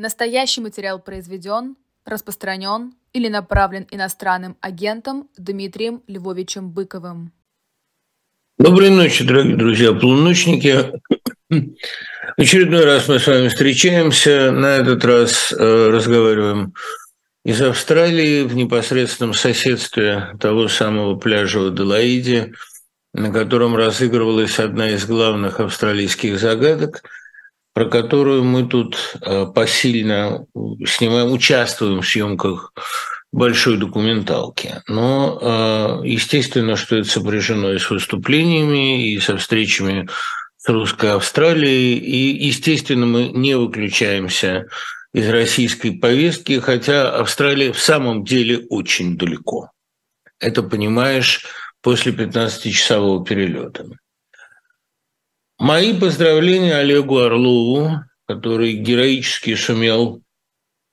Настоящий 0.00 0.60
материал 0.60 1.00
произведен, 1.00 1.74
распространен 2.04 2.92
или 3.12 3.26
направлен 3.26 3.84
иностранным 3.90 4.56
агентом 4.60 5.28
Дмитрием 5.36 6.04
Львовичем 6.06 6.70
Быковым. 6.70 7.32
Доброй 8.58 8.90
ночи, 8.90 9.24
дорогие 9.24 9.56
друзья, 9.56 9.92
полуночники. 9.92 10.92
В 11.50 12.40
очередной 12.40 12.84
раз 12.84 13.08
мы 13.08 13.18
с 13.18 13.26
вами 13.26 13.48
встречаемся. 13.48 14.52
На 14.52 14.76
этот 14.76 15.04
раз 15.04 15.52
э, 15.52 15.88
разговариваем 15.88 16.74
из 17.44 17.60
Австралии 17.60 18.44
в 18.44 18.54
непосредственном 18.54 19.34
соседстве 19.34 20.28
того 20.38 20.68
самого 20.68 21.16
пляжа 21.16 21.58
в 21.58 21.66
Аделаиде, 21.72 22.52
на 23.14 23.32
котором 23.32 23.74
разыгрывалась 23.74 24.60
одна 24.60 24.90
из 24.90 25.06
главных 25.06 25.58
австралийских 25.58 26.38
загадок– 26.38 27.02
про 27.78 27.84
которую 27.84 28.42
мы 28.42 28.66
тут 28.66 29.14
э, 29.22 29.46
посильно 29.54 30.44
снимаем, 30.84 31.30
участвуем 31.30 32.00
в 32.00 32.08
съемках 32.08 32.72
большой 33.30 33.76
документалки. 33.76 34.82
Но, 34.88 35.38
э, 35.40 36.08
естественно, 36.08 36.74
что 36.74 36.96
это 36.96 37.08
сопряжено 37.08 37.72
и 37.72 37.78
с 37.78 37.88
выступлениями, 37.88 39.12
и 39.12 39.20
со 39.20 39.36
встречами 39.36 40.08
с 40.56 40.68
русской 40.68 41.12
Австралией. 41.12 41.98
И, 41.98 42.46
естественно, 42.46 43.06
мы 43.06 43.28
не 43.28 43.56
выключаемся 43.56 44.66
из 45.14 45.28
российской 45.28 45.92
повестки, 45.92 46.58
хотя 46.58 47.16
Австралия 47.16 47.72
в 47.72 47.78
самом 47.78 48.24
деле 48.24 48.66
очень 48.70 49.16
далеко. 49.16 49.70
Это 50.40 50.64
понимаешь 50.64 51.46
после 51.80 52.10
15-часового 52.10 53.24
перелета. 53.24 53.86
Мои 55.58 55.92
поздравления 55.92 56.76
Олегу 56.76 57.18
Орлову, 57.18 57.90
который 58.26 58.74
героически 58.74 59.56
сумел 59.56 60.22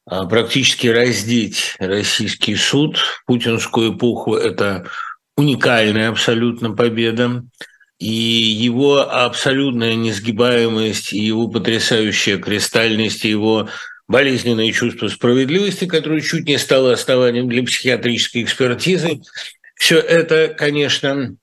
а, 0.08 0.26
практически 0.26 0.88
раздеть 0.88 1.76
российский 1.78 2.56
суд. 2.56 2.98
Путинскую 3.28 3.96
эпоху 3.96 4.36
это 4.36 4.90
уникальная 5.38 6.10
абсолютно 6.10 6.72
победа. 6.72 7.44
И 8.00 8.08
его 8.08 9.02
абсолютная 9.02 9.94
несгибаемость, 9.96 11.14
и 11.14 11.20
его 11.20 11.48
потрясающая 11.48 12.38
кристальность, 12.38 13.24
и 13.24 13.30
его 13.30 13.70
болезненное 14.08 14.72
чувство 14.72 15.08
справедливости, 15.10 15.86
которое 15.86 16.22
чуть 16.22 16.48
не 16.48 16.58
стало 16.58 16.94
основанием 16.94 17.48
для 17.48 17.64
психиатрической 17.64 18.44
экспертизы, 18.44 19.22
все 19.76 20.00
это, 20.00 20.50
конечно, 20.50 21.36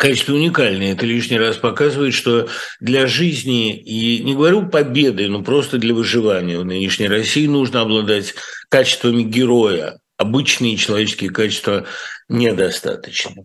качество 0.00 0.32
уникальное. 0.32 0.94
Это 0.94 1.04
лишний 1.04 1.38
раз 1.38 1.58
показывает, 1.58 2.14
что 2.14 2.48
для 2.80 3.06
жизни, 3.06 3.76
и 3.76 4.22
не 4.24 4.34
говорю 4.34 4.66
победы, 4.66 5.28
но 5.28 5.42
просто 5.42 5.76
для 5.76 5.92
выживания 5.92 6.58
в 6.58 6.64
нынешней 6.64 7.06
России 7.06 7.46
нужно 7.46 7.82
обладать 7.82 8.34
качествами 8.70 9.22
героя. 9.22 10.00
Обычные 10.16 10.78
человеческие 10.78 11.28
качества 11.28 11.84
недостаточно. 12.30 13.44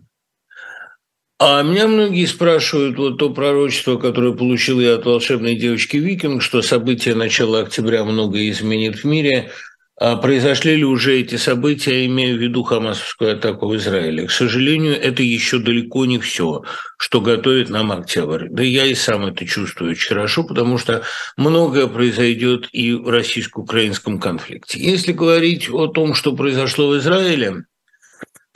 А 1.38 1.62
меня 1.62 1.88
многие 1.88 2.24
спрашивают 2.24 2.96
вот 2.96 3.18
то 3.18 3.28
пророчество, 3.28 3.98
которое 3.98 4.32
получил 4.32 4.80
я 4.80 4.94
от 4.94 5.04
волшебной 5.04 5.56
девочки 5.56 5.98
Викинг, 5.98 6.40
что 6.42 6.62
события 6.62 7.14
начала 7.14 7.60
октября 7.60 8.02
многое 8.04 8.48
изменит 8.48 8.96
в 8.96 9.04
мире– 9.04 9.50
произошли 9.98 10.76
ли 10.76 10.84
уже 10.84 11.18
эти 11.20 11.36
события, 11.36 12.04
имея 12.06 12.34
в 12.34 12.38
виду 12.38 12.62
хамасовскую 12.62 13.32
атаку 13.32 13.68
в 13.68 13.76
Израиле? 13.76 14.26
К 14.26 14.30
сожалению, 14.30 15.00
это 15.00 15.22
еще 15.22 15.58
далеко 15.58 16.04
не 16.04 16.18
все, 16.18 16.62
что 16.98 17.20
готовит 17.20 17.70
нам 17.70 17.92
октябрь. 17.92 18.48
Да 18.50 18.62
я 18.62 18.84
и 18.84 18.94
сам 18.94 19.26
это 19.26 19.46
чувствую 19.46 19.92
очень 19.92 20.08
хорошо, 20.08 20.44
потому 20.44 20.76
что 20.76 21.02
многое 21.36 21.86
произойдет 21.86 22.68
и 22.72 22.92
в 22.92 23.08
российско-украинском 23.08 24.20
конфликте. 24.20 24.78
Если 24.78 25.12
говорить 25.12 25.70
о 25.70 25.86
том, 25.86 26.14
что 26.14 26.36
произошло 26.36 26.88
в 26.88 26.98
Израиле, 26.98 27.64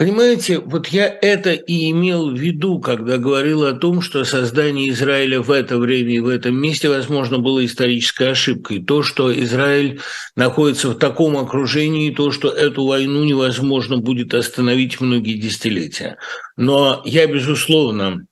Понимаете, 0.01 0.61
вот 0.61 0.89
я 0.89 1.15
это 1.21 1.53
и 1.53 1.91
имел 1.91 2.31
в 2.31 2.35
виду, 2.35 2.81
когда 2.81 3.19
говорил 3.19 3.67
о 3.67 3.75
том, 3.75 4.01
что 4.01 4.25
создание 4.25 4.89
Израиля 4.89 5.43
в 5.43 5.51
это 5.51 5.77
время 5.77 6.15
и 6.15 6.21
в 6.21 6.29
этом 6.29 6.59
месте, 6.59 6.89
возможно, 6.89 7.37
было 7.37 7.63
исторической 7.67 8.31
ошибкой. 8.31 8.83
То, 8.83 9.03
что 9.03 9.31
Израиль 9.45 10.01
находится 10.37 10.89
в 10.89 10.95
таком 10.95 11.37
окружении, 11.37 12.15
то, 12.15 12.33
что 12.33 12.49
эту 12.49 12.87
войну 12.87 13.25
невозможно 13.25 13.99
будет 13.99 14.33
остановить 14.33 15.03
многие 15.03 15.35
десятилетия. 15.35 16.17
Но 16.57 17.03
я, 17.05 17.27
безусловно, 17.27 18.25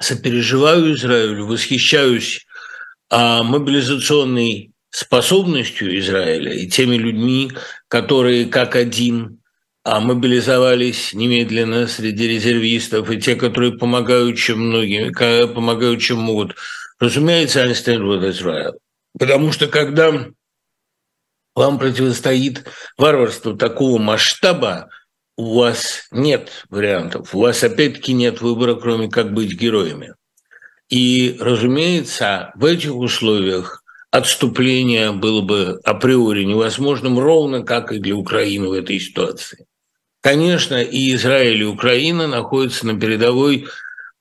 сопереживаю 0.00 0.94
Израилю, 0.94 1.44
восхищаюсь 1.44 2.46
а, 3.10 3.42
мобилизационной 3.42 4.72
способностью 4.88 5.98
Израиля 5.98 6.54
и 6.54 6.66
теми 6.66 6.96
людьми, 6.96 7.52
которые 7.88 8.46
как 8.46 8.74
один 8.74 9.41
а 9.84 10.00
мобилизовались 10.00 11.12
немедленно 11.12 11.88
среди 11.88 12.28
резервистов, 12.28 13.10
и 13.10 13.20
те, 13.20 13.34
которые 13.34 13.72
помогают, 13.72 14.38
чем 14.38 14.68
многим, 14.68 15.12
помогают, 15.54 16.00
чем 16.00 16.18
могут. 16.18 16.54
Разумеется, 17.00 17.62
I 17.62 17.72
stand 17.72 18.02
with 18.02 18.24
Israel. 18.28 18.74
Потому 19.18 19.52
что 19.52 19.66
когда 19.66 20.12
вам 21.54 21.78
противостоит 21.78 22.64
варварство 22.96 23.56
такого 23.56 23.98
масштаба, 23.98 24.88
у 25.36 25.58
вас 25.58 26.06
нет 26.12 26.64
вариантов, 26.70 27.34
у 27.34 27.40
вас 27.40 27.64
опять-таки 27.64 28.12
нет 28.12 28.40
выбора, 28.40 28.74
кроме 28.76 29.08
как 29.10 29.34
быть 29.34 29.58
героями. 29.58 30.14
И, 30.88 31.36
разумеется, 31.40 32.52
в 32.54 32.64
этих 32.64 32.94
условиях 32.94 33.82
отступление 34.10 35.10
было 35.12 35.40
бы 35.40 35.80
априори 35.84 36.44
невозможным, 36.44 37.18
ровно 37.18 37.64
как 37.64 37.92
и 37.92 37.98
для 37.98 38.14
Украины 38.14 38.68
в 38.68 38.72
этой 38.72 39.00
ситуации. 39.00 39.66
Конечно, 40.22 40.80
и 40.80 41.14
Израиль, 41.14 41.62
и 41.62 41.66
Украина 41.66 42.28
находятся 42.28 42.86
на 42.86 42.98
передовой 42.98 43.66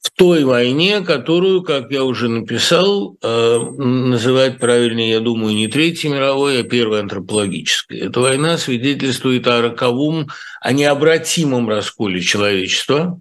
в 0.01 0.09
той 0.09 0.43
войне, 0.43 1.01
которую, 1.01 1.61
как 1.61 1.91
я 1.91 2.03
уже 2.03 2.27
написал, 2.27 3.17
э, 3.21 3.59
называть 3.77 4.57
правильнее, 4.57 5.11
я 5.11 5.19
думаю, 5.19 5.53
не 5.53 5.67
Третьей 5.67 6.09
мировой, 6.09 6.61
а 6.61 6.63
Первой 6.63 7.01
антропологической. 7.01 7.99
Эта 7.99 8.19
война 8.19 8.57
свидетельствует 8.57 9.45
о 9.45 9.61
роковом, 9.61 10.27
о 10.59 10.73
необратимом 10.73 11.69
расколе 11.69 12.19
человечества. 12.19 13.19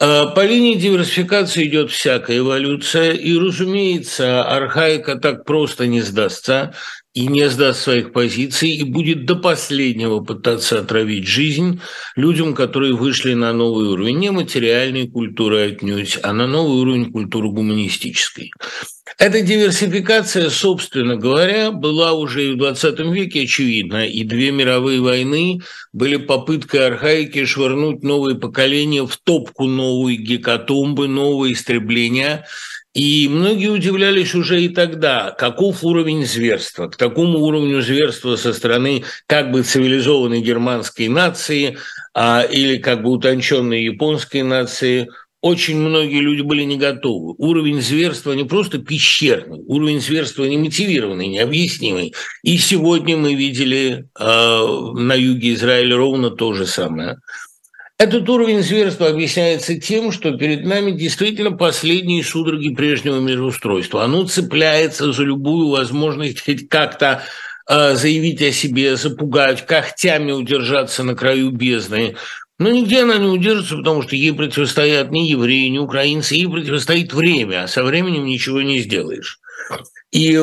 Э, 0.00 0.24
по 0.34 0.42
линии 0.42 0.76
диверсификации 0.76 1.66
идет 1.66 1.90
всякая 1.90 2.38
эволюция, 2.38 3.12
и, 3.12 3.38
разумеется, 3.38 4.42
архаика 4.42 5.16
так 5.16 5.44
просто 5.44 5.86
не 5.86 6.00
сдастся 6.00 6.72
и 7.16 7.28
не 7.28 7.48
сдаст 7.48 7.80
своих 7.80 8.12
позиций, 8.12 8.72
и 8.72 8.84
будет 8.84 9.24
до 9.24 9.36
последнего 9.36 10.20
пытаться 10.20 10.80
отравить 10.80 11.26
жизнь 11.26 11.80
людям, 12.14 12.54
которые 12.54 12.92
вышли 12.94 13.32
на 13.32 13.54
новый 13.54 13.88
уровень, 13.88 14.18
не 14.18 14.30
материальной 14.30 15.08
культуры 15.08 15.70
отнюдь, 15.70 16.18
а 16.22 16.34
на 16.34 16.46
новый 16.46 16.82
уровень 16.82 17.10
культуры 17.10 17.48
гуманистической. 17.48 18.52
Эта 19.16 19.40
диверсификация, 19.40 20.50
собственно 20.50 21.16
говоря, 21.16 21.70
была 21.70 22.12
уже 22.12 22.48
и 22.48 22.52
в 22.52 22.58
20 22.58 23.00
веке 23.14 23.44
очевидна, 23.44 24.06
и 24.06 24.22
две 24.22 24.50
мировые 24.50 25.00
войны 25.00 25.62
были 25.94 26.16
попыткой 26.16 26.86
архаики 26.86 27.46
швырнуть 27.46 28.02
новые 28.02 28.36
поколения 28.36 29.06
в 29.06 29.16
топку 29.16 29.64
новой 29.64 30.16
гекатомбы, 30.16 31.08
нового 31.08 31.50
истребления– 31.50 32.44
и 32.96 33.28
многие 33.28 33.66
удивлялись 33.66 34.34
уже 34.34 34.62
и 34.62 34.70
тогда, 34.70 35.30
каков 35.30 35.84
уровень 35.84 36.24
зверства. 36.24 36.88
К 36.88 36.96
такому 36.96 37.40
уровню 37.40 37.82
зверства 37.82 38.36
со 38.36 38.54
стороны 38.54 39.04
как 39.26 39.50
бы 39.50 39.64
цивилизованной 39.64 40.40
германской 40.40 41.08
нации 41.08 41.76
а, 42.14 42.40
или 42.40 42.78
как 42.78 43.02
бы 43.02 43.10
утонченной 43.10 43.84
японской 43.84 44.40
нации 44.40 45.08
очень 45.42 45.76
многие 45.76 46.20
люди 46.20 46.40
были 46.40 46.62
не 46.62 46.78
готовы. 46.78 47.34
Уровень 47.36 47.82
зверства 47.82 48.32
не 48.32 48.44
просто 48.44 48.78
пещерный, 48.78 49.60
уровень 49.66 50.00
зверства 50.00 50.44
не 50.44 50.56
мотивированный, 50.56 51.26
необъяснимый. 51.26 52.14
И 52.42 52.56
сегодня 52.56 53.18
мы 53.18 53.34
видели 53.34 54.08
э, 54.18 54.24
на 54.24 55.14
юге 55.14 55.52
Израиля 55.52 55.96
ровно 55.96 56.30
то 56.30 56.54
же 56.54 56.64
самое. 56.64 57.18
Этот 57.98 58.28
уровень 58.28 58.62
зверства 58.62 59.08
объясняется 59.08 59.80
тем, 59.80 60.12
что 60.12 60.36
перед 60.36 60.66
нами 60.66 60.90
действительно 60.90 61.52
последние 61.52 62.22
судороги 62.22 62.74
прежнего 62.74 63.20
мироустройства. 63.20 64.04
Оно 64.04 64.26
цепляется 64.26 65.12
за 65.12 65.22
любую 65.22 65.70
возможность 65.70 66.44
хоть 66.44 66.68
как-то 66.68 67.22
э, 67.66 67.94
заявить 67.94 68.42
о 68.42 68.52
себе, 68.52 68.96
запугать, 68.96 69.64
когтями 69.64 70.32
удержаться 70.32 71.04
на 71.04 71.14
краю 71.14 71.50
бездны. 71.52 72.16
Но 72.58 72.70
нигде 72.70 73.02
она 73.02 73.16
не 73.16 73.28
удержится, 73.28 73.78
потому 73.78 74.02
что 74.02 74.14
ей 74.14 74.34
противостоят 74.34 75.10
ни 75.10 75.28
евреи, 75.28 75.68
ни 75.68 75.78
украинцы, 75.78 76.34
ей 76.34 76.48
противостоит 76.48 77.14
время, 77.14 77.64
а 77.64 77.68
со 77.68 77.82
временем 77.82 78.26
ничего 78.26 78.60
не 78.60 78.80
сделаешь. 78.80 79.38
И 80.12 80.38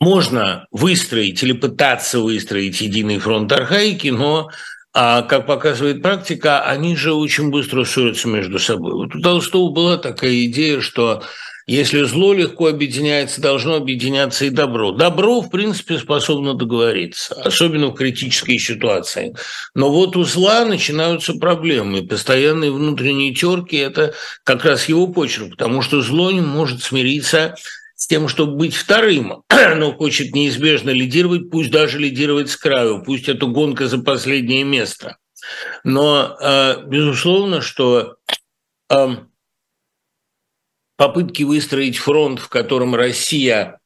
можно 0.00 0.66
выстроить 0.70 1.42
или 1.42 1.52
пытаться 1.52 2.20
выстроить 2.20 2.82
единый 2.82 3.18
фронт 3.18 3.50
архаики, 3.52 4.08
но 4.08 4.50
а 4.98 5.20
как 5.20 5.44
показывает 5.44 6.00
практика, 6.00 6.62
они 6.62 6.96
же 6.96 7.12
очень 7.12 7.50
быстро 7.50 7.84
ссорятся 7.84 8.28
между 8.28 8.58
собой. 8.58 8.94
Вот 8.94 9.14
у 9.14 9.20
Толстого 9.20 9.70
была 9.70 9.98
такая 9.98 10.46
идея, 10.46 10.80
что 10.80 11.22
Если 11.68 12.04
зло 12.04 12.32
легко 12.32 12.68
объединяется, 12.68 13.40
должно 13.40 13.74
объединяться 13.74 14.44
и 14.44 14.50
добро. 14.50 14.92
Добро, 14.92 15.40
в 15.40 15.50
принципе, 15.50 15.98
способно 15.98 16.54
договориться, 16.54 17.34
особенно 17.42 17.88
в 17.88 17.94
критической 17.94 18.56
ситуации. 18.56 19.34
Но 19.74 19.90
вот 19.90 20.16
у 20.16 20.22
зла 20.22 20.64
начинаются 20.64 21.34
проблемы. 21.34 22.06
Постоянные 22.06 22.70
внутренние 22.70 23.34
терки– 23.34 23.76
это 23.78 24.14
как 24.44 24.64
раз 24.64 24.88
его 24.88 25.08
почерк, 25.08 25.50
потому 25.50 25.82
что 25.82 26.02
зло 26.02 26.30
не 26.30 26.40
может 26.40 26.84
смириться 26.84 27.56
тем, 28.06 28.28
чтобы 28.28 28.56
быть 28.56 28.74
вторым, 28.74 29.42
но 29.76 29.92
хочет 29.92 30.34
неизбежно 30.34 30.90
лидировать, 30.90 31.50
пусть 31.50 31.70
даже 31.70 31.98
лидировать 31.98 32.50
с 32.50 32.56
краю, 32.56 33.02
пусть 33.04 33.28
это 33.28 33.46
гонка 33.46 33.88
за 33.88 33.98
последнее 33.98 34.64
место. 34.64 35.18
Но, 35.84 36.36
э, 36.40 36.84
безусловно, 36.86 37.60
что 37.60 38.16
попытки 40.96 41.42
выстроить 41.42 41.98
фронт, 41.98 42.40
в 42.40 42.48
котором 42.48 42.94
Россия 42.94 43.80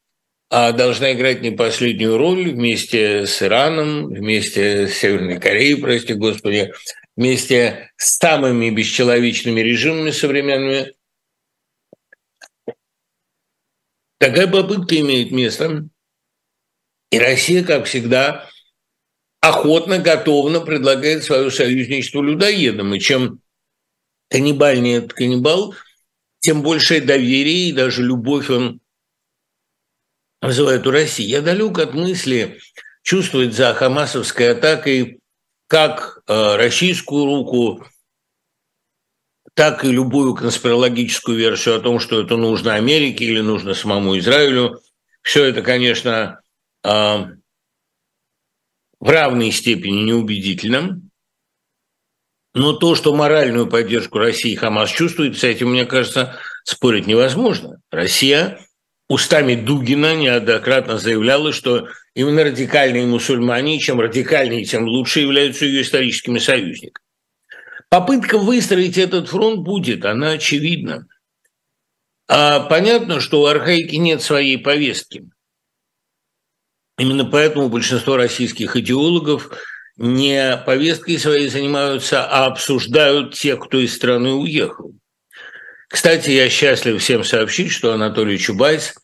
а, 0.53 0.73
должна 0.73 1.13
играть 1.13 1.43
не 1.43 1.53
последнюю 1.53 2.17
роль 2.17 2.51
вместе 2.51 3.27
с 3.27 3.41
Ираном, 3.41 4.09
вместе 4.09 4.89
с 4.89 4.95
Северной 4.95 5.39
Кореей, 5.39 5.77
прости 5.77 6.15
господи, 6.15 6.73
вместе 7.17 7.91
с 7.97 8.19
самыми 8.19 8.71
бесчеловечными 8.71 9.61
режимами 9.61 10.11
современными. 10.11 10.95
Такая 14.21 14.47
попытка 14.47 15.01
имеет 15.01 15.33
место. 15.33 15.89
И 17.11 17.19
Россия, 17.19 17.65
как 17.65 17.87
всегда, 17.87 18.49
охотно, 19.41 19.99
готовно 19.99 20.61
предлагает 20.61 21.25
свое 21.25 21.51
союзничество 21.51 22.23
людоедам. 22.23 22.95
И 22.95 23.01
чем 23.01 23.41
каннибальнее 24.29 24.99
этот 24.99 25.15
каннибал– 25.15 25.75
тем 26.41 26.63
большее 26.63 27.01
доверие 27.01 27.69
и 27.69 27.73
даже 27.73 28.03
любовь 28.03 28.51
он 28.51 28.81
вызывает 30.41 30.87
у 30.87 30.91
России. 30.91 31.27
Я 31.27 31.43
далек 31.43 31.79
от 31.79 31.95
мысли 31.95 32.59
чувствовать 33.03 33.55
за 33.55 33.75
хамасовской 33.75 34.53
атакой 34.53 35.21
как 35.67 36.23
э, 36.27 36.57
российскую 36.57 37.27
руку, 37.27 37.87
так 39.55 39.85
и 39.85 39.93
любую 39.93 40.35
конспирологическую 40.35 41.37
версию 41.37 41.77
о 41.77 41.81
том, 41.81 42.01
что 42.01 42.21
это 42.21 42.37
нужно 42.37 42.75
Америке 42.75 43.25
или 43.25 43.41
нужно 43.41 43.75
самому 43.75 44.19
Израилю. 44.19 44.81
Все 45.23 45.45
это, 45.45 45.63
конечно, 45.63 46.41
э, 46.85 46.89
в 46.89 47.39
равной 49.09 49.51
степени 49.51 50.03
неубедительно. 50.03 51.01
Но 52.53 52.73
то, 52.73 52.95
что 52.95 53.15
моральную 53.15 53.69
поддержку 53.69 54.19
России 54.19 54.55
Хамас 54.55 54.91
чувствует, 54.91 55.39
с 55.39 55.45
этим, 55.45 55.71
мне 55.71 55.85
кажется, 55.85 56.37
спорить 56.65 57.07
невозможно. 57.07 57.81
Россия 57.91 58.59
устами 59.09 59.55
Дугина 59.55 60.15
неоднократно 60.15 60.99
заявляла, 60.99 61.53
что 61.53 61.89
именно 62.15 62.45
радикальные 62.45 63.07
мусульмане, 63.07 63.79
чем 63.79 64.01
радикальнее, 64.01 64.65
тем 64.65 64.85
лучше 64.85 65.21
являются 65.21 65.65
ее 65.65 65.83
историческими 65.83 66.39
союзниками. 66.39 67.05
Попытка 67.91 68.39
выстроить 68.39 68.97
этот 68.97 69.29
фронт 69.29 69.61
будет, 69.61 70.05
она 70.05 70.31
очевидна. 70.31 71.09
А 72.29 72.61
понятно, 72.61 73.19
что 73.19 73.43
у 73.43 73.47
архаики 73.47 73.97
нет 73.97 74.23
своей 74.23 74.57
повестки. 74.57 75.29
Именно 76.97 77.25
поэтому 77.25 77.69
большинство 77.69 78.17
российских 78.17 78.77
идеологов 78.77 79.51
не 79.97 80.57
повесткой 80.65 81.19
своей 81.19 81.49
занимаются, 81.49 82.25
а 82.25 82.47
обсуждают 82.47 83.35
тех, 83.35 83.59
кто 83.59 83.79
из 83.81 83.97
страны 83.97 84.31
уехал. 84.35 84.95
Кстати, 85.89 86.31
я 86.31 86.49
счастлив 86.49 87.03
всем 87.03 87.25
сообщить, 87.25 87.73
что 87.73 87.93
Анатолий 87.93 88.39
Чубайс 88.39 88.95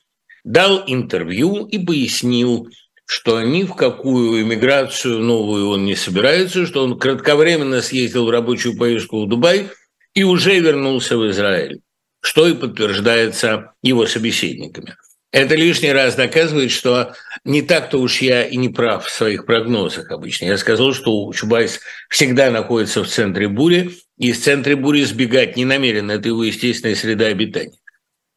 дал 0.44 0.84
интервью 0.86 1.66
и 1.66 1.84
пояснил, 1.84 2.68
что 3.06 3.40
ни 3.40 3.62
в 3.62 3.74
какую 3.74 4.42
иммиграцию 4.42 5.20
новую 5.20 5.68
он 5.68 5.84
не 5.84 5.94
собирается, 5.94 6.66
что 6.66 6.84
он 6.84 6.98
кратковременно 6.98 7.80
съездил 7.80 8.26
в 8.26 8.30
рабочую 8.30 8.76
поездку 8.76 9.24
в 9.24 9.28
Дубай 9.28 9.70
и 10.14 10.24
уже 10.24 10.58
вернулся 10.58 11.16
в 11.16 11.30
Израиль, 11.30 11.80
что 12.20 12.48
и 12.48 12.54
подтверждается 12.54 13.72
его 13.82 14.06
собеседниками. 14.06 14.96
Это 15.32 15.54
лишний 15.54 15.92
раз 15.92 16.14
доказывает, 16.14 16.70
что 16.70 17.14
не 17.44 17.62
так-то 17.62 17.98
уж 17.98 18.22
я 18.22 18.44
и 18.44 18.56
не 18.56 18.70
прав 18.70 19.04
в 19.04 19.10
своих 19.10 19.44
прогнозах 19.44 20.10
обычно. 20.10 20.46
Я 20.46 20.56
сказал, 20.56 20.94
что 20.94 21.30
Чубайс 21.32 21.80
всегда 22.08 22.50
находится 22.50 23.04
в 23.04 23.08
центре 23.08 23.46
бури, 23.46 23.90
и 24.18 24.30
из 24.30 24.38
центра 24.38 24.74
бури 24.76 25.04
сбегать 25.04 25.56
не 25.56 25.64
намерен. 25.64 26.10
Это 26.10 26.28
его 26.28 26.42
естественная 26.42 26.94
среда 26.94 27.26
обитания. 27.26 27.78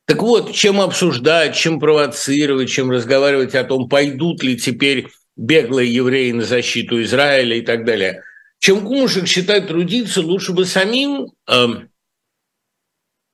Так 0.10 0.24
вот, 0.24 0.54
чем 0.54 0.82
обсуждать, 0.82 1.56
чем 1.56 1.80
провоцировать, 1.80 2.68
чем 2.68 2.90
разговаривать 2.90 3.54
о 3.54 3.64
том, 3.64 3.88
пойдут 3.88 4.42
ли 4.42 4.58
теперь 4.58 5.10
беглые 5.36 5.94
евреи 5.94 6.32
на 6.32 6.44
защиту 6.46 7.00
Израиля 7.04 7.58
и 7.58 7.62
так 7.62 7.86
далее. 7.86 8.24
Чем 8.58 8.88
кумушек 8.88 9.28
считать 9.28 9.68
трудиться, 9.68 10.22
лучше 10.22 10.54
бы 10.54 10.66
самим 10.66 11.28
э, 11.48 11.68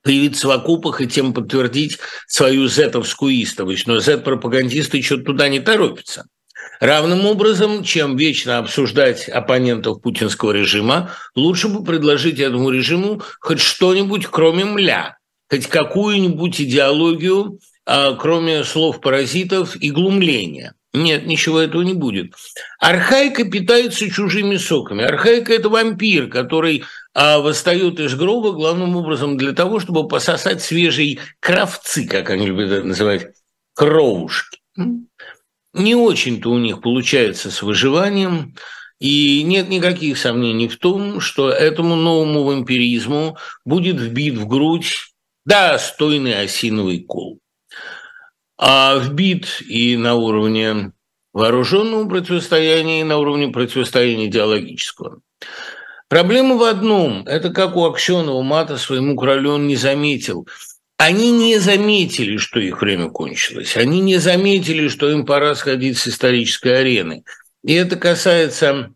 появиться 0.04 0.50
в 0.50 0.52
окопах 0.52 1.00
и 1.00 1.08
тем 1.08 1.34
подтвердить 1.34 1.98
свою 2.28 2.68
зетовскую 2.68 3.34
истовость. 3.42 3.88
Но 3.88 4.02
зет-пропагандисты 4.02 5.02
что-то 5.02 5.24
туда 5.24 5.48
не 5.48 5.62
торопятся. 5.62 6.26
Равным 6.82 7.26
образом, 7.26 7.86
чем 7.86 8.18
вечно 8.18 8.58
обсуждать 8.58 9.30
оппонентов 9.30 10.02
путинского 10.02 10.52
режима, 10.52 11.14
лучше 11.36 11.70
бы 11.70 11.86
предложить 11.86 12.42
этому 12.42 12.70
режиму 12.70 13.22
хоть 13.40 13.62
что-нибудь, 13.62 14.26
кроме 14.26 14.66
мля, 14.66 15.16
хоть 15.50 15.68
какую-нибудь 15.68 16.62
идеологию, 16.62 17.60
а, 17.86 18.14
кроме 18.14 18.64
слов 18.64 19.02
паразитов 19.02 19.76
и 19.76 19.92
глумления. 19.92 20.74
Нет, 20.94 21.26
ничего 21.26 21.60
этого 21.60 21.82
не 21.82 21.94
будет. 21.94 22.34
Архаика 22.80 23.44
питается 23.44 24.10
чужими 24.10 24.56
соками. 24.56 25.04
Архаика– 25.04 25.54
это 25.56 25.70
вампир, 25.70 26.30
который 26.30 26.86
а, 27.14 27.40
восстает 27.40 28.00
из 28.00 28.16
гроба 28.16 28.54
главным 28.54 28.96
образом 28.96 29.38
для 29.38 29.52
того, 29.52 29.80
чтобы 29.80 30.08
пососать 30.08 30.62
свежие 30.62 31.20
кровцы, 31.42 32.08
как 32.08 32.30
они 32.30 32.48
любят 32.48 32.72
это 32.72 32.88
называть, 32.88 33.28
кровушки. 33.74 34.60
Не 35.74 35.96
очень-то 35.96 36.50
у 36.50 36.58
них 36.58 36.82
получается 36.82 37.52
с 37.52 37.62
выживанием, 37.62 38.56
и 39.00 39.44
нет 39.44 39.68
никаких 39.68 40.18
сомнений 40.18 40.70
в 40.70 40.78
том, 40.78 41.20
что 41.20 41.50
этому 41.50 41.98
новому 41.98 42.44
вампиризму 42.44 43.38
будет 43.66 44.00
вбит 44.00 44.36
в 44.36 44.48
грудь 44.48 45.14
достойный 45.46 46.42
осиновый 46.42 47.00
кол 47.00 47.40
а 48.58 48.98
вбит 48.98 49.62
и 49.68 49.98
на 49.98 50.16
уровне 50.16 50.92
вооруженного 51.34 52.08
противостояния, 52.08 53.02
и 53.02 53.04
на 53.04 53.18
уровне 53.18 53.50
противостояния 53.50 54.28
идеологического. 54.28 55.20
Проблема 56.08 56.56
в 56.56 56.64
одном– 56.64 57.26
это 57.28 57.50
как 57.50 57.76
у 57.76 57.84
Аксенова 57.86 58.42
мата 58.42 58.78
своему 58.78 59.18
королю 59.18 59.54
он 59.54 59.68
не 59.68 59.76
заметил. 59.76 60.48
Они 60.98 61.32
не 61.32 61.58
заметили, 61.58 62.38
что 62.38 62.60
их 62.60 62.80
время 62.80 63.10
кончилось. 63.10 63.76
Они 63.76 64.00
не 64.00 64.18
заметили, 64.18 64.88
что 64.88 65.10
им 65.10 65.26
пора 65.26 65.56
сходить 65.56 65.98
с 65.98 66.08
исторической 66.08 66.80
арены. 66.80 67.26
И 67.64 67.74
это 67.74 67.98
касается 67.98 68.94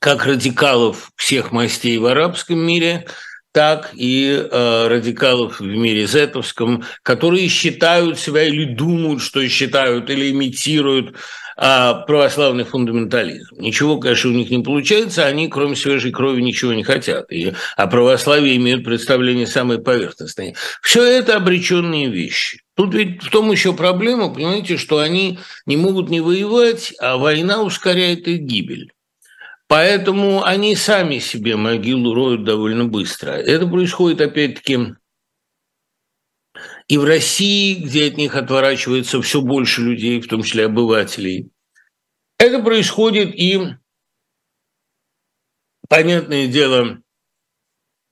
как 0.00 0.26
радикалов 0.26 1.12
всех 1.16 1.52
мастей 1.52 1.96
в 1.96 2.04
арабском 2.04 2.58
мире– 2.58 3.06
так 3.54 3.92
и 3.94 4.36
э, 4.36 4.88
радикалов 4.88 5.60
в 5.60 5.64
мире 5.64 6.08
зетовском, 6.08 6.82
которые 7.04 7.46
считают 7.46 8.18
себя 8.18 8.42
или 8.42 8.64
думают, 8.64 9.22
что 9.22 9.48
считают, 9.48 10.10
или 10.10 10.32
имитируют 10.32 11.14
э, 11.56 11.92
православный 12.04 12.64
фундаментализм. 12.64 13.54
Ничего, 13.60 13.98
конечно, 13.98 14.30
у 14.30 14.32
них 14.32 14.50
не 14.50 14.58
получается, 14.58 15.24
они, 15.24 15.46
кроме 15.46 15.76
свежей 15.76 16.10
крови, 16.10 16.42
ничего 16.42 16.72
не 16.72 16.82
хотят. 16.82 17.30
И 17.30 17.52
о 17.76 17.86
православии 17.86 18.56
имеют 18.56 18.84
представление 18.84 19.46
самое 19.46 19.80
поверхностное. 19.80 20.56
Все 20.82 21.04
это 21.04 21.36
обреченные 21.36 22.08
вещи. 22.10 22.60
Тут 22.74 22.92
ведь 22.92 23.22
в 23.22 23.30
том 23.30 23.52
еще 23.52 23.72
проблема, 23.72 24.34
понимаете, 24.34 24.76
что 24.76 24.98
они 24.98 25.38
не 25.64 25.76
могут 25.76 26.10
не 26.10 26.20
воевать, 26.20 26.92
а 26.98 27.18
война 27.18 27.62
ускоряет 27.62 28.26
их 28.26 28.40
гибель. 28.40 28.90
Поэтому 29.66 30.44
они 30.44 30.76
сами 30.76 31.18
себе 31.18 31.56
могилу 31.56 32.14
роют 32.14 32.44
довольно 32.44 32.84
быстро. 32.84 33.30
Это 33.32 33.66
происходит, 33.66 34.20
опять-таки, 34.20 34.94
и 36.86 36.98
в 36.98 37.04
России, 37.04 37.74
где 37.74 38.06
от 38.06 38.16
них 38.16 38.36
отворачивается 38.36 39.20
все 39.22 39.40
больше 39.40 39.80
людей, 39.80 40.20
в 40.20 40.28
том 40.28 40.42
числе 40.42 40.66
обывателей. 40.66 41.50
Это 42.38 42.62
происходит 42.62 43.34
и, 43.34 43.58
понятное 45.88 46.46
дело, 46.46 47.00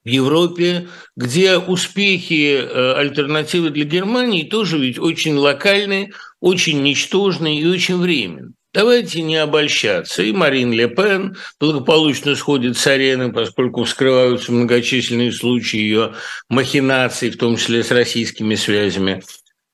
в 0.04 0.09
Европе, 0.09 0.88
где 1.16 1.59
успехи 1.59 2.56
э, 2.56 2.94
альтернативы 2.94 3.71
для 3.71 3.85
Германии 3.85 4.42
тоже 4.42 4.78
ведь 4.78 4.99
очень 4.99 5.35
локальные, 5.35 6.12
очень 6.40 6.82
ничтожные 6.82 7.61
и 7.61 7.66
очень 7.66 7.99
временные. 7.99 8.54
Давайте 8.74 9.20
не 9.20 9.36
обольщаться. 9.36 10.22
И 10.22 10.32
Марин 10.32 10.72
Ле 10.72 10.88
Пен 10.88 11.36
благополучно 11.60 12.34
сходит 12.34 12.78
с 12.78 12.86
арены, 12.86 13.30
поскольку 13.30 13.84
вскрываются 13.84 14.50
многочисленные 14.50 15.30
случаи 15.30 15.78
ее 15.78 16.14
махинаций, 16.48 17.30
в 17.30 17.36
том 17.36 17.56
числе 17.56 17.84
с 17.84 17.90
российскими 17.90 18.54
связями. 18.54 19.22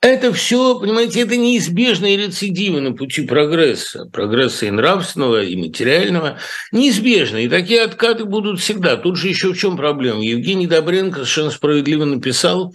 Это 0.01 0.33
все, 0.33 0.79
понимаете, 0.79 1.23
это 1.23 1.37
неизбежные 1.37 2.17
рецидивы 2.17 2.81
на 2.81 2.93
пути 2.93 3.23
прогресса, 3.23 4.05
прогресса 4.13 4.67
и 4.67 4.71
нравственного, 4.71 5.43
и 5.43 5.57
материального, 5.57 6.39
неизбежно. 6.71 7.39
И 7.39 7.49
такие 7.49 7.83
откаты 7.83 8.25
будут 8.25 8.61
всегда. 8.61 8.97
Тут 8.97 9.17
же 9.17 9.29
еще 9.29 9.53
в 9.53 9.59
чем 9.59 9.77
проблема? 9.77 10.25
Евгений 10.25 10.69
Добренко 10.69 11.17
совершенно 11.17 11.51
справедливо 11.51 12.05
написал 12.05 12.73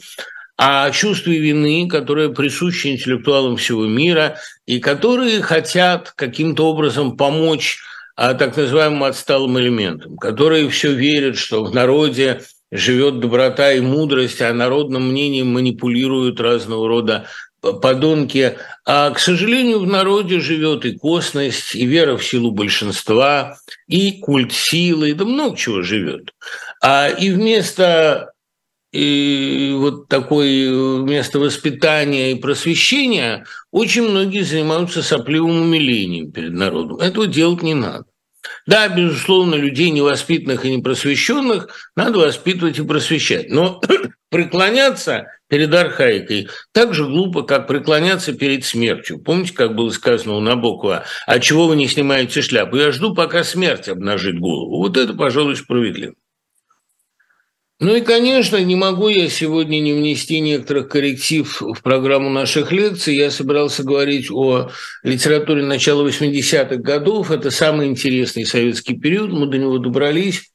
о 0.65 0.89
чувстве 0.91 1.39
вины, 1.39 1.89
которое 1.89 2.29
присуще 2.29 2.93
интеллектуалам 2.93 3.57
всего 3.57 3.85
мира, 3.85 4.37
и 4.65 4.79
которые 4.79 5.41
хотят 5.41 6.13
каким-то 6.15 6.69
образом 6.69 7.17
помочь 7.17 7.79
а, 8.15 8.33
так 8.33 8.55
называемым 8.55 9.03
отсталым 9.03 9.59
элементам, 9.59 10.15
которые 10.15 10.69
все 10.69 10.93
верят, 10.93 11.35
что 11.35 11.65
в 11.65 11.75
народе 11.75 12.43
живет 12.71 13.19
доброта 13.19 13.73
и 13.73 13.81
мудрость, 13.81 14.41
а 14.41 14.53
народным 14.53 15.09
мнением 15.09 15.51
манипулируют 15.51 16.39
разного 16.39 16.87
рода 16.87 17.25
подонки. 17.59 18.57
А, 18.85 19.09
к 19.11 19.19
сожалению, 19.19 19.79
в 19.79 19.87
народе 19.87 20.39
живет 20.39 20.85
и 20.85 20.97
косность, 20.97 21.75
и 21.75 21.85
вера 21.85 22.15
в 22.15 22.23
силу 22.23 22.51
большинства, 22.51 23.57
и 23.89 24.13
культ 24.13 24.53
силы, 24.53 25.13
да 25.13 25.25
много 25.25 25.57
чего 25.57 25.81
живет. 25.81 26.33
А, 26.81 27.09
и 27.09 27.31
вместо 27.31 28.32
и 28.93 29.73
вот 29.75 30.07
такое 30.07 30.99
место 30.99 31.39
воспитания 31.39 32.31
и 32.31 32.39
просвещения 32.39 33.45
очень 33.71 34.03
многие 34.03 34.43
занимаются 34.43 35.01
сопливым 35.01 35.63
умилением 35.63 36.31
перед 36.31 36.53
народом. 36.53 36.99
Этого 36.99 37.25
делать 37.25 37.63
не 37.63 37.73
надо. 37.73 38.05
Да, 38.67 38.87
безусловно, 38.87 39.55
людей 39.55 39.89
невоспитанных 39.89 40.65
и 40.65 40.75
непросвещенных 40.75 41.69
надо 41.95 42.19
воспитывать 42.19 42.77
и 42.77 42.83
просвещать. 42.83 43.49
Но 43.49 43.81
преклоняться 44.29 45.27
перед 45.47 45.73
архаикой 45.73 46.49
так 46.71 46.93
же 46.93 47.05
глупо, 47.05 47.41
как 47.41 47.67
преклоняться 47.67 48.33
перед 48.33 48.63
смертью. 48.63 49.17
Помните, 49.19 49.53
как 49.53 49.75
было 49.75 49.89
сказано 49.89 50.35
у 50.35 50.39
Набокова, 50.39 51.03
а 51.25 51.39
чего 51.39 51.67
вы 51.67 51.75
не 51.75 51.87
снимаете 51.87 52.43
шляпу? 52.43 52.77
Я 52.77 52.91
жду, 52.91 53.15
пока 53.15 53.43
смерть 53.43 53.89
обнажит 53.89 54.39
голову. 54.39 54.77
Вот 54.77 54.97
это, 54.97 55.13
пожалуй, 55.13 55.55
справедливо. 55.55 56.13
Ну 57.83 57.97
и, 57.97 58.01
конечно, 58.01 58.55
не 58.63 58.77
могу 58.77 59.09
я 59.09 59.27
сегодня 59.27 59.81
не 59.81 59.91
внести 59.91 60.39
некоторых 60.39 60.87
корректив 60.87 61.61
в 61.61 61.81
программу 61.81 62.29
наших 62.29 62.71
лекций. 62.71 63.13
Я 63.13 63.29
собирался 63.29 63.83
говорить 63.83 64.31
о 64.31 64.69
литературе 65.03 65.65
начала 65.65 66.07
80-х 66.07 66.77
годов. 66.77 67.29
Это 67.29 67.51
самый 67.51 67.89
интересный 67.89 68.45
советский 68.45 68.97
период, 68.97 69.33
мы 69.33 69.47
до 69.47 69.57
него 69.57 69.79
добрались. 69.79 70.49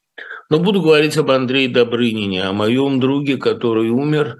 Но 0.49 0.57
буду 0.57 0.81
говорить 0.81 1.17
об 1.17 1.29
Андрее 1.29 1.69
Добрынине, 1.69 2.45
о 2.45 2.51
моем 2.51 2.99
друге, 2.99 3.37
который 3.37 3.89
умер 3.89 4.37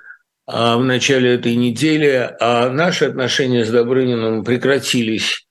а, 0.47 0.75
в 0.77 0.83
начале 0.83 1.35
этой 1.35 1.55
недели. 1.55 2.27
А 2.39 2.71
наши 2.71 3.05
отношения 3.05 3.65
с 3.65 3.69
Добрыниным 3.69 4.43
прекратились 4.43 5.45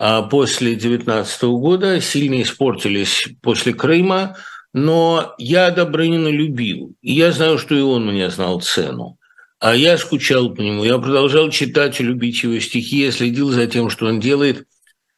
а, 0.00 0.22
после 0.22 0.74
19 0.74 1.42
года, 1.44 2.00
сильно 2.00 2.42
испортились 2.42 3.28
после 3.42 3.74
Крыма– 3.74 4.36
но 4.72 5.34
я 5.38 5.70
Добрынина 5.70 6.28
любил, 6.28 6.94
и 7.02 7.12
я 7.12 7.32
знаю, 7.32 7.58
что 7.58 7.74
и 7.74 7.80
он 7.80 8.06
мне 8.06 8.30
знал 8.30 8.60
цену. 8.60 9.18
А 9.58 9.74
я 9.74 9.98
скучал 9.98 10.54
по 10.54 10.62
нему, 10.62 10.84
я 10.84 10.98
продолжал 10.98 11.50
читать 11.50 12.00
и 12.00 12.04
любить 12.04 12.42
его 12.42 12.58
стихи, 12.60 13.04
я 13.04 13.12
следил 13.12 13.50
за 13.50 13.66
тем, 13.66 13.90
что 13.90 14.06
он 14.06 14.18
делает. 14.18 14.64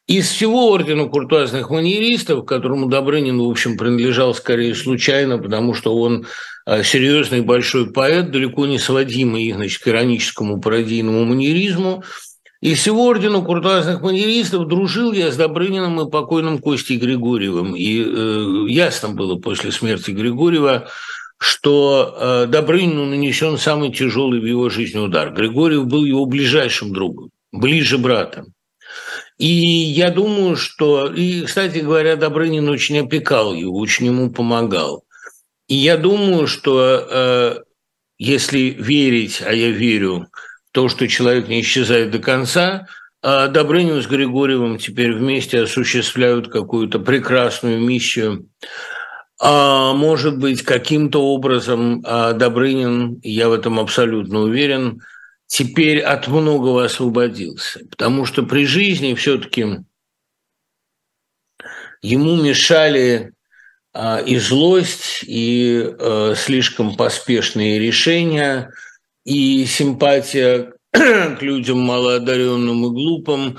Из 0.05 0.27
всего 0.27 0.67
ордена 0.67 1.05
куртуазных 1.05 1.69
маньеристов, 1.69 2.45
которому 2.45 2.87
Добрынин, 2.87 3.39
в 3.39 3.49
общем, 3.49 3.77
принадлежал 3.77 4.35
скорее 4.35 4.75
случайно, 4.75 5.37
потому 5.37 5.73
что 5.73 5.95
он 5.95 6.25
а, 6.65 6.83
серьезный 6.83 7.39
большой 7.39 7.91
поэт, 7.93 8.31
далеко 8.31 8.65
не 8.65 8.79
сводимый 8.79 9.49
значит, 9.53 9.81
к 9.81 9.87
ироническому 9.87 10.59
пародийному 10.59 11.23
маньеризму, 11.23 12.03
и 12.63 12.75
всего 12.75 13.07
ордена 13.07 13.41
куртуазных 13.41 13.99
маньеристов 13.99 14.69
дружил 14.69 15.11
я 15.11 15.33
с 15.33 15.35
Добрыниным 15.35 15.99
и 15.99 16.09
покойным 16.09 16.59
Костей 16.59 16.97
Григорьевым. 16.97 17.75
И 17.75 18.01
э, 18.01 18.65
ясно 18.69 19.09
было 19.09 19.35
после 19.35 19.73
смерти 19.73 20.11
Григорьева, 20.11 20.87
что 21.37 22.15
э, 22.17 22.45
Добрынину 22.47 23.05
нанесен 23.05 23.57
самый 23.57 23.91
тяжелый 23.91 24.39
в 24.39 24.45
его 24.45 24.69
жизни 24.69 24.97
удар. 24.97 25.33
Григорьев 25.33 25.87
был 25.87 26.05
его 26.05 26.25
ближайшим 26.25 26.93
другом, 26.93 27.31
ближе 27.51 27.97
брата. 27.97 28.45
И 29.37 29.45
я 29.45 30.09
думаю, 30.09 30.55
что... 30.55 31.07
И, 31.07 31.41
кстати 31.41 31.79
говоря, 31.79 32.15
Добрынин 32.15 32.69
очень 32.69 32.97
опекал 32.99 33.53
его, 33.53 33.77
очень 33.77 34.05
ему 34.05 34.31
помогал. 34.31 35.03
И 35.67 35.75
я 35.75 35.97
думаю, 35.97 36.47
что 36.47 36.79
э, 36.79 37.55
если 38.17 38.69
верить, 38.69 39.41
а 39.45 39.51
я 39.51 39.69
верю, 39.69 40.27
то, 40.73 40.89
что 40.89 41.07
человек 41.07 41.47
не 41.47 41.61
исчезает 41.61 42.11
до 42.11 42.19
конца, 42.19 42.87
а 43.21 43.47
Добрынин 43.47 44.01
с 44.01 44.07
Григорьевым 44.07 44.79
теперь 44.79 45.13
вместе 45.13 45.61
осуществляют 45.61 46.51
какую-то 46.51 46.99
прекрасную 46.99 47.79
миссию. 47.79 48.49
А 49.39 49.93
может 49.93 50.39
быть, 50.39 50.63
каким-то 50.63 51.23
образом 51.23 52.01
а 52.05 52.33
Добрынин, 52.33 53.19
я 53.23 53.49
в 53.49 53.53
этом 53.53 53.79
абсолютно 53.79 54.39
уверен, 54.39 55.01
теперь 55.45 55.99
от 55.99 56.27
многого 56.27 56.83
освободился. 56.83 57.81
Потому 57.89 58.25
что 58.25 58.43
при 58.43 58.65
жизни 58.65 59.13
все-таки 59.13 59.77
ему 62.01 62.35
мешали 62.35 63.31
а, 63.93 64.17
и 64.25 64.37
злость, 64.39 65.23
и 65.23 65.87
а, 65.99 66.33
слишком 66.35 66.95
поспешные 66.95 67.77
решения– 67.77 68.71
и 69.25 69.65
симпатия 69.65 70.73
к 70.91 71.41
людям 71.41 71.79
малоодаренным 71.79 72.85
и 72.85 72.89
глупым. 72.89 73.57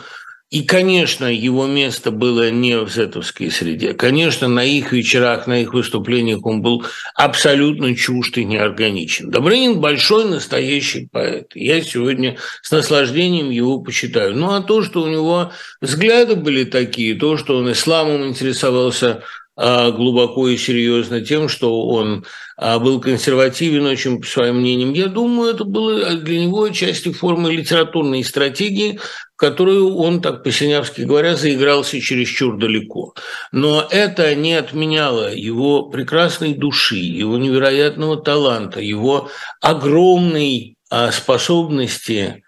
И, 0.50 0.62
конечно, 0.62 1.24
его 1.24 1.66
место 1.66 2.12
было 2.12 2.48
не 2.48 2.78
в 2.78 2.88
зетовской 2.88 3.50
среде. 3.50 3.92
Конечно, 3.92 4.46
на 4.46 4.62
их 4.62 4.92
вечерах, 4.92 5.48
на 5.48 5.60
их 5.60 5.74
выступлениях 5.74 6.46
он 6.46 6.62
был 6.62 6.84
абсолютно 7.16 7.96
чужд 7.96 8.38
и 8.38 8.44
неорганичен. 8.44 9.30
Добрынин– 9.30 9.80
большой 9.80 10.26
настоящий 10.26 11.08
поэт. 11.10 11.50
Я 11.56 11.82
сегодня 11.82 12.36
с 12.62 12.70
наслаждением 12.70 13.50
его 13.50 13.80
почитаю. 13.80 14.36
Ну, 14.36 14.52
а 14.52 14.60
то, 14.60 14.84
что 14.84 15.02
у 15.02 15.08
него 15.08 15.50
взгляды 15.80 16.36
были 16.36 16.62
такие, 16.62 17.16
то, 17.16 17.36
что 17.36 17.56
он 17.56 17.72
исламом 17.72 18.28
интересовался 18.28 19.24
глубоко 19.56 20.48
и 20.48 20.56
серьезно 20.56 21.20
тем, 21.20 21.48
что 21.48 21.86
он 21.86 22.24
а, 22.56 22.78
был 22.78 23.00
консервативен 23.00 23.86
очень 23.86 24.20
по 24.20 24.26
своим 24.26 24.60
мнениям. 24.60 24.92
Я 24.92 25.06
думаю, 25.06 25.54
это 25.54 25.64
было 25.64 26.14
для 26.16 26.40
него 26.40 26.68
частью 26.70 27.14
формы 27.14 27.52
литературной 27.52 28.24
стратегии, 28.24 28.98
которую 29.36 29.94
он, 29.96 30.20
так 30.20 30.42
по-синявски 30.42 31.02
говоря, 31.02 31.36
заигрался 31.36 32.00
чересчур 32.00 32.58
далеко. 32.58 33.14
Но 33.52 33.86
это 33.90 34.34
не 34.34 34.54
отменяло 34.54 35.32
его 35.32 35.84
прекрасной 35.84 36.54
души, 36.54 36.96
его 36.96 37.38
невероятного 37.38 38.16
таланта, 38.16 38.80
его 38.80 39.30
огромной 39.60 40.76
а, 40.90 41.12
способности 41.12 42.42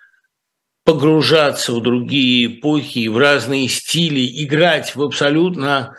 погружаться 0.84 1.72
в 1.72 1.82
другие 1.82 2.46
эпохи, 2.46 3.08
в 3.08 3.18
разные 3.18 3.68
стили, 3.68 4.44
играть 4.44 4.94
в 4.94 5.02
абсолютно 5.02 5.96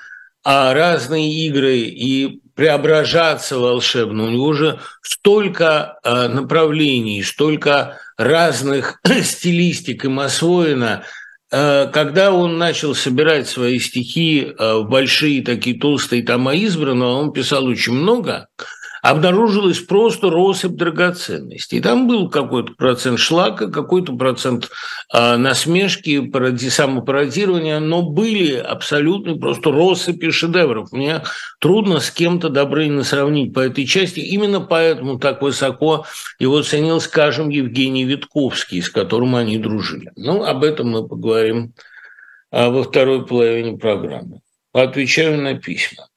а 0.50 0.74
разные 0.74 1.30
игры 1.46 1.80
и 1.80 2.40
преображаться 2.56 3.60
волшебно. 3.60 4.24
У 4.24 4.30
него 4.30 4.54
же 4.54 4.80
столько 5.02 6.00
а, 6.04 6.30
направлений, 6.30 7.22
столько 7.22 8.00
разных 8.18 9.02
стилистик 9.24 10.06
им 10.06 10.22
освоено. 10.22 11.04
А, 11.52 11.88
когда 11.88 12.32
он 12.32 12.58
начал 12.58 12.96
собирать 12.96 13.50
свои 13.50 13.78
стихи 13.78 14.54
а, 14.58 14.78
в 14.80 14.88
большие 14.88 15.44
такие 15.44 15.78
толстые 15.78 16.24
тома 16.24 16.56
избранного, 16.56 17.18
он 17.20 17.34
писал 17.34 17.66
очень 17.66 17.96
много– 17.96 18.48
обнаружилась 19.10 19.80
просто 19.80 20.30
россыпь 20.30 20.74
драгоценностей. 20.74 21.78
И 21.78 21.82
там 21.82 22.08
был 22.08 22.30
какой-то 22.30 22.74
процент 22.74 23.20
шлака, 23.20 23.68
какой-то 23.68 24.14
процент 24.14 24.70
э, 25.14 25.38
насмешки, 25.38 26.20
пароди, 26.20 26.70
самопародирования, 26.70 27.80
но 27.80 28.02
были 28.02 28.56
абсолютно 28.56 29.38
просто 29.38 29.72
россыпи 29.72 30.30
шедевров. 30.32 30.92
Мне 30.92 31.24
трудно 31.60 32.02
с 32.02 32.12
кем-то 32.12 32.50
Добрынина 32.50 33.04
сравнить 33.04 33.54
по 33.54 33.62
этой 33.62 33.86
части. 33.86 34.20
Именно 34.20 34.60
поэтому 34.60 35.20
так 35.20 35.42
высоко 35.42 36.06
его 36.38 36.62
ценил, 36.62 37.00
скажем, 37.00 37.48
Евгений 37.48 38.04
Витковский, 38.04 38.82
с 38.82 38.90
которым 38.90 39.36
они 39.36 39.58
дружили. 39.58 40.12
Ну, 40.18 40.44
об 40.44 40.66
этом 40.66 40.90
мы 40.90 41.08
поговорим 41.08 41.74
а, 42.52 42.70
во 42.70 42.84
второй 42.84 43.26
половине 43.26 43.78
программы. 43.78 44.42
Отвечаю 44.74 45.42
на 45.42 45.58
письма. 45.58 46.08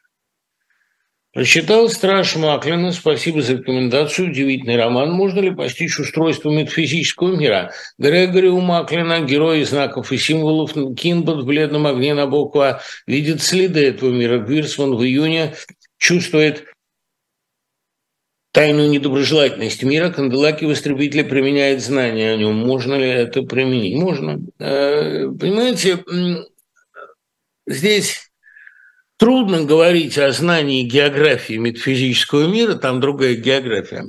Прочитал 1.33 1.89
«Страж 1.89 2.35
Маклина». 2.35 2.91
Спасибо 2.91 3.41
за 3.41 3.53
рекомендацию. 3.53 4.31
Удивительный 4.31 4.77
роман. 4.77 5.13
Можно 5.13 5.39
ли 5.39 5.55
постичь 5.55 6.01
устройство 6.01 6.51
метафизического 6.51 7.37
мира? 7.37 7.73
Грегори 7.99 8.49
у 8.49 8.59
Маклина, 8.59 9.21
герой 9.21 9.63
знаков 9.63 10.11
и 10.11 10.19
символов, 10.19 10.73
Кинбот 10.97 11.45
в 11.45 11.47
бледном 11.47 11.87
огне 11.87 12.15
Набокова 12.15 12.83
видит 13.07 13.43
следы 13.43 13.87
этого 13.87 14.11
мира. 14.11 14.41
Гвирсман 14.41 14.97
в 14.97 15.05
июне 15.05 15.55
чувствует 15.99 16.65
тайную 18.51 18.91
недоброжелательность 18.91 19.85
мира. 19.85 20.11
Канделаки 20.11 20.65
в 20.65 20.73
истребителе 20.73 21.23
применяет 21.23 21.81
знания 21.81 22.33
о 22.33 22.37
нем. 22.37 22.57
Можно 22.57 22.95
ли 22.95 23.07
это 23.07 23.43
применить? 23.43 23.97
Можно. 23.97 24.41
Э, 24.59 25.29
понимаете, 25.29 26.05
здесь 27.69 28.30
Трудно 29.21 29.65
говорить 29.65 30.17
о 30.17 30.33
знании 30.33 30.83
географии 30.83 31.59
метафизического 31.59 32.47
мира, 32.47 32.75
там 32.77 33.00
другая 33.00 33.35
география. 33.35 34.07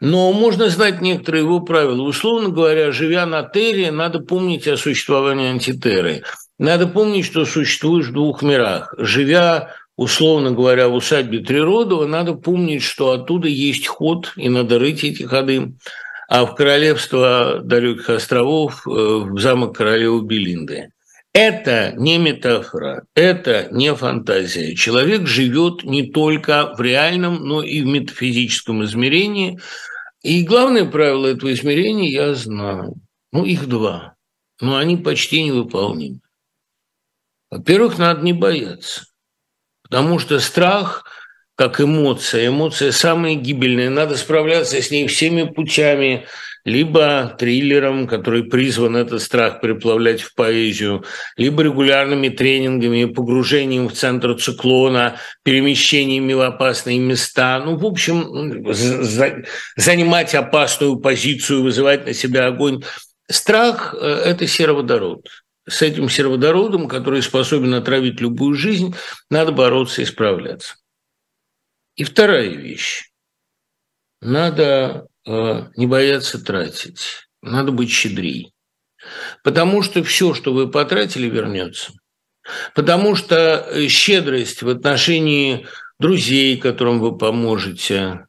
Но 0.00 0.34
можно 0.34 0.68
знать 0.68 1.00
некоторые 1.00 1.44
его 1.44 1.60
правила. 1.60 2.02
Условно 2.02 2.50
говоря, 2.50 2.92
живя 2.92 3.24
на 3.24 3.42
Терре, 3.42 3.90
надо 3.90 4.18
помнить 4.20 4.68
о 4.68 4.76
существовании 4.76 5.48
антитеры. 5.48 6.24
Надо 6.58 6.86
помнить, 6.86 7.24
что 7.24 7.46
существуешь 7.46 8.08
в 8.08 8.12
двух 8.12 8.42
мирах. 8.42 8.92
Живя, 8.98 9.70
условно 9.96 10.50
говоря, 10.50 10.88
в 10.88 10.94
усадьбе 10.94 11.38
Триродова, 11.38 12.04
надо 12.06 12.34
помнить, 12.34 12.82
что 12.82 13.12
оттуда 13.12 13.48
есть 13.48 13.86
ход, 13.86 14.34
и 14.36 14.50
надо 14.50 14.78
рыть 14.78 15.04
эти 15.04 15.22
ходы. 15.22 15.72
А 16.28 16.44
в 16.44 16.54
королевство 16.54 17.60
далеких 17.64 18.10
островов, 18.10 18.86
э, 18.86 18.90
в 18.90 19.40
замок 19.40 19.74
королевы 19.74 20.20
Белинды. 20.20 20.90
Это 21.34 21.92
не 21.96 22.16
метафора, 22.16 23.06
это 23.16 23.66
не 23.72 23.92
фантазия. 23.96 24.76
Человек 24.76 25.26
живет 25.26 25.82
не 25.82 26.12
только 26.12 26.72
в 26.76 26.80
реальном, 26.80 27.44
но 27.44 27.60
и 27.60 27.82
в 27.82 27.86
метафизическом 27.86 28.84
измерении. 28.84 29.58
И 30.22 30.44
главное 30.44 30.84
правило 30.84 31.26
этого 31.26 31.52
измерения 31.52 32.08
я 32.08 32.34
знаю. 32.34 32.94
Ну, 33.32 33.44
их 33.44 33.68
два. 33.68 34.14
Но 34.60 34.76
они 34.76 34.96
почти 34.96 35.42
невыполнимы. 35.42 36.20
Во-первых, 37.50 37.98
надо 37.98 38.22
не 38.22 38.32
бояться. 38.32 39.02
Потому 39.82 40.20
что 40.20 40.38
страх, 40.38 41.04
как 41.56 41.80
эмоция, 41.80 42.46
эмоция 42.46 42.92
самая 42.92 43.34
гибельная. 43.34 43.90
Надо 43.90 44.16
справляться 44.16 44.80
с 44.80 44.88
ней 44.92 45.08
всеми 45.08 45.42
путями, 45.42 46.26
либо 46.64 47.36
триллером, 47.38 48.06
который 48.06 48.44
призван 48.44 48.96
этот 48.96 49.20
страх 49.20 49.60
переплавлять 49.60 50.22
в 50.22 50.34
поэзию, 50.34 51.04
либо 51.36 51.62
регулярными 51.62 52.30
тренингами, 52.30 53.04
погружением 53.04 53.88
в 53.88 53.92
центр 53.92 54.34
циклона, 54.34 55.16
перемещениями 55.42 56.32
в 56.32 56.40
опасные 56.40 56.98
места. 56.98 57.62
Ну, 57.64 57.76
в 57.76 57.84
общем, 57.84 58.72
за, 58.72 59.44
занимать 59.76 60.34
опасную 60.34 60.96
позицию, 60.96 61.62
вызывать 61.62 62.06
на 62.06 62.14
себя 62.14 62.46
огонь. 62.46 62.82
Страх– 63.30 63.94
э, 64.00 64.06
это 64.06 64.46
сероводород. 64.46 65.28
С 65.68 65.82
этим 65.82 66.08
сероводородом, 66.08 66.88
который 66.88 67.22
способен 67.22 67.74
отравить 67.74 68.20
любую 68.20 68.54
жизнь, 68.54 68.94
надо 69.30 69.52
бороться 69.52 70.02
и 70.02 70.06
справляться. 70.06 70.76
И 71.96 72.04
вторая 72.04 72.48
вещь. 72.48 73.10
Надо 74.20 75.06
не 75.26 75.86
бояться 75.86 76.42
тратить. 76.42 77.26
Надо 77.42 77.72
быть 77.72 77.90
щедрей. 77.90 78.52
Потому 79.42 79.82
что 79.82 80.02
все, 80.02 80.34
что 80.34 80.52
вы 80.52 80.70
потратили, 80.70 81.28
вернется. 81.28 81.92
Потому 82.74 83.16
что 83.16 83.66
э, 83.70 83.88
щедрость 83.88 84.62
в 84.62 84.68
отношении 84.68 85.66
друзей, 85.98 86.56
которым 86.58 87.00
вы 87.00 87.16
поможете, 87.16 88.26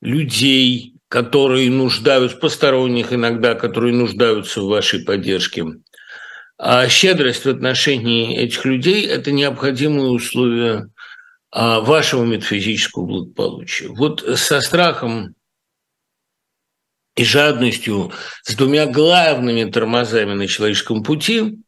людей, 0.00 0.94
которые 1.08 1.70
нуждаются, 1.70 2.36
посторонних 2.36 3.12
иногда, 3.12 3.54
которые 3.54 3.94
нуждаются 3.94 4.60
в 4.60 4.66
вашей 4.66 5.04
поддержке, 5.04 5.64
а 6.58 6.88
щедрость 6.88 7.44
в 7.44 7.50
отношении 7.50 8.38
этих 8.38 8.64
людей– 8.64 9.06
это 9.08 9.32
необходимые 9.32 10.10
условия 10.10 10.88
а, 11.50 11.80
вашего 11.80 12.24
метафизического 12.24 13.04
благополучия. 13.04 13.88
Вот 13.88 14.24
со 14.38 14.60
страхом 14.60 15.34
и 17.14 17.24
жадностью 17.24 18.12
с 18.42 18.54
двумя 18.54 18.86
главными 18.86 19.70
тормозами 19.70 20.34
на 20.34 20.46
человеческом 20.46 21.02
пути, 21.02 21.58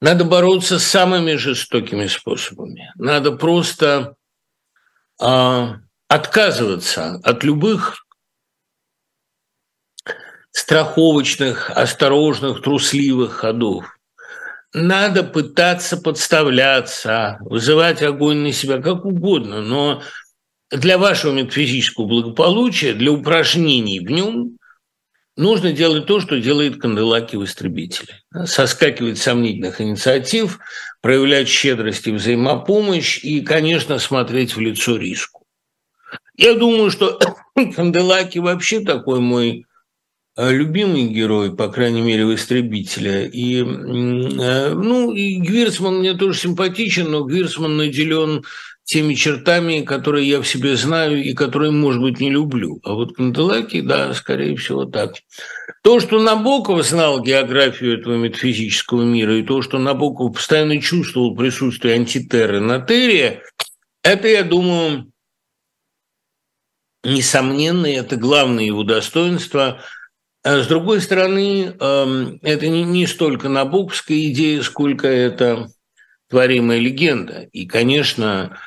надо 0.00 0.24
бороться 0.24 0.78
самыми 0.78 1.34
жестокими 1.34 2.06
способами. 2.06 2.90
Надо 2.96 3.32
просто 3.32 4.16
а, 5.20 5.76
отказываться 6.08 7.20
от 7.22 7.44
любых 7.44 8.06
страховочных, 10.52 11.70
осторожных, 11.70 12.62
трусливых 12.62 13.32
ходов. 13.34 13.84
Надо 14.72 15.24
пытаться 15.24 15.96
подставляться, 15.96 17.38
вызывать 17.40 18.02
огонь 18.02 18.38
на 18.38 18.52
себя, 18.52 18.80
как 18.80 19.04
угодно, 19.04 19.60
но 19.60 20.02
для 20.70 20.98
вашего 20.98 21.32
метафизического 21.32 22.06
благополучия, 22.06 22.92
для 22.92 23.10
упражнений 23.12 24.00
в 24.00 24.10
нем 24.10 24.56
нужно 25.36 25.72
делать 25.72 26.06
то, 26.06 26.20
что 26.20 26.40
делает 26.40 26.80
Канделаки 26.80 27.36
в 27.36 27.44
«Истребителе». 27.44 28.20
Соскакивать 28.44 29.18
сомнительных 29.18 29.80
инициатив, 29.80 30.58
проявлять 31.00 31.48
щедрость 31.48 32.06
и 32.06 32.12
взаимопомощь 32.12 33.24
и, 33.24 33.40
конечно, 33.40 33.98
смотреть 33.98 34.54
в 34.54 34.60
лицо 34.60 34.96
риску. 34.96 35.44
Я 36.36 36.54
думаю, 36.54 36.90
что 36.90 37.18
Канделаки 37.54 38.38
вообще 38.38 38.80
такой 38.80 39.20
мой 39.20 39.64
э, 40.36 40.52
любимый 40.52 41.08
герой, 41.08 41.54
по 41.54 41.68
крайней 41.68 42.02
мере, 42.02 42.26
в 42.26 42.34
«Истребителе». 42.34 43.28
И, 43.28 43.60
э, 43.60 43.64
ну, 43.64 45.12
и 45.12 45.40
Гвирсман 45.40 45.98
мне 45.98 46.14
тоже 46.14 46.38
симпатичен, 46.38 47.10
но 47.10 47.24
Гвирсман 47.24 47.76
наделен 47.76 48.44
теми 48.90 49.14
чертами, 49.14 49.82
которые 49.82 50.28
я 50.28 50.40
в 50.42 50.48
себе 50.48 50.76
знаю 50.76 51.22
и 51.22 51.32
которые, 51.32 51.70
может 51.70 52.02
быть, 52.02 52.18
не 52.18 52.28
люблю. 52.28 52.80
А 52.82 52.94
вот 52.94 53.14
Канделаки, 53.14 53.82
да, 53.82 54.12
скорее 54.14 54.56
всего, 54.56 54.84
так. 54.84 55.14
То, 55.84 56.00
что 56.00 56.20
Набоков 56.20 56.84
знал 56.84 57.22
географию 57.22 58.00
этого 58.00 58.16
метафизического 58.16 59.02
мира, 59.02 59.38
и 59.38 59.44
то, 59.44 59.62
что 59.62 59.78
Набоков 59.78 60.34
постоянно 60.34 60.80
чувствовал 60.80 61.36
присутствие 61.36 61.94
антитеры 61.94 62.58
на 62.58 62.80
Терре, 62.80 63.44
это, 64.02 64.26
я 64.26 64.42
думаю, 64.42 65.12
несомненно, 67.04 67.86
это 67.86 68.16
главное 68.16 68.64
его 68.64 68.82
достоинство. 68.82 69.80
А 70.42 70.62
с 70.62 70.66
другой 70.66 71.00
стороны, 71.00 71.76
эм, 71.78 72.40
это 72.42 72.66
не 72.66 73.06
столько 73.06 73.48
набоковская 73.48 74.18
идея, 74.30 74.62
сколько 74.62 75.06
это 75.06 75.68
творимая 76.28 76.78
легенда. 76.78 77.42
И, 77.52 77.66
конечно, 77.66 78.58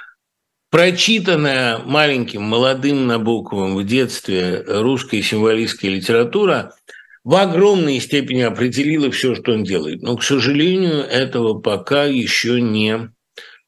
прочитанная 0.73 1.77
маленьким 1.85 2.41
молодым 2.41 3.05
Набоковым 3.05 3.75
в 3.75 3.85
детстве 3.85 4.63
русская 4.65 5.21
символистская 5.21 5.91
литература 5.91 6.73
в 7.23 7.35
огромной 7.35 7.99
степени 7.99 8.41
определила 8.41 9.11
все, 9.11 9.35
что 9.35 9.51
он 9.51 9.63
делает. 9.63 10.01
Но, 10.01 10.17
к 10.17 10.23
сожалению, 10.23 11.03
этого 11.03 11.59
пока 11.59 12.05
еще 12.05 12.59
не 12.59 13.11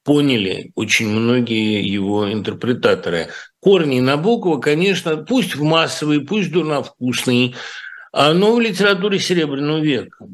поняли 0.04 0.72
очень 0.74 1.08
многие 1.08 1.88
его 1.88 2.34
интерпретаторы. 2.34 3.28
Корни 3.60 4.00
Набокова, 4.00 4.60
конечно, 4.60 5.15
пусть 5.15 5.56
в 5.56 5.62
массовые, 5.62 6.22
пусть 6.22 6.52
дурновкусные, 6.52 7.54
но 8.13 8.56
в 8.56 8.60
литературе 8.60 9.20
Серебряного 9.20 9.78
века. 9.80 10.26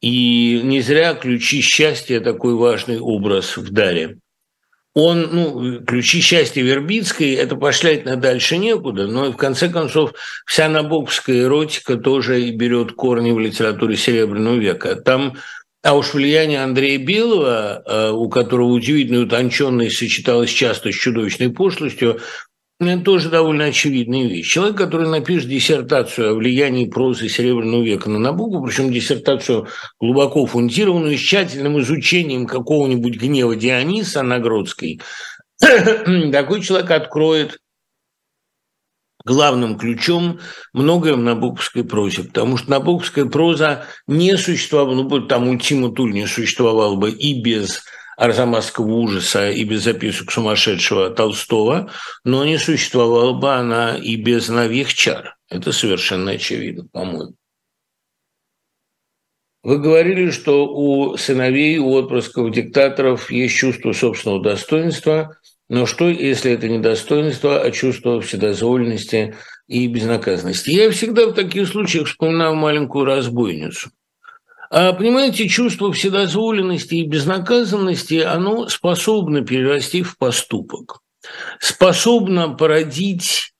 И 0.00 0.60
не 0.62 0.80
зря 0.80 1.14
ключи 1.14 1.60
счастья 1.60 2.20
такой 2.20 2.54
важный 2.54 3.00
образ 3.00 3.56
в 3.56 3.72
Даре 3.72 4.18
он, 4.94 5.28
ну, 5.32 5.84
ключи 5.84 6.20
счастья 6.20 6.62
Вербицкой, 6.62 7.32
это 7.34 7.56
пошлять 7.56 8.04
дальше 8.20 8.56
некуда, 8.58 9.06
но 9.08 9.32
в 9.32 9.36
конце 9.36 9.68
концов 9.68 10.12
вся 10.46 10.68
набоковская 10.68 11.42
эротика 11.42 11.96
тоже 11.96 12.42
и 12.42 12.52
берет 12.52 12.92
корни 12.92 13.32
в 13.32 13.38
литературе 13.40 13.96
Серебряного 13.96 14.56
века. 14.56 14.96
Там 14.96 15.36
а 15.82 15.94
уж 15.94 16.14
влияние 16.14 16.62
Андрея 16.62 16.96
Белого, 16.98 17.82
э, 17.84 18.10
у 18.10 18.30
которого 18.30 18.68
удивительная 18.68 19.24
утонченность 19.24 19.98
сочеталась 19.98 20.48
часто 20.48 20.90
с 20.90 20.94
чудовищной 20.94 21.50
пошлостью, 21.50 22.20
это 22.80 23.04
тоже 23.04 23.30
довольно 23.30 23.66
очевидная 23.66 24.26
вещь. 24.26 24.50
Человек, 24.50 24.76
который 24.76 25.08
напишет 25.08 25.48
диссертацию 25.48 26.30
о 26.30 26.34
влиянии 26.34 26.88
прозы 26.88 27.28
Серебряного 27.28 27.82
века 27.82 28.10
на 28.10 28.18
Набуку, 28.18 28.64
причем 28.64 28.92
диссертацию 28.92 29.68
глубоко 30.00 30.44
фундированную, 30.46 31.16
с 31.16 31.20
тщательным 31.20 31.80
изучением 31.80 32.46
какого-нибудь 32.46 33.16
гнева 33.16 33.54
Диониса 33.54 34.22
Нагродской, 34.22 35.00
такой 35.60 36.62
человек 36.62 36.90
откроет 36.90 37.58
главным 39.24 39.78
ключом 39.78 40.40
многое 40.72 41.14
в 41.14 41.18
набоковской 41.18 41.84
прозе, 41.84 42.24
потому 42.24 42.56
что 42.56 42.70
набоковская 42.70 43.24
проза 43.24 43.86
не 44.06 44.36
существовала, 44.36 44.94
ну, 44.94 45.26
там 45.26 45.48
Ультима 45.48 45.94
Туль 45.94 46.12
не 46.12 46.26
существовал 46.26 46.96
бы 46.96 47.10
и 47.10 47.40
без 47.40 47.84
арзамасского 48.16 48.86
ужаса 48.86 49.50
и 49.50 49.64
без 49.64 49.82
записок 49.82 50.30
сумасшедшего 50.30 51.10
Толстого, 51.10 51.90
но 52.24 52.44
не 52.44 52.58
существовала 52.58 53.32
бы 53.32 53.52
она 53.52 53.96
и 53.96 54.16
без 54.16 54.48
новых 54.48 54.94
чар. 54.94 55.36
Это 55.48 55.72
совершенно 55.72 56.32
очевидно, 56.32 56.86
по-моему. 56.92 57.34
Вы 59.62 59.78
говорили, 59.78 60.30
что 60.30 60.66
у 60.66 61.16
сыновей, 61.16 61.78
у 61.78 61.90
отпрысков 61.94 62.50
диктаторов 62.52 63.30
есть 63.30 63.56
чувство 63.56 63.92
собственного 63.92 64.42
достоинства, 64.42 65.38
но 65.70 65.86
что, 65.86 66.10
если 66.10 66.52
это 66.52 66.68
не 66.68 66.78
достоинство, 66.78 67.62
а 67.62 67.70
чувство 67.70 68.20
вседозволенности 68.20 69.34
и 69.66 69.86
безнаказанности? 69.86 70.70
Я 70.70 70.90
всегда 70.90 71.26
в 71.26 71.32
таких 71.32 71.66
случаях 71.68 72.08
вспоминаю 72.08 72.54
маленькую 72.54 73.06
разбойницу. 73.06 73.90
А, 74.70 74.92
понимаете, 74.92 75.48
чувство 75.48 75.92
вседозволенности 75.92 76.96
и 76.96 77.06
безнаказанности, 77.06 78.20
оно 78.20 78.68
способно 78.68 79.42
перерасти 79.42 80.02
в 80.02 80.16
поступок, 80.18 81.00
способно 81.60 82.50
породить 82.50 83.54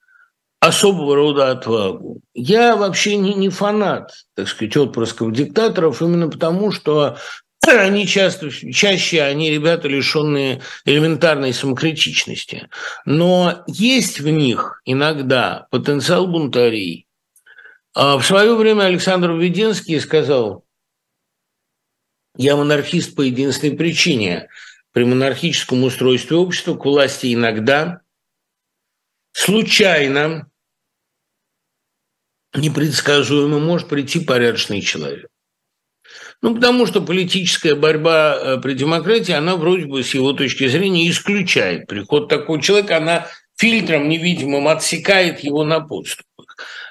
особого 0.61 1.14
рода 1.14 1.51
отвагу. 1.51 2.21
Я 2.33 2.77
вообще 2.77 3.17
не, 3.17 3.35
не 3.35 3.51
фанат, 3.51 4.12
так 4.35 4.49
сказать, 4.49 4.77
отпрысков 4.77 5.33
диктаторов, 5.33 6.01
именно 6.01 6.29
потому, 6.29 6.73
что 6.73 7.19
они 7.67 8.07
часто, 8.07 8.51
чаще 8.51 9.23
они 9.23 9.51
ребята, 9.51 9.88
лишенные 9.88 10.62
элементарной 10.87 11.53
самокритичности. 11.53 12.69
Но 13.05 13.62
есть 13.67 14.21
в 14.21 14.29
них 14.29 14.81
иногда 14.85 15.67
потенциал 15.71 16.27
бунтарей. 16.27 17.07
А 17.95 18.19
в 18.19 18.25
свое 18.25 18.57
время 18.57 18.85
Александр 18.85 19.33
Введенский 19.33 20.01
сказал, 20.01 20.63
я 22.37 22.57
монархист 22.57 23.14
по 23.14 23.23
единственной 23.23 23.77
причине. 23.77 24.49
При 24.92 25.05
монархическом 25.05 25.83
устройстве 25.83 26.37
общества 26.37 26.75
к 26.77 26.85
власти 26.85 27.35
иногда 27.35 28.01
случайно 29.33 30.49
непредсказуемо 32.55 33.59
может 33.59 33.88
прийти 33.88 34.20
порядочный 34.20 34.81
человек. 34.81 35.27
Ну, 36.42 36.55
потому 36.55 36.87
что 36.87 37.01
политическая 37.01 37.75
борьба 37.75 38.37
э, 38.37 38.61
при 38.61 38.75
демократии, 38.75 39.33
она 39.33 39.57
вроде 39.57 39.87
бы 39.87 40.05
с 40.05 40.14
его 40.14 40.33
точки 40.33 40.68
зрения 40.68 41.09
исключает 41.09 41.87
приход 41.87 42.29
такого 42.29 42.61
человека, 42.61 42.99
она 42.99 43.27
фильтром 43.57 44.09
невидимым 44.09 44.68
отсекает 44.68 45.40
его 45.40 45.64
на 45.64 45.81
подступах. 45.81 46.34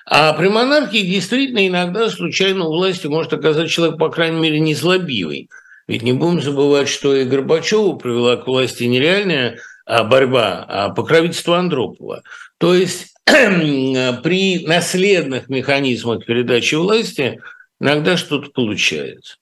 А 0.05 0.33
при 0.33 0.47
монархии 0.47 1.01
действительно 1.01 1.67
иногда 1.67 2.09
случайно 2.09 2.65
у 2.65 2.73
власти 2.73 3.07
может 3.07 3.33
оказаться 3.33 3.69
человек, 3.69 3.97
по 3.97 4.09
крайней 4.09 4.39
мере, 4.39 4.59
не 4.59 4.75
злобивый. 4.75 5.49
Ведь 5.87 6.03
не 6.03 6.13
будем 6.13 6.41
забывать, 6.41 6.89
что 6.89 7.15
и 7.15 7.25
Горбачеву 7.25 7.97
привела 7.97 8.37
к 8.37 8.47
власти 8.47 8.83
нереальная 8.83 9.59
а, 9.85 10.03
борьба, 10.03 10.65
а 10.67 10.89
покровительство 10.89 11.57
Андропова. 11.57 12.23
То 12.57 12.73
есть 12.73 13.13
при 13.25 14.65
наследных 14.65 15.49
механизмах 15.49 16.25
передачи 16.25 16.75
власти 16.75 17.41
иногда 17.79 18.17
что-то 18.17 18.49
получается. 18.51 19.37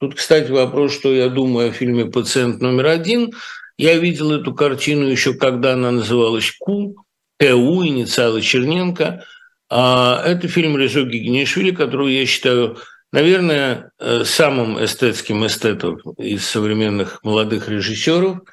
Тут, 0.00 0.14
кстати, 0.14 0.50
вопрос, 0.50 0.94
что 0.94 1.12
я 1.12 1.28
думаю 1.28 1.68
о 1.68 1.72
фильме 1.72 2.06
«Пациент 2.06 2.62
номер 2.62 2.86
один». 2.86 3.32
Я 3.76 3.96
видел 3.96 4.32
эту 4.32 4.54
картину 4.54 5.06
еще, 5.06 5.34
когда 5.34 5.74
она 5.74 5.90
называлась 5.90 6.52
«Ку», 6.58 6.96
ТУ, 7.38 7.86
инициалы 7.86 8.42
Черненко. 8.42 9.24
А 9.70 10.22
это 10.26 10.48
фильм 10.48 10.76
Резо 10.76 11.02
Гигинишвили, 11.02 11.70
который 11.70 12.14
я 12.14 12.26
считаю, 12.26 12.78
наверное, 13.12 13.92
э, 13.98 14.24
самым 14.24 14.84
эстетским 14.84 15.46
эстетом 15.46 16.00
из 16.18 16.46
современных 16.46 17.22
молодых 17.22 17.68
режиссеров– 17.68 18.40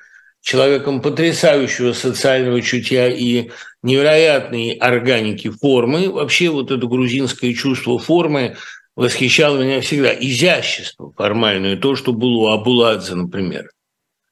человеком 0.48 1.02
потрясающего 1.02 1.92
социального 1.92 2.62
чутья 2.62 3.10
и 3.10 3.50
невероятной 3.84 4.72
органики 4.72 5.50
формы. 5.50 6.10
Вообще 6.10 6.50
вот 6.50 6.72
это 6.72 6.88
грузинское 6.88 7.54
чувство 7.54 8.00
формы 8.00 8.56
восхищало 8.96 9.62
меня 9.62 9.82
всегда. 9.82 10.14
Изящество 10.14 11.12
формальное, 11.18 11.76
то, 11.76 11.98
что 11.98 12.14
было 12.14 12.38
у 12.38 12.48
Абуладзе, 12.48 13.16
например. 13.16 13.70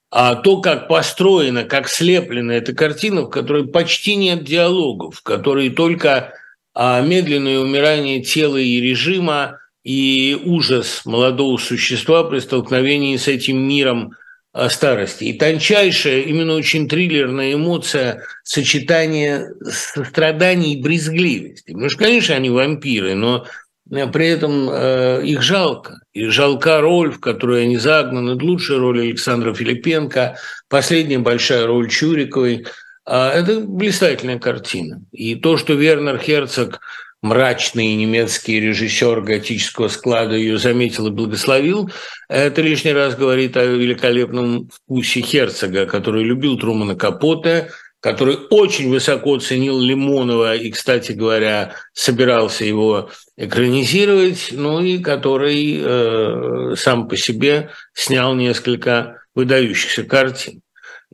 А 0.09 0.35
то, 0.35 0.61
как 0.61 0.87
построена, 0.87 1.65
как 1.65 1.89
слеплена 1.89 2.53
эта 2.53 2.73
картина, 2.73 3.23
в 3.23 3.29
которой 3.29 3.67
почти 3.67 4.15
нет 4.15 4.45
диалогов, 4.45 5.17
в 5.17 5.23
которой 5.23 5.69
только 5.69 6.33
а, 6.75 7.01
медленное 7.01 7.59
умирание 7.59 8.21
тела 8.21 8.57
и 8.57 8.79
режима 8.79 9.59
и 9.83 10.39
ужас 10.45 11.01
молодого 11.05 11.57
существа 11.57 12.23
при 12.23 12.39
столкновении 12.39 13.17
с 13.17 13.27
этим 13.27 13.57
миром– 13.67 14.13
старости. 14.69 15.25
И 15.25 15.33
тончайшая, 15.33 16.21
именно 16.21 16.53
очень 16.53 16.87
триллерная 16.87 17.53
эмоция 17.53 18.23
сочетания 18.43 19.53
сострадания 19.63 20.73
и 20.73 20.81
брезгливости. 20.81 21.71
Потому 21.71 21.89
что, 21.89 21.99
конечно, 21.99 22.35
они 22.35 22.49
вампиры, 22.49 23.15
но 23.15 23.45
э, 23.91 24.07
при 24.07 24.27
этом 24.27 24.69
э, 24.71 25.23
их 25.25 25.41
жалко. 25.41 25.99
И 26.13 26.27
жалка 26.27 26.79
роль, 26.79 27.11
в 27.11 27.19
которую 27.19 27.63
они 27.63 27.77
загнаны. 27.77 28.41
Лучшая 28.41 28.79
роль 28.79 29.01
Александра 29.01 29.53
Филипенко, 29.53 30.37
последняя 30.69 31.19
большая 31.19 31.67
роль 31.67 31.89
Чуриковой. 31.89 32.65
Э, 33.05 33.29
это 33.29 33.59
блистательная 33.59 34.39
картина. 34.39 35.01
И 35.11 35.35
то, 35.35 35.57
что 35.57 35.73
Вернер 35.73 36.17
Херцог 36.19 36.79
мрачный 37.21 37.95
немецкий 37.95 38.59
режиссер 38.59 39.21
готического 39.21 39.87
склада 39.87 40.35
ее 40.35 40.57
заметил 40.57 41.07
и 41.07 41.11
благословил, 41.11 41.89
это 42.29 42.61
лишний 42.61 42.93
раз 42.93 43.15
говорит 43.15 43.57
о 43.57 43.65
великолепном 43.65 44.69
вкусе 44.69 45.21
Херцога, 45.21 45.85
который 45.87 46.23
любил 46.23 46.57
Трумана 46.57 46.95
Капоте, 46.95 47.71
который 47.99 48.37
очень 48.51 48.89
высоко 48.91 49.39
ценил 49.39 49.79
Лимонова 49.79 50.55
и, 50.55 50.69
кстати 50.69 51.13
говоря, 51.13 51.73
собирался 51.93 52.63
его 52.63 53.09
экранизировать, 53.35 54.49
ну 54.51 54.79
и 54.81 54.99
который 54.99 55.79
э, 55.81 56.75
сам 56.75 57.07
по 57.07 57.17
себе 57.17 57.71
снял 57.93 58.35
несколько 58.35 59.23
выдающихся 59.33 60.03
картин. 60.03 60.61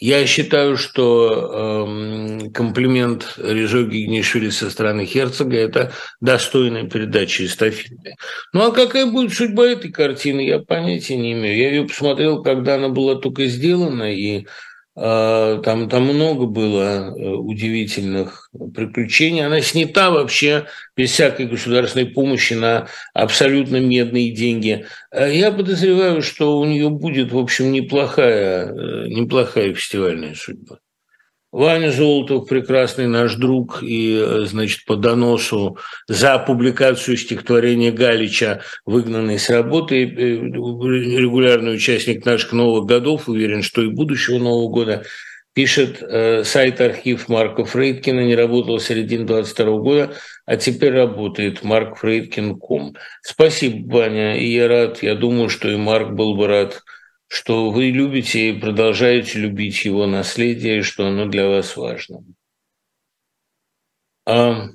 Я 0.02 0.26
считаю, 0.26 0.78
что 0.78 1.86
э, 1.88 2.50
комплимент 2.50 3.36
Режо 3.38 3.84
Гигнишвили 3.84 4.50
со 4.50 4.72
стороны 4.72 5.06
Херцога– 5.06 5.56
это 5.58 5.94
достойная 6.20 6.90
передача 6.90 7.46
эстафеты. 7.46 8.16
Ну 8.52 8.64
а 8.64 8.72
какая 8.72 9.06
будет 9.06 9.32
судьба 9.32 9.68
этой 9.68 9.92
картины, 9.92 10.42
я 10.42 10.58
понятия 10.58 11.18
не 11.18 11.34
имею. 11.34 11.56
Я 11.56 11.70
ее 11.70 11.88
посмотрел, 11.88 12.42
когда 12.42 12.76
она 12.76 12.90
была 12.90 13.14
только 13.14 13.46
сделана, 13.46 14.12
и 14.12 14.48
там, 14.96 15.88
там 15.88 16.04
много 16.04 16.48
было 16.48 17.16
э, 17.16 17.30
удивительных 17.30 18.50
приключений. 18.76 19.46
Она 19.46 19.62
снята 19.62 20.12
вообще 20.12 20.68
без 20.98 21.12
всякой 21.12 21.46
государственной 21.46 22.08
помощи 22.08 22.54
на 22.54 22.88
абсолютно 23.14 23.78
медные 23.78 24.32
деньги. 24.32 24.86
А 25.10 25.28
я 25.28 25.52
подозреваю, 25.52 26.22
что 26.22 26.60
у 26.60 26.66
нее 26.66 26.90
будет, 26.90 27.32
в 27.32 27.38
общем, 27.38 27.72
неплохая, 27.72 28.68
э, 28.68 29.08
неплохая 29.08 29.74
фестивальная 29.74 30.36
судьба. 30.36 30.80
Ваня 31.52 31.92
Золотов, 31.92 32.48
прекрасный 32.48 33.08
наш 33.08 33.36
друг, 33.36 33.84
и, 33.84 34.18
э, 34.18 34.46
значит, 34.46 34.86
по 34.86 34.96
доносу 34.96 35.78
за 36.08 36.40
публикацию 36.40 37.18
стихотворения 37.18 37.92
Галича, 37.92 38.62
выгнанный 38.86 39.38
с 39.38 39.50
работы, 39.50 40.06
э, 40.06 40.08
регулярный 40.08 41.76
участник 41.76 42.26
наших 42.26 42.54
новых 42.54 42.86
годов, 42.86 43.28
уверен, 43.28 43.64
что 43.64 43.82
и 43.82 43.88
будущего 43.88 44.38
Нового 44.38 44.70
года, 44.70 45.04
пишет 45.54 46.02
э, 46.02 46.46
сайт-архив 46.46 47.28
Марка 47.28 47.66
Фрейдкина, 47.66 48.22
не 48.22 48.36
работал 48.36 48.80
с 48.80 48.86
середины 48.86 49.26
22 49.26 49.78
года, 49.80 50.14
а 50.46 50.56
теперь 50.56 50.94
работает 50.94 51.64
markfreidkin.com. 51.64 52.96
Спасибо, 53.22 53.94
Ваня, 53.94 54.38
и 54.38 54.48
я 54.54 54.70
рад, 54.70 55.04
я 55.04 55.16
думаю, 55.16 55.50
что 55.50 55.70
и 55.70 55.76
Марк 55.76 56.12
был 56.12 56.36
бы 56.36 56.48
рад 56.48 56.82
что 57.32 57.72
вы 57.72 57.92
любите 57.92 58.50
и 58.50 58.60
продолжаете 58.60 59.40
любить 59.40 59.86
его 59.86 60.06
наследие, 60.06 60.80
и 60.80 60.82
что 60.82 61.08
оно 61.08 61.28
для 61.28 61.48
вас 61.48 61.78
важно. 61.78 62.26
А... 64.26 64.68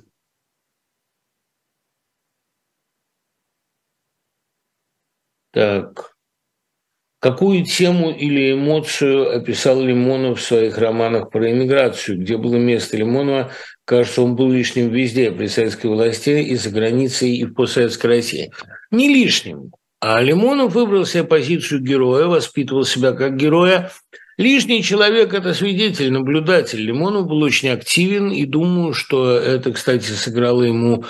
Так. 5.51 6.15
Какую 7.19 7.63
тему 7.63 8.09
или 8.09 8.53
эмоцию 8.53 9.37
описал 9.37 9.79
Лимонов 9.79 10.39
в 10.39 10.43
своих 10.43 10.79
романах 10.79 11.29
про 11.29 11.51
иммиграцию? 11.51 12.19
Где 12.19 12.37
было 12.37 12.55
место 12.55 12.97
Лимонова? 12.97 13.51
Кажется, 13.85 14.23
он 14.23 14.35
был 14.35 14.51
лишним 14.51 14.89
везде, 14.89 15.31
при 15.31 15.45
советской 15.45 15.87
власти, 15.87 16.31
и 16.41 16.55
за 16.55 16.71
границей, 16.71 17.35
и 17.35 17.45
в 17.45 17.53
постсоветской 17.53 18.09
России. 18.09 18.51
Не 18.89 19.09
лишним. 19.09 19.73
А 19.99 20.21
Лимонов 20.21 20.73
выбрал 20.73 21.05
себе 21.05 21.23
позицию 21.23 21.81
героя, 21.81 22.27
воспитывал 22.27 22.85
себя 22.85 23.13
как 23.13 23.35
героя. 23.35 23.91
Лишний 24.37 24.83
человек– 24.83 25.33
это 25.35 25.55
свидетель, 25.55 26.11
наблюдатель. 26.11 26.79
Лимонов 26.79 27.27
был 27.27 27.41
очень 27.41 27.69
активен, 27.69 28.29
и 28.29 28.45
думаю, 28.45 28.93
что 28.93 29.31
это, 29.31 29.73
кстати, 29.73 30.11
сыграло 30.11 30.61
ему 30.63 31.03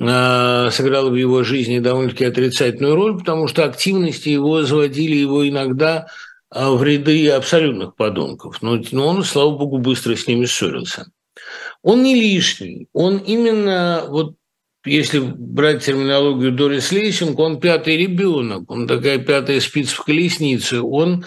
а, 0.00 0.70
сыграло 0.72 1.10
в 1.10 1.14
его 1.14 1.44
жизни 1.44 1.78
довольно-таки 1.78 2.24
отрицательную 2.24 2.96
роль, 2.96 3.18
потому 3.18 3.46
что 3.46 3.64
активности 3.64 4.28
его 4.28 4.64
заводили 4.64 5.14
его 5.14 5.48
иногда 5.48 6.08
а, 6.50 6.72
в 6.72 6.82
ряды 6.82 7.28
абсолютных 7.30 7.94
подонков. 7.94 8.60
Но 8.60 8.80
он, 9.06 9.22
слава 9.22 9.56
богу, 9.56 9.78
быстро 9.78 10.16
с 10.16 10.26
ними 10.26 10.46
ссорился. 10.46 11.06
Он 11.82 12.02
не 12.02 12.14
лишний, 12.14 12.88
он 12.92 13.18
именно, 13.18 14.04
вот 14.08 14.34
если 14.84 15.18
брать 15.18 15.84
терминологию 15.84 16.52
Дорис 16.52 16.92
Лессинг, 16.92 17.38
он 17.38 17.60
пятый 17.60 17.96
ребенок, 17.96 18.70
он 18.70 18.86
такая 18.86 19.18
пятая 19.18 19.60
спиц 19.60 19.92
в 19.92 20.04
колеснице, 20.04 20.82
он 20.82 21.24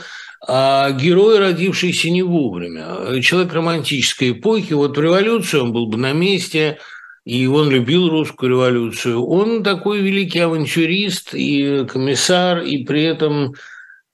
а 0.47 0.91
герой, 0.91 1.39
родившийся 1.39 2.09
не 2.09 2.21
вовремя. 2.21 3.21
Человек 3.21 3.53
романтической 3.53 4.31
эпохи, 4.31 4.73
вот 4.73 4.97
в 4.97 5.01
революцию 5.01 5.63
он 5.63 5.73
был 5.73 5.87
бы 5.87 5.97
на 5.97 6.13
месте, 6.13 6.77
и 7.25 7.47
он 7.47 7.69
любил 7.69 8.09
русскую 8.09 8.51
революцию. 8.51 9.25
Он 9.25 9.63
такой 9.63 9.99
великий 9.99 10.39
авантюрист 10.39 11.33
и 11.33 11.85
комиссар, 11.85 12.59
и 12.59 12.85
при 12.85 13.03
этом 13.03 13.55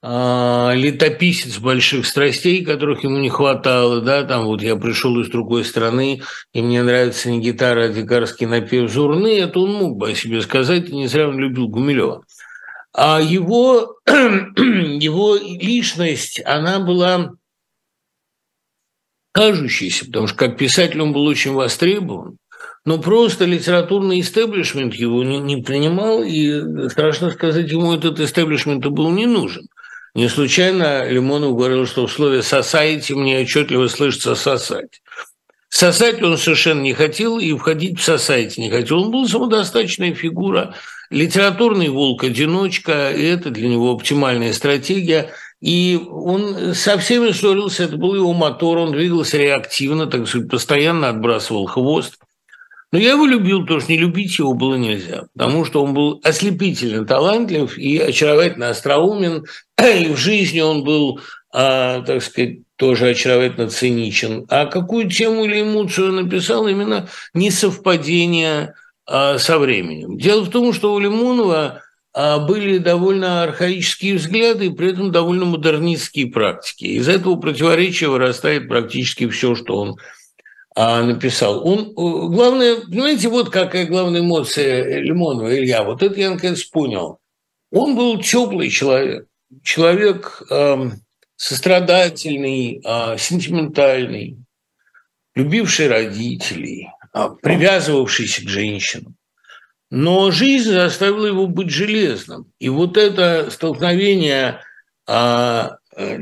летописец 0.03 1.59
больших 1.59 2.05
страстей, 2.05 2.65
которых 2.65 3.05
ему 3.05 3.19
не 3.19 3.29
хватало, 3.29 4.01
да, 4.01 4.23
там 4.23 4.45
вот 4.45 4.61
я 4.61 4.75
пришел 4.75 5.17
из 5.21 5.29
другой 5.29 5.63
страны, 5.63 6.21
и 6.51 6.61
мне 6.61 6.83
нравится 6.83 7.31
не 7.31 7.39
гитара, 7.39 7.85
а 7.85 7.87
дикарский 7.87 8.45
напев 8.45 8.91
Зурны, 8.91 9.39
это 9.39 9.59
он 9.61 9.73
мог 9.73 9.95
бы 9.95 10.11
о 10.11 10.15
себе 10.15 10.41
сказать, 10.41 10.89
и 10.89 10.95
не 10.95 11.07
зря 11.07 11.29
он 11.29 11.39
любил 11.39 11.69
Гумилева. 11.69 12.25
А 12.91 13.21
его, 13.21 13.95
его 14.05 15.37
личность, 15.37 16.41
она 16.43 16.81
была 16.81 17.31
кажущейся, 19.31 20.05
потому 20.05 20.27
что 20.27 20.35
как 20.35 20.57
писатель 20.57 21.01
он 21.01 21.13
был 21.13 21.25
очень 21.25 21.53
востребован, 21.53 22.37
но 22.83 22.99
просто 22.99 23.45
литературный 23.45 24.19
истеблишмент 24.19 24.95
его 24.95 25.23
не, 25.23 25.39
не 25.39 25.63
принимал, 25.63 26.23
и, 26.23 26.89
страшно 26.89 27.31
сказать, 27.31 27.71
ему 27.71 27.93
этот 27.93 28.19
истеблишмент 28.19 28.85
был 28.85 29.09
не 29.09 29.27
нужен. 29.27 29.65
Не 30.15 30.29
случайно 30.29 31.09
Лимонов 31.09 31.55
говорил, 31.55 31.87
что 31.87 32.05
в 32.05 32.11
слове 32.11 32.43
«сосайте» 32.43 33.15
мне 33.15 33.39
отчетливо 33.41 33.87
слышится 33.87 34.35
«сосать». 34.35 35.01
Сосать 35.69 36.21
он 36.21 36.37
совершенно 36.37 36.81
не 36.81 36.93
хотел, 36.93 37.39
и 37.39 37.51
входить 37.53 37.99
в 37.99 38.03
сосайте 38.03 38.61
не 38.61 38.69
хотел. 38.69 39.01
Он 39.05 39.11
был 39.11 39.27
самодостаточная 39.27 40.13
фигура, 40.13 40.75
литературный 41.09 41.89
волк-одиночка, 41.89 43.11
и 43.11 43.23
это 43.23 43.49
для 43.49 43.67
него 43.67 43.91
оптимальная 43.91 44.53
стратегия. 44.53 45.31
И 45.61 45.99
он 46.11 46.75
со 46.75 46.99
всеми 46.99 47.31
ссорился, 47.31 47.85
это 47.85 47.97
был 47.97 48.13
его 48.13 48.33
мотор, 48.33 48.77
он 48.77 48.91
двигался 48.91 49.37
реактивно, 49.39 50.05
так 50.05 50.27
сказать, 50.27 50.47
постоянно 50.47 51.09
отбрасывал 51.09 51.65
хвост– 51.65 52.19
но 52.93 52.99
я 52.99 53.13
его 53.13 53.25
любил, 53.25 53.61
потому 53.61 53.79
что 53.79 53.91
не 53.91 53.97
любить 53.97 54.37
его 54.37 54.53
было 54.53 54.75
нельзя, 54.75 55.23
потому 55.35 55.65
что 55.65 55.83
он 55.83 55.95
был 55.95 56.21
ослепительно 56.23 57.03
талантлив 57.05 57.75
и 57.75 57.97
очаровательно 57.97 58.69
остроумен, 58.69 59.45
и 59.81 60.13
в 60.13 60.17
жизни 60.17 60.59
он 60.59 60.83
был, 60.83 61.19
а, 61.51 62.03
так 62.03 62.21
сказать, 62.21 62.59
тоже 62.75 63.09
очаровательно 63.09 63.67
циничен. 63.71 64.45
А 64.47 64.67
какую 64.67 65.09
тему 65.09 65.45
или 65.45 65.63
эмоцию 65.63 66.09
он 66.09 66.17
написал, 66.17 66.67
именно 66.67 67.09
несовпадение 67.33 68.75
а, 69.07 69.39
со 69.39 69.57
временем. 69.57 70.15
Дело 70.19 70.43
в 70.43 70.51
том, 70.51 70.71
что 70.71 70.93
у 70.93 70.99
Лимонова 70.99 71.81
а, 72.13 72.37
были 72.37 72.77
довольно 72.77 73.41
архаические 73.41 74.17
взгляды 74.17 74.67
и 74.67 74.69
при 74.69 74.91
этом 74.91 75.11
довольно 75.11 75.45
модернистские 75.45 76.27
практики. 76.27 76.85
Из 76.85 77.09
этого 77.09 77.37
противоречия 77.37 78.09
вырастает 78.09 78.67
практически 78.67 79.27
все, 79.29 79.55
что 79.55 79.77
он 79.77 79.95
написал. 80.75 81.65
Он, 81.67 81.89
э, 81.89 81.93
главное, 81.95 82.77
понимаете, 82.77 83.29
вот 83.29 83.49
какая 83.49 83.85
главная 83.85 84.21
эмоция 84.21 84.99
Лимонова, 84.99 85.55
Илья, 85.55 85.83
вот 85.83 86.01
это 86.01 86.19
я 86.19 86.31
наконец 86.31 86.63
понял. 86.63 87.19
Он 87.71 87.95
был 87.95 88.21
теплый 88.21 88.69
человек, 88.69 89.27
человек 89.63 90.41
э, 90.49 90.91
сострадательный, 91.35 92.81
э, 92.83 93.17
сентиментальный, 93.17 94.37
любивший 95.35 95.87
родителей, 95.87 96.89
э, 97.13 97.29
привязывавшийся 97.41 98.45
к 98.45 98.49
женщинам. 98.49 99.15
Но 99.89 100.31
жизнь 100.31 100.71
заставила 100.71 101.27
его 101.27 101.47
быть 101.47 101.69
железным. 101.69 102.51
И 102.59 102.69
вот 102.69 102.97
это 102.97 103.51
столкновение 103.51 104.61
э, 105.07 105.69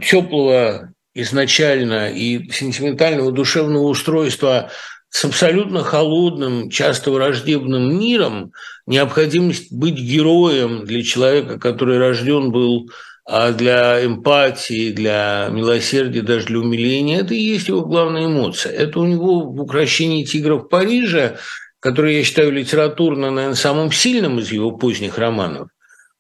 теплого 0.04 0.94
изначально 1.14 2.10
и 2.12 2.50
сентиментального 2.52 3.32
душевного 3.32 3.84
устройства 3.88 4.72
с 5.10 5.26
абсолютно 5.26 5.84
холодным, 5.84 6.70
часто 6.70 7.12
враждебным 7.12 8.00
миром, 8.00 8.54
необходимость 8.88 9.72
быть 9.72 9.96
героем 9.96 10.86
для 10.86 11.04
человека, 11.04 11.60
который 11.60 11.98
рожден 11.98 12.52
был 12.52 12.90
а 13.24 13.52
для 13.52 14.04
эмпатии, 14.04 14.92
для 14.92 15.48
милосердия, 15.52 16.22
даже 16.22 16.48
для 16.48 16.60
умиления, 16.60 17.22
это 17.22 17.36
и 17.36 17.40
есть 17.40 17.68
его 17.68 17.82
главная 17.82 18.26
эмоция. 18.26 18.74
Это 18.74 19.00
у 19.00 19.06
него 19.06 19.42
в 19.42 19.62
«Укращении 19.62 20.26
тигров 20.26 20.70
Парижа», 20.70 21.38
который 21.80 22.18
я 22.18 22.24
считаю 22.24 22.52
литературно, 22.52 23.30
наверное, 23.30 23.56
самым 23.56 23.92
сильным 23.92 24.40
из 24.40 24.52
его 24.52 24.72
поздних 24.72 25.18
романов, 25.18 25.70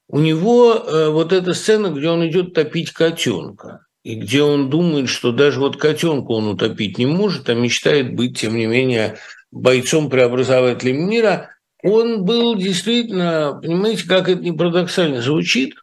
у 0.08 0.20
него 0.20 0.74
э, 0.74 1.10
вот 1.10 1.34
эта 1.34 1.54
сцена, 1.54 1.88
где 1.88 2.08
он 2.08 2.28
идет 2.28 2.54
топить 2.54 2.92
котенка 2.92 3.82
и 4.04 4.16
где 4.16 4.42
он 4.42 4.70
думает, 4.70 5.10
что 5.10 5.32
даже 5.32 5.60
вот 5.60 5.78
котенку 5.78 6.34
он 6.34 6.48
утопить 6.48 6.98
не 6.98 7.06
может, 7.06 7.50
а 7.50 7.54
мечтает 7.54 8.16
быть, 8.16 8.40
тем 8.40 8.56
не 8.56 8.66
менее, 8.66 9.18
бойцом-преобразователем 9.52 11.10
мира, 11.10 11.50
он 11.84 12.26
был 12.26 12.56
действительно, 12.56 13.60
понимаете, 13.62 14.08
как 14.08 14.30
это 14.30 14.42
не 14.42 14.52
парадоксально 14.52 15.22
звучит, 15.22 15.76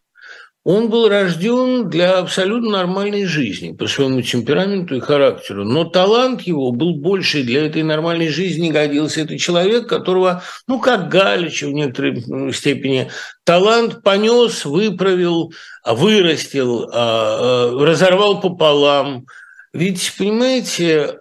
он 0.70 0.90
был 0.90 1.08
рожден 1.08 1.88
для 1.88 2.18
абсолютно 2.18 2.72
нормальной 2.72 3.24
жизни 3.24 3.72
по 3.72 3.86
своему 3.86 4.20
темпераменту 4.20 4.96
и 4.96 5.00
характеру, 5.00 5.64
но 5.64 5.84
талант 5.84 6.42
его 6.42 6.72
был 6.72 6.96
больше 6.96 7.42
для 7.42 7.64
этой 7.64 7.82
нормальной 7.82 8.28
жизни 8.28 8.70
годился. 8.70 9.22
Это 9.22 9.38
человек, 9.38 9.88
которого, 9.88 10.42
ну, 10.66 10.78
как 10.78 11.08
Галич 11.08 11.62
в 11.62 11.70
некоторой 11.70 12.52
степени, 12.52 13.10
талант 13.44 14.02
понес, 14.02 14.66
выправил, 14.66 15.54
вырастил, 15.86 16.90
а, 16.92 17.70
а, 17.72 17.86
разорвал 17.86 18.38
пополам. 18.42 19.24
Ведь, 19.72 20.12
понимаете, 20.18 21.14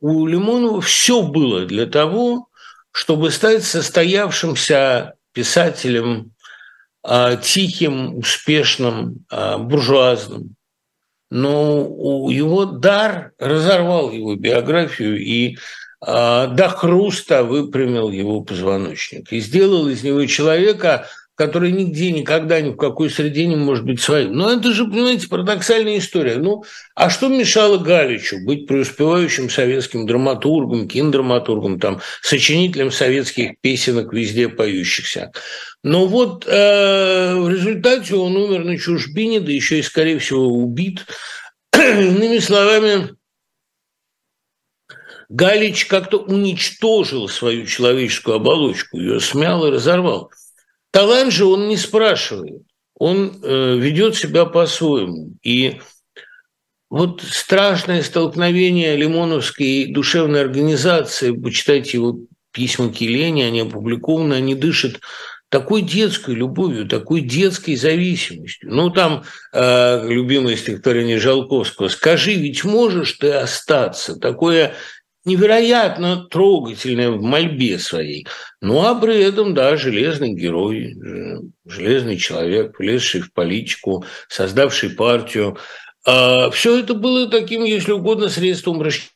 у 0.00 0.26
Лимонова 0.26 0.80
все 0.80 1.20
было 1.20 1.66
для 1.66 1.84
того, 1.84 2.48
чтобы 2.92 3.30
стать 3.30 3.62
состоявшимся 3.62 5.16
писателем, 5.34 6.32
тихим, 7.42 8.16
успешным, 8.16 9.24
а, 9.30 9.58
буржуазным. 9.58 10.56
Но 11.30 12.28
его 12.30 12.64
дар 12.64 13.32
разорвал 13.38 14.10
его 14.10 14.34
биографию 14.34 15.18
и 15.18 15.56
а, 16.00 16.46
до 16.46 16.68
хруста 16.68 17.44
выпрямил 17.44 18.10
его 18.10 18.40
позвоночник 18.40 19.32
и 19.32 19.40
сделал 19.40 19.88
из 19.88 20.02
него 20.02 20.24
человека, 20.26 21.06
который 21.40 21.72
нигде, 21.72 22.12
никогда, 22.12 22.60
ни 22.60 22.68
в 22.68 22.76
какой 22.76 23.08
среде 23.08 23.46
не 23.46 23.56
может 23.56 23.86
быть 23.86 23.98
своим. 23.98 24.34
Но 24.34 24.52
это 24.52 24.74
же, 24.74 24.84
понимаете, 24.84 25.26
парадоксальная 25.26 25.96
история. 25.96 26.36
Ну, 26.36 26.64
а 26.94 27.08
что 27.08 27.28
мешало 27.28 27.78
Галичу 27.78 28.44
быть 28.44 28.66
преуспевающим 28.66 29.48
советским 29.48 30.04
драматургом, 30.06 30.86
киндраматургом, 30.86 31.80
там, 31.80 32.02
сочинителем 32.20 32.90
советских 32.90 33.52
песенок, 33.62 34.12
везде 34.12 34.50
поющихся? 34.50 35.32
Но 35.82 36.06
вот 36.06 36.46
э, 36.46 37.34
в 37.34 37.48
результате 37.48 38.16
он 38.16 38.36
умер 38.36 38.64
на 38.64 38.76
чужбине, 38.76 39.40
да 39.40 39.50
еще 39.50 39.78
и, 39.78 39.82
скорее 39.82 40.18
всего, 40.18 40.46
убит. 40.46 41.06
Иными 41.72 42.38
словами, 42.40 43.16
Галич 45.30 45.86
как-то 45.86 46.18
уничтожил 46.18 47.28
свою 47.28 47.64
человеческую 47.64 48.36
оболочку, 48.36 48.98
ее 48.98 49.20
смял 49.20 49.64
и 49.64 49.70
разорвал. 49.70 50.30
Талант 50.90 51.32
же 51.32 51.44
он 51.44 51.68
не 51.68 51.76
спрашивает, 51.76 52.62
он 52.94 53.40
э, 53.42 53.76
ведет 53.78 54.16
себя 54.16 54.44
по-своему. 54.44 55.34
И 55.42 55.80
вот 56.88 57.22
страшное 57.22 58.02
столкновение 58.02 58.96
Лимоновской 58.96 59.86
душевной 59.86 60.40
организации, 60.40 61.30
почитайте 61.30 61.98
его 61.98 62.18
письма 62.52 62.92
к 62.92 62.96
Елене, 62.96 63.46
они 63.46 63.60
опубликованы, 63.60 64.34
они 64.34 64.56
дышат 64.56 65.00
такой 65.50 65.82
детской 65.82 66.34
любовью, 66.34 66.86
такой 66.86 67.20
детской 67.20 67.76
зависимостью. 67.76 68.70
Ну, 68.72 68.90
там 68.90 69.24
э, 69.52 70.08
любимое 70.08 70.56
стихотворение 70.56 71.18
Жалковского 71.18 71.88
«Скажи, 71.88 72.34
ведь 72.34 72.64
можешь 72.64 73.12
ты 73.14 73.32
остаться?» 73.32 74.16
Такое 74.16 74.74
невероятно 75.24 76.24
трогательное 76.24 77.10
в 77.10 77.22
мольбе 77.22 77.78
своей. 77.78 78.26
Ну, 78.60 78.82
а 78.82 78.94
при 78.94 79.22
этом, 79.22 79.54
да, 79.54 79.76
железный 79.76 80.32
герой, 80.34 80.94
железный 81.66 82.16
человек, 82.16 82.78
влезший 82.78 83.20
в 83.20 83.32
политику, 83.32 84.04
создавший 84.28 84.90
партию. 84.90 85.58
А 86.06 86.50
все 86.50 86.78
это 86.80 86.94
было 86.94 87.30
таким, 87.30 87.64
если 87.64 87.92
угодно, 87.92 88.28
средством 88.28 88.80
расчета 88.80 89.12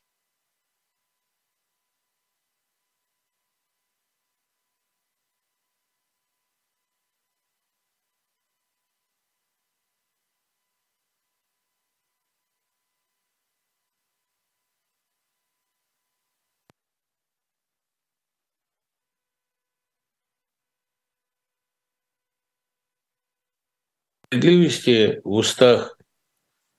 справедливости 24.35 25.21
в 25.25 25.31
устах 25.31 25.97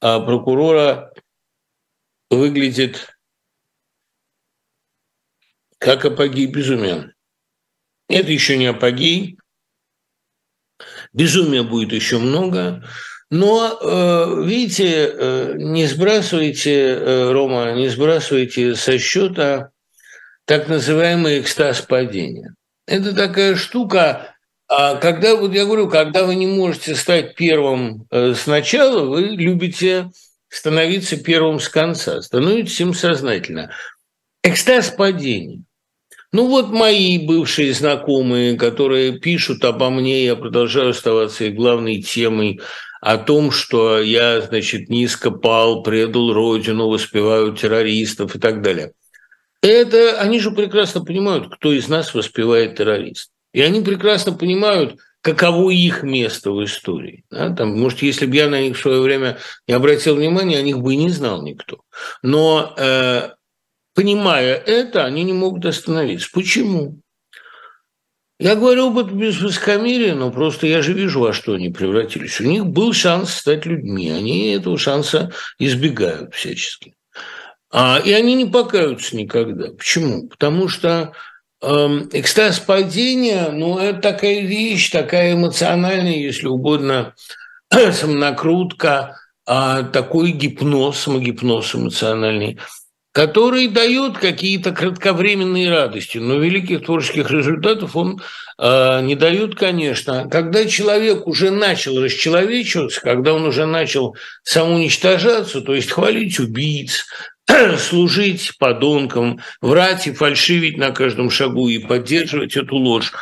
а 0.02 0.20
прокурора 0.20 1.14
выглядит 2.30 3.16
как 5.78 6.06
апогей 6.06 6.48
безумия. 6.48 7.14
Это 8.10 8.32
еще 8.32 8.58
не 8.58 8.68
апогей. 8.68 9.38
Безумия 11.14 11.64
будет 11.64 11.94
еще 11.94 12.20
много. 12.20 12.84
Но, 13.32 13.80
э, 13.82 14.46
видите, 14.46 15.08
э, 15.08 15.54
не 15.56 15.88
сбрасывайте, 15.88 16.74
э, 16.74 17.32
Рома, 17.32 17.74
не 17.74 17.88
сбрасывайте 17.88 18.76
со 18.76 19.00
счета 19.00 19.72
так 20.46 20.68
называемый 20.68 21.40
экстаз 21.40 21.82
падения. 21.82 22.54
Это 22.86 23.16
такая 23.16 23.56
штука, 23.56 24.35
а 24.68 24.96
когда, 24.96 25.36
вот 25.36 25.54
я 25.54 25.66
говорю, 25.66 25.90
когда 25.90 26.24
вы 26.24 26.36
не 26.36 26.48
можете 26.48 26.96
стать 26.96 27.36
первым 27.36 28.08
сначала, 28.36 29.06
вы 29.06 29.22
любите 29.22 30.10
становиться 30.50 31.18
первым 31.18 31.60
с 31.60 31.70
конца, 31.70 32.22
становитесь 32.22 32.80
им 32.82 32.94
сознательно. 32.94 33.72
Экстаз 34.44 34.90
падения. 34.90 35.64
Ну 36.32 36.48
вот 36.48 36.70
мои 36.70 37.18
бывшие 37.18 37.74
знакомые, 37.74 38.58
которые 38.58 39.20
пишут 39.20 39.64
обо 39.64 39.90
мне, 39.90 40.26
я 40.26 40.36
продолжаю 40.36 40.90
оставаться 40.90 41.46
их 41.46 41.56
главной 41.56 42.02
темой 42.02 42.60
о 43.02 43.18
том, 43.18 43.52
что 43.52 44.02
я, 44.02 44.42
значит, 44.42 44.90
низко 44.90 45.32
пал, 45.32 45.84
предал 45.84 46.34
родину, 46.34 46.90
воспеваю 46.90 47.54
террористов 47.54 48.36
и 48.36 48.40
так 48.40 48.62
далее. 48.62 48.92
Это 49.62 50.20
они 50.20 50.40
же 50.40 50.52
прекрасно 50.52 51.06
понимают, 51.06 51.54
кто 51.54 51.72
из 51.72 51.88
нас 51.88 52.14
воспевает 52.14 52.76
террорист. 52.78 53.32
И 53.56 53.62
они 53.62 53.80
прекрасно 53.80 54.34
понимают, 54.34 54.98
каково 55.22 55.70
их 55.70 56.04
место 56.04 56.52
в 56.52 56.62
истории. 56.66 57.24
Да? 57.32 57.56
Там, 57.56 57.80
может, 57.80 58.02
если 58.02 58.26
бы 58.26 58.36
я 58.36 58.50
на 58.50 58.62
них 58.62 58.76
в 58.76 58.82
свое 58.82 59.00
время 59.00 59.38
не 59.66 59.74
обратил 59.74 60.18
внимания, 60.18 60.58
о 60.58 60.62
них 60.62 60.80
бы 60.80 60.94
и 60.94 60.98
не 60.98 61.10
знал 61.10 61.42
никто. 61.42 61.80
Но 62.22 62.76
э, 62.78 63.30
понимая 63.94 64.56
это, 64.56 65.06
они 65.06 65.24
не 65.24 65.32
могут 65.32 65.66
остановиться. 65.66 66.28
Почему? 66.34 67.00
Я 68.40 68.56
говорю 68.56 68.88
об 68.88 68.98
этом 68.98 69.18
без 69.18 69.40
высокомерия, 69.40 70.16
но 70.16 70.32
просто 70.32 70.68
я 70.68 70.82
же 70.82 70.92
вижу, 70.92 71.22
во 71.22 71.32
что 71.32 71.54
они 71.54 71.70
превратились. 71.70 72.42
У 72.42 72.44
них 72.44 72.66
был 72.66 72.92
шанс 72.92 73.36
стать 73.36 73.66
людьми, 73.66 74.10
они 74.10 74.50
этого 74.50 74.78
шанса 74.78 75.32
избегают 75.60 76.36
всячески. 76.36 76.94
А, 77.72 78.02
и 78.04 78.12
они 78.12 78.36
не 78.36 78.48
покаются 78.48 79.16
никогда. 79.16 79.70
Почему? 79.72 80.28
Потому 80.28 80.68
что 80.68 81.14
экстаз 82.12 82.60
падения, 82.60 83.50
ну, 83.52 83.78
это 83.80 84.00
такая 84.02 84.42
вещь, 84.42 84.90
такая 84.90 85.34
эмоциональная, 85.34 86.18
если 86.18 86.48
угодно, 86.48 87.16
самонакрутка, 87.72 89.18
а 89.48 89.84
такой 89.84 90.32
гипноз, 90.32 91.00
самогипноз 91.00 91.76
эмоциональный, 91.76 92.60
который 93.16 93.68
дает 93.68 94.18
какие-то 94.18 94.72
кратковременные 94.72 95.70
радости, 95.70 96.18
но 96.18 96.36
великих 96.36 96.86
творческих 96.86 97.32
результатов 97.32 97.96
он 97.96 98.22
э, 98.58 99.02
не 99.04 99.16
дает, 99.16 99.56
конечно. 99.56 100.28
Когда 100.30 100.66
человек 100.66 101.26
уже 101.26 101.50
начал 101.50 102.02
расчеловечиваться, 102.04 103.00
когда 103.00 103.34
он 103.34 103.46
уже 103.46 103.66
начал 103.66 104.18
самоуничтожаться, 104.44 105.62
то 105.62 105.74
есть 105.74 105.92
хвалить 105.92 106.40
убийц, 106.40 107.06
служить 107.78 108.58
подонкам, 108.58 109.40
врать 109.62 110.08
и 110.08 110.14
фальшивить 110.14 110.78
на 110.78 110.92
каждом 110.92 111.30
шагу 111.30 111.70
и 111.70 111.80
поддерживать 111.80 112.56
эту 112.56 112.76
ложь. 112.76 113.14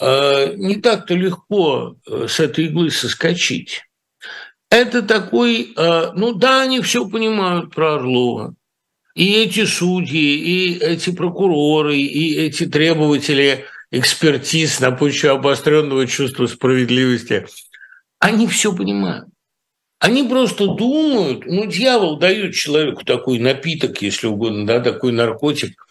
А, 0.00 0.52
не 0.54 0.76
так-то 0.76 1.14
легко 1.14 1.96
э, 2.06 2.26
с 2.28 2.40
этой 2.40 2.66
иглы 2.66 2.90
соскочить. 2.90 3.82
Это 4.70 5.02
такой, 5.02 5.72
а, 5.76 6.12
ну 6.14 6.34
да, 6.34 6.62
они 6.62 6.80
все 6.80 7.08
понимают 7.08 7.74
про 7.74 7.94
Орлова. 7.94 8.54
И 9.14 9.32
эти 9.32 9.64
судьи, 9.64 10.36
и 10.36 10.78
эти 10.78 11.10
прокуроры, 11.10 11.96
и 11.96 12.36
эти 12.36 12.66
требователи 12.66 13.64
экспертиз 13.90 14.80
на 14.80 14.92
почве 14.92 15.30
обостренного 15.30 16.06
чувства 16.06 16.46
справедливости, 16.46 17.46
они 18.20 18.46
все 18.46 18.72
понимают. 18.72 19.28
Они 19.98 20.22
просто 20.22 20.68
думают, 20.68 21.44
ну, 21.46 21.66
дьявол 21.66 22.18
дает 22.18 22.54
человеку 22.54 23.04
такой 23.04 23.40
напиток, 23.40 24.00
если 24.00 24.28
угодно, 24.28 24.64
да, 24.66 24.80
такой 24.80 25.12
наркотик. 25.12 25.86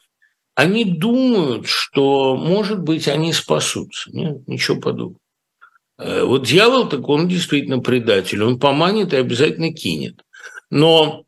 Они 0.55 0.85
думают, 0.85 1.67
что, 1.67 2.35
может 2.35 2.79
быть, 2.79 3.07
они 3.07 3.33
спасутся. 3.33 4.09
Нет, 4.11 4.47
ничего 4.47 4.79
подобного. 4.79 5.19
Э, 5.97 6.23
вот 6.23 6.45
дьявол, 6.45 6.87
так 6.87 7.07
он 7.09 7.27
действительно 7.27 7.79
предатель. 7.79 8.41
Он 8.41 8.59
поманит 8.59 9.13
и 9.13 9.17
обязательно 9.17 9.73
кинет. 9.73 10.23
Но 10.69 11.25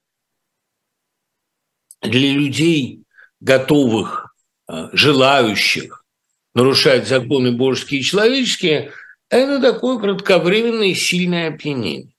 для 2.01 2.31
людей, 2.31 3.03
готовых, 3.41 4.33
э, 4.69 4.89
желающих 4.93 6.05
нарушать 6.53 7.07
законы 7.07 7.51
божеские 7.51 7.99
и 7.99 8.03
человеческие, 8.03 8.91
это 9.29 9.61
такое 9.61 9.99
кратковременное 9.99 10.95
сильное 10.95 11.49
опьянение. 11.49 12.13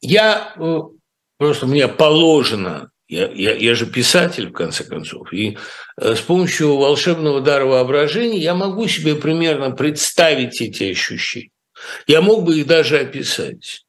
Я 0.00 0.54
э, 0.56 0.80
просто 1.38 1.66
мне 1.66 1.88
положено, 1.88 2.90
я, 3.08 3.28
я, 3.28 3.54
я 3.54 3.74
же 3.74 3.86
писатель, 3.86 4.48
в 4.48 4.52
конце 4.52 4.84
концов, 4.84 5.32
и 5.32 5.58
э, 5.96 6.14
с 6.14 6.20
помощью 6.20 6.76
волшебного 6.76 7.40
дара 7.40 7.66
воображения 7.66 8.38
я 8.38 8.54
могу 8.54 8.86
себе 8.88 9.14
примерно 9.14 9.70
представить 9.70 10.60
эти 10.60 10.90
ощущения. 10.90 11.50
Я 12.06 12.20
мог 12.20 12.44
бы 12.44 12.58
их 12.58 12.66
даже 12.66 12.98
описать. 12.98 13.84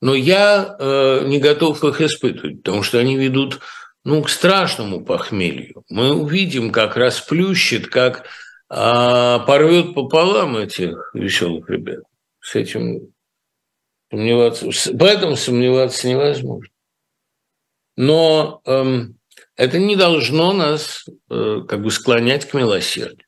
Но 0.00 0.14
я 0.14 0.76
э, 0.78 1.22
не 1.26 1.38
готов 1.38 1.84
их 1.84 2.00
испытывать, 2.00 2.62
потому 2.62 2.82
что 2.82 2.98
они 2.98 3.16
ведут 3.16 3.60
ну, 4.04 4.22
к 4.22 4.30
страшному 4.30 5.04
похмелью. 5.04 5.84
Мы 5.88 6.12
увидим, 6.12 6.72
как 6.72 6.96
расплющит, 6.96 7.86
как 7.86 8.26
а, 8.68 9.40
порвет 9.40 9.94
пополам 9.94 10.56
этих 10.56 11.10
веселых 11.14 11.68
ребят. 11.68 12.00
С 12.40 12.56
этим 12.56 13.12
Сомневаться, 14.12 14.66
в 14.66 15.04
этом 15.04 15.36
сомневаться 15.36 16.06
невозможно. 16.06 16.68
Но 17.96 18.60
эм, 18.66 19.16
это 19.56 19.78
не 19.78 19.96
должно 19.96 20.52
нас 20.52 21.06
э, 21.30 21.60
как 21.66 21.82
бы 21.82 21.90
склонять 21.90 22.44
к 22.44 22.52
милосердию. 22.52 23.26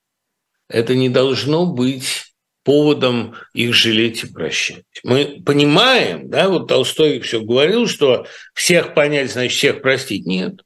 Это 0.68 0.94
не 0.94 1.08
должно 1.08 1.64
быть 1.64 2.34
поводом 2.64 3.34
их 3.54 3.72
жалеть 3.72 4.24
и 4.24 4.26
прощать. 4.26 4.84
Мы 5.04 5.42
понимаем, 5.44 6.28
да, 6.28 6.50
вот 6.50 6.68
Толстой 6.68 7.18
все 7.20 7.40
говорил, 7.40 7.86
что 7.86 8.26
всех 8.52 8.92
понять, 8.92 9.32
значит, 9.32 9.56
всех 9.56 9.80
простить. 9.80 10.26
Нет. 10.26 10.60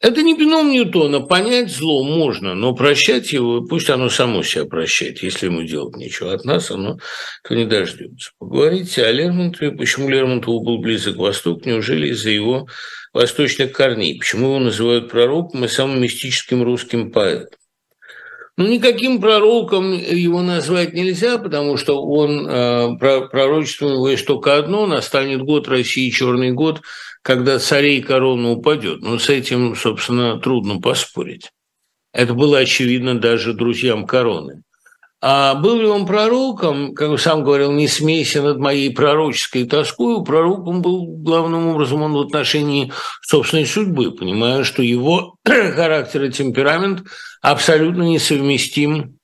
Это 0.00 0.22
не 0.22 0.38
бином 0.38 0.70
Ньютона. 0.70 1.20
Понять 1.20 1.70
зло 1.70 2.04
можно, 2.04 2.54
но 2.54 2.72
прощать 2.72 3.32
его, 3.32 3.62
пусть 3.62 3.90
оно 3.90 4.08
само 4.08 4.44
себя 4.44 4.64
прощает, 4.64 5.22
если 5.24 5.46
ему 5.46 5.64
делать 5.64 5.96
нечего. 5.96 6.32
От 6.32 6.44
нас 6.44 6.70
оно 6.70 6.98
то 7.42 7.56
не 7.56 7.64
дождется. 7.64 8.30
Поговорите 8.38 9.04
о 9.04 9.10
Лермонтове, 9.10 9.72
почему 9.72 10.08
Лермонтову 10.08 10.60
был 10.60 10.78
близок 10.78 11.16
Восток, 11.16 11.66
неужели 11.66 12.08
из-за 12.10 12.30
его 12.30 12.68
восточных 13.12 13.72
корней, 13.72 14.16
почему 14.18 14.46
его 14.46 14.58
называют 14.60 15.10
пророком 15.10 15.64
и 15.64 15.68
самым 15.68 16.00
мистическим 16.00 16.62
русским 16.62 17.10
поэтом. 17.10 17.58
Ну, 18.58 18.66
никаким 18.66 19.20
пророком 19.20 19.92
его 19.92 20.42
назвать 20.42 20.92
нельзя, 20.92 21.38
потому 21.38 21.76
что 21.76 22.04
он, 22.04 22.44
э, 22.44 22.98
есть 24.08 24.26
только 24.26 24.56
одно, 24.56 24.84
настанет 24.86 25.42
год 25.42 25.68
России, 25.68 26.10
черный 26.10 26.50
год, 26.50 26.82
когда 27.22 27.60
царей 27.60 28.02
корона 28.02 28.50
упадет. 28.50 29.00
Но 29.00 29.20
с 29.20 29.28
этим, 29.28 29.76
собственно, 29.76 30.40
трудно 30.40 30.80
поспорить. 30.80 31.52
Это 32.12 32.34
было 32.34 32.58
очевидно 32.58 33.16
даже 33.16 33.52
друзьям 33.52 34.06
короны. 34.06 34.62
А 35.20 35.56
был 35.56 35.80
ли 35.80 35.86
он 35.86 36.06
пророком, 36.06 36.94
как 36.94 37.18
сам 37.18 37.42
говорил, 37.42 37.72
не 37.72 37.88
смейся 37.88 38.40
над 38.40 38.58
моей 38.58 38.90
пророческой 38.90 39.64
тоской, 39.64 40.24
пророком 40.24 40.80
был 40.80 41.06
главным 41.06 41.68
образом 41.68 42.02
он 42.02 42.12
в 42.12 42.20
отношении 42.20 42.92
собственной 43.22 43.66
судьбы, 43.66 44.12
понимая, 44.12 44.62
что 44.62 44.80
его 44.80 45.34
характер 45.44 46.24
и 46.24 46.30
темперамент 46.30 47.02
абсолютно 47.42 48.04
несовместим 48.04 49.18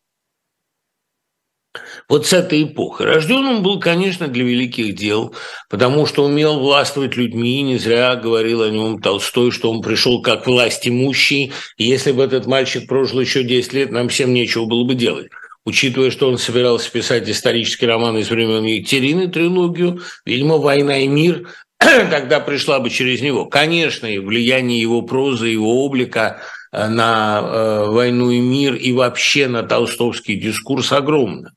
вот 2.09 2.27
с 2.27 2.33
этой 2.33 2.65
эпохой. 2.65 3.07
Рожден 3.07 3.45
он 3.45 3.63
был, 3.63 3.79
конечно, 3.79 4.27
для 4.27 4.45
великих 4.45 4.97
дел, 4.97 5.35
потому 5.71 6.07
что 6.07 6.25
умел 6.25 6.59
властвовать 6.59 7.17
людьми, 7.17 7.63
не 7.63 7.79
зря 7.79 8.17
говорил 8.17 8.63
о 8.63 8.71
нем 8.71 9.01
Толстой, 9.01 9.53
что 9.53 9.71
он 9.71 9.81
пришел 9.81 10.21
как 10.23 10.47
власть 10.47 10.89
имущий, 10.89 11.53
и 11.77 11.85
если 11.85 12.11
бы 12.11 12.25
этот 12.25 12.47
мальчик 12.47 12.89
прожил 12.89 13.21
еще 13.21 13.45
10 13.45 13.73
лет, 13.73 13.91
нам 13.91 14.09
всем 14.09 14.35
нечего 14.35 14.67
было 14.67 14.85
бы 14.85 14.95
делать. 14.95 15.29
Учитывая, 15.67 16.11
что 16.11 16.29
он 16.29 16.37
собирался 16.37 16.91
писать 16.91 17.29
исторический 17.29 17.87
роман 17.87 18.19
из 18.19 18.29
времен 18.29 18.65
Екатерины, 18.65 19.29
трилогию, 19.29 20.03
видимо, 20.27 20.59
«Война 20.59 20.99
и 20.99 21.07
мир» 21.07 21.49
тогда 21.79 22.41
пришла 22.41 22.81
бы 22.81 22.91
через 22.91 23.23
него. 23.23 23.47
Конечно, 23.47 24.07
и 24.07 24.19
влияние 24.19 24.81
его 24.81 25.01
прозы, 25.03 25.49
его 25.49 25.85
облика 25.85 26.43
э, 26.71 26.89
на 26.89 27.41
э, 27.43 27.85
«Войну 27.89 28.31
и 28.31 28.41
мир» 28.41 28.75
и 28.75 28.93
вообще 28.93 29.49
на 29.49 29.63
толстовский 29.63 30.37
дискурс 30.37 30.93
огромно. 30.93 31.53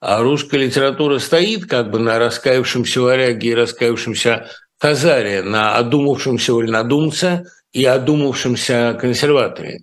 А 0.00 0.22
русская 0.22 0.58
литература 0.58 1.18
стоит 1.18 1.66
как 1.66 1.90
бы 1.90 1.98
на 1.98 2.20
раскаявшемся 2.20 3.00
варяге 3.00 3.48
и 3.50 3.54
раскаявшемся 3.54 4.46
Хазаре, 4.78 5.42
на 5.42 5.76
одумавшемся 5.76 6.52
вольнодумце 6.52 7.46
и 7.72 7.84
одумавшемся 7.84 8.96
консерваторе. 9.00 9.80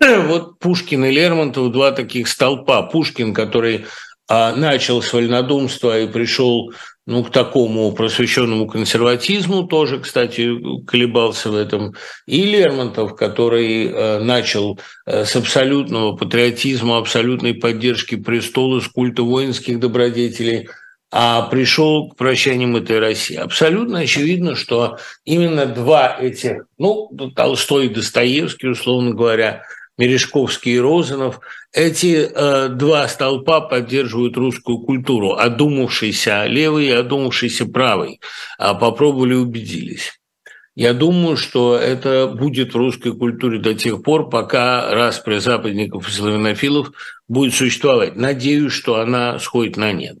Вот 0.00 0.58
Пушкин 0.58 1.04
и 1.06 1.10
Лермонтов– 1.10 1.70
два 1.72 1.92
таких 1.92 2.28
столпа. 2.28 2.82
Пушкин, 2.82 3.32
который 3.32 3.86
а, 4.28 4.54
начал 4.54 5.02
с 5.02 5.12
вольнодумства 5.12 6.00
и 6.00 6.08
пришел 6.08 6.72
ну, 7.06 7.22
к 7.22 7.30
такому 7.30 7.92
просвещенному 7.92 8.66
консерватизму, 8.66 9.68
тоже, 9.68 10.00
кстати, 10.00 10.50
колебался 10.84 11.50
в 11.50 11.54
этом, 11.54 11.94
и 12.26 12.42
Лермонтов, 12.44 13.14
который 13.14 13.86
э, 13.86 14.18
начал 14.18 14.80
э, 15.06 15.24
с 15.24 15.36
абсолютного 15.36 16.16
патриотизма, 16.16 16.98
абсолютной 16.98 17.54
поддержки 17.54 18.16
престола, 18.16 18.80
с 18.80 18.88
культа 18.88 19.22
воинских 19.22 19.78
добродетелей, 19.78 20.68
а 21.12 21.42
пришел 21.42 22.10
к 22.10 22.16
прощаниям 22.16 22.74
этой 22.74 22.98
России. 22.98 23.36
Абсолютно 23.36 24.00
очевидно, 24.00 24.56
что 24.56 24.98
именно 25.24 25.66
два 25.66 26.16
этих, 26.20 26.64
ну, 26.76 27.08
Толстой 27.36 27.86
и 27.86 27.94
Достоевский, 27.94 28.66
условно 28.66 29.12
говоря, 29.12 29.62
Мережковский 29.98 30.74
и 30.74 30.78
Розанов, 30.78 31.40
эти 31.72 32.28
э, 32.30 32.68
два 32.68 33.08
столпа 33.08 33.60
поддерживают 33.60 34.36
русскую 34.36 34.78
культуру, 34.78 35.32
одумавшийся 35.32 36.44
левый 36.46 36.86
и 36.86 36.90
одумавшийся 36.90 37.66
правый. 37.66 38.20
А 38.58 38.74
попробовали 38.74 39.34
убедились. 39.34 40.12
Я 40.74 40.92
думаю, 40.92 41.38
что 41.38 41.74
это 41.74 42.26
будет 42.26 42.74
в 42.74 42.76
русской 42.76 43.16
культуре 43.16 43.58
до 43.58 43.74
тех 43.74 44.02
пор, 44.02 44.28
пока 44.28 44.90
распря 44.90 45.40
западников 45.40 46.06
и 46.06 46.12
славянофилов 46.12 46.92
будет 47.28 47.54
существовать. 47.54 48.14
Надеюсь, 48.16 48.72
что 48.72 48.96
она 48.96 49.38
сходит 49.38 49.78
на 49.78 49.92
нет. 49.92 50.18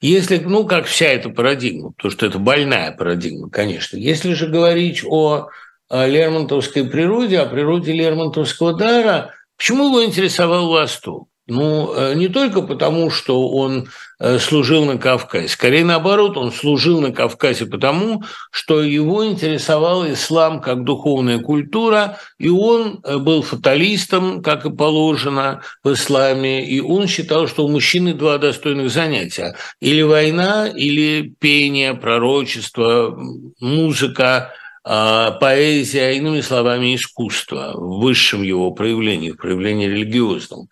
Если, 0.00 0.38
ну, 0.38 0.64
как 0.64 0.86
вся 0.86 1.06
эта 1.06 1.30
парадигма, 1.30 1.90
потому 1.90 2.12
что 2.12 2.26
это 2.26 2.38
больная 2.38 2.92
парадигма, 2.92 3.50
конечно. 3.50 3.96
Если 3.96 4.34
же 4.34 4.46
говорить 4.46 5.02
о 5.04 5.48
лермонтовской 5.90 6.84
природе, 6.84 7.38
о 7.38 7.46
природе 7.46 7.92
лермонтовского 7.92 8.74
дара. 8.74 9.32
Почему 9.56 9.88
его 9.88 10.04
интересовал 10.04 10.68
Восток? 10.68 11.28
Ну, 11.48 11.94
э, 11.94 12.14
не 12.14 12.26
только 12.26 12.60
потому, 12.60 13.08
что 13.08 13.48
он 13.48 13.88
э, 14.18 14.38
служил 14.40 14.84
на 14.84 14.98
Кавказе. 14.98 15.46
Скорее 15.46 15.84
наоборот, 15.84 16.36
он 16.36 16.50
служил 16.50 17.00
на 17.00 17.12
Кавказе 17.12 17.66
потому, 17.66 18.24
что 18.50 18.82
его 18.82 19.24
интересовал 19.24 20.10
ислам 20.10 20.60
как 20.60 20.82
духовная 20.82 21.38
культура, 21.38 22.18
и 22.40 22.48
он 22.48 22.98
э, 23.04 23.18
был 23.18 23.42
фаталистом, 23.42 24.42
как 24.42 24.66
и 24.66 24.74
положено 24.74 25.62
в 25.84 25.92
исламе, 25.92 26.66
и 26.66 26.80
он 26.80 27.06
считал, 27.06 27.46
что 27.46 27.64
у 27.64 27.68
мужчины 27.68 28.12
два 28.12 28.38
достойных 28.38 28.90
занятия. 28.90 29.54
Или 29.80 30.02
война, 30.02 30.66
или 30.66 31.32
пение, 31.38 31.94
пророчество, 31.94 33.16
музыка– 33.60 34.52
поэзия, 34.86 36.12
иными 36.12 36.40
словами, 36.40 36.94
искусство 36.94 37.72
в 37.74 38.00
высшем 38.00 38.42
его 38.42 38.70
проявлении, 38.70 39.32
в 39.32 39.36
проявлении 39.36 39.88
религиозном. 39.88 40.68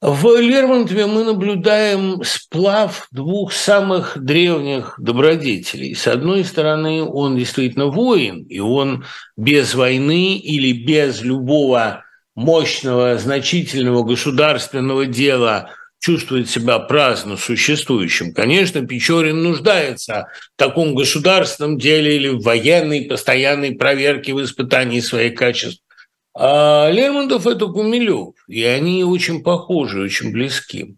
В 0.00 0.40
Лермонтове 0.40 1.06
мы 1.06 1.24
наблюдаем 1.24 2.22
сплав 2.22 3.08
двух 3.10 3.52
самых 3.52 4.16
древних 4.16 4.94
добродетелей. 4.98 5.94
С 5.94 6.06
одной 6.06 6.44
стороны, 6.44 7.02
он 7.02 7.36
действительно 7.36 7.86
воин, 7.86 8.44
и 8.44 8.60
он 8.60 9.04
без 9.36 9.74
войны 9.74 10.36
или 10.36 10.72
без 10.72 11.22
любого 11.22 12.04
мощного, 12.36 13.18
значительного 13.18 14.04
государственного 14.04 15.06
дела 15.06 15.70
чувствует 16.00 16.48
себя 16.48 16.78
праздно 16.78 17.36
существующим. 17.36 18.32
Конечно, 18.32 18.86
Печорин 18.86 19.42
нуждается 19.42 20.28
в 20.54 20.58
таком 20.58 20.94
государственном 20.94 21.78
деле 21.78 22.16
или 22.16 22.28
в 22.28 22.42
военной 22.42 23.02
постоянной 23.02 23.72
проверке 23.72 24.34
в 24.34 24.42
испытании 24.42 25.00
своих 25.00 25.34
качеств. 25.34 25.82
А 26.34 26.90
Лермонтов– 26.90 27.46
это 27.48 27.66
Гумилев, 27.66 28.34
и 28.46 28.62
они 28.62 29.02
очень 29.02 29.42
похожи, 29.42 30.00
очень 30.00 30.30
близки. 30.30 30.94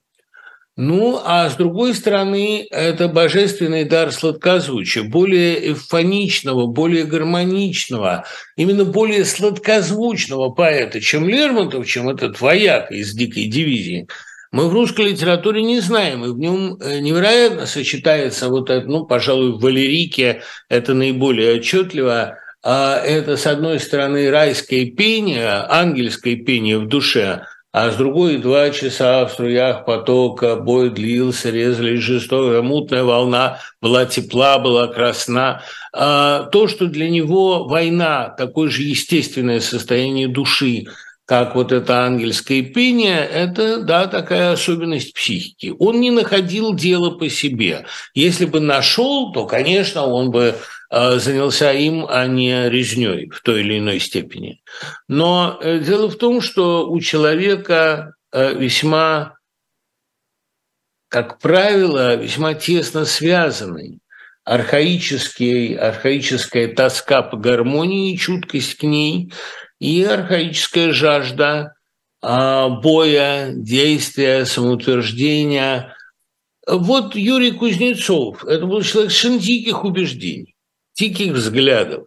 Ну, 0.76 1.20
а 1.24 1.48
с 1.50 1.56
другой 1.56 1.94
стороны, 1.94 2.66
это 2.70 3.08
божественный 3.08 3.84
дар 3.84 4.12
сладкозвучия, 4.12 5.02
более 5.02 5.72
эвфоничного, 5.72 6.66
более 6.66 7.04
гармоничного, 7.04 8.24
именно 8.56 8.84
более 8.84 9.24
сладкозвучного 9.24 10.50
поэта, 10.50 11.00
чем 11.00 11.28
Лермонтов, 11.28 11.86
чем 11.86 12.08
этот 12.08 12.40
вояк 12.40 12.92
из 12.92 13.12
«Дикой 13.12 13.46
дивизии», 13.46 14.08
мы 14.52 14.68
в 14.68 14.72
русской 14.72 15.10
литературе 15.10 15.62
не 15.62 15.80
знаем, 15.80 16.24
и 16.24 16.28
в 16.28 16.38
нем 16.38 16.76
э, 16.80 16.98
невероятно 16.98 17.66
сочетается 17.66 18.48
вот 18.48 18.68
это, 18.68 18.86
ну, 18.86 19.06
пожалуй, 19.06 19.52
в 19.52 19.60
Валерике 19.60 20.42
это 20.68 20.94
наиболее 20.94 21.56
отчетливо, 21.56 22.38
а 22.62 22.96
это, 22.98 23.36
с 23.36 23.46
одной 23.46 23.78
стороны, 23.78 24.30
райское 24.30 24.86
пение, 24.86 25.64
ангельское 25.68 26.36
пение 26.36 26.78
в 26.78 26.88
душе, 26.88 27.44
а 27.72 27.92
с 27.92 27.96
другой 27.96 28.38
два 28.38 28.70
часа 28.70 29.24
в 29.24 29.32
струях 29.32 29.84
потока 29.84 30.56
бой 30.56 30.90
длился, 30.90 31.50
резали 31.50 31.94
жестокая 31.96 32.62
мутная 32.62 33.04
волна, 33.04 33.60
была 33.80 34.04
тепла, 34.06 34.58
была 34.58 34.88
красна. 34.88 35.62
А 35.92 36.44
то, 36.50 36.66
что 36.66 36.86
для 36.86 37.08
него 37.08 37.68
война– 37.68 38.34
такое 38.36 38.68
же 38.68 38.82
естественное 38.82 39.60
состояние 39.60 40.26
души– 40.26 40.86
как 41.30 41.54
вот 41.54 41.70
это 41.70 42.06
ангельское 42.06 42.60
пение, 42.60 43.24
это, 43.24 43.80
да, 43.80 44.08
такая 44.08 44.50
особенность 44.50 45.14
психики. 45.14 45.72
Он 45.78 46.00
не 46.00 46.10
находил 46.10 46.74
дело 46.74 47.10
по 47.10 47.28
себе. 47.28 47.86
Если 48.14 48.46
бы 48.46 48.58
нашел, 48.58 49.32
то, 49.32 49.46
конечно, 49.46 50.06
он 50.06 50.32
бы 50.32 50.56
э, 50.90 51.18
занялся 51.20 51.72
им, 51.72 52.04
а 52.08 52.26
не 52.26 52.68
резней 52.68 53.30
в 53.30 53.42
той 53.42 53.60
или 53.60 53.78
иной 53.78 54.00
степени. 54.00 54.60
Но 55.06 55.56
э, 55.62 55.78
дело 55.78 56.10
в 56.10 56.16
том, 56.16 56.40
что 56.40 56.90
у 56.90 56.98
человека 56.98 58.14
э, 58.32 58.52
весьма, 58.54 59.36
как 61.06 61.38
правило, 61.38 62.16
весьма 62.16 62.54
тесно 62.54 63.04
связанный 63.04 64.00
архаический, 64.42 65.76
архаическая 65.76 66.74
тоска 66.74 67.22
по 67.22 67.36
гармонии, 67.36 68.16
чуткость 68.16 68.78
к 68.78 68.82
ней– 68.82 69.32
и 69.80 70.04
архаическая 70.04 70.92
жажда 70.92 71.74
а, 72.22 72.68
боя, 72.68 73.50
действия, 73.52 74.44
самоутверждения. 74.44 75.96
Вот 76.66 77.16
Юрий 77.16 77.52
Кузнецов– 77.52 78.44
это 78.46 78.66
был 78.66 78.82
человек 78.82 79.10
совершенно 79.10 79.40
диких 79.40 79.84
убеждений, 79.84 80.54
диких 80.94 81.32
взглядов. 81.32 82.06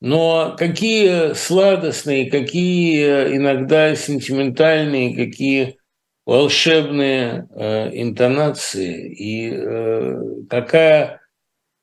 Но 0.00 0.54
какие 0.58 1.32
сладостные, 1.32 2.30
какие 2.30 3.34
иногда 3.34 3.96
сентиментальные, 3.96 5.16
какие 5.16 5.78
волшебные 6.26 7.48
э, 7.50 7.90
интонации 8.02 9.10
и 9.14 9.52
э, 9.54 10.20
какая 10.50 11.22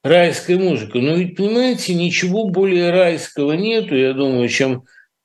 райская 0.04 0.58
музыка. 0.58 1.00
Но 1.00 1.16
ведь, 1.16 1.36
понимаете, 1.36 1.96
ничего 1.96 2.50
более 2.50 2.92
райского 2.92 3.54
нету, 3.54 3.96
я 3.96 4.14
думаю, 4.14 4.48
чем 4.48 4.84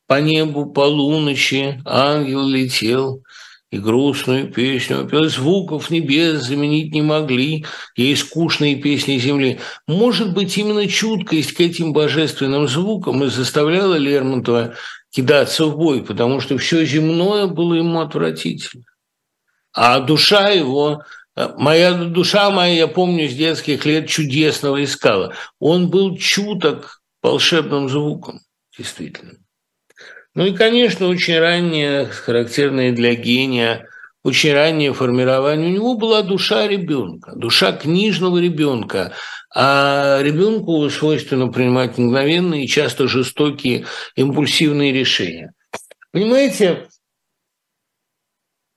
по 0.09 0.21
небу 0.21 0.67
полуночи 0.67 1.81
ангел 1.85 2.49
летел, 2.49 3.23
и 3.71 3.79
грустную 3.79 4.51
песню 4.51 5.07
пел. 5.07 5.29
Звуков 5.29 5.91
небес 5.91 6.43
заменить 6.43 6.93
не 6.93 7.03
могли, 7.03 7.67
ей 7.97 8.17
скучные 8.17 8.77
песни 8.77 9.19
земли. 9.19 9.61
Может 9.87 10.33
быть, 10.33 10.57
именно 10.57 10.89
чуткость 10.89 11.53
к 11.53 11.61
этим 11.61 11.93
божественным 11.93 12.67
звукам 12.67 13.23
и 13.25 13.29
заставляла 13.29 13.97
Лермонтова 13.97 14.75
кидаться 15.11 15.67
в 15.67 15.77
бой, 15.77 16.03
потому 16.03 16.41
что 16.41 16.57
все 16.57 16.85
земное 16.87 17.47
было 17.47 17.75
ему 17.75 18.01
отвратительно. 18.01 18.85
А 19.75 20.01
душа 20.01 20.49
его 20.49 21.03
Моя 21.57 21.95
душа 21.95 22.51
моя, 22.51 22.75
я 22.75 22.87
помню, 22.89 23.29
с 23.29 23.33
детских 23.33 23.87
лет 23.87 24.09
чудесного 24.09 24.83
искала. 24.83 25.35
Он 25.61 25.89
был 25.89 26.17
чуток 26.17 27.01
волшебным 27.23 27.89
звуком, 27.89 28.41
действительно. 28.77 29.35
Ну 30.39 30.47
и, 30.47 30.53
конечно, 30.53 31.09
очень 31.09 31.37
раннее, 31.37 32.07
характерное 32.07 32.93
для 32.93 33.17
гения, 33.17 33.89
очень 34.23 34.53
раннее 34.53 34.95
формирование. 34.95 35.69
У 35.69 35.73
него 35.73 35.97
была 35.97 36.23
душа 36.23 36.69
ребенка, 36.69 37.33
душа 37.35 37.73
книжного 37.73 38.39
ребенка. 38.39 39.15
А 39.53 40.21
ребенку 40.23 40.89
свойственно 40.91 41.49
принимать 41.49 41.99
мгновенные 41.99 42.69
часто 42.69 43.09
жестокие 43.09 43.87
импульсивные 44.15 44.93
решения. 44.93 45.55
Понимаете, 46.13 46.87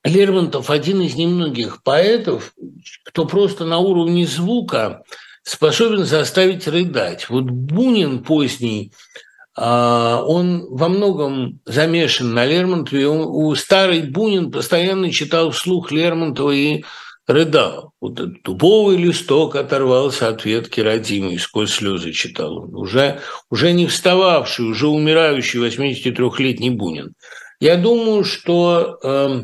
Лермонтов 0.03 0.71
один 0.71 1.01
из 1.01 1.13
немногих 1.13 1.83
поэтов, 1.83 2.55
кто 3.03 3.27
просто 3.27 3.65
на 3.65 3.77
уровне 3.77 4.25
звука 4.25 5.03
способен 5.43 6.05
заставить 6.05 6.67
рыдать. 6.67 7.29
Вот 7.29 7.43
Бунин 7.43 8.23
поздний 8.23 8.93
он 9.55 10.67
во 10.69 10.87
многом 10.87 11.59
замешан 11.65 12.33
на 12.33 12.45
Лермонтове. 12.45 13.07
У 13.07 13.53
старый 13.55 14.03
Бунин 14.03 14.51
постоянно 14.51 15.11
читал 15.11 15.51
вслух 15.51 15.91
Лермонтова 15.91 16.51
и 16.51 16.83
рыдал. 17.27 17.93
Вот 17.99 18.19
этот 18.19 18.43
дубовый 18.43 18.97
листок 18.97 19.55
оторвался 19.55 20.29
от 20.29 20.45
ветки 20.45 20.79
родимой, 20.79 21.37
сквозь 21.39 21.71
слезы 21.71 22.11
читал 22.11 22.57
он. 22.57 22.75
Уже, 22.75 23.19
уже 23.49 23.73
не 23.73 23.87
встававший, 23.87 24.65
уже 24.65 24.87
умирающий 24.87 25.59
83-летний 25.59 26.71
Бунин. 26.71 27.13
Я 27.59 27.77
думаю, 27.77 28.23
что 28.23 28.99
э, 29.03 29.43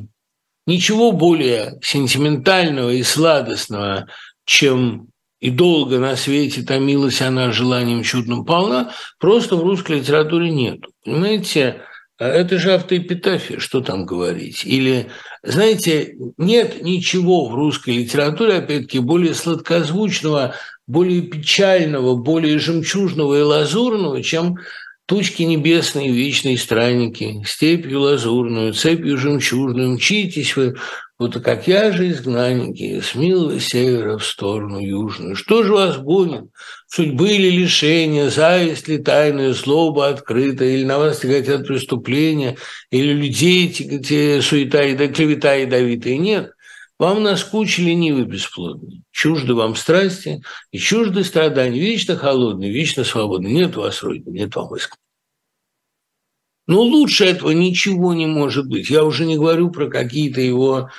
ничего 0.66 1.12
более 1.12 1.80
сентиментального 1.82 2.90
и 2.90 3.04
сладостного, 3.04 4.08
чем 4.46 5.10
и 5.40 5.50
долго 5.50 6.00
на 6.00 6.16
свете 6.16 6.64
томилась 6.64 7.22
она 7.22 7.52
желанием 7.52 8.04
чудным 8.04 8.46
полна, 8.46 8.92
просто 9.20 9.56
в 9.56 9.64
русской 9.64 10.00
литературе 10.00 10.50
нет. 10.50 10.80
Понимаете, 11.06 11.82
это 12.18 12.58
же 12.58 12.74
автоэпитафия, 12.74 13.60
что 13.60 13.82
там 13.82 14.06
говорить. 14.06 14.66
Или, 14.66 15.08
знаете, 15.44 16.16
нет 16.38 16.82
ничего 16.82 17.48
в 17.48 17.56
русской 17.56 17.98
литературе, 17.98 18.56
опять-таки, 18.56 19.00
более 19.00 19.36
сладкозвучного, 19.36 20.56
более 20.88 21.22
печального, 21.22 22.16
более 22.16 22.58
жемчужного 22.58 23.40
и 23.40 23.42
лазурного, 23.42 24.24
чем 24.24 24.58
Тучки 25.08 25.44
небесные, 25.44 26.12
вечные 26.12 26.58
странники, 26.58 27.42
степью 27.46 28.02
лазурную, 28.02 28.74
цепью 28.74 29.18
жемчужную, 29.18 29.92
мчитесь 29.92 30.58
вы, 30.58 30.76
будто 31.20 31.40
как 31.40 31.68
я 31.68 31.92
же 31.92 32.10
изгнанники, 32.10 33.02
с 33.02 33.16
милого 33.16 33.60
севера 33.60 34.18
в 34.18 34.26
сторону 34.26 34.80
южную. 34.80 35.36
Что 35.36 35.64
же 35.64 35.74
вас 35.74 35.98
гонит? 35.98 36.46
Судьбы 36.88 37.30
или 37.30 37.50
лишения, 37.50 38.30
зависть 38.30 38.88
ли 38.88 38.98
тайная, 38.98 39.54
злоба 39.54 40.10
открытая, 40.10 40.70
или 40.70 40.84
на 40.84 41.00
вас 41.00 41.20
тяготят 41.20 41.68
преступления, 41.68 42.58
или 42.92 43.14
людей 43.14 43.70
тяготят 43.70 44.44
суета 44.44 44.84
и 44.84 44.96
клевета 45.08 45.54
ядовитая? 45.54 46.18
Нет, 46.18 46.52
вам 47.00 47.24
наскучили 47.24 47.92
нивы 47.92 48.24
бесплодные, 48.24 49.02
чужды 49.12 49.54
вам 49.54 49.76
страсти 49.76 50.42
и 50.72 50.78
чужды 50.78 51.24
страдания, 51.24 51.80
вечно 51.80 52.16
холодные, 52.16 52.72
вечно 52.72 53.04
свободные. 53.04 53.54
Нет 53.54 53.78
у 53.78 53.82
вас 53.82 54.02
родины, 54.02 54.34
нет 54.34 54.56
вам 54.56 54.76
иск. 54.76 54.98
Но 56.68 56.82
лучше 56.82 57.26
этого 57.26 57.52
ничего 57.52 58.14
не 58.14 58.28
может 58.28 58.68
быть. 58.68 58.90
Я 58.90 59.06
уже 59.06 59.26
не 59.26 59.38
говорю 59.38 59.72
про 59.72 59.88
какие-то 59.88 60.42
его 60.42 60.90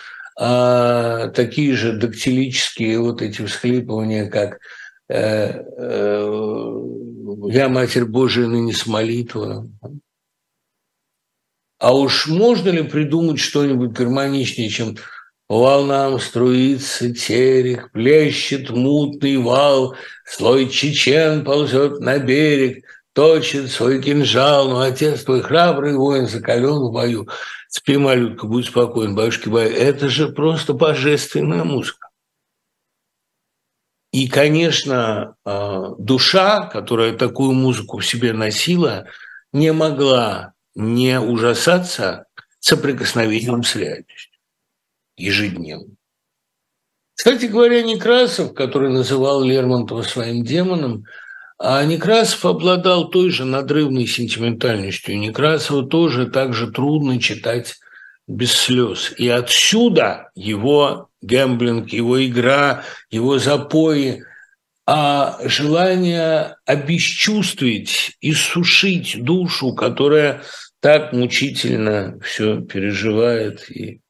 а, 0.40 1.28
такие 1.28 1.74
же 1.74 1.92
дактилические 1.92 3.00
вот 3.00 3.20
эти 3.20 3.44
всхлипывания, 3.44 4.30
как 4.30 4.60
э, 5.08 5.62
э, 5.76 6.82
«Я, 7.50 7.68
Матерь 7.68 8.04
Божия, 8.04 8.46
ныне 8.46 8.72
с 8.72 8.86
молитва». 8.86 9.68
А 11.80 11.94
уж 11.94 12.26
можно 12.28 12.70
ли 12.70 12.82
придумать 12.82 13.38
что-нибудь 13.38 13.92
гармоничнее, 13.92 14.68
чем 14.68 14.96
по 15.48 15.60
волнам 15.60 16.18
струится 16.18 17.12
терек, 17.12 17.90
плещет 17.92 18.70
мутный 18.70 19.38
вал, 19.38 19.94
Слой 20.24 20.68
чечен 20.68 21.44
ползет 21.44 22.00
на 22.00 22.18
берег, 22.18 22.84
точит 23.18 23.72
свой 23.72 24.00
кинжал, 24.00 24.68
но 24.68 24.80
отец 24.82 25.24
твой 25.24 25.42
храбрый 25.42 25.96
воин, 25.96 26.28
закален 26.28 26.78
в 26.78 26.92
бою. 26.92 27.28
Спи, 27.68 27.96
малютка, 27.96 28.46
будь 28.46 28.66
спокоен, 28.66 29.16
бабушки 29.16 29.48
баю. 29.48 29.74
Это 29.74 30.08
же 30.08 30.28
просто 30.28 30.72
божественная 30.72 31.64
музыка. 31.64 32.10
И, 34.12 34.28
конечно, 34.28 35.34
а, 35.44 35.96
душа, 35.98 36.68
которая 36.68 37.12
такую 37.12 37.54
музыку 37.54 37.98
в 37.98 38.06
себе 38.06 38.32
носила, 38.32 39.08
не 39.52 39.72
могла 39.72 40.52
не 40.76 41.18
ужасаться 41.18 42.26
соприкосновением 42.60 43.64
с 43.64 43.74
реальностью 43.74 44.38
ежедневно. 45.16 45.96
Кстати 47.16 47.46
говоря, 47.46 47.82
Некрасов, 47.82 48.54
который 48.54 48.92
называл 48.92 49.42
Лермонтова 49.42 50.02
своим 50.02 50.44
демоном, 50.44 51.04
а 51.58 51.84
Некрасов 51.84 52.44
обладал 52.44 53.10
той 53.10 53.30
же 53.30 53.44
надрывной 53.44 54.06
сентиментальностью. 54.06 55.18
Некрасова 55.18 55.86
тоже 55.86 56.26
так 56.26 56.54
же 56.54 56.70
трудно 56.70 57.20
читать 57.20 57.74
без 58.28 58.52
слез. 58.52 59.12
И 59.18 59.28
отсюда 59.28 60.30
его 60.36 61.08
гэмблинг, 61.20 61.88
его 61.90 62.24
игра, 62.24 62.84
его 63.10 63.38
запои, 63.38 64.22
а 64.86 65.38
желание 65.44 66.56
обесчувствовать, 66.64 68.16
иссушить 68.20 69.22
душу, 69.22 69.74
которая 69.74 70.42
так 70.80 71.12
мучительно 71.12 72.18
все 72.22 72.60
переживает 72.60 73.68
и 73.70 74.00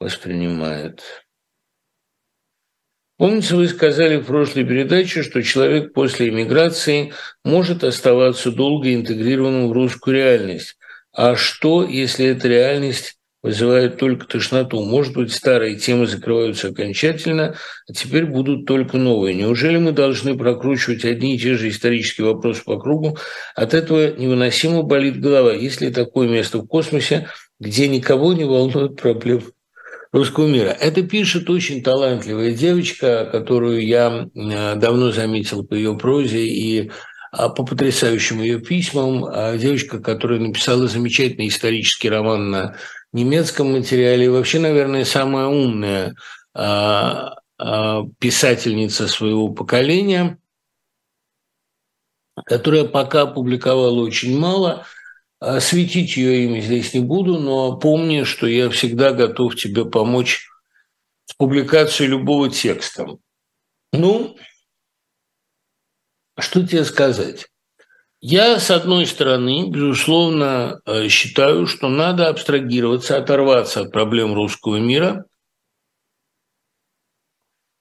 воспринимает. 0.00 1.02
Помните, 3.20 3.54
вы 3.54 3.68
сказали 3.68 4.16
в 4.16 4.24
прошлой 4.24 4.64
передаче, 4.64 5.22
что 5.22 5.42
человек 5.42 5.92
после 5.92 6.30
эмиграции 6.30 7.12
может 7.44 7.84
оставаться 7.84 8.50
долго 8.50 8.94
интегрированным 8.94 9.68
в 9.68 9.72
русскую 9.72 10.16
реальность. 10.16 10.78
А 11.12 11.36
что, 11.36 11.84
если 11.84 12.24
эта 12.28 12.48
реальность 12.48 13.18
вызывает 13.42 13.98
только 13.98 14.26
тошноту? 14.26 14.82
Может 14.82 15.12
быть, 15.12 15.34
старые 15.34 15.76
темы 15.76 16.06
закрываются 16.06 16.68
окончательно, 16.68 17.56
а 17.86 17.92
теперь 17.92 18.24
будут 18.24 18.64
только 18.64 18.96
новые. 18.96 19.34
Неужели 19.34 19.76
мы 19.76 19.92
должны 19.92 20.34
прокручивать 20.34 21.04
одни 21.04 21.36
и 21.36 21.38
те 21.38 21.56
же 21.56 21.68
исторические 21.68 22.26
вопросы 22.26 22.64
по 22.64 22.78
кругу? 22.78 23.18
От 23.54 23.74
этого 23.74 24.16
невыносимо 24.16 24.82
болит 24.82 25.20
голова. 25.20 25.52
Есть 25.52 25.82
ли 25.82 25.90
такое 25.90 26.26
место 26.26 26.56
в 26.56 26.66
космосе, 26.66 27.28
где 27.58 27.86
никого 27.86 28.32
не 28.32 28.46
волнуют 28.46 28.98
проблемы 28.98 29.42
русского 30.12 30.46
мира. 30.46 30.70
Это 30.70 31.02
пишет 31.02 31.48
очень 31.50 31.82
талантливая 31.82 32.52
девочка, 32.52 33.28
которую 33.30 33.86
я 33.86 34.28
э, 34.34 34.74
давно 34.76 35.12
заметил 35.12 35.64
по 35.64 35.74
ее 35.74 35.96
прозе 35.96 36.46
и 36.46 36.90
а, 37.32 37.48
по 37.48 37.64
потрясающим 37.64 38.40
ее 38.40 38.60
письмам. 38.60 39.24
А, 39.24 39.56
девочка, 39.56 40.00
которая 40.00 40.40
написала 40.40 40.88
замечательный 40.88 41.48
исторический 41.48 42.10
роман 42.10 42.50
на 42.50 42.76
немецком 43.12 43.72
материале, 43.72 44.26
и 44.26 44.28
вообще, 44.28 44.58
наверное, 44.58 45.04
самая 45.04 45.46
умная 45.46 46.14
а, 46.54 47.34
писательница 48.18 49.06
своего 49.06 49.50
поколения, 49.50 50.38
которая 52.46 52.84
пока 52.84 53.26
публиковала 53.26 54.00
очень 54.00 54.36
мало– 54.38 54.86
светить 55.60 56.16
ее 56.16 56.44
имя 56.44 56.60
здесь 56.60 56.92
не 56.94 57.00
буду, 57.00 57.38
но 57.38 57.76
помни, 57.76 58.24
что 58.24 58.46
я 58.46 58.68
всегда 58.70 59.12
готов 59.12 59.56
тебе 59.56 59.84
помочь 59.84 60.48
с 61.24 61.34
публикацией 61.34 62.10
любого 62.10 62.50
текста. 62.50 63.06
Ну, 63.92 64.36
что 66.38 66.66
тебе 66.66 66.84
сказать? 66.84 67.46
Я, 68.22 68.60
с 68.60 68.70
одной 68.70 69.06
стороны, 69.06 69.70
безусловно, 69.70 70.80
э, 70.84 71.08
считаю, 71.08 71.66
что 71.66 71.88
надо 71.88 72.28
абстрагироваться, 72.28 73.16
оторваться 73.16 73.80
от 73.80 73.92
проблем 73.92 74.34
русского 74.34 74.76
мира. 74.76 75.24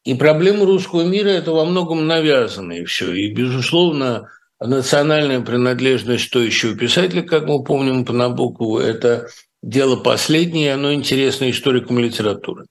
И 0.05 0.15
проблемы 0.15 0.65
русского 0.65 1.03
мира– 1.03 1.27
это 1.29 1.51
во 1.51 1.65
многом 1.65 2.07
навязанные 2.07 2.85
все. 2.85 3.13
И, 3.13 3.33
безусловно, 3.33 4.29
национальная 4.67 5.41
принадлежность 5.41 6.23
что 6.23 6.41
еще 6.41 6.69
у 6.69 6.75
писателя, 6.75 7.21
как 7.21 7.47
мы 7.47 7.63
помним 7.63 8.05
по 8.05 8.13
Набокову, 8.13 8.79
это 8.79 9.29
дело 9.61 9.95
последнее, 9.95 10.73
оно 10.73 10.93
интересно 10.93 11.49
историкам 11.49 11.99
литературы. 11.99 12.65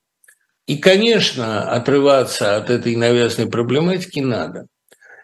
И, 0.67 0.77
конечно, 0.77 1.71
отрываться 1.71 2.57
от 2.57 2.69
этой 2.69 2.95
навязанной 2.95 3.51
проблематики 3.51 4.21
надо. 4.21 4.67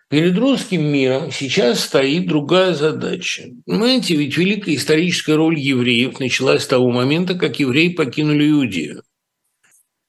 Перед 0.08 0.38
русским 0.38 0.84
миром 0.84 1.30
сейчас 1.30 1.80
стоит 1.80 2.28
другая 2.28 2.74
задача. 2.74 3.44
Понимаете, 3.66 4.16
ведь 4.16 4.36
великая 4.38 4.76
историческая 4.76 5.34
роль 5.34 5.58
евреев 5.58 6.18
началась 6.20 6.62
с 6.62 6.66
того 6.66 6.90
момента, 6.90 7.34
как 7.34 7.58
евреи 7.58 7.88
покинули 7.88 8.50
Иудею. 8.50 9.02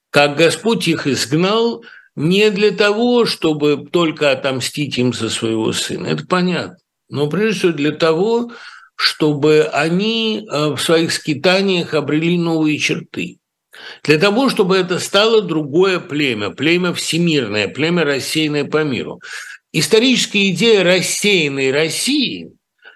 Как 0.10 0.38
Господь 0.38 0.88
их 0.88 1.08
изгнал– 1.08 1.84
не 2.16 2.50
для 2.50 2.72
того, 2.72 3.26
чтобы 3.26 3.88
только 3.92 4.32
отомстить 4.32 4.98
им 4.98 5.14
за 5.14 5.30
своего 5.30 5.74
сына, 5.74 6.08
это 6.08 6.26
понятно, 6.26 6.78
но 7.10 7.28
прежде 7.28 7.60
всего 7.60 7.72
для 7.74 7.92
того, 7.92 8.52
чтобы 8.96 9.64
они 9.74 10.48
э, 10.50 10.68
в 10.70 10.78
своих 10.78 11.12
скитаниях 11.12 11.94
обрели 11.94 12.38
новые 12.38 12.78
черты. 12.78 13.40
Для 14.04 14.18
того, 14.18 14.50
чтобы 14.50 14.78
это 14.78 15.00
стало 15.00 15.42
другое 15.42 16.00
племя, 16.00 16.52
племя 16.52 16.94
всемирное, 16.94 17.68
племя, 17.68 18.06
рассеянное 18.06 18.64
по 18.64 18.86
миру. 18.86 19.20
Историческая 19.74 20.50
идея 20.52 20.86
рассеянной 20.86 21.74
России 21.74 22.52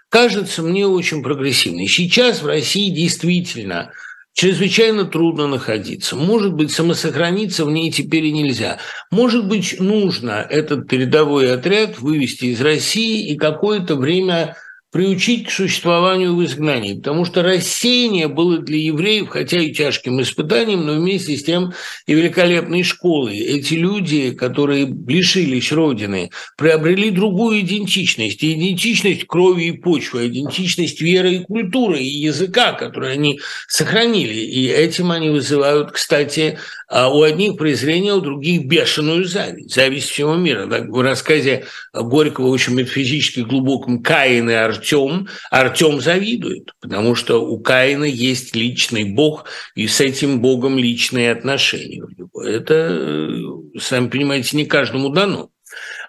кажется 0.08 0.62
мне 0.62 0.88
очень 0.88 1.22
прогрессивной. 1.22 1.88
Сейчас 1.88 2.42
в 2.42 2.48
России 2.48 2.90
действительно– 2.90 3.92
чрезвычайно 4.40 5.04
трудно 5.04 5.48
находиться. 5.48 6.16
Может 6.16 6.54
быть, 6.54 6.72
самосохраниться 6.72 7.66
в 7.66 7.72
ней 7.72 7.92
теперь 7.92 8.24
и 8.24 8.32
нельзя. 8.32 8.78
Может 9.12 9.46
быть, 9.46 9.82
нужно 9.82 10.48
этот 10.50 10.88
передовой 10.88 11.54
отряд 11.54 12.00
вывести 12.00 12.46
из 12.46 12.62
России 12.62 13.34
и 13.34 13.38
какое-то 13.38 13.96
время 13.98 14.56
приучить 14.92 15.48
к 15.48 15.52
существованию 15.52 16.36
в 16.36 16.44
изгнании, 16.44 16.96
потому 16.96 17.24
что 17.24 17.44
рассеяние 17.44 18.28
было 18.28 18.58
для 18.58 18.80
евреев, 18.80 19.30
хотя 19.30 19.60
и 19.60 19.72
тяжким 19.72 20.20
испытанием, 20.22 20.86
но 20.86 20.94
вместе 20.94 21.38
с 21.38 21.44
тем 21.44 21.74
и 22.08 22.14
великолепной 22.14 22.84
школой. 22.84 23.38
Эти 23.38 23.76
люди, 23.76 24.32
которые 24.32 24.86
лишились 24.86 25.72
Родины, 25.72 26.32
приобрели 26.58 27.12
другую 27.12 27.62
идентичность, 27.62 28.44
идентичность 28.44 29.28
крови 29.28 29.66
и 29.66 29.72
почвы, 29.74 30.28
идентичность 30.28 31.02
веры 31.02 31.36
и 31.36 31.44
культуры, 31.44 32.00
и 32.00 32.08
языка, 32.08 32.74
который 32.74 33.14
они 33.14 33.40
сохранили. 33.68 34.34
И 34.34 34.68
этим 34.68 35.12
они 35.12 35.30
вызывают, 35.30 35.92
кстати, 35.92 36.58
а 36.90 37.10
у 37.10 37.22
одних 37.22 37.56
презрение, 37.58 38.14
у 38.14 38.22
других 38.22 38.66
бешеную 38.66 39.26
зависть, 39.26 39.74
зависть 39.74 40.10
всего 40.10 40.36
мира. 40.36 40.66
В 40.66 41.02
рассказе 41.02 41.66
Горького 41.94 42.48
очень 42.48 42.74
метафизически 42.74 43.42
глубоком 43.42 44.02
«Каин 44.02 44.50
и 44.50 44.54
Артем», 44.54 45.28
Артем 45.52 46.02
завидует, 46.02 46.74
потому 46.82 47.14
что 47.14 47.46
у 47.46 47.60
Каина 47.60 48.06
есть 48.06 48.56
личный 48.56 49.04
Бог, 49.04 49.46
и 49.76 49.88
с 49.88 50.02
этим 50.02 50.42
Богом 50.42 50.80
личные 50.80 51.32
отношения. 51.32 52.04
Это, 52.44 52.74
э, 52.74 53.80
сами 53.80 54.10
понимаете, 54.10 54.58
не 54.58 54.66
каждому 54.66 55.10
дано. 55.10 55.52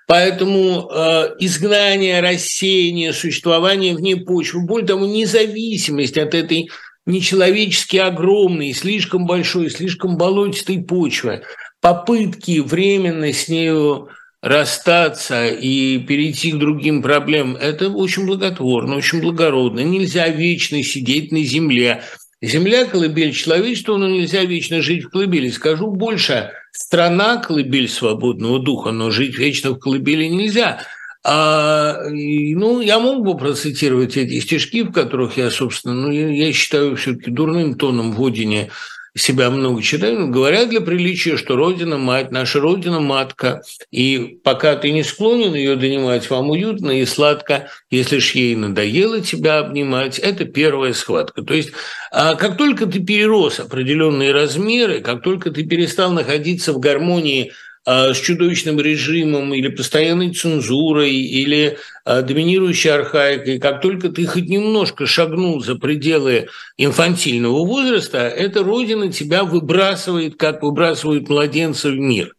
Поэтому 0.07 0.91
э, 0.91 1.37
изгнание, 1.41 2.21
рассеяние, 2.21 3.13
существование 3.13 3.95
вне 3.95 4.17
почвы, 4.17 4.63
более 4.63 4.89
того, 4.89 5.07
независимость 5.07 6.19
от 6.19 6.35
этой 6.35 6.71
нечеловечески 7.07 7.97
огромной, 7.97 8.73
слишком 8.73 9.27
большой, 9.27 9.71
слишком 9.71 10.17
болотистой 10.17 10.83
почвы, 10.83 11.43
попытки 11.81 12.61
временно 12.61 13.33
с 13.33 13.49
нею 13.49 14.09
расстаться 14.43 15.49
и 15.49 15.99
перейти 15.99 16.53
к 16.53 16.57
другим 16.59 17.03
проблемам, 17.03 17.57
это 17.57 17.91
очень 17.91 18.27
благотворно, 18.27 18.97
очень 18.97 19.21
благородно. 19.21 19.81
Нельзя 19.81 20.29
вечно 20.29 20.83
сидеть 20.83 21.31
на 21.31 21.43
земле. 21.45 22.03
Земля– 22.43 22.85
колыбель 22.87 23.35
человечества, 23.35 23.99
но 23.99 24.09
нельзя 24.09 24.45
вечно 24.45 24.81
жить 24.81 25.05
в 25.05 25.11
колыбели. 25.11 25.51
Скажу 25.51 25.91
больше, 25.91 26.53
страна– 26.73 27.37
колыбель 27.47 27.89
свободного 27.89 28.59
духа, 28.59 28.93
но 28.93 29.11
жить 29.11 29.39
вечно 29.39 29.73
в 29.73 29.79
колыбели 29.79 30.25
нельзя– 30.25 30.81
а, 31.23 31.99
ну, 32.09 32.81
я 32.81 32.99
мог 32.99 33.25
бы 33.25 33.37
процитировать 33.37 34.17
эти 34.17 34.41
стишки, 34.41 34.83
в 34.83 34.93
которых 34.93 35.37
я, 35.37 35.51
собственно, 35.51 35.95
ну, 35.95 36.11
я, 36.11 36.29
я 36.29 36.53
считаю 36.53 36.97
все-таки 36.97 37.31
дурным 37.31 37.75
тоном 37.75 38.13
в 38.13 38.25
Одине 38.25 38.71
себя 39.17 39.51
много 39.51 39.83
читаю, 39.83 40.29
говорят 40.29 40.69
для 40.71 40.81
приличия, 40.81 41.37
что 41.37 41.57
Родина– 41.57 41.97
мать, 41.99 42.31
наша 42.31 42.61
Родина– 42.61 43.01
матка, 43.01 43.63
и 43.91 44.39
пока 44.45 44.77
ты 44.77 44.93
не 44.93 45.03
склонен 45.03 45.55
ее 45.55 45.77
донимать, 45.77 46.31
вам 46.31 46.51
уютно 46.51 47.01
и 47.01 47.05
сладко, 47.05 47.69
если 47.91 48.19
ж 48.19 48.33
ей 48.33 48.55
надоело 48.55 49.21
тебя 49.21 49.59
обнимать, 49.59 50.19
это 50.19 50.45
первая 50.45 50.93
схватка. 50.93 51.43
То 51.43 51.55
есть, 51.55 51.73
а 52.13 52.35
как 52.37 52.57
только 52.57 52.87
ты 52.87 53.01
перерос 53.01 53.59
определенные 53.59 54.33
размеры, 54.33 55.01
как 55.01 55.23
только 55.23 55.51
ты 55.51 55.65
перестал 55.65 56.13
находиться 56.13 56.73
в 56.73 56.79
гармонии 56.79 57.53
с 57.87 58.19
чудовищным 58.19 58.79
режимом 58.79 59.55
или 59.55 59.69
постоянной 59.69 60.35
цензурой 60.35 61.13
или 61.13 61.79
а, 62.05 62.23
доминирующей 62.23 62.91
архаикой, 62.91 63.59
как 63.59 63.81
только 63.81 64.11
ты 64.11 64.27
хоть 64.27 64.49
немножко 64.49 65.07
шагнул 65.07 65.63
за 65.63 65.77
пределы 65.77 66.49
инфантильного 66.77 67.65
возраста, 67.65 68.19
эта 68.19 68.63
родина 68.63 69.11
тебя 69.11 69.45
выбрасывает, 69.45 70.37
как 70.37 70.63
выбрасывают 70.63 71.29
младенца 71.29 71.89
в 71.89 71.97
мир. 71.97 72.35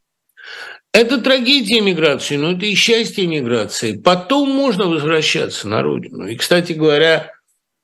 Это 0.93 1.19
трагедия 1.21 1.81
миграции, 1.81 2.35
но 2.35 2.51
это 2.51 2.65
и 2.65 2.75
счастье 2.75 3.25
миграции. 3.25 3.97
Потом 3.97 4.49
можно 4.49 4.87
возвращаться 4.87 5.67
на 5.67 5.81
родину. 5.81 6.27
И, 6.27 6.35
кстати 6.35 6.73
говоря, 6.73 7.31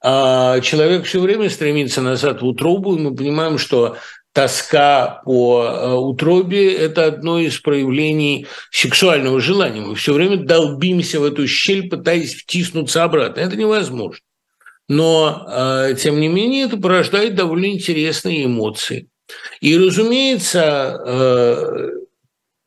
а, 0.03 0.59
человек 0.59 1.05
все 1.05 1.19
время 1.19 1.49
стремится 1.49 2.01
назад 2.01 2.41
в 2.41 2.45
утробу, 2.45 2.95
и 2.95 2.99
мы 2.99 3.15
понимаем, 3.15 3.57
что 3.57 3.97
тоска 4.37 5.23
по 5.25 5.63
э, 5.65 5.93
утробе– 5.93 6.71
это 6.75 7.05
одно 7.05 7.39
из 7.39 7.57
проявлений 7.57 8.45
сексуального 8.69 9.41
желания. 9.41 9.81
Мы 9.81 9.95
все 9.95 10.13
время 10.13 10.37
долбимся 10.37 11.19
в 11.19 11.23
эту 11.23 11.47
щель, 11.47 11.89
пытаясь 11.89 12.35
втиснуться 12.35 13.03
обратно. 13.03 13.39
Это 13.39 13.55
невозможно. 13.55 14.23
Но, 14.87 15.43
э, 15.49 15.95
тем 15.99 16.19
не 16.19 16.27
менее, 16.27 16.65
это 16.65 16.77
порождает 16.77 17.33
довольно 17.33 17.65
интересные 17.65 18.45
эмоции. 18.45 19.07
И, 19.59 19.75
разумеется, 19.75 21.01
э, 21.03 21.89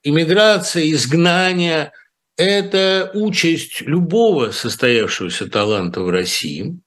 иммиграция, 0.03 0.91
изгнание– 0.91 1.93
это 2.37 3.13
участь 3.15 3.83
любого 3.83 4.51
состоявшегося 4.51 5.49
таланта 5.49 6.01
в 6.01 6.11
России, 6.11 6.81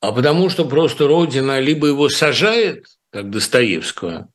а 0.00 0.12
потому 0.12 0.48
что 0.48 0.64
просто 0.64 1.08
Родина 1.08 1.58
либо 1.58 1.88
его 1.88 2.08
сажает– 2.08 2.86
как 3.10 3.30
Достоевского, 3.30 4.28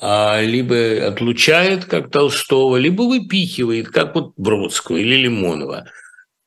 а 0.00 0.40
либо 0.40 1.06
отлучает, 1.06 1.84
как 1.84 2.10
Толстого, 2.10 2.76
либо 2.76 3.02
выпихивает, 3.02 3.88
как 3.88 4.14
вот 4.14 4.32
Бродского 4.36 4.96
или 4.96 5.16
Лимонова. 5.16 5.86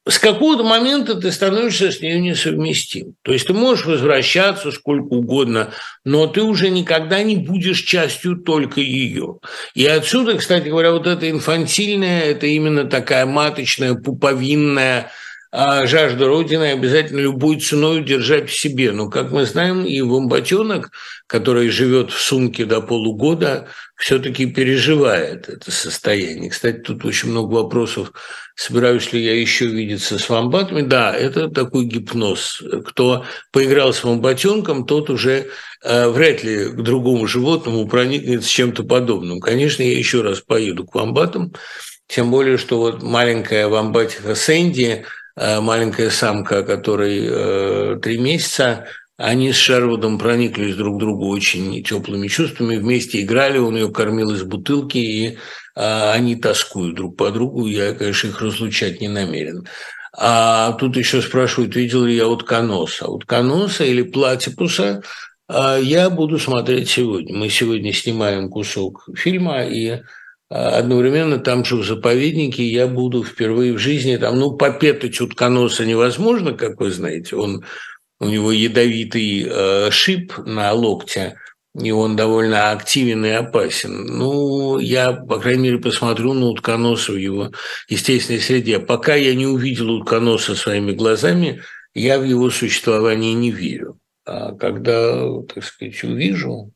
С 0.05 0.19
какого-то 0.19 0.65
момента 0.65 1.15
ты 1.15 1.31
становишься 1.31 1.89
с 1.89 2.01
ней 2.01 2.19
несовместим. 2.19 3.15
То 3.21 3.31
есть 3.31 3.47
ты 3.47 3.53
можешь 3.53 3.85
возвращаться 3.85 4.71
сколько 4.71 5.13
угодно, 5.13 5.69
но 6.03 6.27
ты 6.27 6.41
уже 6.41 6.69
никогда 6.69 7.23
не 7.23 7.37
будешь 7.37 7.83
частью 7.83 8.35
только 8.35 8.81
ее. 8.81 9.39
И 9.75 9.85
отсюда, 9.85 10.37
кстати 10.37 10.67
говоря, 10.67 10.91
вот 10.91 11.07
это 11.07 11.29
инфантильное, 11.29 12.23
это 12.23 12.47
именно 12.47 12.83
такая 12.83 13.25
маточная, 13.25 13.93
пуповинная 13.93 15.09
а 15.55 15.85
жажда 15.85 16.25
Родины 16.25 16.71
обязательно 16.71 17.19
любой 17.19 17.59
ценой 17.59 18.03
держать 18.03 18.49
в 18.49 18.59
себе. 18.59 18.91
Но, 18.91 19.07
как 19.07 19.29
мы 19.29 19.45
знаем, 19.45 19.85
и 19.85 20.01
вомбатенок, 20.01 20.89
который 21.27 21.69
живет 21.69 22.09
в 22.09 22.19
сумке 22.19 22.65
до 22.65 22.81
полугода, 22.81 23.67
все-таки 23.95 24.47
переживает 24.47 25.49
это 25.49 25.69
состояние. 25.69 26.49
Кстати, 26.49 26.79
тут 26.79 27.05
очень 27.05 27.29
много 27.29 27.53
вопросов, 27.53 28.13
собираюсь 28.55 29.13
ли 29.13 29.23
я 29.23 29.39
еще 29.39 29.67
видеться 29.67 30.17
с 30.17 30.27
вомбатами. 30.27 30.81
Да, 30.81 31.15
это 31.15 31.49
такой 31.49 31.85
гипноз. 31.85 32.63
Кто 32.87 33.23
поиграл 33.51 33.93
с 33.93 34.03
вомбатенком, 34.03 34.87
тот 34.87 35.11
уже 35.11 35.49
э, 35.83 36.09
вряд 36.09 36.43
ли 36.43 36.69
к 36.69 36.81
другому 36.81 37.27
животному 37.27 37.87
проникнет 37.87 38.43
с 38.43 38.47
чем-то 38.47 38.85
подобным. 38.85 39.39
Конечно, 39.39 39.83
я 39.83 39.95
еще 39.95 40.23
раз 40.23 40.41
поеду 40.41 40.87
к 40.87 40.95
вомбатам, 40.95 41.53
тем 42.07 42.31
более, 42.31 42.57
что 42.57 42.79
вот 42.79 43.03
маленькая 43.03 43.67
вомбатиха 43.67 44.33
Сэнди– 44.33 45.05
маленькая 45.35 46.09
самка, 46.09 46.63
которой 46.63 47.25
э, 47.27 47.99
три 48.01 48.17
месяца, 48.17 48.85
они 49.17 49.51
с 49.51 49.55
Шервудом 49.55 50.17
прониклись 50.19 50.75
друг 50.75 50.97
к 50.97 50.99
другу 50.99 51.29
очень 51.29 51.83
теплыми 51.83 52.27
чувствами, 52.27 52.77
вместе 52.77 53.21
играли, 53.21 53.57
он 53.57 53.75
ее 53.75 53.91
кормил 53.91 54.31
из 54.31 54.43
бутылки, 54.43 54.97
и 54.97 55.27
э, 55.29 55.35
они 55.75 56.35
тоскуют 56.35 56.95
друг 56.95 57.17
по 57.17 57.31
другу. 57.31 57.67
Я, 57.67 57.93
конечно, 57.93 58.27
их 58.27 58.41
разлучать 58.41 59.01
не 59.01 59.07
намерен. 59.07 59.67
А 60.15 60.73
тут 60.73 60.95
еще 60.95 61.21
спрашивают, 61.21 61.75
видел 61.75 62.03
ли 62.03 62.15
я 62.15 62.27
утконоса. 62.27 63.07
Утконоса 63.07 63.83
или 63.83 64.03
платипуса 64.03 65.01
я 65.49 66.09
буду 66.11 66.37
смотреть 66.37 66.89
сегодня. 66.89 67.35
Мы 67.35 67.49
сегодня 67.49 67.91
снимаем 67.93 68.49
кусок 68.49 69.09
фильма, 69.15 69.63
и 69.63 70.03
одновременно 70.53 71.39
там 71.39 71.65
же 71.65 71.77
в 71.77 71.83
заповеднике 71.83 72.63
я 72.63 72.85
буду 72.87 73.23
впервые 73.23 73.73
в 73.73 73.79
жизни, 73.79 74.17
там, 74.17 74.37
ну, 74.37 74.51
попетать 74.51 75.19
утконоса 75.19 75.83
невозможно, 75.83 76.53
как 76.53 76.79
вы 76.79 76.91
знаете, 76.91 77.35
он, 77.35 77.65
у 78.19 78.25
него 78.25 78.51
ядовитый 78.51 79.47
э, 79.49 79.89
шип 79.89 80.37
на 80.45 80.71
локте, 80.73 81.37
и 81.75 81.89
он 81.89 82.15
довольно 82.15 82.69
активен 82.69 83.25
и 83.25 83.29
опасен. 83.29 84.05
Ну, 84.05 84.77
я, 84.77 85.13
по 85.13 85.39
крайней 85.39 85.63
мере, 85.63 85.79
посмотрю 85.79 86.33
на 86.33 86.45
утконоса 86.45 87.13
в 87.13 87.17
его 87.17 87.51
естественной 87.89 88.39
среде. 88.39 88.77
Пока 88.77 89.15
я 89.15 89.33
не 89.33 89.47
увидел 89.47 89.89
утконоса 89.89 90.53
своими 90.53 90.91
глазами, 90.91 91.63
я 91.95 92.19
в 92.19 92.23
его 92.23 92.51
существование 92.51 93.33
не 93.33 93.49
верю. 93.49 93.97
А 94.25 94.53
когда, 94.53 95.41
так 95.51 95.63
сказать, 95.63 96.03
увижу, 96.03 96.71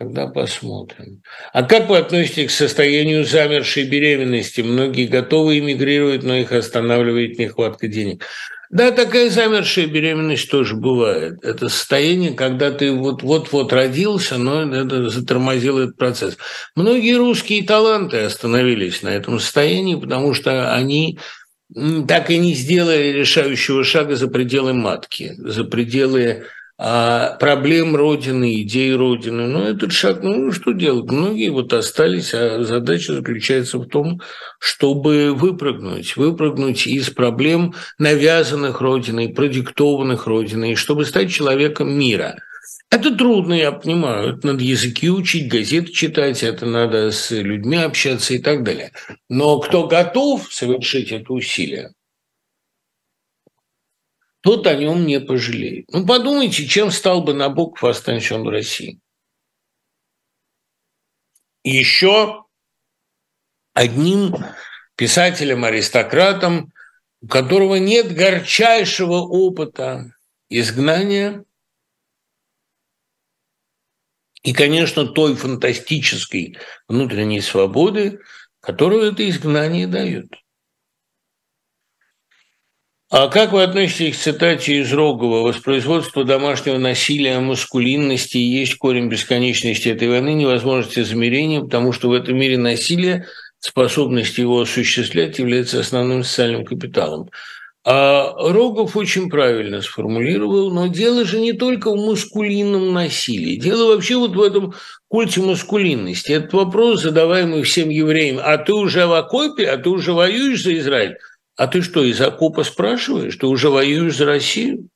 Тогда 0.00 0.28
посмотрим. 0.28 1.20
А 1.52 1.62
как 1.62 1.90
вы 1.90 1.98
относитесь 1.98 2.52
к 2.52 2.56
состоянию 2.56 3.22
замершей 3.22 3.84
беременности? 3.84 4.62
Многие 4.62 5.06
готовы 5.06 5.58
эмигрировать, 5.58 6.22
но 6.22 6.36
их 6.36 6.52
останавливает 6.52 7.38
нехватка 7.38 7.86
денег. 7.86 8.24
Да, 8.70 8.92
такая 8.92 9.28
замершая 9.28 9.88
беременность 9.88 10.50
тоже 10.50 10.74
бывает. 10.74 11.44
Это 11.44 11.68
состояние, 11.68 12.32
когда 12.32 12.70
ты 12.70 12.92
вот-вот-вот 12.92 13.74
родился, 13.74 14.38
но 14.38 14.74
это 14.74 15.10
затормозил 15.10 15.78
этот 15.78 15.98
процесс. 15.98 16.38
Многие 16.74 17.18
русские 17.18 17.62
таланты 17.66 18.20
остановились 18.20 19.02
на 19.02 19.10
этом 19.10 19.38
состоянии, 19.38 19.96
потому 19.96 20.32
что 20.32 20.74
они 20.74 21.18
так 22.08 22.30
и 22.30 22.38
не 22.38 22.54
сделали 22.54 23.12
решающего 23.12 23.84
шага 23.84 24.16
за 24.16 24.28
пределы 24.28 24.72
матки, 24.72 25.34
за 25.36 25.64
пределы 25.64 26.46
проблем 27.38 27.94
Родины, 27.94 28.62
идей 28.62 28.94
Родины. 28.94 29.46
Но 29.46 29.68
этот 29.68 29.92
шаг, 29.92 30.22
ну 30.22 30.50
что 30.52 30.72
делать? 30.72 31.10
Многие 31.10 31.50
вот 31.50 31.72
остались, 31.72 32.32
а 32.32 32.62
задача 32.62 33.14
заключается 33.14 33.78
в 33.78 33.86
том, 33.86 34.20
чтобы 34.58 35.34
выпрыгнуть, 35.34 36.16
выпрыгнуть 36.16 36.86
из 36.86 37.10
проблем, 37.10 37.74
навязанных 37.98 38.80
Родиной, 38.80 39.28
продиктованных 39.28 40.26
Родиной, 40.26 40.74
чтобы 40.74 41.04
стать 41.04 41.30
человеком 41.30 41.92
мира– 41.92 42.36
это 42.90 43.14
трудно, 43.14 43.54
я 43.54 43.70
понимаю. 43.70 44.34
Это 44.34 44.48
надо 44.48 44.64
языки 44.64 45.08
учить, 45.10 45.48
газеты 45.48 45.92
читать, 45.92 46.42
это 46.42 46.66
надо 46.66 47.12
с 47.12 47.30
людьми 47.30 47.76
общаться 47.76 48.34
и 48.34 48.38
так 48.38 48.64
далее. 48.64 48.90
Но 49.28 49.60
кто 49.60 49.86
готов 49.86 50.52
совершить 50.52 51.12
это 51.12 51.32
усилие, 51.32 51.92
тот 54.40 54.66
о 54.66 54.74
нем 54.74 55.06
не 55.06 55.20
пожалеет. 55.20 55.86
Ну, 55.92 56.06
подумайте, 56.06 56.66
чем 56.66 56.90
стал 56.90 57.22
бы 57.22 57.34
Набоков, 57.34 57.84
останься 57.84 58.34
он 58.34 58.44
в 58.44 58.48
России. 58.48 59.00
Еще 61.62 62.44
одним 63.74 64.34
писателем-аристократом, 64.96 66.72
у 67.20 67.26
которого 67.26 67.76
нет 67.76 68.14
горчайшего 68.14 69.20
опыта 69.20 70.14
изгнания– 70.48 71.44
и, 74.42 74.52
конечно, 74.52 75.06
той 75.06 75.36
фантастической 75.36 76.56
внутренней 76.88 77.40
свободы, 77.40 78.20
которую 78.60 79.12
это 79.12 79.28
изгнание 79.28 79.86
дает. 79.86 80.34
А 83.10 83.26
как 83.26 83.50
вы 83.50 83.64
относитесь 83.64 84.16
к 84.16 84.20
цитате 84.20 84.76
из 84.76 84.92
Рогова 84.92 85.40
«Воспроизводство 85.40 86.22
домашнего 86.22 86.78
насилия, 86.78 87.40
маскулинности 87.40 88.36
есть 88.36 88.76
корень 88.76 89.08
бесконечности 89.08 89.88
этой 89.88 90.08
войны, 90.08 90.32
невозможности 90.34 91.02
замерения, 91.02 91.60
потому 91.60 91.90
что 91.90 92.08
в 92.08 92.12
этом 92.12 92.38
мире 92.38 92.56
насилие, 92.56 93.26
способность 93.58 94.38
его 94.38 94.60
осуществлять 94.60 95.40
является 95.40 95.80
основным 95.80 96.22
социальным 96.22 96.64
капиталом». 96.64 97.30
А 97.82 98.32
Рогов 98.38 98.96
очень 98.96 99.28
правильно 99.28 99.82
сформулировал, 99.82 100.70
но 100.70 100.86
дело 100.86 101.24
же 101.24 101.40
не 101.40 101.54
только 101.54 101.90
в 101.90 101.96
маскулинном 101.96 102.92
насилии. 102.92 103.56
Дело 103.56 103.94
вообще 103.94 104.16
вот 104.16 104.36
в 104.36 104.40
этом 104.42 104.74
культе 105.08 105.40
маскулинности. 105.40 106.30
Этот 106.30 106.52
вопрос, 106.52 107.02
задаваемый 107.02 107.62
всем 107.62 107.88
евреям, 107.88 108.38
а 108.40 108.58
ты 108.58 108.74
уже 108.74 109.06
в 109.06 109.14
окопе, 109.14 109.66
а 109.66 109.78
ты 109.78 109.88
уже 109.88 110.12
воюешь 110.12 110.62
за 110.62 110.76
Израиль? 110.76 111.16
А 111.60 111.66
ты 111.66 111.82
что, 111.82 112.02
из 112.02 112.18
окопа 112.22 112.64
спрашиваешь? 112.64 113.36
Ты 113.36 113.46
уже 113.46 113.68
воюешь 113.68 114.16
за 114.16 114.24
Россию? 114.24 114.88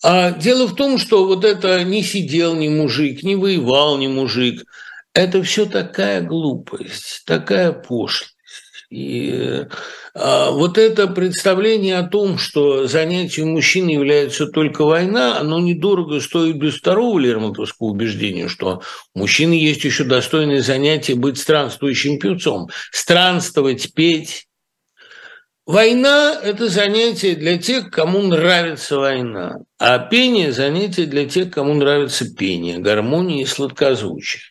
А 0.00 0.30
дело 0.30 0.68
в 0.68 0.76
том, 0.76 0.96
что 0.96 1.26
вот 1.26 1.44
это 1.44 1.82
не 1.82 2.04
сидел 2.04 2.54
ни 2.54 2.68
мужик, 2.68 3.24
не 3.24 3.34
воевал 3.34 3.98
ни 3.98 4.06
мужик, 4.06 4.62
это 5.12 5.42
все 5.42 5.66
такая 5.66 6.20
глупость, 6.20 7.24
такая 7.26 7.72
пошлость. 7.72 8.36
И 8.90 9.66
а, 10.14 10.52
вот 10.52 10.78
это 10.78 11.08
представление 11.08 11.98
о 11.98 12.06
том, 12.06 12.38
что 12.38 12.86
занятием 12.86 13.48
мужчины 13.48 13.90
является 13.90 14.46
только 14.46 14.84
война, 14.84 15.40
оно 15.40 15.58
недорого 15.58 16.20
стоит 16.20 16.58
без 16.58 16.76
второго 16.76 17.18
лермонтовского 17.18 17.88
убеждения, 17.88 18.46
что 18.46 18.82
у 19.14 19.18
мужчины 19.18 19.54
есть 19.54 19.82
еще 19.82 20.04
достойное 20.04 20.62
занятие 20.62 21.16
быть 21.16 21.38
странствующим 21.38 22.20
певцом. 22.20 22.68
Странствовать, 22.92 23.94
петь. 23.94 24.46
Война– 25.66 26.38
это 26.42 26.68
занятие 26.68 27.36
для 27.36 27.56
тех, 27.56 27.90
кому 27.90 28.20
нравится 28.20 28.98
война, 28.98 29.60
а 29.78 29.98
пение– 29.98 30.52
занятие 30.52 31.06
для 31.06 31.26
тех, 31.26 31.50
кому 31.50 31.72
нравится 31.72 32.30
пение, 32.30 32.78
гармония 32.78 33.42
и 33.42 33.46
сладкозвучие. 33.46 34.42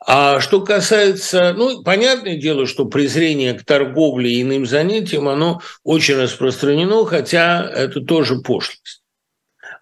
А 0.00 0.40
что 0.40 0.62
касается, 0.62 1.52
ну, 1.54 1.82
понятное 1.82 2.36
дело, 2.36 2.66
что 2.66 2.86
презрение 2.86 3.52
к 3.52 3.66
торговле 3.66 4.32
и 4.32 4.42
иным 4.42 4.64
занятиям, 4.64 5.28
оно 5.28 5.60
очень 5.84 6.14
распространено, 6.14 7.04
хотя 7.04 7.62
это 7.62 8.00
тоже 8.00 8.36
пошлость. 8.36 9.02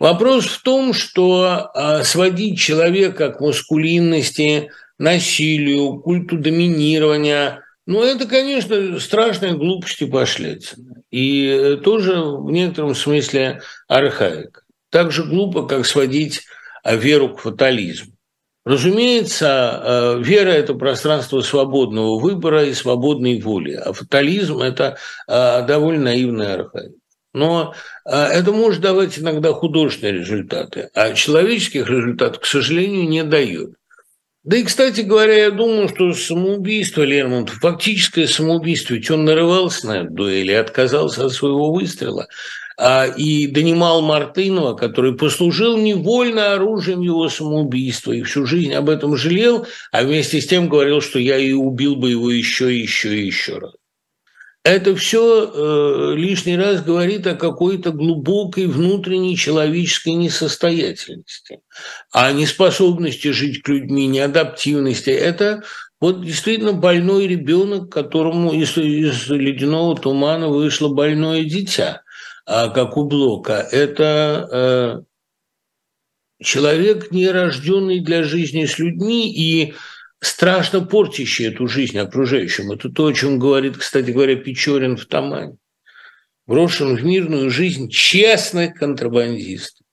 Вопрос 0.01 0.47
в 0.47 0.63
том, 0.63 0.93
что 0.93 1.71
а, 1.73 2.03
сводить 2.03 2.59
человека 2.59 3.31
к 3.31 3.41
маскулинности, 3.41 4.71
насилию, 4.99 6.01
культу 6.01 6.37
доминирования, 6.37 7.64
ну, 7.87 8.03
это, 8.03 8.27
конечно, 8.27 8.99
страшная 8.99 9.55
глупость 9.55 10.03
и. 10.03 10.75
И 11.11 11.79
тоже 11.85 12.21
в 12.21 12.51
некотором 12.51 12.95
смысле 12.95 13.61
архаика. 13.89 14.63
Так 14.91 15.13
же 15.13 15.25
глупо, 15.25 15.67
как 15.67 15.85
сводить 15.87 16.43
а, 16.83 16.95
веру 16.95 17.35
к 17.35 17.41
фатализму. 17.41 18.15
Разумеется, 18.65 19.83
э, 20.17 20.23
вера– 20.23 20.49
это 20.51 20.73
пространство 20.73 21.43
свободного 21.43 22.19
выбора 22.19 22.65
и 22.65 22.73
свободной 22.73 23.39
воли, 23.39 23.73
а 23.73 23.93
фатализм– 23.93 24.59
это 24.63 24.97
э, 25.29 25.67
довольно 25.67 26.05
наивная 26.05 26.55
архаика. 26.55 26.95
Но 27.35 27.75
э, 28.07 28.17
это 28.17 28.53
может 28.53 28.81
давать 28.81 29.19
иногда 29.19 29.53
художественные 29.53 30.21
результаты, 30.21 30.89
а 30.95 31.13
человеческих 31.13 31.87
результатов, 31.91 32.41
к 32.41 32.47
сожалению, 32.47 33.07
не 33.07 33.23
дает. 33.23 33.75
Да 34.45 34.57
и, 34.57 34.63
кстати 34.63 35.01
говоря, 35.01 35.45
я 35.45 35.51
думаю, 35.51 35.89
что 35.89 36.13
самоубийство 36.13 37.03
Лермонтова, 37.03 37.59
фактическое 37.61 38.27
самоубийство, 38.27 38.95
ведь 38.95 39.11
он 39.11 39.25
нарывался 39.25 39.87
на 39.87 39.93
эту 40.03 40.11
дуэль 40.11 40.51
и 40.51 40.55
отказался 40.55 41.27
от 41.27 41.33
своего 41.33 41.73
выстрела– 41.73 42.29
а, 42.77 43.07
и 43.07 43.47
донимал 43.47 44.03
Мартынова, 44.03 44.75
который 44.75 45.17
послужил 45.17 45.77
невольно 45.77 46.55
оружием 46.55 47.03
его 47.03 47.29
самоубийства 47.29 48.13
и 48.13 48.23
всю 48.23 48.47
жизнь 48.47 48.73
об 48.75 48.91
этом 48.91 49.17
жалел, 49.17 49.67
а 49.93 50.03
вместе 50.03 50.41
с 50.41 50.47
тем 50.47 50.69
говорил, 50.69 51.01
что 51.01 51.19
я 51.19 51.39
и 51.39 51.53
убил 51.53 51.97
бы 51.97 52.11
его 52.11 52.31
еще 52.31 52.77
еще 52.77 53.17
и 53.17 53.27
еще 53.27 53.59
раз. 53.59 53.75
Это 54.65 54.97
все 54.97 55.45
э, 55.45 56.17
лишний 56.17 56.57
раз 56.57 56.83
говорит 56.83 57.27
о 57.27 57.35
какой-то 57.35 57.93
глубокой 57.93 58.67
внутренней 58.67 59.37
человеческой 59.37 60.15
несостоятельности, 60.15 61.61
о 62.11 62.33
неспособности 62.33 63.29
жить 63.29 63.63
к 63.63 63.69
людьми, 63.69 64.07
неадаптивности. 64.07 65.11
Это 65.11 65.65
вот 66.01 66.25
действительно 66.25 66.73
больной 66.73 67.27
ребенок, 67.27 67.93
которому 67.93 68.53
из, 68.55 68.77
из 68.79 69.29
ледяного 69.29 69.97
тумана 69.97 70.49
вышло 70.49 70.89
больное 70.89 71.45
дитя– 71.45 72.01
а 72.47 72.69
как 72.69 72.97
у 72.97 73.05
Блока, 73.05 73.67
это 73.73 74.49
э, 74.53 76.45
человек, 76.45 77.11
не 77.11 77.29
рожденный 77.31 78.01
для 78.01 78.23
жизни 78.23 78.67
с 78.67 78.79
людьми 78.79 79.33
и 79.33 79.75
страшно 80.27 80.85
портящий 80.85 81.49
эту 81.49 81.67
жизнь 81.67 81.99
окружающим. 81.99 82.73
Это 82.73 82.89
то, 82.89 83.07
о 83.07 83.13
чем 83.13 83.39
говорит, 83.39 83.77
кстати 83.77 84.11
говоря, 84.11 84.37
Печорин 84.37 84.97
в 84.97 85.07
Тамане. 85.07 85.57
Брошен 86.47 86.97
в 86.97 87.05
мирную 87.05 87.51
жизнь 87.51 87.89
честных 87.89 88.75
контрабандистов. 88.75 89.85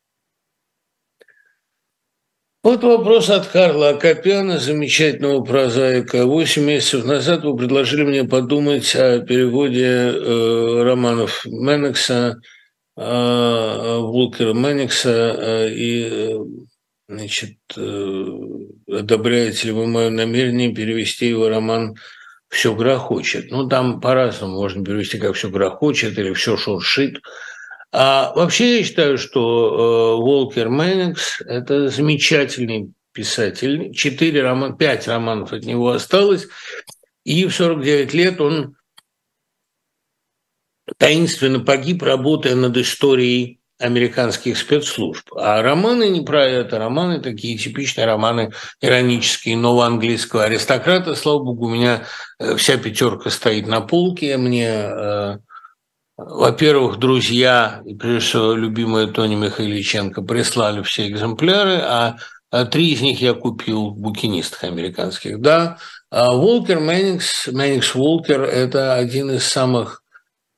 Вот 2.64 2.84
вопрос 2.84 3.32
от 3.32 3.48
Карла 3.48 3.90
Акопяна, 3.90 4.60
замечательного 4.60 5.44
прозаика. 5.44 6.28
Восемь 6.28 6.66
месяцев 6.66 7.06
назад 7.06 7.44
вы 7.44 7.58
предложили 7.58 8.04
мне 8.04 8.24
подумать 8.24 8.96
о 8.96 9.20
переводе 9.20 9.84
э, 9.84 10.84
романов 10.84 11.44
Меннекса, 11.48 12.40
э, 12.96 13.98
Вулкера 14.00 14.54
Меннекса, 14.54 15.10
э, 15.10 15.74
и, 15.74 16.04
э, 16.04 16.38
значит, 17.12 17.58
э, 17.76 18.26
одобряете 18.88 19.68
ли 19.68 19.74
вы 19.74 19.88
мое 19.88 20.10
намерение 20.10 20.74
перевести 20.74 21.28
его 21.28 21.50
роман 21.50 21.96
«Все 22.50 22.76
грохочет». 22.76 23.52
Ну, 23.52 23.68
там 23.68 24.00
по-разному 24.02 24.56
можно 24.56 24.84
перевести, 24.84 25.18
как 25.18 25.36
«Все 25.36 25.50
грохочет» 25.50 26.18
или 26.18 26.34
«Все 26.34 26.58
шуршит». 26.58 27.22
А 27.92 28.34
вообще 28.36 28.78
я 28.78 28.84
считаю, 28.84 29.18
что 29.18 29.42
э, 30.18 30.24
Волкер 30.24 30.70
Мэнникс– 30.70 31.42
это 31.46 31.90
замечательный 31.90 32.94
писатель. 33.12 33.94
Четыре 33.94 34.42
романа, 34.44 34.76
пять 34.76 35.08
романов 35.08 35.52
от 35.52 35.66
него 35.66 35.90
осталось. 35.90 36.48
И 37.26 37.46
в 37.46 37.54
49 37.54 38.14
лет 38.14 38.40
он 38.40 38.76
таинственно 40.98 41.60
погиб, 41.60 42.02
работая 42.02 42.56
над 42.56 42.78
историей 42.78 43.61
американских 43.82 44.58
спецслужб. 44.58 45.32
А 45.36 45.62
романы 45.62 46.10
не 46.10 46.22
про 46.22 46.46
это, 46.46 46.80
романы 46.80 47.20
такие 47.20 47.58
типичные 47.58 48.06
романы 48.06 48.52
иронические, 48.80 49.58
нового 49.58 49.86
английского 49.86 50.46
аристократа. 50.46 51.16
Слава 51.16 51.44
богу, 51.44 51.66
у 51.66 51.70
меня 51.70 52.04
э, 52.40 52.56
вся 52.56 52.78
пятерка 52.78 53.30
стоит 53.30 53.68
на 53.68 53.82
полке, 53.82 54.38
мне 54.38 54.70
э, 54.70 55.38
во-первых, 56.18 56.98
друзья, 56.98 57.82
и 57.84 57.96
прежде 57.96 58.30
всего 58.30 58.54
любимая 58.54 59.08
Тони 59.08 59.36
Михайличенко, 59.36 60.22
прислали 60.22 60.84
все 60.84 61.08
экземпляры, 61.08 61.80
а, 61.82 62.18
а 62.52 62.66
три 62.66 62.92
из 62.92 63.02
них 63.02 63.22
я 63.22 63.34
купил 63.34 63.90
в 63.90 63.98
букинистах 63.98 64.66
американских. 64.66 65.42
Да, 65.42 65.78
а 66.12 66.32
Волкер 66.34 66.80
Мэннингс, 66.80 67.48
Мэннингс 67.48 67.96
Волкер– 67.96 68.42
это 68.44 68.94
один 68.94 69.32
из 69.32 69.46
самых 69.46 70.04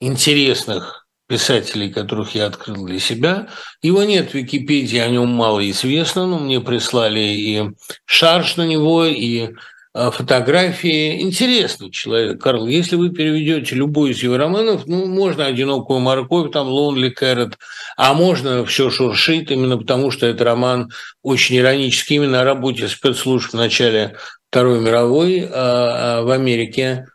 интересных 0.02 1.03
писателей, 1.28 1.92
которых 1.92 2.36
я 2.36 2.48
открыл 2.48 2.86
для 2.86 3.00
себя. 3.00 3.48
Его 3.82 4.04
нет 4.04 4.32
в 4.32 4.34
Википедии, 4.34 4.98
о 4.98 5.10
нем 5.10 5.30
мало 5.30 5.70
известно, 5.70 6.28
но 6.28 6.40
мне 6.40 6.60
прислали 6.60 7.20
и 7.20 7.64
шарж 8.06 8.58
на 8.58 8.66
него, 8.66 9.06
и 9.06 9.50
а, 9.96 10.10
фотографии. 10.10 11.22
Интересный 11.22 11.92
человек, 11.92 12.42
Карл. 12.42 12.66
Если 12.66 12.96
вы 12.96 13.12
переведете 13.12 13.76
любой 13.76 14.12
из 14.12 14.24
его 14.24 14.38
романов, 14.38 14.88
ну, 14.88 15.06
можно 15.06 15.46
«Одинокую 15.46 16.00
морковь», 16.00 16.52
там 16.52 16.68
«Lonely 16.68 17.14
Carrot», 17.14 17.54
а 17.96 18.16
можно 18.16 18.66
«Все 18.66 18.90
шуршит», 18.90 19.52
именно 19.52 19.78
потому 19.78 20.10
что 20.10 20.26
это 20.26 20.44
роман 20.46 20.92
очень 21.22 21.58
иронический, 21.58 22.16
именно 22.16 22.42
о 22.42 22.44
работе 22.44 22.88
спецслужб 22.88 23.52
в 23.52 23.56
начале 23.56 24.18
Второй 24.50 24.80
мировой 24.80 25.48
а, 25.48 25.52
а, 25.52 26.22
в 26.24 26.32
Америке. 26.32 27.06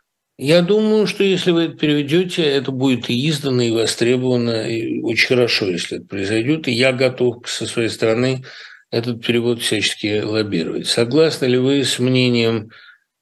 Я 0.41 0.61
думаю, 0.61 1.05
что 1.05 1.25
если 1.25 1.51
вы 1.51 1.63
это 1.63 1.75
переведете, 1.75 2.43
это 2.43 2.71
будет 2.71 3.09
и 3.09 3.27
издано, 3.27 3.61
и 3.61 3.71
востребовано, 3.71 4.69
и 4.69 5.01
очень 5.01 5.27
хорошо, 5.27 5.65
если 5.65 5.97
это 5.97 6.07
произойдет. 6.07 6.69
И 6.69 6.71
я 6.71 6.93
готов 6.93 7.43
со 7.45 7.65
своей 7.65 7.89
стороны 7.89 8.45
этот 8.89 9.21
перевод 9.21 9.61
всячески 9.61 10.21
лоббировать. 10.21 10.87
Согласны 10.87 11.47
ли 11.47 11.57
вы 11.57 11.83
с 11.83 11.99
мнением, 11.99 12.69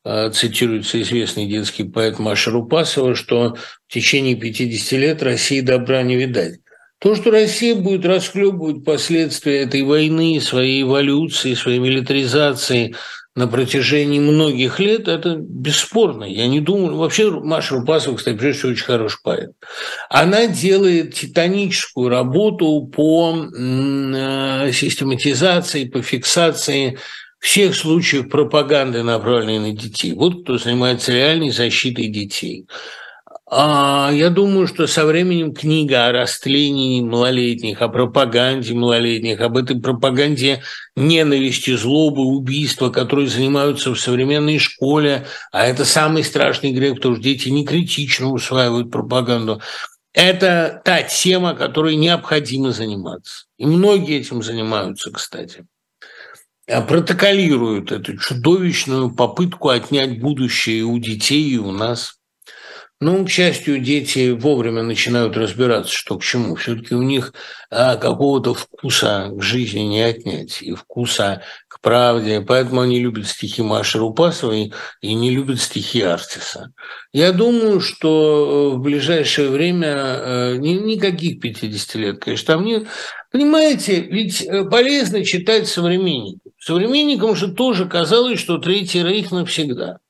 а, 0.03 0.30
цитируется 0.30 1.01
известный 1.01 1.47
детский 1.47 1.86
поэт 1.86 2.20
Маша 2.20 2.51
Рупасова, 2.51 3.15
что 3.15 3.55
в 3.88 3.91
течение 3.91 4.36
50 4.36 4.99
лет 4.99 5.24
России 5.24 5.61
добра 5.61 6.03
не 6.03 6.18
видать? 6.18 6.59
То, 6.99 7.15
что 7.15 7.32
Россия 7.32 7.74
будет 7.74 8.05
расхлебывать 8.05 8.86
последствия 8.86 9.63
этой 9.63 9.82
войны, 9.82 10.39
своей 10.39 10.84
эволюции, 10.84 11.55
своей 11.55 11.80
милитаризации– 11.80 12.93
на 13.38 13.48
протяжении 13.48 14.20
многих 14.20 14.80
лет, 14.80 15.08
это 15.08 15.36
бесспорно. 15.38 16.24
Я 16.24 16.48
не 16.48 16.60
думаю... 16.60 16.98
Вообще 16.98 17.30
Маша 17.30 17.76
Рупасова, 17.76 18.16
кстати, 18.16 18.36
прежде 18.36 18.58
всего, 18.58 18.72
очень 18.72 18.84
хороший 18.84 19.20
поэт. 19.24 19.52
Она 20.10 20.48
делает 20.48 21.14
титаническую 21.14 22.10
работу 22.10 22.82
по 22.92 23.36
э, 23.38 24.72
систематизации, 24.74 25.86
по 25.86 26.02
фиксации 26.02 26.98
всех 27.38 27.76
случаев 27.76 28.28
пропаганды, 28.28 29.04
направленной 29.04 29.60
на 29.60 29.72
детей. 29.72 30.14
Вот 30.14 30.42
кто 30.42 30.58
занимается 30.58 31.12
реальной 31.12 31.52
защитой 31.52 32.08
детей. 32.08 32.66
А 33.50 34.12
я 34.12 34.30
думаю, 34.30 34.68
что 34.68 34.88
со 34.88 35.06
временем 35.06 35.54
книга 35.54 36.08
о 36.08 36.12
растлении 36.12 37.00
малолетних, 37.00 37.82
о 37.82 37.88
пропаганде 37.88 38.74
малолетних, 38.74 39.39
об 39.39 39.56
этой 39.56 39.80
пропаганде 39.80 40.64
ненависти, 40.98 41.74
злобы, 41.78 42.24
убийства, 42.24 42.89
которые 42.89 43.30
занимаются 43.30 43.91
в 43.91 44.00
современной 44.00 44.60
школе, 44.60 45.28
а 45.54 45.66
это 45.66 45.86
самый 45.86 46.26
страшный 46.26 46.74
грех, 46.74 46.95
потому 46.95 47.16
что 47.16 47.24
дети 47.24 47.48
не 47.48 47.66
критично 47.66 48.34
усваивают 48.34 48.91
пропаганду. 48.91 49.62
Это 50.12 50.82
та 50.84 51.04
тема, 51.04 51.54
которой 51.54 51.95
необходимо 51.95 52.72
заниматься. 52.72 53.45
И 53.58 53.66
многие 53.66 54.18
этим 54.18 54.43
занимаются, 54.43 55.10
кстати. 55.10 55.66
А 56.70 56.82
протоколируют 56.82 57.93
эту 57.93 58.18
чудовищную 58.18 59.16
попытку 59.16 59.70
отнять 59.70 60.20
будущее 60.20 60.84
у 60.84 61.00
детей 61.00 61.50
и 61.52 61.58
у 61.58 61.72
нас– 61.72 62.16
ну, 63.00 63.24
к 63.26 63.30
счастью, 63.30 63.80
дети 63.80 64.32
вовремя 64.32 64.82
начинают 64.82 65.38
разбираться, 65.38 65.93
что 65.93 66.18
к 66.18 66.24
чему. 66.24 66.56
Все-таки 66.56 66.95
у 66.95 67.04
них 67.04 67.32
а, 67.70 67.95
какого-то 67.95 68.56
вкуса 68.56 69.30
к 69.32 69.41
жизни 69.43 69.82
не 69.82 70.02
отнять, 70.02 70.64
и 70.64 70.74
вкуса 70.74 71.43
к 71.68 71.80
правде. 71.80 72.41
Поэтому 72.41 72.82
они 72.82 73.00
любят 73.00 73.28
стихи 73.28 73.62
Маши 73.62 74.00
Рупасовой 74.00 74.74
и 75.02 75.14
не 75.14 75.30
любят 75.30 75.62
стихи 75.62 76.02
Артиса. 76.02 76.72
Я 77.14 77.34
думаю, 77.34 77.82
что 77.82 78.72
э, 78.74 78.76
в 78.76 78.80
ближайшее 78.80 79.50
время 79.50 79.88
э, 79.89 80.58
никаких 80.58 81.39
50 81.39 81.95
лет, 81.95 82.20
конечно, 82.20 82.56
там 82.56 82.66
нет. 82.66 82.88
Понимаете, 83.32 84.02
ведь 84.02 84.41
э, 84.41 84.64
полезно 84.64 85.24
читать 85.24 85.68
современников. 85.68 86.52
Современникам 86.60 87.36
же 87.36 87.54
тоже 87.54 87.86
казалось, 87.86 88.39
что 88.39 88.58
Третий 88.58 89.04
Рейх 89.04 89.32
навсегда– 89.32 90.00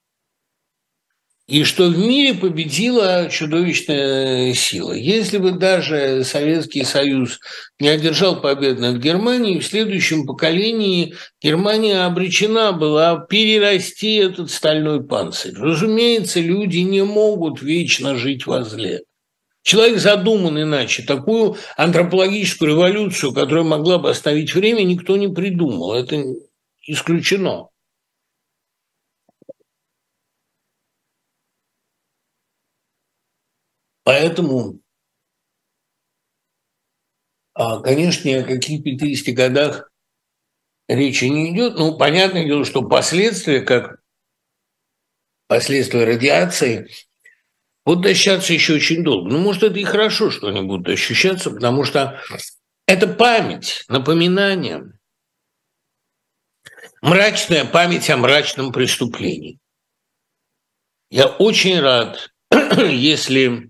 и 1.47 1.63
что 1.63 1.87
в 1.87 1.97
мире 1.97 2.33
победила 2.33 3.29
чудовищная 3.31 4.53
сила. 4.53 4.91
Если 4.91 5.37
бы 5.37 5.51
даже 5.51 6.25
Советский 6.25 6.83
Союз 6.83 7.39
не 7.79 7.87
одержал 7.87 8.41
победу 8.41 8.81
над 8.81 8.97
Германией, 8.97 9.59
в 9.59 9.65
следующем 9.65 10.25
поколении 10.25 11.15
Германия 11.41 12.05
обречена 12.05 12.73
была 12.73 13.19
перерасти 13.19 14.15
этот 14.15 14.51
стальной 14.51 15.01
панцирь. 15.01 15.53
Разумеется, 15.57 16.41
люди 16.41 16.79
не 16.79 17.03
могут 17.03 17.61
вечно 17.61 18.17
жить 18.17 18.45
во 18.45 18.63
зле. 18.65 19.03
Человек 19.63 19.99
задуман 19.99 20.61
иначе. 20.61 21.03
Такую 21.03 21.55
антропологическую 21.77 22.71
революцию, 22.71 23.33
которая 23.33 23.63
могла 23.63 23.99
бы 23.99 24.09
остановить 24.09 24.53
время, 24.53 24.83
никто 24.83 25.15
не 25.15 25.29
придумал. 25.29 25.93
Это 25.93 26.21
исключено. 26.85 27.69
Поэтому, 34.07 34.79
а, 37.53 37.81
конечно, 37.81 38.29
ни 38.29 38.35
о 38.35 38.45
каких 38.45 38.81
50 38.81 39.35
годах 39.35 39.91
речи 40.87 41.25
не 41.25 41.53
идет. 41.53 41.75
Ну, 41.75 41.97
понятное 41.97 42.45
дело, 42.45 42.63
что 42.63 42.83
последствия, 42.83 43.59
как 43.59 43.99
последствия 45.49 46.05
радиации, 46.05 46.89
будут 47.85 48.05
ощущаться 48.05 48.53
еще 48.53 48.75
очень 48.75 49.03
долго. 49.03 49.29
Ну, 49.29 49.39
может, 49.39 49.63
это 49.63 49.77
и 49.77 49.83
хорошо, 49.83 50.31
что 50.31 50.47
они 50.47 50.61
будут 50.61 50.87
ощущаться, 50.87 51.51
потому 51.51 51.83
что 51.83 52.17
это 52.85 53.07
память, 53.07 53.83
напоминание, 53.89 54.97
мрачная 57.01 57.65
память 57.65 58.09
о 58.09 58.15
мрачном 58.15 58.71
преступлении. 58.71 59.59
Я 61.09 61.27
очень 61.27 61.81
рад, 61.81 62.33
если 62.77 63.69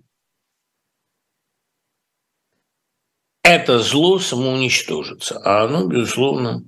это 3.48 3.80
зло 3.80 4.20
самоуничтожится, 4.20 5.40
а 5.40 5.64
оно, 5.64 5.88
безусловно, 5.88 6.64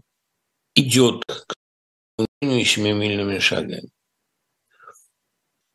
идет 0.76 1.26
к 1.26 1.54
семимильными 2.42 3.40
шагами. 3.40 3.90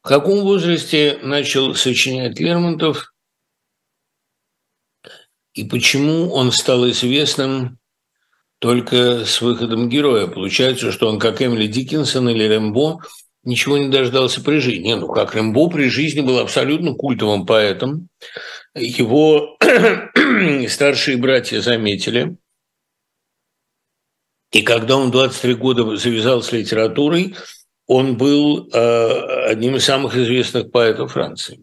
В 0.02 0.09
каком 0.09 0.40
возрасте 0.40 1.18
начал 1.22 1.74
сочинять 1.74 2.38
Лермонтов 2.38 3.14
и 5.55 5.64
почему 5.64 6.32
он 6.32 6.52
стал 6.52 6.88
известным 6.90 7.78
только 8.59 9.24
с 9.24 9.40
выходом 9.40 9.88
героя? 9.88 10.26
Получается, 10.26 10.90
что 10.90 11.09
он, 11.09 11.18
как 11.18 11.40
Эмили 11.40 11.66
Диккенсон 11.66 12.28
или 12.28 12.44
Рэмбо, 12.44 13.02
ничего 13.45 13.78
не 13.78 13.88
дождался 13.88 14.42
при 14.42 14.59
жизни. 14.59 14.92
Ну, 14.95 15.09
как 15.09 15.34
Рэмбо 15.34 15.68
при 15.68 15.88
жизни 15.88 16.20
был 16.20 16.38
абсолютно 16.38 16.95
культовым 16.95 17.47
поэтом, 17.47 18.09
его 18.74 19.57
старшие 20.68 21.16
братья 21.16 21.61
заметили. 21.61 22.36
И 24.53 24.62
когда 24.62 24.97
он 24.97 25.11
23 25.11 25.55
года 25.55 25.97
завязал 25.97 26.42
с 26.42 26.53
литературой, 26.53 27.34
он 27.86 28.16
был 28.16 28.68
э, 28.72 29.47
одним 29.51 29.76
из 29.76 29.84
самых 29.84 30.16
известных 30.16 30.70
поэтов 30.70 31.12
Франции. 31.12 31.62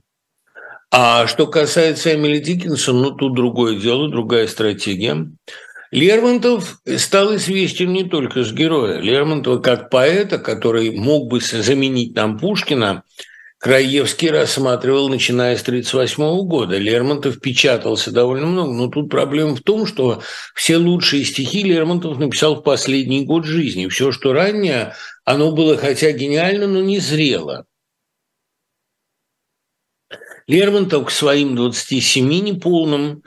А 0.91 1.25
что 1.25 1.47
касается 1.47 2.13
Эмили 2.13 2.39
Диккенсона, 2.39 3.01
ну 3.01 3.11
тут 3.11 3.33
другое 3.33 3.79
дело, 3.79 4.09
другая 4.09 4.45
стратегия. 4.47 5.25
Лермонтов 5.91 6.79
стал 6.97 7.35
известен 7.35 7.91
не 7.91 8.05
только 8.05 8.43
с 8.43 8.53
героя. 8.53 8.99
Лермонтова 8.99 9.59
как 9.59 9.89
поэта, 9.89 10.37
который 10.39 10.91
мог 10.91 11.29
бы 11.29 11.39
заменить 11.39 12.15
нам 12.15 12.39
Пушкина– 12.39 13.03
Краевский 13.61 14.31
рассматривал, 14.31 15.07
начиная 15.07 15.55
с 15.55 15.61
1938 15.61 16.47
года. 16.47 16.79
Лермонтов 16.79 17.39
печатался 17.39 18.11
довольно 18.11 18.47
много, 18.47 18.73
но 18.73 18.87
тут 18.87 19.11
проблема 19.11 19.55
в 19.55 19.61
том, 19.61 19.85
что 19.85 20.23
все 20.55 20.77
лучшие 20.77 21.23
стихи 21.23 21.61
Лермонтов 21.61 22.17
написал 22.17 22.55
в 22.55 22.63
последний 22.63 23.23
год 23.23 23.45
жизни. 23.45 23.87
Все, 23.87 24.11
что 24.11 24.33
ранее, 24.33 24.95
оно 25.25 25.51
было 25.51 25.77
хотя 25.77 26.11
гениально, 26.11 26.65
но 26.65 26.81
не 26.81 26.97
зрело. 26.97 27.67
Лермонтов 30.47 31.05
к 31.05 31.11
своим 31.11 31.55
27 31.55 32.27
неполным 32.27 33.21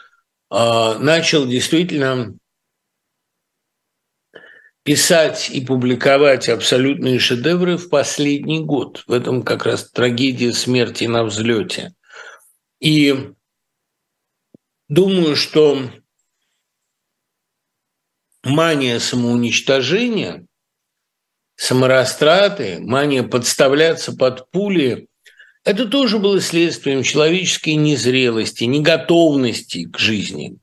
а, 0.50 0.98
начал 0.98 1.46
действительно 1.46 2.34
писать 4.85 5.51
и 5.51 5.61
публиковать 5.61 6.49
абсолютные 6.49 7.18
шедевры 7.18 7.76
в 7.76 7.89
последний 7.89 8.61
год. 8.61 9.03
В 9.07 9.12
этом 9.12 9.43
как 9.43 9.66
раз 9.66 9.91
трагедия 9.91 10.53
смерти 10.53 11.05
на 11.05 11.24
взлете. 11.24 11.95
И 12.80 13.32
думаю, 14.89 15.35
что 15.35 15.91
мания 18.45 18.99
самоуничтожения, 19.01 20.47
саморастраты, 21.57 22.78
мания 22.80 23.22
подставляться 23.22 24.14
под 24.14 24.51
пули 24.51 25.09
это 25.64 25.89
тоже 25.89 26.18
было 26.18 26.43
следствием 26.43 27.03
человеческой 27.03 27.76
незрелости, 27.76 28.64
неготовности 28.64 29.87
к 29.87 29.99
жизни. 29.99 30.59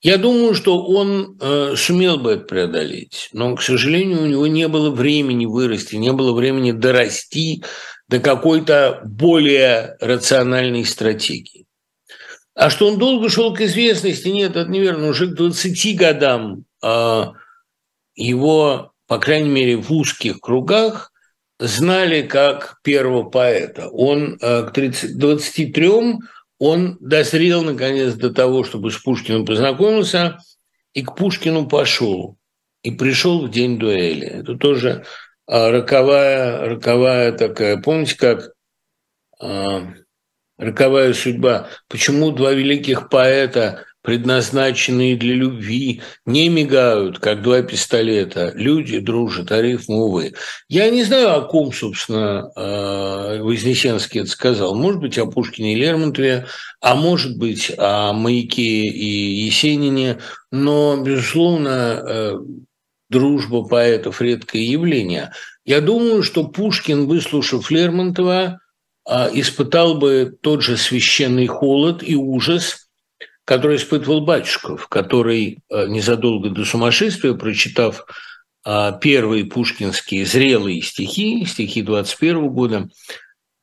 Я 0.00 0.16
думаю, 0.16 0.54
что 0.54 0.84
он 0.84 1.36
э, 1.40 1.74
сумел 1.76 2.18
бы 2.18 2.32
это 2.32 2.44
преодолеть, 2.44 3.30
но, 3.32 3.56
к 3.56 3.62
сожалению, 3.62 4.22
у 4.22 4.26
него 4.26 4.46
не 4.46 4.68
было 4.68 4.90
времени 4.90 5.44
вырасти, 5.44 5.96
не 5.96 6.12
было 6.12 6.32
времени 6.32 6.70
дорасти 6.70 7.64
до 8.06 8.20
какой-то 8.20 9.00
более 9.04 9.96
рациональной 10.00 10.84
стратегии. 10.84 11.66
А 12.54 12.70
что 12.70 12.88
он 12.88 12.98
долго 12.98 13.28
шел 13.28 13.52
к 13.52 13.60
известности, 13.60 14.28
нет, 14.28 14.56
это 14.56 14.70
неверно. 14.70 15.08
Уже 15.08 15.26
к 15.26 15.34
20 15.34 15.96
годам 15.96 16.64
э, 16.82 17.24
его, 18.14 18.92
по 19.08 19.18
крайней 19.18 19.48
мере, 19.48 19.76
в 19.76 19.92
узких 19.92 20.40
кругах 20.40 21.12
знали 21.58 22.22
как 22.22 22.78
первого 22.82 23.24
поэта. 23.24 23.88
Он 23.88 24.38
э, 24.40 24.62
к 24.62 24.72
30, 24.72 25.18
23 25.18 25.90
он 26.58 26.98
дозрел, 27.00 27.62
наконец, 27.62 28.14
до 28.14 28.32
того, 28.32 28.64
чтобы 28.64 28.90
с 28.90 28.98
Пушкиным 28.98 29.46
познакомился, 29.46 30.38
и 30.92 31.02
к 31.02 31.14
Пушкину 31.14 31.68
пошел. 31.68 32.36
И 32.82 32.90
пришел 32.92 33.46
в 33.46 33.50
день 33.50 33.78
дуэли. 33.78 34.26
Это 34.26 34.56
тоже 34.56 35.04
а, 35.46 35.70
роковая, 35.70 36.68
роковая 36.68 37.32
такая, 37.32 37.76
помните, 37.78 38.16
как 38.16 38.52
а, 39.40 39.94
роковая 40.56 41.12
судьба. 41.12 41.68
Почему 41.88 42.30
два 42.30 42.52
великих 42.52 43.08
поэта 43.08 43.84
предназначенные 44.02 45.16
для 45.16 45.34
любви, 45.34 46.02
не 46.24 46.48
мигают, 46.48 47.18
как 47.18 47.42
два 47.42 47.62
пистолета. 47.62 48.52
Люди 48.54 49.00
дружат, 49.00 49.50
а 49.50 49.60
рифмы, 49.60 50.04
увы. 50.04 50.34
Я 50.68 50.88
не 50.90 51.02
знаю, 51.02 51.36
о 51.36 51.42
ком, 51.42 51.72
собственно, 51.72 52.50
э, 52.54 53.42
Вознесенский 53.42 54.20
это 54.20 54.30
сказал. 54.30 54.74
Может 54.74 55.00
быть, 55.00 55.18
о 55.18 55.26
Пушкине 55.26 55.74
и 55.74 55.76
Лермонтове, 55.76 56.46
а 56.80 56.94
может 56.94 57.36
быть, 57.38 57.72
о 57.76 58.12
Маяке 58.12 58.62
и 58.62 59.44
Есенине. 59.44 60.18
Но, 60.52 60.96
безусловно, 61.02 61.68
э, 61.68 62.34
дружба 63.10 63.64
поэтов– 63.64 64.20
редкое 64.22 64.62
явление. 64.62 65.32
Я 65.64 65.80
думаю, 65.80 66.22
что 66.22 66.44
Пушкин, 66.44 67.06
выслушав 67.06 67.70
Лермонтова, 67.70 68.60
э, 69.10 69.28
испытал 69.32 69.96
бы 69.96 70.36
тот 70.40 70.62
же 70.62 70.76
священный 70.76 71.48
холод 71.48 72.02
и 72.02 72.14
ужас– 72.14 72.84
который 73.48 73.78
испытывал 73.78 74.20
Батюшков, 74.20 74.88
который 74.88 75.60
э, 75.70 75.86
незадолго 75.88 76.50
до 76.50 76.66
сумасшествия, 76.66 77.32
прочитав 77.32 78.04
э, 78.66 78.92
первые 79.00 79.46
пушкинские 79.46 80.26
зрелые 80.26 80.82
стихи, 80.82 81.46
стихи 81.46 81.80
21 81.80 82.50
года, 82.50 82.90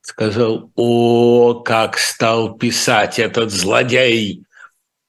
сказал, 0.00 0.72
о, 0.74 1.62
как 1.64 1.98
стал 1.98 2.56
писать 2.58 3.20
этот 3.20 3.52
злодей! 3.52 4.42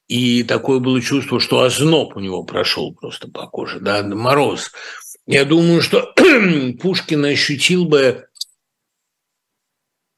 И 0.07 0.43
такое 0.43 0.77
было 0.77 1.01
чувство, 1.01 1.39
что 1.39 1.61
озноб 1.61 2.15
у 2.15 2.19
него 2.19 2.43
прошел 2.43 2.93
просто 2.93 3.31
по 3.31 3.47
коже, 3.47 3.79
да, 3.79 4.03
мороз. 4.03 4.71
Я 5.25 5.43
думаю, 5.45 5.81
что 5.81 6.13
Пушкин 6.79 7.25
ощутил 7.25 7.85
бы 7.85 8.27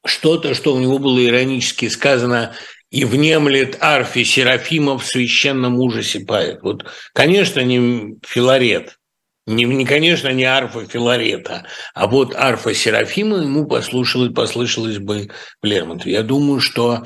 что-то, 0.04 0.52
что 0.52 0.74
у 0.74 0.78
него 0.78 0.98
было 0.98 1.24
иронически 1.24 1.88
сказано 1.88 2.54
и 2.90 3.04
внемлет 3.04 3.78
арфе 3.80 4.24
Серафима 4.24 4.98
в 4.98 5.06
священном 5.06 5.78
ужасе 5.78 6.20
поэт. 6.20 6.60
Вот, 6.62 6.84
конечно, 7.14 7.60
не 7.60 8.18
Филарет, 8.26 8.98
не, 9.46 9.64
не, 9.64 9.84
конечно, 9.84 10.28
не 10.32 10.44
арфа 10.44 10.86
Филарета, 10.86 11.66
а 11.94 12.06
вот 12.06 12.34
арфа 12.34 12.74
Серафима 12.74 13.38
ему 13.38 13.66
послушалось, 13.66 14.32
послышалось 14.32 14.98
бы 14.98 15.30
в 15.62 15.66
Лермонтове. 15.66 16.12
Я 16.12 16.22
думаю, 16.22 16.60
что 16.60 17.04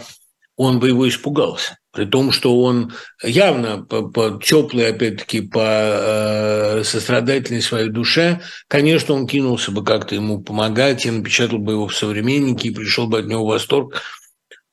он 0.57 0.79
бы 0.79 0.89
его 0.89 1.09
испугался. 1.09 1.79
При 1.93 2.07
том, 2.07 2.33
что 2.33 2.61
он 2.61 2.93
явно 3.23 3.85
по, 3.85 4.03
по 4.03 4.41
теплый, 4.43 4.89
опять-таки, 4.89 5.43
по 5.43 5.63
э, 5.65 6.83
сострадательной 6.85 7.63
своей 7.63 7.89
душе, 7.89 8.41
конечно, 8.69 9.15
он 9.15 9.27
кинулся 9.27 9.71
бы 9.71 9.85
как-то 9.85 10.15
ему 10.15 10.43
помогать 10.43 11.07
и 11.07 11.11
напечатал 11.11 11.59
бы 11.59 11.73
его 11.73 11.87
в 11.87 11.95
«Современнике» 11.95 12.69
и 12.69 12.75
пришел 12.75 13.07
бы 13.07 13.21
от 13.21 13.27
него 13.27 13.47
восторг, 13.47 14.03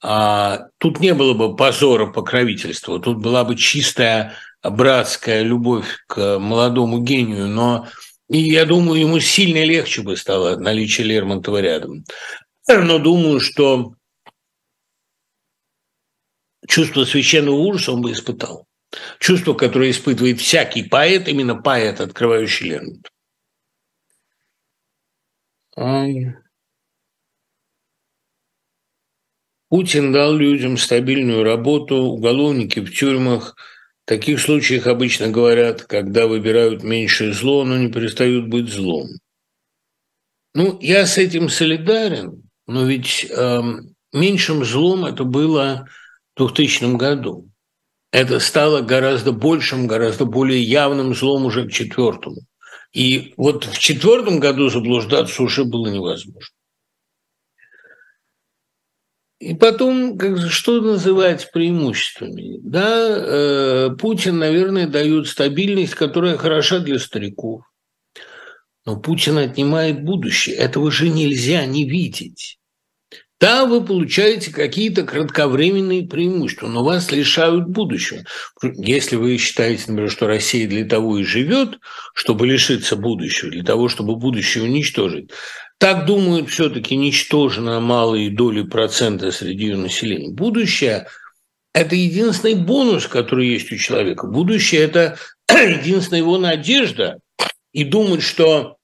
а, 0.01 0.69
тут 0.79 0.99
не 0.99 1.13
было 1.13 1.33
бы 1.33 1.55
позора 1.55 2.07
покровительства, 2.07 2.99
тут 2.99 3.19
была 3.19 3.43
бы 3.43 3.55
чистая 3.55 4.33
братская 4.63 5.43
любовь 5.43 6.03
к 6.07 6.39
молодому 6.39 6.99
гению, 6.99 7.47
но 7.47 7.87
и 8.29 8.39
я 8.39 8.65
думаю, 8.65 9.01
ему 9.01 9.19
сильно 9.19 9.63
легче 9.63 10.01
бы 10.01 10.15
стало 10.15 10.57
наличие 10.57 11.05
Лермонтова 11.05 11.57
рядом. 11.61 12.05
Но 12.67 12.97
думаю, 12.97 13.39
что 13.41 13.95
чувство 16.67 17.03
священного 17.03 17.55
ужаса 17.55 17.91
он 17.91 18.01
бы 18.01 18.13
испытал. 18.13 18.67
Чувство, 19.19 19.53
которое 19.53 19.91
испытывает 19.91 20.39
всякий 20.39 20.83
поэт, 20.83 21.27
именно 21.27 21.55
поэт, 21.55 21.99
открывающий 21.99 22.69
Лермонтова. 22.69 23.11
Путин 29.71 30.11
дал 30.11 30.33
людям 30.35 30.75
стабильную 30.75 31.45
работу, 31.45 31.95
уголовники 31.95 32.81
в 32.81 32.93
тюрьмах. 32.93 33.55
В 34.03 34.09
таких 34.09 34.41
случаях 34.41 34.85
обычно 34.85 35.29
говорят, 35.29 35.83
когда 35.83 36.27
выбирают 36.27 36.83
меньшее 36.83 37.31
зло, 37.31 37.63
но 37.63 37.77
не 37.77 37.89
перестают 37.89 38.49
быть 38.49 38.67
злом. 38.67 39.07
Ну, 40.53 40.77
я 40.81 41.05
с 41.05 41.17
этим 41.17 41.47
солидарен, 41.47 42.43
но 42.67 42.85
ведь 42.85 43.25
э, 43.29 43.61
меньшим 44.11 44.65
злом 44.65 45.05
это 45.05 45.23
было 45.23 45.87
в 46.35 46.39
2000 46.39 46.97
году. 46.97 47.47
Это 48.11 48.41
стало 48.41 48.81
гораздо 48.81 49.31
большим, 49.31 49.87
гораздо 49.87 50.25
более 50.25 50.61
явным 50.61 51.15
злом 51.15 51.45
уже 51.45 51.65
к 51.69 51.71
четвертому. 51.71 52.41
И 52.91 53.33
вот 53.37 53.63
в 53.63 53.79
четвертом 53.79 54.41
году 54.41 54.67
заблуждаться 54.67 55.41
уже 55.41 55.63
было 55.63 55.87
невозможно. 55.87 56.57
И 59.41 59.55
потом, 59.55 60.19
как, 60.19 60.51
что 60.51 60.81
называть 60.81 61.51
преимуществами? 61.51 62.59
Да, 62.61 63.07
э, 63.09 63.89
Путин, 63.99 64.37
наверное, 64.37 64.85
дает 64.85 65.27
стабильность, 65.27 65.95
которая 65.95 66.37
хороша 66.37 66.77
для 66.77 66.99
стариков. 66.99 67.63
Но 68.85 68.99
Путин 68.99 69.39
отнимает 69.39 70.03
будущее. 70.03 70.55
Этого 70.57 70.91
же 70.91 71.09
нельзя 71.09 71.65
не 71.65 71.89
видеть. 71.89 72.59
Да, 73.39 73.65
вы 73.65 73.83
получаете 73.83 74.53
какие-то 74.53 75.01
кратковременные 75.01 76.03
преимущества, 76.07 76.67
но 76.67 76.83
вас 76.83 77.11
лишают 77.11 77.67
будущего. 77.67 78.23
Если 78.61 79.15
вы 79.15 79.39
считаете, 79.39 79.85
например, 79.87 80.11
что 80.11 80.27
Россия 80.27 80.67
для 80.67 80.85
того 80.85 81.17
и 81.17 81.23
живет, 81.23 81.79
чтобы 82.13 82.45
лишиться 82.45 82.95
будущего, 82.95 83.49
для 83.49 83.63
того, 83.63 83.89
чтобы 83.89 84.15
будущее 84.17 84.63
уничтожить, 84.65 85.31
так 85.81 86.05
думают 86.05 86.47
все-таки 86.51 86.95
ничтожно 86.95 87.79
малые 87.79 88.29
доли 88.29 88.61
процента 88.61 89.31
среди 89.31 89.65
ее 89.65 89.77
населения. 89.77 90.29
Будущее– 90.29 91.07
это 91.73 91.95
единственный 91.95 92.53
бонус, 92.53 93.07
который 93.07 93.47
есть 93.47 93.71
у 93.71 93.77
человека. 93.77 94.27
Будущее– 94.27 94.81
это 94.83 95.17
единственная 95.49 96.19
его 96.19 96.37
надежда. 96.37 97.17
И 97.73 97.83
думать, 97.83 98.21
что 98.21 98.77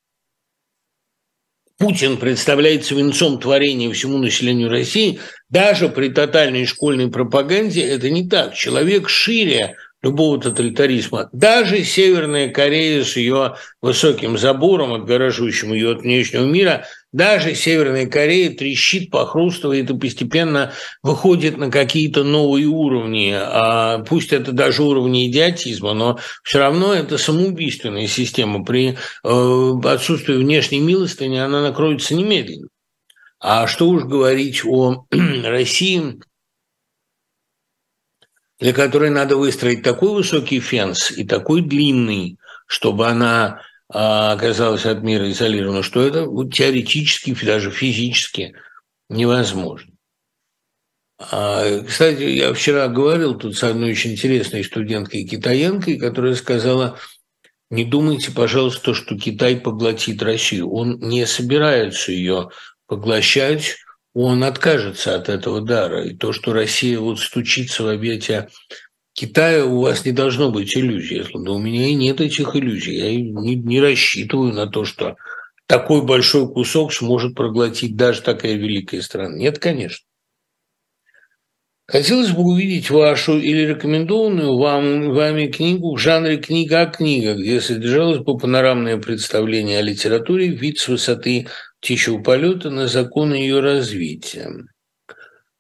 Путин 1.78 2.18
представляет 2.18 2.84
свинцом 2.84 3.40
творения 3.40 3.94
всему 3.94 4.18
населению 4.18 4.72
России, 4.72 5.20
даже 5.50 5.90
при 5.90 6.10
тотальной 6.10 6.66
школьной 6.66 7.12
пропаганде, 7.12 7.84
это 7.84 8.10
не 8.10 8.28
так. 8.28 8.56
Человек 8.56 9.08
шире 9.08 9.76
любого 10.08 10.40
тоталитаризма. 10.40 11.30
Даже 11.34 11.84
Северная 11.84 12.50
Корея 12.50 13.04
с 13.04 13.18
ее 13.18 13.56
высоким 13.82 14.38
забором, 14.38 14.94
отгораживающим 14.94 15.74
ее 15.74 15.92
от 15.92 16.02
внешнего 16.02 16.46
мира, 16.46 16.86
даже 17.12 17.56
Северная 17.56 18.08
Корея 18.08 18.52
трещит, 18.52 19.12
похрустывает 19.12 19.90
и 19.90 19.98
постепенно 19.98 20.72
выходит 21.04 21.58
на 21.58 21.70
какие-то 21.70 22.24
новые 22.24 22.68
уровни. 22.68 23.34
А 23.36 24.00
пусть 24.00 24.32
это 24.32 24.52
даже 24.52 24.84
уровни 24.84 25.30
идиотизма, 25.30 25.94
но 25.94 26.20
все 26.44 26.60
равно 26.60 26.94
это 26.94 27.18
самоубийственная 27.18 28.08
система. 28.08 28.64
При 28.64 28.98
э, 29.24 29.72
отсутствии 29.84 30.36
внешней 30.36 30.80
милостыни 30.80 31.38
она 31.38 31.62
накроется 31.62 32.16
немедленно. 32.16 32.68
А 33.40 33.68
что 33.68 33.90
уж 33.90 34.04
говорить 34.04 34.64
о 34.66 35.06
России, 35.44 36.20
для 38.60 38.74
которой 38.74 39.10
надо 39.10 39.38
выстроить 39.38 39.84
такой 39.84 40.14
высокий 40.14 40.60
фенс 40.60 41.12
и 41.12 41.24
такой 41.24 41.62
длинный, 41.62 42.38
чтобы 42.66 43.08
она 43.08 43.62
а, 43.90 44.34
оказалась 44.34 44.86
от 44.86 45.04
мира 45.04 45.30
изолирована, 45.32 45.84
что 45.84 46.02
это 46.02 46.28
теоретически, 46.52 47.36
даже 47.46 47.72
физически 47.72 48.56
невозможно. 49.10 49.94
А, 51.20 51.84
кстати, 51.84 52.24
я 52.24 52.54
вчера 52.54 52.88
говорил 52.88 53.36
тут 53.36 53.58
с 53.58 53.64
одной 53.64 53.92
очень 53.92 54.14
интересной 54.14 54.64
студенткой 54.64 55.24
китаянкой, 55.24 55.98
которая 55.98 56.36
сказала, 56.36 57.00
не 57.70 57.86
думайте, 57.86 58.32
пожалуйста, 58.32 58.94
что 58.94 59.18
Китай 59.18 59.58
поглотит 59.58 60.22
Россию. 60.22 60.70
Он 60.72 61.00
не 61.00 61.26
собирается 61.26 62.12
ее 62.12 62.50
поглощать, 62.88 63.78
он 64.24 64.44
откажется 64.44 65.16
от 65.16 65.30
этого 65.30 65.62
дара. 65.62 66.04
И 66.04 66.16
то, 66.16 66.34
что 66.34 66.52
Россия 66.52 67.00
вот 67.00 67.20
стучится 67.20 67.84
в 67.84 67.88
объятия 67.88 68.50
Китая, 69.14 69.66
у 69.66 69.82
вас 69.82 70.06
не 70.06 70.12
должно 70.12 70.52
быть 70.52 70.76
иллюзий. 70.76 71.24
Но 71.34 71.56
у 71.56 71.60
меня 71.60 71.88
и 71.88 71.94
нет 71.94 72.20
этих 72.20 72.56
иллюзий. 72.56 72.96
Я 72.96 73.16
не, 73.16 73.56
не 73.56 73.80
рассчитываю 73.80 74.54
на 74.54 74.66
то, 74.68 74.86
что 74.86 75.18
такой 75.68 76.04
большой 76.04 76.52
кусок 76.52 76.94
сможет 76.94 77.36
проглотить 77.36 77.96
даже 77.96 78.22
такая 78.24 78.54
великая 78.54 79.02
страна. 79.02 79.36
Нет, 79.36 79.60
конечно. 79.60 80.06
Хотелось 81.86 82.32
бы 82.32 82.42
увидеть 82.42 82.90
вашу 82.90 83.40
или 83.40 83.68
рекомендованную 83.68 84.58
вам, 84.58 85.14
вами 85.14 85.48
книгу 85.48 85.96
в 85.96 86.00
жанре 86.00 86.38
«Книга 86.38 86.82
о 86.82 86.86
книгах», 86.88 87.38
где 87.38 87.62
содержалось 87.62 88.20
бы 88.20 88.38
панорамное 88.38 88.98
представление 88.98 89.80
о 89.80 89.84
литературе, 89.84 90.50
вид 90.50 90.80
с 90.80 90.90
высоты 90.90 91.48
птичьего 91.88 92.18
полета 92.18 92.70
на 92.70 92.90
законы 92.90 93.36
ее 93.36 93.62
развития. 93.62 94.52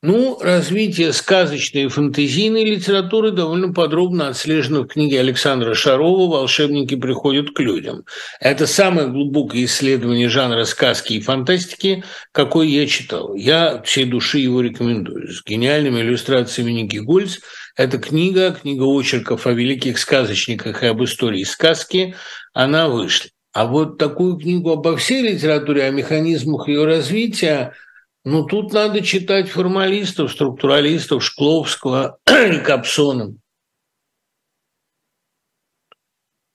Ну, 0.01 0.38
развитие 0.41 1.13
сказочной 1.13 1.86
и 1.86 1.88
фэнтезийной 1.88 2.65
литературы 2.65 3.32
довольно 3.32 3.73
подробно 3.73 4.28
отслежено 4.28 4.82
в 4.82 4.88
книге 4.88 5.21
Александра 5.21 5.73
Шарова 5.73 6.30
«Волшебники 6.30 6.95
приходят 6.95 7.51
к 7.51 7.59
людям». 7.61 8.03
Это 8.41 8.67
самое 8.67 9.07
глубокое 9.07 9.63
исследование 9.63 10.28
жанра 10.28 10.65
сказки 10.65 11.13
и 11.13 11.21
фантастики, 11.21 12.03
какой 12.34 12.67
я 12.67 12.86
читал. 12.88 13.34
Я 13.34 13.82
всей 13.84 14.03
души 14.03 14.39
его 14.39 14.59
рекомендую. 14.59 15.32
С 15.32 15.45
гениальными 15.45 16.01
иллюстрациями 16.01 16.71
Ники 16.71 16.97
Гольц. 16.97 17.39
Это 17.78 17.99
книга, 17.99 18.51
книга 18.51 18.84
очерков 18.84 19.47
о 19.47 19.53
великих 19.53 19.97
сказочниках 19.97 20.84
и 20.84 20.88
об 20.88 21.01
истории 21.01 21.43
сказки. 21.43 22.15
Она 22.53 22.89
вышла. 22.89 23.30
А 23.54 23.66
вот 23.66 23.98
такую 23.98 24.38
книгу 24.38 24.72
обо 24.72 24.98
всей 24.98 25.22
литературе, 25.22 25.84
о 25.86 25.91
механизмах 25.91 26.68
ее 26.68 26.86
развития– 26.86 27.74
ну, 28.30 28.43
тут 28.43 28.74
надо 28.74 29.02
читать 29.02 29.48
формалистов, 29.48 30.34
структуралистов, 30.34 31.24
Шкловского 31.24 32.20
и 32.28 32.60
Капсона. 32.60 33.38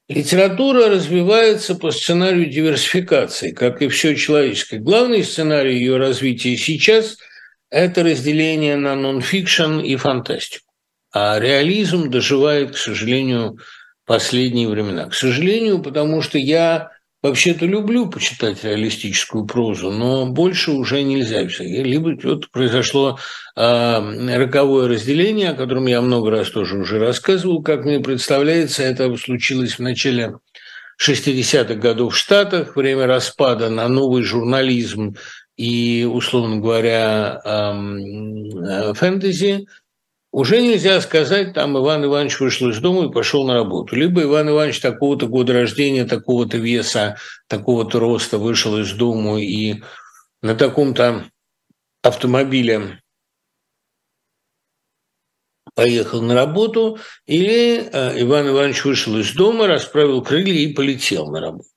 Литература 0.07 0.91
развивается 0.91 1.75
по 1.75 1.91
сценарию 1.91 2.51
диверсификации, 2.51 3.53
как 3.53 3.81
и 3.81 3.89
все 3.89 4.15
человеческое. 4.17 4.81
Главный 4.81 5.25
сценарий 5.25 5.79
ее 5.79 5.97
развития 5.97 6.59
сейчас– 6.59 7.17
это 7.71 8.03
разделение 8.03 8.77
на 8.77 8.95
нон-фикшн 8.95 9.81
и 9.81 9.97
фантастику. 9.97 10.71
А 11.11 11.41
реализм 11.41 12.11
доживает, 12.11 12.73
к 12.73 12.77
сожалению, 12.77 13.57
последние 14.13 14.69
времена. 14.69 15.07
К 15.07 15.15
сожалению, 15.15 15.81
потому 15.81 16.21
что 16.21 16.37
я 16.37 16.91
Вообще-то 17.23 17.67
люблю 17.67 18.09
почитать 18.09 18.65
реалистическую 18.65 19.47
прозу, 19.47 19.93
но 19.93 20.27
больше 20.27 20.73
уже 20.73 21.05
нельзя. 21.05 21.43
Либо 21.61 22.19
вот 22.21 22.51
произошло 22.51 23.17
э, 23.55 24.37
роковое 24.37 24.89
разделение, 24.89 25.51
о 25.51 25.55
котором 25.55 25.87
я 25.87 26.01
много 26.01 26.33
раз 26.33 26.51
тоже 26.51 26.77
уже 26.77 26.99
рассказывал. 26.99 27.63
Как 27.63 27.85
мне 27.85 28.01
представляется, 28.01 28.83
это 28.83 29.17
случилось 29.17 29.75
в 29.75 29.79
начале 29.79 30.35
60-х 31.01 31.75
годов 31.75 32.15
в 32.15 32.17
Штатах, 32.17 32.75
время 32.75 33.07
распада 33.07 33.71
на 33.71 33.87
новый 33.87 34.25
журнализм 34.25 35.15
и, 35.57 36.05
условно 36.13 36.57
говоря, 36.57 37.41
э, 37.45 38.95
фэнтези– 38.95 39.69
уже 40.33 40.63
нельзя 40.63 40.99
сказать, 41.03 41.53
там 41.53 41.77
Иван 41.77 42.07
Иванович 42.07 42.41
вышел 42.41 42.71
из 42.71 42.79
дома 42.79 43.07
и 43.07 43.13
пошел 43.13 43.47
на 43.47 43.53
работу. 43.53 43.95
Либо 43.95 44.23
Иван 44.23 44.49
Иванович 44.49 44.81
такого-то 44.81 45.27
года 45.27 45.53
рождения, 45.53 46.07
такого-то 46.07 46.57
веса, 46.57 47.19
такого-то 47.49 48.01
роста 48.01 48.39
вышел 48.39 48.79
из 48.79 48.93
дома 48.93 49.41
и 49.41 49.83
на 50.41 50.55
таком-то 50.55 51.27
автомобиле 52.03 53.03
поехал 55.75 56.23
на 56.23 56.35
работу, 56.35 56.99
или 57.27 57.89
э, 57.93 58.23
Иван 58.23 58.49
Иванович 58.49 58.85
вышел 58.85 59.17
из 59.19 59.33
дома, 59.35 59.67
расправил 59.67 60.23
крылья 60.23 60.55
и 60.55 60.73
полетел 60.73 61.31
на 61.31 61.41
работу. 61.41 61.69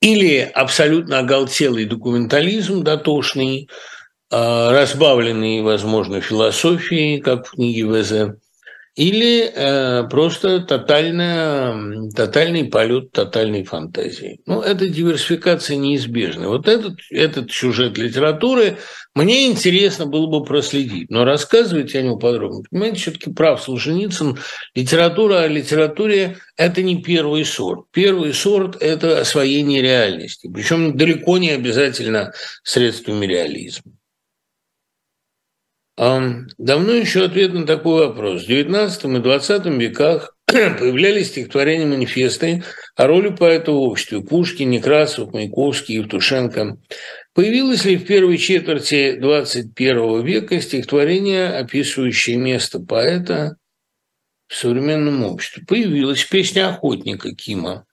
Или 0.00 0.38
абсолютно 0.40 1.18
оголтелый 1.18 1.86
документализм 1.86 2.82
дотошный– 2.82 3.70
разбавленный, 4.30 5.62
возможно, 5.62 6.20
философией, 6.20 7.20
как 7.20 7.46
в 7.46 7.52
книге 7.52 7.86
ВЗ, 7.86 8.36
или 8.96 9.50
э, 9.54 10.08
просто 10.08 10.60
тотальная, 10.60 12.10
тотальный 12.10 12.64
полет 12.64 13.12
тотальной 13.12 13.64
фантазии. 13.64 14.40
Ну, 14.46 14.60
эта 14.60 14.88
диверсификация 14.88 15.76
неизбежна. 15.76 16.48
Вот 16.48 16.68
этот, 16.68 16.98
этот 17.10 17.52
сюжет 17.52 17.96
литературы 17.98 18.78
мне 19.14 19.46
интересно 19.46 20.06
было 20.06 20.26
бы 20.26 20.44
проследить, 20.44 21.10
но 21.10 21.24
рассказывать 21.24 21.94
о 21.94 22.02
нем 22.02 22.18
подробно. 22.18 22.62
Понимаете, 22.70 22.98
все-таки 22.98 23.32
прав 23.32 23.62
Солженицын, 23.62 24.38
литература 24.74 25.42
о 25.42 25.48
литературе– 25.48 26.36
это 26.56 26.82
не 26.82 27.00
первый 27.00 27.44
сорт. 27.44 27.86
Первый 27.92 28.34
сорт– 28.34 28.76
это 28.82 29.20
освоение 29.20 29.82
реальности, 29.82 30.50
причем 30.52 30.96
далеко 30.96 31.38
не 31.38 31.50
обязательно 31.50 32.32
средствами 32.64 33.24
реализма. 33.24 33.92
Давно 36.00 36.94
еще 36.94 37.26
ответ 37.26 37.52
на 37.52 37.66
такой 37.66 38.06
вопрос. 38.06 38.44
В 38.44 38.48
XIX 38.48 38.88
и 38.88 39.20
XX 39.20 39.78
веках 39.78 40.34
появлялись 40.46 41.28
стихотворения 41.28 41.84
манифесты 41.84 42.64
о 42.96 43.06
роли 43.06 43.28
поэта 43.28 43.72
в 43.72 43.82
обществе. 43.82 44.22
Пушкин, 44.22 44.70
Некрасов, 44.70 45.34
Маяковский, 45.34 45.96
Евтушенко. 45.96 46.78
Появилось 47.34 47.84
ли 47.84 47.98
в 47.98 48.06
первой 48.06 48.38
четверти 48.38 49.18
XXI 49.20 50.22
века 50.24 50.58
стихотворение, 50.62 51.48
описывающее 51.48 52.38
место 52.38 52.80
поэта 52.80 53.56
в 54.48 54.54
современном 54.56 55.22
обществе? 55.22 55.64
Появилась 55.68 56.24
песня 56.24 56.70
охотника 56.70 57.34
Кима. 57.34 57.84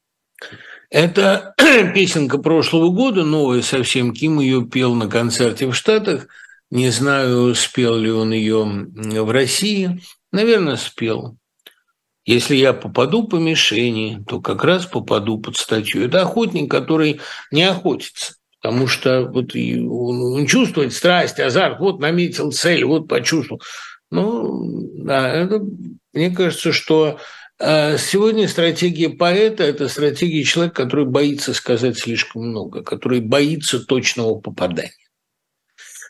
Это 0.89 1.55
песенка 1.93 2.37
прошлого 2.37 2.87
года, 2.87 3.25
новая 3.25 3.61
совсем. 3.61 4.13
Ким 4.13 4.39
ее 4.39 4.65
пел 4.65 4.95
на 4.95 5.09
концерте 5.09 5.67
в 5.67 5.73
Штатах– 5.73 6.27
не 6.69 6.89
знаю, 6.89 7.55
спел 7.55 7.95
ли 7.95 8.11
он 8.11 8.31
ее 8.33 8.63
в 8.63 9.31
России. 9.31 10.01
Наверное, 10.31 10.75
спел. 10.75 11.37
Если 12.25 12.55
я 12.55 12.73
попаду 12.73 13.25
по 13.25 13.37
мишени, 13.37 14.21
то 14.27 14.41
как 14.41 14.65
раз 14.65 14.85
попаду 14.85 15.39
под 15.39 15.55
статью. 15.55 16.03
Это 16.03 16.21
охотник, 16.21 16.69
который 16.69 17.21
не 17.51 17.63
охотится. 17.63 18.35
Потому 18.61 18.87
что 18.87 19.23
вот 19.23 19.55
он 19.55 20.45
чувствует 20.45 20.91
страсть, 20.91 21.39
азарт, 21.39 21.79
вот 21.79 22.01
наметил 22.01 22.51
цель, 22.51 22.83
вот 22.83 23.07
почувствовал. 23.07 23.61
Ну, 24.11 24.89
да, 25.05 25.29
это, 25.29 25.61
мне 26.11 26.31
кажется, 26.31 26.73
что 26.73 27.19
э, 27.59 27.97
Сегодня 27.97 28.47
стратегия 28.49 29.09
поэта– 29.09 29.63
это 29.65 29.87
стратегия 29.87 30.43
человека, 30.43 30.83
который 30.83 31.05
боится 31.05 31.53
сказать 31.53 31.97
слишком 31.97 32.49
много, 32.49 32.83
который 32.83 33.21
боится 33.21 33.79
точного 33.79 34.39
попадания. 34.39 35.06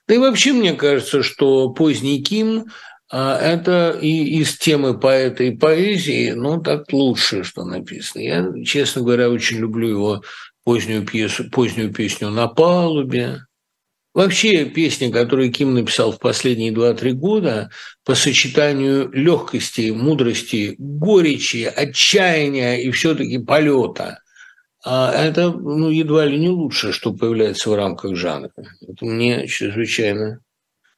Да 0.07 0.15
и 0.15 0.17
вообще 0.17 0.53
мне 0.53 0.73
кажется, 0.73 1.21
что 1.21 1.69
поздний 1.69 2.23
Ким 2.23 2.67
а, 3.09 3.37
это 3.37 3.97
и 4.01 4.39
из 4.39 4.57
темы 4.57 4.97
поэта 4.97 5.43
и 5.43 5.55
поэзии, 5.55 6.31
ну, 6.31 6.61
так 6.61 6.91
лучше, 6.91 7.43
что 7.43 7.65
написано. 7.65 8.21
Я, 8.21 8.63
честно 8.65 9.01
говоря, 9.01 9.29
очень 9.29 9.57
люблю 9.57 9.89
его 9.89 10.23
позднюю 10.63 11.05
пьесу, 11.05 11.49
позднюю 11.49 11.93
песню 11.93 12.29
«На 12.29 12.47
палубе». 12.47 13.41
Вообще 14.13 14.65
песни, 14.65 15.11
которые 15.11 15.51
Ким 15.51 15.75
написал 15.75 16.11
в 16.11 16.19
последние 16.19 16.71
2-3 16.71 17.11
года, 17.11 17.69
по 18.03 18.15
сочетанию 18.15 19.09
легкости, 19.11 19.91
мудрости, 19.91 20.73
горечи, 20.79 21.71
отчаяния 21.73 22.77
и 22.77 22.89
все-таки 22.91 23.37
полета– 23.37 24.19
это 24.89 25.51
ну, 25.51 25.89
едва 25.89 26.25
ли 26.25 26.39
не 26.39 26.49
лучшее, 26.49 26.93
что 26.93 27.13
появляется 27.13 27.69
в 27.69 27.75
рамках 27.75 28.15
жанра. 28.15 28.51
Это 28.81 29.05
мне 29.05 29.47
чрезвычайно 29.47 30.41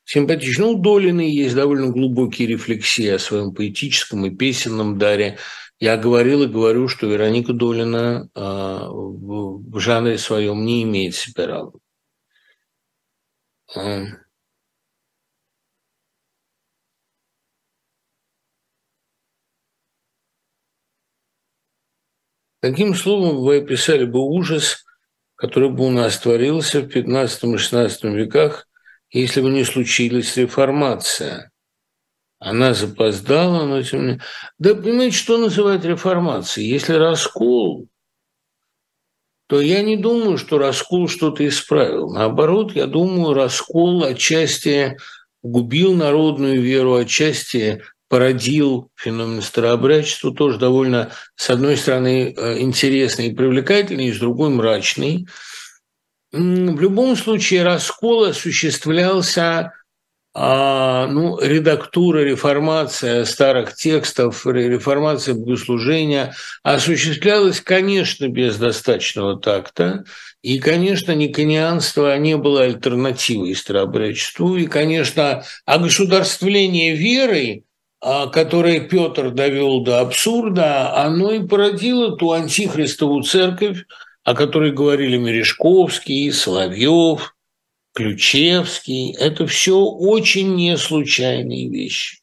симпатично. 0.05 0.67
У 0.67 0.75
Долины 0.77 1.21
есть 1.21 1.55
довольно 1.55 1.87
глубокие 1.87 2.47
рефлексии 2.47 3.07
о 3.07 3.19
своем 3.19 3.53
поэтическом 3.53 4.25
и 4.25 4.35
песенном 4.35 4.97
даре. 4.97 5.37
Я 5.79 5.97
говорил 5.97 6.43
и 6.43 6.47
говорю, 6.47 6.87
что 6.87 7.07
Вероника 7.07 7.53
Долина 7.53 8.29
а, 8.35 8.89
в, 8.89 9.79
жанре 9.79 10.17
своем 10.17 10.65
не 10.65 10.83
имеет 10.83 11.15
себя 11.15 11.47
равного. 11.47 11.79
Каким 22.61 22.93
словом 22.93 23.37
вы 23.37 23.57
описали 23.57 24.05
бы 24.05 24.19
ужас, 24.19 24.83
который 25.35 25.69
бы 25.69 25.87
у 25.87 25.91
нас 25.91 26.19
творился 26.19 26.81
в 26.81 26.87
15 26.87 27.43
и 27.43 27.57
16 27.57 28.03
веках, 28.05 28.67
если 29.11 29.41
бы 29.41 29.49
не 29.49 29.63
случилась 29.63 30.35
реформация? 30.35 31.51
Она 32.39 32.73
запоздала, 32.73 33.65
но 33.65 33.81
тем 33.83 33.99
не 33.99 34.05
менее... 34.05 34.21
Да 34.59 34.75
понимаете, 34.75 35.17
что 35.17 35.37
называть 35.37 35.83
реформацией? 35.85 36.69
Если 36.69 36.93
раскол, 36.93 37.87
то 39.47 39.59
я 39.59 39.81
не 39.81 39.97
думаю, 39.97 40.37
что 40.37 40.57
раскол 40.57 41.07
что-то 41.07 41.45
исправил. 41.47 42.13
Наоборот, 42.13 42.75
я 42.75 42.87
думаю, 42.87 43.33
раскол 43.33 44.03
отчасти 44.03 44.97
губил 45.41 45.95
народную 45.95 46.61
веру, 46.61 46.95
отчасти 46.95 47.81
породил 48.09 48.91
феномен 48.95 49.41
старообрядчества, 49.41 50.33
тоже 50.33 50.57
довольно, 50.57 51.11
с 51.35 51.49
одной 51.49 51.77
стороны, 51.77 52.33
э, 52.35 52.59
интересный 52.59 53.27
и 53.27 53.33
привлекательный, 53.33 54.11
с 54.11 54.19
другой– 54.19 54.49
мрачный. 54.51 55.27
В 56.31 56.79
любом 56.79 57.15
случае 57.15 57.63
раскол 57.63 58.25
осуществлялся 58.25 59.73
а, 60.35 61.07
ну, 61.07 61.39
редактура, 61.41 62.19
реформация 62.19 63.25
старых 63.25 63.75
текстов, 63.75 64.45
реформация 64.45 65.33
богослужения 65.33 66.35
осуществлялась, 66.61 67.61
конечно, 67.61 68.27
без 68.29 68.57
достаточного 68.57 69.39
такта, 69.39 70.05
и, 70.43 70.59
конечно, 70.59 71.13
никонианство 71.13 72.15
не 72.17 72.37
было 72.37 72.61
альтернативой 72.61 73.55
старообрядчеству, 73.55 74.55
и, 74.55 74.67
конечно, 74.67 75.43
огосударствление 75.65 76.95
веры, 76.95 77.63
а, 77.63 77.68
которое 78.01 78.81
Петр 78.81 79.31
довел 79.31 79.81
до 79.81 79.99
абсурда, 79.99 80.95
оно 80.95 81.31
и 81.31 81.45
породило 81.45 82.15
ту 82.15 82.31
антихристову 82.31 83.23
церковь, 83.23 83.85
о 84.23 84.33
которой 84.33 84.71
говорили 84.71 85.17
Мережковский, 85.17 86.31
Соловьев– 86.31 87.35
Ключевский. 87.93 89.13
Это 89.13 89.47
все 89.47 89.77
очень 89.77 90.55
не 90.55 90.77
случайные 90.77 91.69
вещи. 91.69 92.19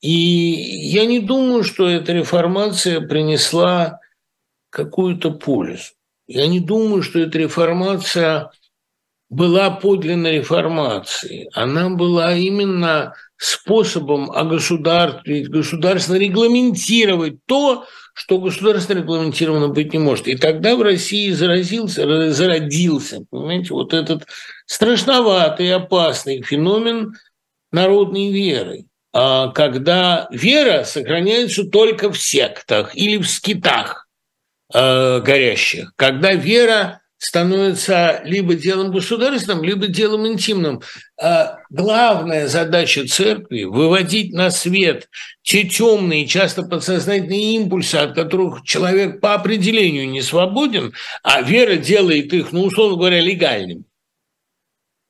И 0.00 0.10
я 0.10 1.06
не 1.06 1.20
думаю, 1.20 1.62
что 1.62 1.88
эта 1.88 2.12
реформация 2.12 3.00
принесла 3.00 4.00
какую-то 4.70 5.30
пользу. 5.30 5.92
Я 6.26 6.46
не 6.48 6.58
думаю, 6.58 7.02
что 7.02 7.20
эта 7.20 7.38
реформация 7.38 8.50
была 9.30 9.70
подлинной 9.70 10.38
реформацией. 10.38 11.48
Она 11.52 11.90
была 11.90 12.34
именно 12.34 13.14
способом 13.42 14.30
огосударствить, 14.30 15.48
государственно 15.48 16.16
регламентировать 16.16 17.44
то, 17.46 17.86
что 18.14 18.38
государственно 18.38 19.00
регламентировано 19.00 19.68
быть 19.68 19.92
не 19.92 19.98
может. 19.98 20.28
И 20.28 20.36
тогда 20.36 20.76
в 20.76 20.82
России 20.82 21.32
заразился, 21.32 22.32
зародился, 22.32 23.24
понимаете, 23.30 23.74
вот 23.74 23.94
этот 23.94 24.26
страшноватый, 24.66 25.74
опасный 25.74 26.42
феномен 26.42 27.16
народной 27.72 28.30
веры, 28.30 28.84
а 29.12 29.48
когда 29.48 30.28
вера 30.30 30.84
сохраняется 30.84 31.64
только 31.64 32.12
в 32.12 32.18
сектах 32.18 32.94
или 32.94 33.16
в 33.16 33.28
скитах 33.28 34.06
э, 34.72 35.20
горящих, 35.20 35.92
когда 35.96 36.32
вера 36.32 37.01
становится 37.22 38.20
либо 38.24 38.54
делом 38.54 38.90
государственным, 38.90 39.62
либо 39.62 39.86
делом 39.86 40.26
интимным. 40.26 40.82
А 41.20 41.58
главная 41.70 42.48
задача 42.48 43.06
церкви– 43.06 43.62
выводить 43.64 44.32
на 44.32 44.50
свет 44.50 45.08
те 45.42 45.62
темные, 45.62 46.26
часто 46.26 46.64
подсознательные 46.64 47.54
импульсы, 47.54 47.94
от 47.94 48.16
которых 48.16 48.64
человек 48.64 49.20
по 49.20 49.34
определению 49.34 50.10
не 50.10 50.20
свободен, 50.20 50.94
а 51.22 51.42
вера 51.42 51.76
делает 51.76 52.32
их, 52.32 52.50
ну, 52.50 52.64
условно 52.64 52.96
говоря, 52.96 53.20
легальными. 53.20 53.84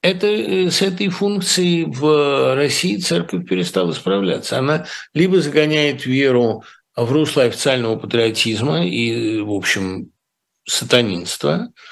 Это, 0.03 0.27
э, 0.27 0.71
с 0.71 0.83
этой 0.83 1.09
функцией 1.09 1.87
в 1.87 2.55
России 2.57 2.99
церковь 2.99 3.49
перестала 3.49 3.93
справляться. 3.93 4.59
Она 4.59 4.85
либо 5.15 5.41
загоняет 5.41 6.05
веру 6.05 6.63
в 6.95 7.11
русло 7.11 7.45
официального 7.45 7.97
патриотизма 7.97 8.85
и, 8.85 9.41
в 9.41 9.51
общем, 9.51 10.11
сатанинства– 10.67 11.73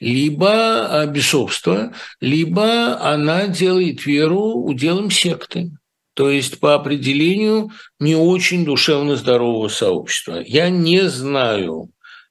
либо 0.00 1.06
бесовство, 1.06 1.92
либо 2.20 2.98
она 3.00 3.46
делает 3.46 4.06
веру 4.06 4.54
уделом 4.54 5.10
секты. 5.10 5.70
То 6.14 6.30
есть 6.30 6.58
по 6.58 6.74
определению 6.74 7.70
не 7.98 8.16
очень 8.16 8.64
душевно 8.64 9.16
здорового 9.16 9.68
сообщества. 9.68 10.42
Я 10.44 10.68
не 10.68 11.08
знаю, 11.08 11.90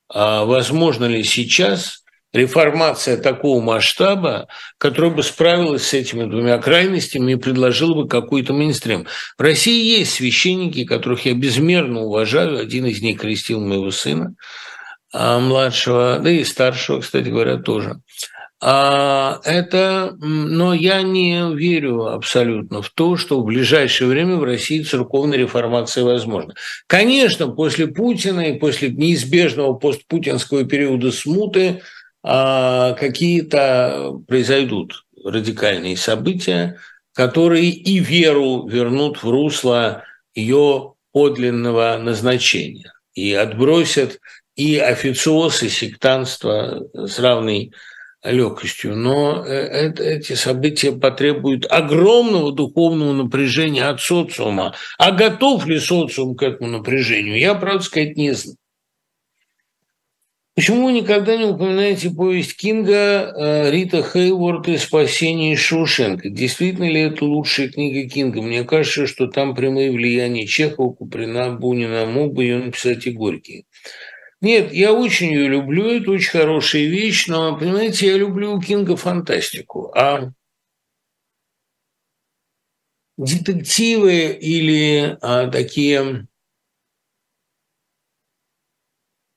а 0.10 0.46
возможно 0.46 1.06
ли 1.06 1.24
сейчас 1.24 2.04
реформация 2.34 3.18
такого 3.18 3.62
масштаба, 3.62 4.48
которая 4.78 5.12
бы 5.12 5.24
справилась 5.24 5.88
с 5.88 5.94
этими 5.94 6.30
двумя 6.30 6.58
крайностями 6.60 7.34
и 7.34 7.38
предложила 7.38 8.04
бы 8.04 8.08
какой-то 8.08 8.54
мейнстрим. 8.54 9.08
В 9.38 9.42
России 9.42 9.98
есть 9.98 10.14
священники, 10.14 10.86
которых 10.86 11.26
я 11.26 11.34
безмерно 11.34 12.02
уважаю. 12.02 12.60
Один 12.60 12.86
из 12.86 13.02
них 13.02 13.20
крестил 13.20 13.60
моего 13.60 13.92
сына. 13.92 14.36
А, 15.12 15.40
младшего, 15.40 16.20
да 16.22 16.30
и 16.30 16.44
старшего, 16.44 17.02
кстати 17.02 17.30
говоря, 17.30 17.58
тоже. 17.58 18.02
А 18.62 19.40
это, 19.46 20.18
но 20.20 20.74
я 20.74 21.02
не 21.02 21.56
верю 21.56 22.08
абсолютно 22.08 22.82
в 22.82 22.90
то, 22.90 23.16
что 23.16 23.40
в 23.40 23.46
ближайшее 23.46 24.10
время 24.10 24.36
в 24.36 24.44
России 24.44 24.84
церковная 24.84 25.38
реформация 25.38 26.04
возможна. 26.04 26.56
Конечно, 26.86 27.48
после 27.48 27.88
Путина 27.88 28.42
и 28.42 28.60
после 28.60 28.90
неизбежного 28.90 29.74
постпутинского 29.74 30.66
периода 30.66 31.12
смуты 31.12 31.82
а, 32.22 32.94
какие-то 32.94 34.20
произойдут 34.28 35.06
радикальные 35.24 35.96
события, 35.96 36.80
которые 37.14 37.70
и 37.70 38.00
веру 38.00 38.68
вернут 38.68 39.24
в 39.24 39.30
русло 39.30 40.04
ее 40.36 40.96
подлинного 41.14 41.98
назначения 41.98 42.94
и 43.14 43.34
отбросят 43.34 44.20
и 44.60 44.78
официоз, 44.78 45.64
и 45.64 45.70
сектанство 45.70 46.86
с 46.94 47.18
равной 47.18 47.72
легкостью. 48.26 48.94
Но 48.94 49.46
э, 49.46 49.52
это, 49.52 50.04
эти 50.04 50.34
события 50.34 50.92
потребуют 50.92 51.66
огромного 51.70 52.52
духовного 52.52 53.14
напряжения 53.14 53.86
от 53.86 54.02
социума. 54.02 54.76
А 54.98 55.12
готов 55.12 55.66
ли 55.66 55.80
социум 55.80 56.36
к 56.36 56.44
этому 56.44 56.70
напряжению, 56.70 57.40
я, 57.40 57.56
правда 57.56 57.84
сказать, 57.84 58.18
не 58.18 58.34
знаю. 58.34 58.58
Почему 60.56 60.88
вы 60.88 60.92
никогда 60.92 61.38
не 61.38 61.46
упоминаете 61.46 62.10
повесть 62.10 62.58
Кинга 62.58 62.92
э, 63.34 63.72
Рита 63.72 64.04
Хейворд 64.04 64.68
и 64.68 64.76
«Спасение 64.76 65.54
из 65.54 65.60
Шоушенка»? 65.60 66.28
Действительно 66.30 66.90
ли 66.90 67.00
это 67.00 67.24
лучшая 67.24 67.70
книга 67.70 68.10
Кинга? 68.10 68.42
Мне 68.42 68.66
кажется, 68.66 69.08
что 69.08 69.28
там 69.28 69.56
прямые 69.56 69.90
влияния 69.90 70.46
Чехова, 70.46 70.92
Куприна, 70.92 71.54
Бунина. 71.54 72.06
Мог 72.08 72.34
бы 72.34 72.44
ее 72.44 72.58
написать 72.58 73.08
и 73.08 73.12
Горький. 73.12 73.68
Нет, 74.42 74.72
я 74.72 74.94
очень 74.94 75.28
ее 75.28 75.50
люблю, 75.50 75.90
это 75.90 76.12
очень 76.12 76.32
хорошая 76.32 76.84
вещь, 76.84 77.28
но, 77.28 77.58
понимаете, 77.58 78.08
я 78.08 78.18
люблю 78.18 78.54
у 78.54 78.62
Кинга 78.62 78.96
фантастику, 78.96 79.92
а 79.94 80.32
детективы 83.18 84.32
или 84.32 85.18
а, 85.22 85.50
такие 85.50 86.26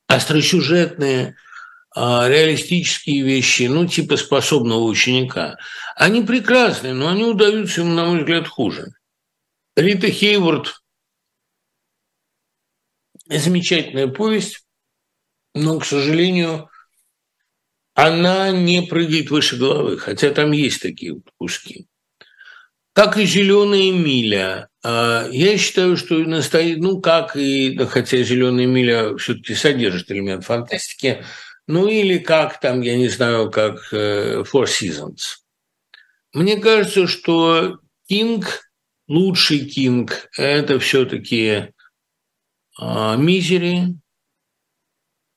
остросюжетные, 0.07 1.35
а, 1.95 2.29
реалистические 2.29 3.23
вещи, 3.23 3.65
ну, 3.65 3.89
типа 3.89 4.17
способного 4.17 4.85
ученика, 4.85 5.59
они 5.97 6.23
прекрасны, 6.23 6.95
но 6.95 7.09
они 7.09 7.25
удаются 7.25 7.81
ему, 7.81 7.93
на 7.93 8.07
мой 8.07 8.21
взгляд, 8.21 8.47
хуже. 8.47 8.93
Рита 9.75 10.11
Хейворд– 10.11 10.81
замечательная 13.27 14.07
повесть, 14.07 14.65
но, 15.55 15.79
к 15.79 15.85
сожалению, 15.85 16.69
она 17.95 18.51
не 18.51 18.83
прыгает 18.83 19.31
выше 19.31 19.57
головы, 19.57 19.99
хотя 19.99 20.31
там 20.31 20.53
есть 20.53 20.81
такие 20.81 21.15
вот 21.15 21.25
куски. 21.37 21.87
Как 22.95 23.17
и 23.17 23.25
«Зеленая 23.25 23.91
миля». 23.91 24.69
А, 24.85 25.27
я 25.31 25.57
считаю, 25.57 25.97
что 25.97 26.19
настоит, 26.19 26.79
ну, 26.79 27.01
как 27.01 27.37
и, 27.37 27.77
хотя 27.87 28.23
«Зеленая 28.23 28.67
миля» 28.67 29.17
все 29.17 29.35
таки 29.35 29.55
содержит 29.55 30.11
элемент 30.11 30.45
фантастики, 30.45 31.25
ну, 31.67 31.89
или 31.89 32.19
как 32.19 32.61
там, 32.61 32.83
я 32.83 32.97
не 32.97 33.09
знаю, 33.09 33.51
как 33.51 33.93
э, 33.93 34.43
«Four 34.43 34.65
Seasons». 34.65 35.39
Мне 36.35 36.59
кажется, 36.59 37.07
что 37.07 37.79
Кинг, 38.09 38.63
лучший 39.07 39.61
Кинг, 39.61 40.29
это 40.37 40.79
все 40.79 41.05
таки 41.07 41.69
а, 42.79 43.17
«Мизери», 43.17 43.97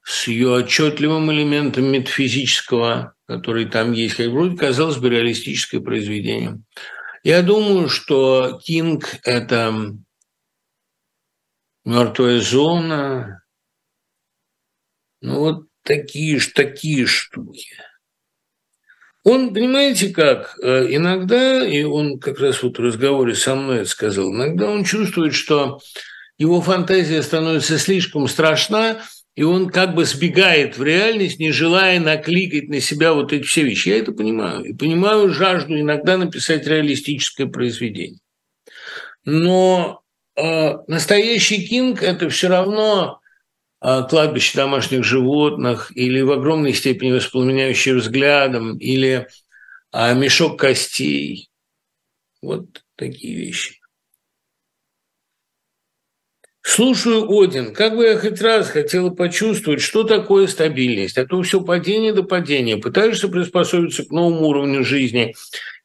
с 0.06 0.28
ее 0.28 0.52
отчетливым 0.52 1.32
элементом 1.32 1.86
метафизического, 1.86 3.16
который 3.28 3.66
там 3.66 3.92
есть, 3.92 4.16
как 4.16 4.28
вроде 4.28 4.56
казалось 4.56 4.98
бы 4.98 5.10
реалистическое 5.10 5.82
произведение. 5.82 6.62
Я 7.24 7.42
думаю, 7.42 7.90
что 7.90 8.60
Кинг– 8.64 9.20
это 9.24 9.98
мертвая 11.84 12.40
зона, 12.40 13.42
ну 15.22 15.40
вот 15.40 15.68
такие 15.82 16.40
ж 16.40 16.52
такие 16.54 17.08
штуки. 17.08 17.76
Он, 19.24 19.56
понимаете 19.56 20.10
как, 20.10 20.56
э, 20.62 20.86
иногда, 20.96 21.66
и 21.68 21.82
он 21.82 22.20
как 22.20 22.40
раз 22.40 22.62
вот 22.62 22.78
в 22.78 22.82
разговоре 22.82 23.34
со 23.34 23.56
мной 23.56 23.80
это 23.80 23.90
сказал, 23.90 24.32
иногда 24.32 24.70
он 24.70 24.84
чувствует, 24.84 25.34
что 25.34 25.80
его 26.38 26.62
фантазия 26.62 27.24
становится 27.24 27.80
слишком 27.80 28.28
страшна, 28.28 29.02
и 29.36 29.44
он 29.44 29.70
как 29.70 29.96
бы 29.96 30.06
сбегает 30.06 30.78
в 30.78 30.84
реальность, 30.84 31.40
не 31.40 31.52
желая 31.52 32.00
накликать 32.00 32.70
на 32.70 32.80
себя 32.80 33.14
вот 33.14 33.34
эти 33.34 33.44
все 33.44 33.64
вещи. 33.64 33.90
Я 33.90 34.00
это 34.00 34.14
понимаю. 34.14 34.64
И 34.64 34.74
понимаю 34.74 35.30
жажду 35.30 35.78
иногда 35.78 36.18
написать 36.18 36.66
реалистическое 36.66 37.46
произведение. 37.46 38.20
Но 39.26 40.04
э, 40.38 40.78
настоящий 40.88 41.68
Кинг– 41.68 42.02
это 42.02 42.30
все 42.30 42.48
равно 42.48 43.20
э, 43.82 44.04
кладбище 44.10 44.58
домашних 44.58 45.04
животных 45.04 45.92
или 45.96 46.22
в 46.22 46.32
огромной 46.32 46.74
степени 46.74 47.12
воспламеняющий 47.12 47.94
взглядом, 47.94 48.78
или 48.78 49.28
э, 49.92 50.16
мешок 50.16 50.58
костей. 50.58 51.50
Вот 52.42 52.84
такие 52.96 53.36
вещи. 53.36 53.82
Слушаю, 56.68 57.30
Один, 57.30 57.76
как 57.76 57.96
бы 57.96 58.06
я 58.06 58.18
хоть 58.18 58.42
раз 58.42 58.70
хотела 58.70 59.12
почувствовать, 59.12 59.82
что 59.82 60.04
такое 60.04 60.48
стабильность, 60.48 61.16
а 61.16 61.26
то 61.26 61.40
все 61.44 61.62
падение 61.62 62.12
до 62.12 62.24
падения. 62.24 62.78
Пытаешься 62.78 63.28
приспособиться 63.28 64.04
к 64.04 64.10
новому 64.10 64.48
уровню 64.48 64.84
жизни, 64.84 65.36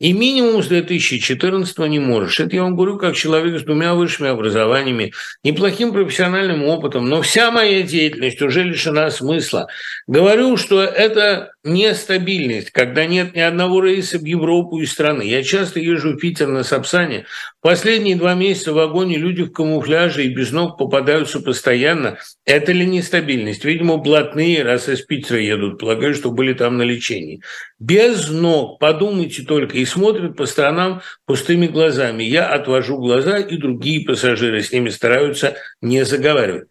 и 0.00 0.14
минимум 0.14 0.62
с 0.62 0.66
2014 0.66 1.78
не 1.80 1.98
можешь. 1.98 2.40
Это 2.40 2.56
я 2.56 2.62
вам 2.62 2.74
говорю 2.74 2.96
как 2.96 3.14
человек 3.14 3.60
с 3.60 3.64
двумя 3.64 3.94
высшими 3.94 4.30
образованиями, 4.30 5.12
неплохим 5.44 5.92
профессиональным 5.92 6.64
опытом, 6.64 7.08
но 7.08 7.20
вся 7.20 7.50
моя 7.50 7.82
деятельность 7.82 8.40
уже 8.40 8.64
лишена 8.64 9.10
смысла. 9.10 9.68
Говорю, 10.06 10.56
что 10.56 10.82
это 10.82 11.52
нестабильность, 11.62 12.70
когда 12.70 13.04
нет 13.04 13.36
ни 13.36 13.40
одного 13.40 13.82
рейса 13.82 14.18
в 14.18 14.24
Европу 14.24 14.80
и 14.80 14.86
страны. 14.86 15.22
Я 15.22 15.42
часто 15.42 15.78
езжу 15.78 16.14
в 16.14 16.16
Питер 16.16 16.48
на 16.48 16.64
Сапсане. 16.64 17.26
Последние 17.60 18.16
два 18.16 18.32
месяца 18.32 18.72
в 18.72 18.76
вагоне 18.76 19.18
люди 19.18 19.42
в 19.42 19.52
камуфляже 19.52 20.24
и 20.24 20.34
без 20.34 20.50
ног 20.50 20.78
попадаются 20.78 21.40
постоянно. 21.40 22.16
Это 22.46 22.72
ли 22.72 22.86
нестабильность? 22.86 23.66
Видимо, 23.66 23.98
блатные, 23.98 24.62
раз 24.62 24.88
из 24.88 25.02
Питера 25.02 25.38
едут, 25.38 25.78
полагаю, 25.78 26.14
что 26.14 26.30
были 26.30 26.54
там 26.54 26.78
на 26.78 26.82
лечении. 26.82 27.42
Без 27.78 28.30
ног, 28.30 28.78
подумайте 28.78 29.42
только, 29.42 29.76
и 29.76 29.84
смотрят 29.90 30.36
по 30.36 30.46
сторонам 30.46 31.02
пустыми 31.26 31.66
глазами. 31.66 32.22
Я 32.22 32.48
отвожу 32.48 32.96
глаза, 32.98 33.38
и 33.38 33.56
другие 33.56 34.06
пассажиры 34.06 34.62
с 34.62 34.72
ними 34.72 34.88
стараются 34.88 35.56
не 35.82 36.04
заговаривать. 36.04 36.68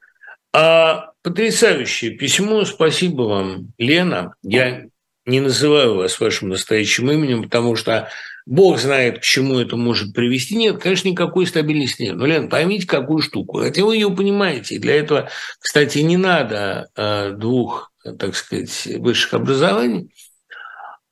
А 0.54 1.12
потрясающее 1.22 2.12
письмо, 2.12 2.66
спасибо 2.66 3.24
вам, 3.24 3.74
Лена. 3.78 4.34
Я 4.42 4.86
не 5.26 5.42
называю 5.42 5.96
вас 5.96 6.20
вашим 6.20 6.50
настоящим 6.50 7.12
именем, 7.12 7.44
потому 7.44 7.76
что 7.76 8.10
Бог 8.46 8.80
знает, 8.80 9.20
к 9.20 9.22
чему 9.22 9.60
это 9.60 9.76
может 9.76 10.14
привести. 10.14 10.56
Нет, 10.56 10.82
конечно, 10.82 11.08
никакой 11.08 11.46
стабильности 11.46 12.04
нет. 12.04 12.16
Но, 12.16 12.26
Лен, 12.26 12.50
поймите 12.50 12.88
какую 12.88 13.22
штуку. 13.22 13.60
Хотя 13.60 13.84
вы 13.84 13.96
ее 13.96 14.10
понимаете. 14.10 14.76
И 14.76 14.80
для 14.80 14.96
этого, 14.96 15.30
кстати, 15.60 16.00
не 16.00 16.18
надо 16.18 16.90
э, 16.96 17.32
двух, 17.34 17.92
так 18.18 18.36
сказать, 18.36 18.88
высших 18.98 19.36
образований. 19.36 20.10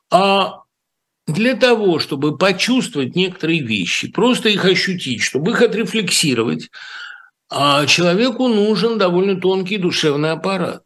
А 0.09 0.61
для 1.27 1.55
того, 1.55 1.99
чтобы 1.99 2.37
почувствовать 2.37 3.15
некоторые 3.15 3.61
вещи, 3.61 4.09
просто 4.09 4.49
их 4.49 4.63
ощутить, 4.65 5.21
чтобы 5.21 5.51
их 5.51 5.61
отрефлексировать, 5.61 6.69
а 7.49 7.85
человеку 7.85 8.47
нужен 8.47 8.97
довольно 8.97 9.39
тонкий 9.39 9.77
душевный 9.77 10.31
аппарат. 10.31 10.83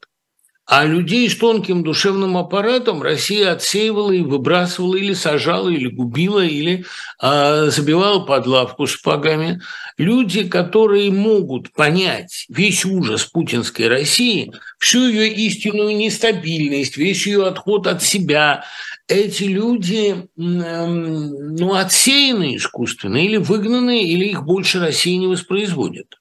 А 0.71 0.85
людей 0.85 1.29
с 1.29 1.35
тонким 1.35 1.83
душевным 1.83 2.37
аппаратом 2.37 3.01
Россия 3.01 3.51
отсеивала 3.51 4.13
и 4.13 4.21
выбрасывала, 4.21 4.95
или 4.95 5.11
сажала, 5.13 5.67
или 5.67 5.89
губила, 5.89 6.45
или 6.45 6.85
э, 7.21 7.69
забивала 7.69 8.21
под 8.21 8.47
лавку 8.47 8.87
сапогами. 8.87 9.61
Люди, 9.97 10.47
которые 10.47 11.11
могут 11.11 11.73
понять 11.73 12.45
весь 12.47 12.85
ужас 12.85 13.25
путинской 13.25 13.89
России, 13.89 14.53
всю 14.79 15.09
ее 15.09 15.27
истинную 15.33 15.93
нестабильность, 15.97 16.95
весь 16.95 17.27
ее 17.27 17.47
отход 17.47 17.85
от 17.85 18.01
себя, 18.01 18.63
эти 19.09 19.43
люди 19.43 20.25
ну, 20.37 21.73
отсеяны 21.73 22.55
искусственно 22.55 23.17
или 23.17 23.35
выгнаны, 23.35 24.03
или 24.05 24.27
их 24.27 24.45
больше 24.45 24.79
Россия 24.79 25.17
не 25.17 25.27
воспроизводит. 25.27 26.15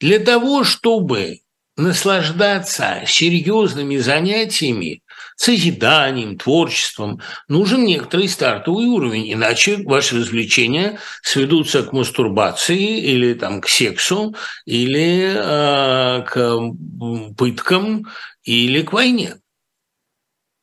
Для 0.00 0.18
того, 0.18 0.64
чтобы 0.64 1.42
наслаждаться 1.82 3.02
серьезными 3.06 3.96
занятиями, 3.96 5.02
созиданием, 5.36 6.38
творчеством, 6.38 7.20
нужен 7.48 7.84
некоторый 7.84 8.28
стартовый 8.28 8.86
уровень, 8.86 9.32
иначе 9.32 9.78
ваши 9.84 10.16
развлечения 10.18 10.98
сведутся 11.22 11.82
к 11.82 11.92
мастурбации 11.92 13.00
или 13.00 13.34
там, 13.34 13.60
к 13.60 13.68
сексу, 13.68 14.34
или 14.64 15.34
э, 15.34 16.22
к 16.22 17.36
пыткам, 17.36 18.06
или 18.44 18.82
к 18.82 18.92
войне, 18.92 19.36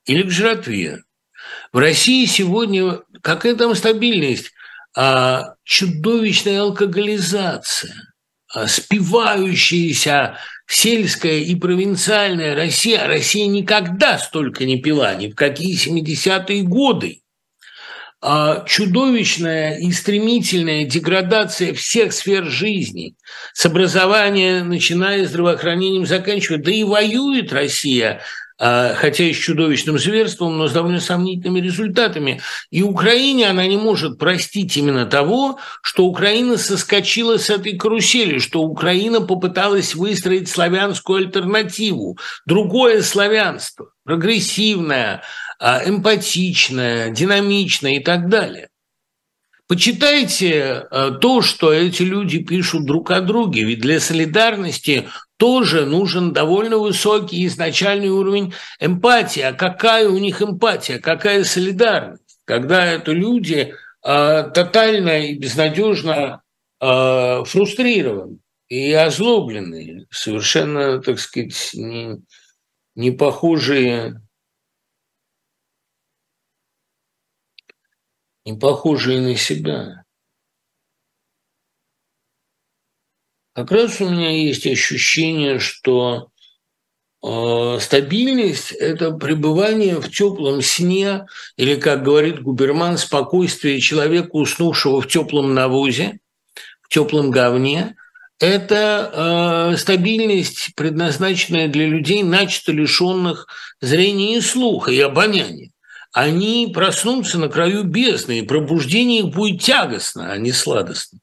или 0.05 0.23
к 0.23 0.31
жратве. 0.31 1.03
В 1.71 1.77
России 1.77 2.25
сегодня 2.25 2.99
какая 3.21 3.55
там 3.55 3.75
стабильность? 3.75 4.51
А, 4.95 5.53
чудовищная 5.63 6.61
алкоголизация, 6.61 8.13
а, 8.51 8.67
спивающаяся 8.67 10.37
сельская 10.69 11.39
и 11.39 11.55
провинциальная 11.55 12.55
Россия. 12.55 13.05
Россия 13.07 13.47
никогда 13.47 14.17
столько 14.19 14.65
не 14.65 14.79
пила, 14.79 15.15
ни 15.15 15.27
в 15.27 15.35
какие 15.35 15.75
70-е 15.75 16.61
годы. 16.61 17.21
А 18.21 18.65
чудовищная 18.65 19.77
и 19.79 19.91
стремительная 19.91 20.83
деградация 20.83 21.73
всех 21.73 22.11
сфер 22.11 22.45
жизни, 22.45 23.15
с 23.53 23.65
образования, 23.65 24.63
начиная 24.63 25.25
с 25.25 25.29
здравоохранением, 25.29 26.05
заканчивая. 26.05 26.59
Да 26.59 26.69
и 26.69 26.83
воюет 26.83 27.51
Россия 27.53 28.21
хотя 28.59 29.23
и 29.23 29.33
с 29.33 29.37
чудовищным 29.37 29.97
зверством, 29.97 30.57
но 30.57 30.67
с 30.67 30.73
довольно 30.73 30.99
сомнительными 30.99 31.61
результатами. 31.61 32.41
И 32.71 32.83
Украине 32.83 33.49
она 33.49 33.65
не 33.65 33.77
может 33.77 34.19
простить 34.19 34.75
именно 34.75 35.05
того, 35.05 35.59
что 35.81 36.05
Украина 36.05 36.57
соскочила 36.57 37.37
с 37.37 37.49
этой 37.49 37.77
карусели, 37.77 38.39
что 38.39 38.61
Украина 38.61 39.21
попыталась 39.21 39.95
выстроить 39.95 40.49
славянскую 40.49 41.19
альтернативу, 41.19 42.17
другое 42.45 43.01
славянство, 43.01 43.91
прогрессивное, 44.03 45.23
а, 45.59 45.81
эмпатичное, 45.85 47.09
динамичное 47.11 47.97
и 47.97 47.99
так 47.99 48.29
далее. 48.29 48.69
Почитайте 49.67 50.87
а, 50.89 51.11
то, 51.11 51.41
что 51.41 51.71
эти 51.71 52.01
люди 52.01 52.39
пишут 52.39 52.85
друг 52.85 53.11
о 53.11 53.21
друге, 53.21 53.63
ведь 53.63 53.81
для 53.81 53.99
солидарности 53.99 55.09
тоже 55.39 55.85
нужен 55.85 56.33
довольно 56.33 56.77
высокий 56.77 57.45
изначальный 57.47 58.09
уровень 58.09 58.53
эмпатии. 58.81 59.41
А 59.41 59.53
какая 59.53 60.09
у 60.09 60.17
них 60.17 60.41
эмпатия, 60.41 60.99
какая 60.99 61.45
солидарность? 61.45 62.41
Когда 62.43 62.85
это 62.85 63.13
люди 63.13 63.73
э, 64.05 64.51
тотально 64.53 65.27
и 65.27 65.37
безнадежно 65.37 66.43
э, 66.81 67.43
фрустрированы 67.45 68.39
и 68.67 68.91
озлобленные, 68.91 70.07
совершенно, 70.11 71.01
так 71.01 71.19
сказать, 71.19 71.71
не, 71.73 72.21
не 72.95 73.11
похожие 73.11 74.21
не 78.45 78.57
похожие 78.57 79.21
на 79.21 79.35
себя. 79.35 80.03
Как 83.53 83.71
раз 83.71 83.99
у 83.99 84.09
меня 84.09 84.29
есть 84.29 84.67
ощущение, 84.67 85.59
что 85.59 86.29
э, 87.23 87.77
стабильность– 87.81 88.71
это 88.79 89.11
пребывание 89.11 89.99
в 89.99 90.09
теплом 90.11 90.61
сне, 90.61 91.25
или, 91.57 91.75
как 91.75 92.03
говорит 92.03 92.41
Губерман, 92.41 92.97
спокойствие 92.97 93.79
человека, 93.79 94.29
уснувшего 94.33 95.01
в 95.01 95.07
теплом 95.07 95.53
навозе, 95.53 96.19
в 96.83 96.89
теплом 96.89 97.31
говне. 97.31 97.95
Это 98.39 99.71
э, 99.73 99.77
стабильность, 99.77 100.69
предназначенная 100.75 101.67
для 101.67 101.87
людей, 101.87 102.23
начисто 102.23 102.71
лишенных 102.71 103.47
зрения 103.81 104.37
и 104.37 104.41
слуха, 104.41 104.91
и 104.91 104.99
обоняния. 104.99 105.71
Они 106.13 106.71
проснутся 106.73 107.37
на 107.37 107.49
краю 107.49 107.83
бездны, 107.83 108.39
и 108.39 108.45
пробуждение 108.45 109.19
их 109.19 109.33
будет 109.33 109.61
тягостно, 109.61 110.31
а 110.31 110.37
не 110.37 110.51
сладостно. 110.51 111.19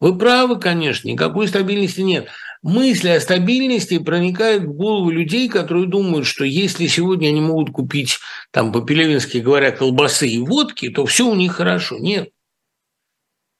Вы 0.00 0.16
правы, 0.16 0.58
конечно, 0.58 1.08
никакой 1.08 1.46
стабильности 1.46 2.00
нет. 2.00 2.28
Мысли 2.62 3.10
о 3.10 3.20
стабильности 3.20 3.98
проникают 3.98 4.64
в 4.64 4.72
голову 4.72 5.10
людей, 5.10 5.48
которые 5.48 5.86
думают, 5.86 6.26
что 6.26 6.44
если 6.44 6.86
сегодня 6.86 7.28
они 7.28 7.40
могут 7.42 7.70
купить, 7.70 8.18
там, 8.50 8.72
по-пелевински 8.72 9.38
говоря, 9.38 9.72
колбасы 9.72 10.28
и 10.28 10.38
водки, 10.38 10.88
то 10.88 11.04
все 11.04 11.26
у 11.28 11.34
них 11.34 11.52
хорошо. 11.52 11.98
Нет. 11.98 12.30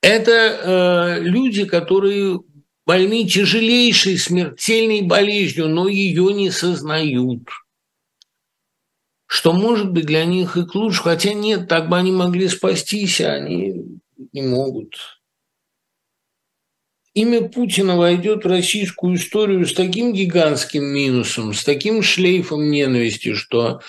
Это 0.03 0.31
э, 0.33 1.21
люди, 1.21 1.67
которые 1.67 2.41
больны 2.87 3.27
тяжелейшей 3.27 4.17
смертельной 4.17 5.03
болезнью, 5.03 5.69
но 5.69 5.89
ее 5.89 6.33
не 6.33 6.51
сознают. 6.51 7.43
Что 9.27 9.53
может 9.53 9.93
быть 9.93 10.07
для 10.07 10.25
них 10.25 10.57
и 10.57 10.65
к 10.65 10.75
лучше, 10.75 11.03
хотя 11.03 11.35
нет, 11.35 11.69
так 11.69 11.91
бы 11.91 11.99
они 11.99 12.13
могли 12.13 12.49
спастись, 12.49 13.21
а 13.21 13.35
они 13.35 14.01
не 14.33 14.43
могут. 14.43 15.20
Имя 17.15 17.49
Путина 17.49 17.97
войдет 17.97 18.45
в 18.45 18.49
российскую 18.49 19.17
историю 19.17 19.67
с 19.67 19.75
таким 19.75 20.13
гигантским 20.13 20.85
минусом, 20.85 21.55
с 21.55 21.65
таким 21.65 22.03
шлейфом 22.03 22.71
ненависти, 22.71 23.35
что 23.35 23.81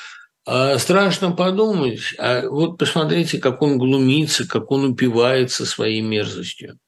э, 0.47 0.77
страшно 0.77 1.31
подумать. 1.31 2.01
А 2.17 2.47
вот 2.47 2.77
посмотрите, 2.77 3.39
как 3.39 3.61
он 3.61 3.77
глумится, 3.77 4.47
как 4.47 4.71
он 4.71 4.85
упивается 4.85 5.65
своей 5.65 6.01
мерзостью. 6.01 6.79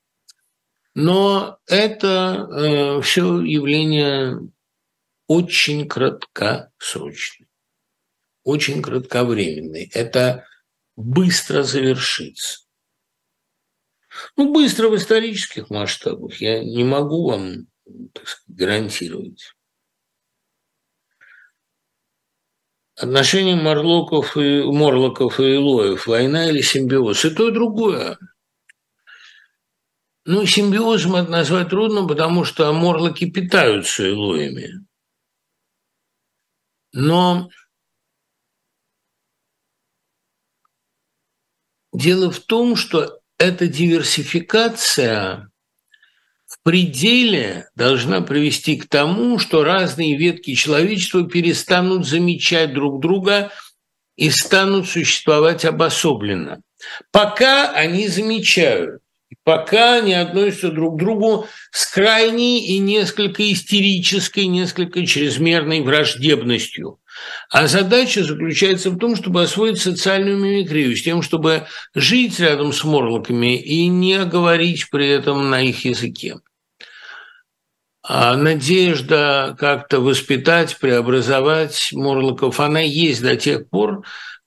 Но 0.96 1.58
это 1.68 2.48
э, 2.52 3.02
все 3.02 3.42
явление 3.42 4.40
очень 5.28 5.88
краткосрочное, 5.88 7.48
очень 8.44 8.82
кратковременное. 8.82 9.90
Это 9.94 10.46
быстро 10.96 11.64
завершится. 11.64 12.60
Ну, 14.36 14.54
быстро 14.54 14.90
в 14.90 14.96
исторических 14.96 15.70
масштабах 15.70 16.42
я 16.42 16.64
не 16.64 16.84
могу 16.84 17.30
вам 17.30 17.68
так 18.14 18.28
сказать, 18.28 18.58
гарантировать. 18.58 19.54
Отношения 22.96 23.56
Морлоков 23.56 24.38
и, 24.38 24.64
Морлоков 24.64 25.40
и 25.40 25.56
Илоев, 25.56 26.06
война 26.06 26.50
или 26.50 26.62
симбиоз, 26.62 27.26
и 27.26 27.32
то, 27.32 27.50
и 27.50 27.52
другое. 27.52 28.18
Ну, 30.26 30.46
симбиозом 30.46 31.16
это 31.16 31.30
назвать 31.30 31.70
трудно, 31.70 32.08
потому 32.08 32.46
что 32.46 32.72
морлоки 32.72 33.30
питаются 33.30 34.10
Илоями. 34.10 34.86
Но 36.94 37.50
дело 41.92 42.32
в 42.32 42.40
том, 42.40 42.76
что 42.76 43.23
эта 43.38 43.68
диверсификация 43.68 45.50
в 46.46 46.62
пределе 46.64 47.68
должна 47.76 48.22
привести 48.22 48.78
к 48.78 48.88
тому, 48.88 49.40
что 49.40 49.64
разные 49.64 50.18
ветки 50.18 50.54
человечества 50.54 51.28
перестанут 51.28 52.06
замечать 52.06 52.74
друг 52.74 53.02
друга 53.02 53.52
и 54.16 54.30
станут 54.30 54.88
существовать 54.88 55.66
обособленно. 55.66 56.62
Пока 57.12 57.72
они 57.72 58.08
замечают, 58.08 59.02
пока 59.44 59.96
они 59.96 60.14
относятся 60.14 60.70
друг 60.70 60.96
к 60.96 61.00
другу 61.00 61.48
с 61.72 61.88
крайней 61.88 62.68
и 62.68 62.78
несколько 62.78 63.52
истерической, 63.52 64.46
несколько 64.46 65.06
чрезмерной 65.06 65.82
враждебностью– 65.82 67.00
а 67.50 67.68
задача 67.68 68.24
заключается 68.24 68.90
в 68.90 68.98
том, 68.98 69.16
чтобы 69.16 69.44
освоить 69.44 69.80
социальную 69.80 70.38
мимикрию, 70.38 70.96
с 70.96 71.04
тем, 71.04 71.22
чтобы 71.22 71.68
жить 71.94 72.40
рядом 72.40 72.74
с 72.74 72.84
морлоками 72.84 73.58
и 73.58 73.88
не 73.88 74.24
говорить 74.26 74.90
при 74.90 75.08
этом 75.08 75.50
на 75.50 75.62
их 75.62 75.86
языке. 75.86 76.40
А 78.06 78.36
надежда 78.36 79.56
как-то 79.58 80.02
воспитать, 80.02 80.78
преобразовать 80.78 81.92
морлоков, 81.94 82.60
она 82.60 82.82
есть 82.82 83.22
до 83.22 83.38
тех 83.38 83.70
пор, 83.70 84.04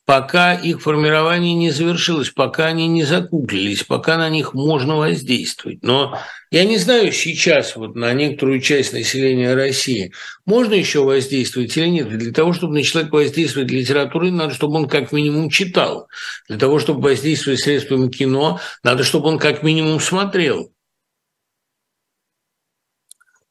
пока 0.06 0.54
их 0.54 0.80
формирование 0.82 1.52
не 1.52 1.70
завершилось, 1.72 2.30
пока 2.30 2.66
они 2.66 2.86
не 2.86 3.02
закуклились, 3.02 3.82
пока 3.82 4.16
на 4.16 4.30
них 4.30 4.54
можно 4.54 4.96
воздействовать. 4.96 5.82
Но 5.82 6.16
я 6.52 6.64
не 6.64 6.78
знаю 6.78 7.12
сейчас 7.12 7.74
вот 7.74 7.96
на 7.96 8.14
некоторую 8.14 8.60
часть 8.60 8.92
населения 8.92 9.54
России, 9.54 10.12
можно 10.46 10.74
еще 10.74 11.02
воздействовать 11.02 11.76
или 11.76 11.88
нет. 11.88 12.08
Для 12.08 12.32
того, 12.32 12.52
чтобы 12.52 12.74
на 12.74 12.84
человека 12.84 13.16
воздействовать 13.16 13.72
литературой, 13.72 14.30
надо, 14.30 14.54
чтобы 14.54 14.76
он 14.76 14.88
как 14.88 15.10
минимум 15.10 15.50
читал. 15.50 16.06
Для 16.48 16.56
того, 16.56 16.78
чтобы 16.78 17.02
воздействовать 17.02 17.60
средствами 17.60 18.08
кино, 18.08 18.60
надо, 18.84 19.02
чтобы 19.02 19.28
он 19.28 19.40
как 19.40 19.64
минимум 19.64 19.98
смотрел. 19.98 20.72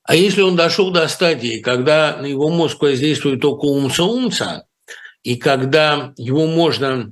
А 0.03 0.15
если 0.15 0.41
он 0.41 0.56
дошел 0.56 0.91
до 0.91 1.06
стадии, 1.10 1.60
когда 1.60 2.15
на 2.15 2.27
его 2.27 2.49
мозг 2.49 2.82
воздействует 2.82 3.41
только 3.41 3.65
умца-умца, 3.65 4.68
и 5.26 5.38
когда 5.38 6.14
его 6.18 6.45
можно 6.45 7.11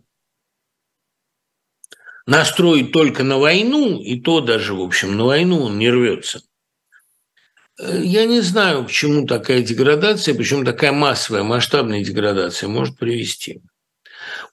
настроить 2.28 2.92
только 2.92 3.24
на 3.24 3.40
войну, 3.40 4.00
и 4.00 4.22
то 4.22 4.40
даже, 4.40 4.76
в 4.76 4.82
общем, 4.82 5.18
на 5.18 5.26
войну 5.26 5.64
он 5.64 5.80
не 5.80 5.90
рвется. 5.90 6.42
Э, 7.80 8.00
я 8.04 8.26
не 8.26 8.42
знаю, 8.42 8.86
к 8.86 8.92
чему 8.92 9.26
такая 9.26 9.64
деградация, 9.64 10.36
почему 10.36 10.64
такая 10.64 10.92
массовая, 10.92 11.42
масштабная 11.42 12.04
деградация 12.04 12.70
может 12.70 12.98
привести. 12.98 13.64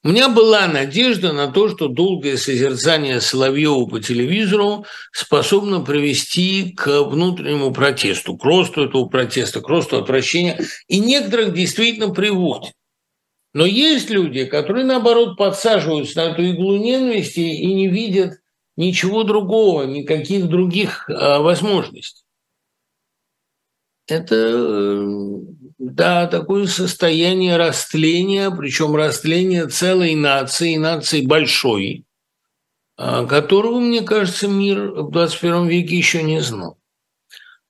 У 0.02 0.08
меня 0.08 0.30
была 0.30 0.66
надежда 0.66 1.34
на 1.34 1.48
то, 1.48 1.68
что 1.68 1.88
долгое 1.88 2.38
созерцание 2.38 3.20
Соловьева 3.20 3.84
по 3.84 4.00
телевизору 4.00 4.86
способно 5.12 5.80
привести 5.80 6.72
к 6.72 7.02
внутреннему 7.02 7.74
протесту, 7.74 8.38
к 8.38 8.44
росту 8.44 8.86
этого 8.86 9.04
протеста, 9.04 9.60
к 9.60 9.68
росту 9.68 9.98
отвращения, 9.98 10.58
и 10.88 10.98
некоторых 10.98 11.52
действительно 11.52 12.08
приводит. 12.08 12.72
Но 13.52 13.66
есть 13.66 14.10
люди, 14.10 14.44
которые, 14.44 14.84
наоборот, 14.84 15.36
подсаживаются 15.36 16.18
на 16.18 16.30
эту 16.32 16.42
иглу 16.42 16.76
ненависти 16.76 17.40
и 17.40 17.74
не 17.74 17.88
видят 17.88 18.40
ничего 18.76 19.24
другого, 19.24 19.82
никаких 19.84 20.48
других 20.48 21.08
а, 21.10 21.40
возможностей. 21.40 22.24
Это, 24.06 24.34
э, 24.34 25.36
да, 25.78 26.26
такое 26.26 26.66
состояние 26.66 27.56
растления, 27.56 28.50
причем 28.50 28.96
растления 28.96 29.66
целой 29.68 30.14
нации, 30.14 30.76
нации 30.76 31.24
большой, 31.24 32.04
а, 32.96 33.24
которого, 33.26 33.78
мне 33.80 34.02
кажется, 34.02 34.48
мир 34.48 34.90
в 34.90 35.10
21 35.10 35.68
веке 35.68 35.96
еще 35.96 36.22
не 36.22 36.40
знал. 36.40 36.79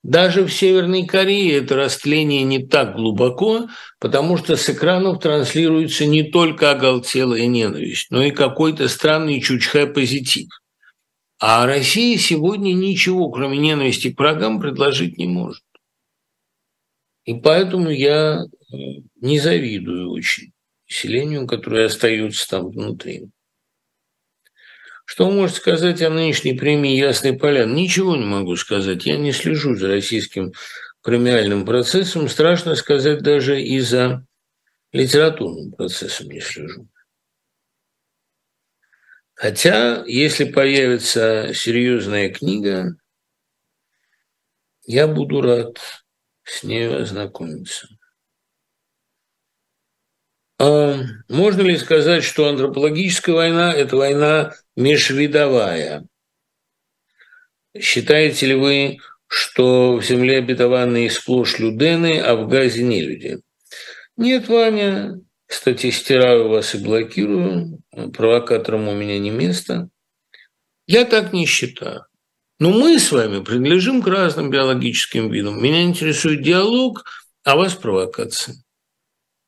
Даже 0.03 0.45
в 0.45 0.51
Северной 0.51 1.05
Корее 1.05 1.57
это 1.57 1.75
растление 1.75 2.43
не 2.43 2.65
так 2.65 2.95
глубоко, 2.95 3.69
потому 3.99 4.37
что 4.37 4.55
с 4.55 4.67
экранов 4.69 5.21
транслируется 5.21 6.07
не 6.07 6.23
только 6.23 6.71
оголтелая 6.71 7.45
ненависть, 7.45 8.09
но 8.09 8.23
и 8.23 8.31
какой-то 8.31 8.87
странный 8.87 9.41
чучхэ-позитив. 9.41 10.49
А 11.39 11.65
Россия 11.67 12.17
сегодня 12.17 12.73
ничего, 12.73 13.29
кроме 13.29 13.57
ненависти 13.57 14.11
к 14.11 14.19
врагам, 14.19 14.59
предложить 14.59 15.17
не 15.17 15.27
может. 15.27 15.63
И 17.25 17.35
поэтому 17.35 17.89
я 17.89 18.41
э, 18.43 18.75
не 19.21 19.39
завидую 19.39 20.11
очень 20.11 20.51
населению, 20.87 21.47
которое 21.47 21.85
остается 21.85 22.49
там 22.49 22.69
внутри. 22.69 23.29
Что 25.11 25.29
можете 25.29 25.59
сказать 25.59 26.01
о 26.01 26.09
нынешней 26.09 26.53
премии 26.53 26.95
«Ясный 26.95 27.33
полян»? 27.33 27.75
Ничего 27.75 28.15
не 28.15 28.23
могу 28.23 28.55
сказать. 28.55 29.05
Я 29.05 29.17
не 29.17 29.33
слежу 29.33 29.75
за 29.75 29.89
российским 29.89 30.53
премиальным 31.01 31.65
процессом. 31.65 32.29
Страшно 32.29 32.75
сказать 32.75 33.21
даже 33.21 33.61
и 33.61 33.81
за 33.81 34.25
литературным 34.93 35.73
процессом 35.73 36.29
не 36.29 36.39
слежу. 36.39 36.87
Хотя, 39.33 40.05
если 40.07 40.45
появится 40.45 41.53
серьезная 41.53 42.29
книга, 42.29 42.95
я 44.85 45.09
буду 45.09 45.41
рад 45.41 45.77
с 46.43 46.63
ней 46.63 46.87
ознакомиться. 46.87 47.89
А 50.63 50.95
можно 51.27 51.61
ли 51.63 51.75
сказать, 51.75 52.23
что 52.23 52.47
антропологическая 52.47 53.33
война– 53.33 53.73
это 53.75 53.95
война 53.95 54.53
межвидовая? 54.75 56.05
Считаете 57.75 58.45
ли 58.45 58.53
вы, 58.53 58.99
что 59.25 59.95
в 59.95 60.03
земле 60.03 60.37
обетованной 60.37 61.09
сплошь 61.09 61.57
людены, 61.57 62.19
а 62.19 62.35
в 62.35 62.47
газе 62.47 62.83
не 62.83 63.01
люди? 63.01 63.39
Нет, 64.17 64.49
Ваня, 64.49 65.19
кстати, 65.47 65.89
стираю 65.89 66.49
вас 66.49 66.75
и 66.75 66.77
блокирую, 66.77 67.79
провокатором 68.13 68.87
у 68.87 68.93
меня 68.93 69.17
не 69.17 69.31
место. 69.31 69.89
Я 70.85 71.05
так 71.05 71.33
не 71.33 71.47
считаю. 71.47 72.05
Но 72.59 72.69
мы 72.69 72.99
с 72.99 73.11
вами 73.11 73.43
принадлежим 73.43 74.03
к 74.03 74.07
разным 74.07 74.51
биологическим 74.51 75.31
видам. 75.31 75.59
Меня 75.59 75.81
интересует 75.81 76.43
диалог, 76.43 77.03
а 77.43 77.55
вас 77.55 77.73
провокация. 77.73 78.57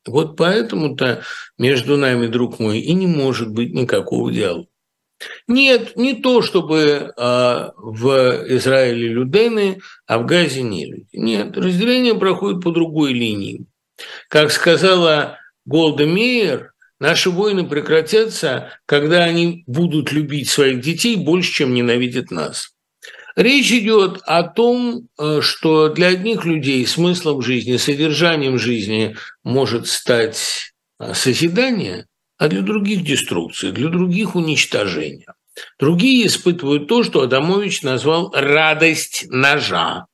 Вот 0.06 0.36
поэтому-то 0.36 1.22
между 1.58 1.96
нами, 1.96 2.26
друг 2.26 2.58
мой, 2.58 2.80
и 2.80 2.92
не 2.92 3.06
может 3.06 3.50
быть 3.50 3.72
никакого 3.72 4.32
диалога. 4.32 4.68
Нет, 5.46 5.96
не 5.96 6.14
то, 6.14 6.42
чтобы 6.42 7.12
а, 7.16 7.72
в 7.76 8.08
Израиле 8.56 9.08
людены, 9.08 9.80
а 10.06 10.18
в 10.18 10.26
Газе 10.26 10.62
не 10.62 10.86
люди. 10.86 11.08
Нет, 11.12 11.56
разделение 11.56 12.14
проходит 12.14 12.62
по 12.62 12.70
другой 12.70 13.12
линии. 13.12 13.66
Как 14.28 14.50
сказала 14.50 15.38
Голда 15.64 16.06
Мейер, 16.06 16.72
наши 16.98 17.30
войны 17.30 17.66
прекратятся, 17.66 18.72
когда 18.86 19.24
они 19.24 19.64
будут 19.66 20.12
любить 20.12 20.48
своих 20.48 20.80
детей 20.80 21.16
больше, 21.16 21.52
чем 21.52 21.74
ненавидят 21.74 22.30
нас. 22.30 22.73
Речь 23.36 23.72
идет 23.72 24.20
о 24.26 24.44
том, 24.44 25.08
э, 25.18 25.40
что 25.40 25.88
для 25.88 26.08
одних 26.08 26.44
людей 26.44 26.86
смыслом 26.86 27.42
жизни, 27.42 27.76
содержанием 27.76 28.58
жизни 28.58 29.16
может 29.42 29.88
стать 29.88 30.72
э, 31.00 31.14
созидание, 31.14 32.06
а 32.38 32.48
для 32.48 32.62
других 32.62 33.02
деструкция, 33.02 33.72
для 33.72 33.88
других 33.88 34.36
уничтожение. 34.36 35.26
Другие 35.78 36.26
испытывают 36.26 36.88
то, 36.88 37.02
что 37.02 37.22
Адамович 37.22 37.82
назвал 37.82 38.32
«радость 38.32 39.26
ножа». 39.28 40.06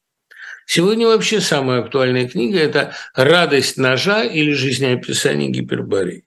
Сегодня 0.66 1.06
вообще 1.06 1.40
самая 1.40 1.80
актуальная 1.80 2.28
книга– 2.28 2.58
это 2.60 2.94
«Радость 3.14 3.76
ножа» 3.76 4.22
или 4.24 4.52
«Жизнеописание 4.52 5.50
гипербореи». 5.50 6.24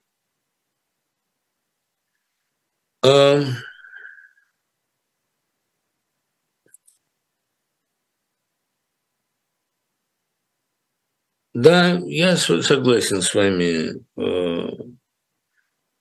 Да, 11.54 12.00
я 12.06 12.36
согласен 12.36 13.22
с 13.22 13.32
вами, 13.34 13.92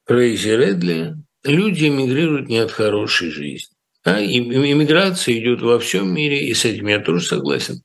Крейзи 0.06 0.50
э, 0.50 0.58
Редли. 0.58 1.14
Люди 1.44 1.88
эмигрируют 1.88 2.50
не 2.50 2.58
от 2.58 2.72
хорошей 2.72 3.30
жизни. 3.30 3.76
И 4.06 4.38
иммиграция 4.40 5.38
идет 5.38 5.62
во 5.62 5.80
всем 5.80 6.14
мире, 6.14 6.46
и 6.46 6.54
с 6.54 6.66
этим 6.66 6.88
я 6.88 7.00
тоже 7.00 7.26
согласен. 7.26 7.82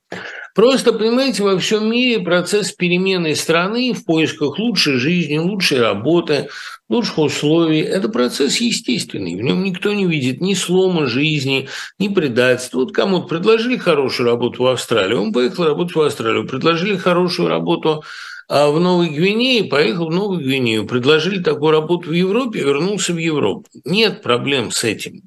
Просто, 0.55 0.93
понимаете, 0.93 1.43
во 1.43 1.57
всем 1.59 1.89
мире 1.89 2.19
процесс 2.19 2.71
перемены 2.71 3.35
страны 3.35 3.93
в 3.93 4.03
поисках 4.05 4.57
лучшей 4.57 4.97
жизни, 4.97 5.37
лучшей 5.37 5.79
работы, 5.79 6.49
лучших 6.89 7.19
условий– 7.19 7.79
это 7.81 8.09
процесс 8.09 8.57
естественный. 8.57 9.35
В 9.35 9.41
нем 9.41 9.63
никто 9.63 9.93
не 9.93 10.05
видит 10.05 10.41
ни 10.41 10.53
слома 10.53 11.05
жизни, 11.05 11.69
ни 11.99 12.07
предательства. 12.07 12.79
Вот 12.79 12.93
кому-то 12.93 13.27
предложили 13.27 13.77
хорошую 13.77 14.27
работу 14.27 14.63
в 14.63 14.67
Австралии, 14.67 15.15
он 15.15 15.31
поехал 15.31 15.65
работать 15.65 15.95
в 15.95 16.01
Австралию. 16.01 16.47
Предложили 16.47 16.97
хорошую 16.97 17.47
работу 17.47 18.03
а 18.49 18.71
в 18.71 18.79
Новой 18.79 19.09
Гвинее, 19.09 19.65
поехал 19.65 20.07
в 20.07 20.11
Новую 20.11 20.39
Гвинею. 20.39 20.87
Предложили 20.87 21.41
такую 21.41 21.71
работу 21.71 22.09
в 22.09 22.13
Европе, 22.13 22.61
вернулся 22.61 23.13
в 23.13 23.17
Европу. 23.17 23.65
Нет 23.85 24.23
проблем 24.23 24.71
с 24.71 24.83
этим. 24.83 25.21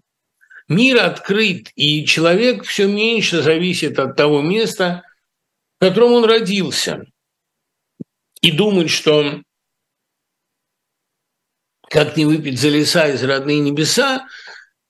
Мир 0.69 1.05
открыт, 1.05 1.69
и 1.77 2.05
человек 2.05 2.65
все 2.65 2.89
меньше 2.89 3.41
зависит 3.43 4.01
от 4.01 4.17
того 4.17 4.43
места, 4.43 5.03
в 5.83 5.85
котором 5.85 6.13
он 6.13 6.25
родился. 6.25 7.05
И 8.41 8.53
думать, 8.53 8.89
что 8.89 9.43
как 11.91 12.17
не 12.17 12.25
выпить 12.25 12.61
за 12.61 12.69
леса 12.69 13.09
из 13.09 13.25
родные 13.25 13.59
небеса, 13.59 14.27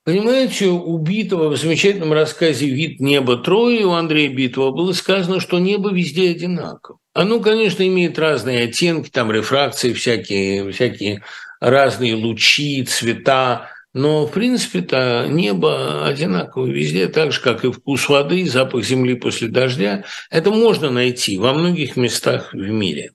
Понимаете, 0.04 0.66
убитого 0.66 1.48
в 1.48 1.56
замечательном 1.56 2.12
рассказе 2.12 2.66
«Вид 2.66 2.98
неба 2.98 3.36
Трои» 3.36 3.84
у 3.84 3.92
Андрея 3.92 4.34
Битова 4.34 4.72
было 4.72 4.92
сказано, 4.94 5.38
что 5.38 5.60
небо 5.60 5.92
везде 5.92 6.30
одинаково. 6.30 6.98
Оно, 7.12 7.38
конечно, 7.38 7.86
имеет 7.86 8.18
разные 8.18 8.64
оттенки, 8.64 9.10
там 9.10 9.30
рефракции, 9.30 9.92
всякие, 9.92 10.72
всякие 10.72 11.22
разные 11.60 12.16
лучи, 12.16 12.84
цвета, 12.84 13.70
но, 13.94 14.26
в 14.26 14.32
принципе-то, 14.32 15.26
небо 15.28 16.06
одинаково 16.06 16.66
везде, 16.66 17.08
так 17.08 17.32
же, 17.32 17.40
как 17.40 17.64
и 17.64 17.70
вкус 17.70 18.08
воды, 18.08 18.48
запах 18.48 18.84
земли 18.84 19.14
после 19.14 19.48
дождя. 19.48 20.04
Это 20.30 20.50
можно 20.50 20.90
найти 20.90 21.36
во 21.36 21.52
многих 21.52 21.96
местах 21.96 22.54
в 22.54 22.56
мире. 22.56 23.12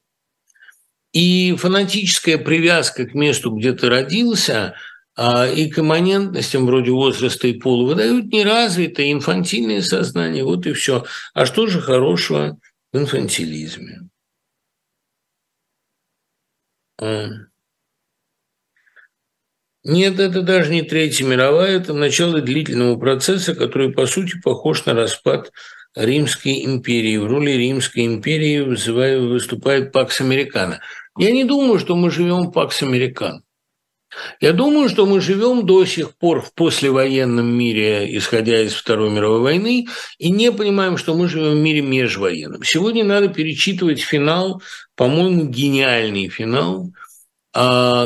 И 1.14 1.56
фанатическая 1.58 2.38
привязка 2.38 3.08
к 3.08 3.16
месту, 3.16 3.52
где 3.52 3.74
ты 3.74 3.90
родился, 3.90 4.76
а, 5.16 5.48
и 5.48 5.68
к 5.68 5.80
имманентностям 5.80 6.68
вроде 6.68 6.92
возраста 6.92 7.48
и 7.48 7.54
пола 7.54 7.88
выдают 7.88 8.28
неразвитое 8.28 9.12
инфантильное 9.12 9.82
сознание. 9.82 10.44
Вот 10.44 10.68
и 10.68 10.74
все. 10.74 11.06
А 11.34 11.48
что 11.48 11.66
же 11.66 11.82
хорошего 11.82 12.60
в 12.94 12.98
инфантилизме? 12.98 14.10
Нет, 19.88 20.20
это 20.20 20.42
даже 20.42 20.70
не 20.70 20.82
Третья 20.82 21.24
мировая, 21.24 21.78
это 21.78 21.94
начало 21.94 22.42
длительного 22.42 22.98
процесса, 23.00 23.56
который, 23.56 23.94
по 23.94 24.06
сути, 24.06 24.34
похож 24.44 24.86
на 24.86 24.94
распад 24.94 25.54
Римской 25.96 26.66
империи. 26.66 27.16
В 27.16 27.26
роли 27.26 27.52
Римской 27.52 28.06
империи 28.06 28.60
выступает 28.60 29.94
Пакс 29.94 30.20
Американо. 30.20 30.82
Я 31.18 31.32
не 31.32 31.46
думаю, 31.46 31.80
что 31.80 31.96
мы 31.96 32.12
живем 32.12 32.48
в 32.48 32.52
Пакс 32.52 32.84
Американо. 32.84 33.44
Я 34.42 34.52
думаю, 34.52 34.90
что 34.90 35.06
мы 35.06 35.22
живем 35.22 35.66
до 35.66 35.86
сих 35.86 36.18
пор 36.18 36.42
в 36.42 36.54
послевоенном 36.54 37.48
мире, 37.48 38.14
исходя 38.18 38.62
из 38.62 38.74
Второй 38.74 39.10
мировой 39.10 39.40
войны, 39.40 39.88
и 40.18 40.30
не 40.30 40.52
понимаем, 40.52 40.98
что 40.98 41.16
мы 41.16 41.30
живем 41.30 41.52
в 41.52 41.64
мире 41.64 41.82
межвоенном. 41.82 42.62
Сегодня 42.66 43.06
надо 43.06 43.30
перечитывать 43.30 44.02
финал, 44.02 44.62
по-моему, 44.98 45.46
гениальный 45.46 46.28
финал– 46.28 46.92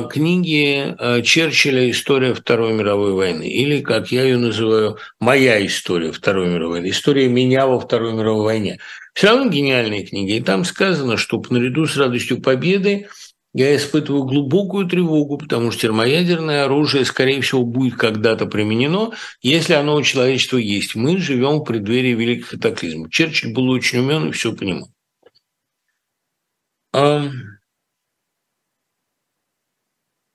книги 0.09 0.95
а, 0.97 1.21
Черчилля 1.21 1.91
«История 1.91 2.33
Второй 2.33 2.73
мировой 2.73 3.11
войны», 3.11 3.49
или, 3.49 3.81
как 3.81 4.11
я 4.11 4.23
ее 4.23 4.37
называю, 4.37 4.97
«Моя 5.19 5.65
история 5.65 6.11
Второй 6.11 6.47
мировой 6.47 6.79
войны», 6.79 6.89
«История 6.89 7.27
меня 7.27 7.67
во 7.67 7.79
Второй 7.79 8.13
мировой 8.13 8.45
войне». 8.45 8.79
Все 9.13 9.27
равно 9.27 9.49
гениальные 9.49 10.05
книги. 10.05 10.37
И 10.37 10.41
там 10.41 10.63
сказано, 10.63 11.17
что 11.17 11.41
наряду 11.49 11.85
с 11.85 11.97
радостью 11.97 12.41
победы 12.41 13.07
я 13.53 13.75
испытываю 13.75 14.23
глубокую 14.23 14.87
тревогу, 14.87 15.37
потому 15.37 15.71
что 15.71 15.81
термоядерное 15.81 16.63
оружие, 16.63 17.03
скорее 17.03 17.41
всего, 17.41 17.63
будет 17.63 17.95
когда-то 17.95 18.45
применено, 18.45 19.11
если 19.41 19.73
оно 19.73 19.95
у 19.95 20.01
человечества 20.03 20.57
есть. 20.57 20.95
Мы 20.95 21.17
живем 21.17 21.57
в 21.57 21.65
преддверии 21.65 22.13
великих 22.13 22.51
катаклизмов. 22.51 23.11
Черчилль 23.11 23.53
был 23.53 23.69
очень 23.69 23.99
умен 23.99 24.29
и 24.29 24.31
все 24.31 24.55
понимал. 24.55 24.89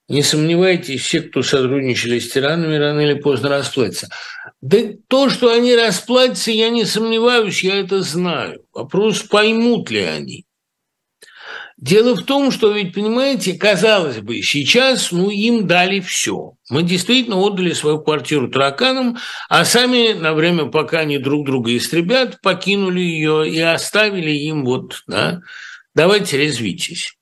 Не 0.07 0.23
сомневайтесь, 0.23 1.01
все, 1.01 1.21
кто 1.21 1.43
сотрудничали 1.43 2.19
с 2.19 2.31
тиранами, 2.31 2.77
рано 2.77 3.01
или 3.01 3.15
поздно 3.15 3.49
расплатятся. 3.49 4.07
Да 4.61 4.77
то, 5.09 5.29
что 5.29 5.51
они 5.51 5.75
расплатятся, 5.75 6.51
я 6.51 6.69
не 6.69 6.85
сомневаюсь, 6.85 7.61
я 7.63 7.79
это 7.79 8.01
знаю. 8.01 8.63
Вопрос, 8.73 9.23
поймут 9.23 9.91
ли 9.91 10.03
они. 10.03 10.45
Дело 11.77 12.15
в 12.15 12.23
том, 12.23 12.51
что 12.51 12.71
ведь, 12.71 12.95
понимаете, 12.95 13.53
казалось 13.53 14.19
бы, 14.19 14.41
сейчас 14.41 15.11
ну, 15.11 15.29
им 15.29 15.67
дали 15.67 15.99
все. 15.99 16.53
Мы 16.71 16.81
действительно 16.81 17.37
отдали 17.37 17.73
свою 17.73 17.99
квартиру 17.99 18.49
тараканам, 18.49 19.17
а 19.47 19.63
сами 19.63 20.13
на 20.13 20.33
время, 20.33 20.65
пока 20.65 21.01
они 21.01 21.19
друг 21.19 21.45
друга 21.45 21.75
истребят, 21.77 22.41
покинули 22.41 23.01
ее 23.01 23.47
и 23.47 23.59
оставили 23.59 24.31
им 24.31 24.65
вот, 24.65 25.03
да, 25.05 25.41
давайте 25.93 26.37
резвитесь. 26.37 27.16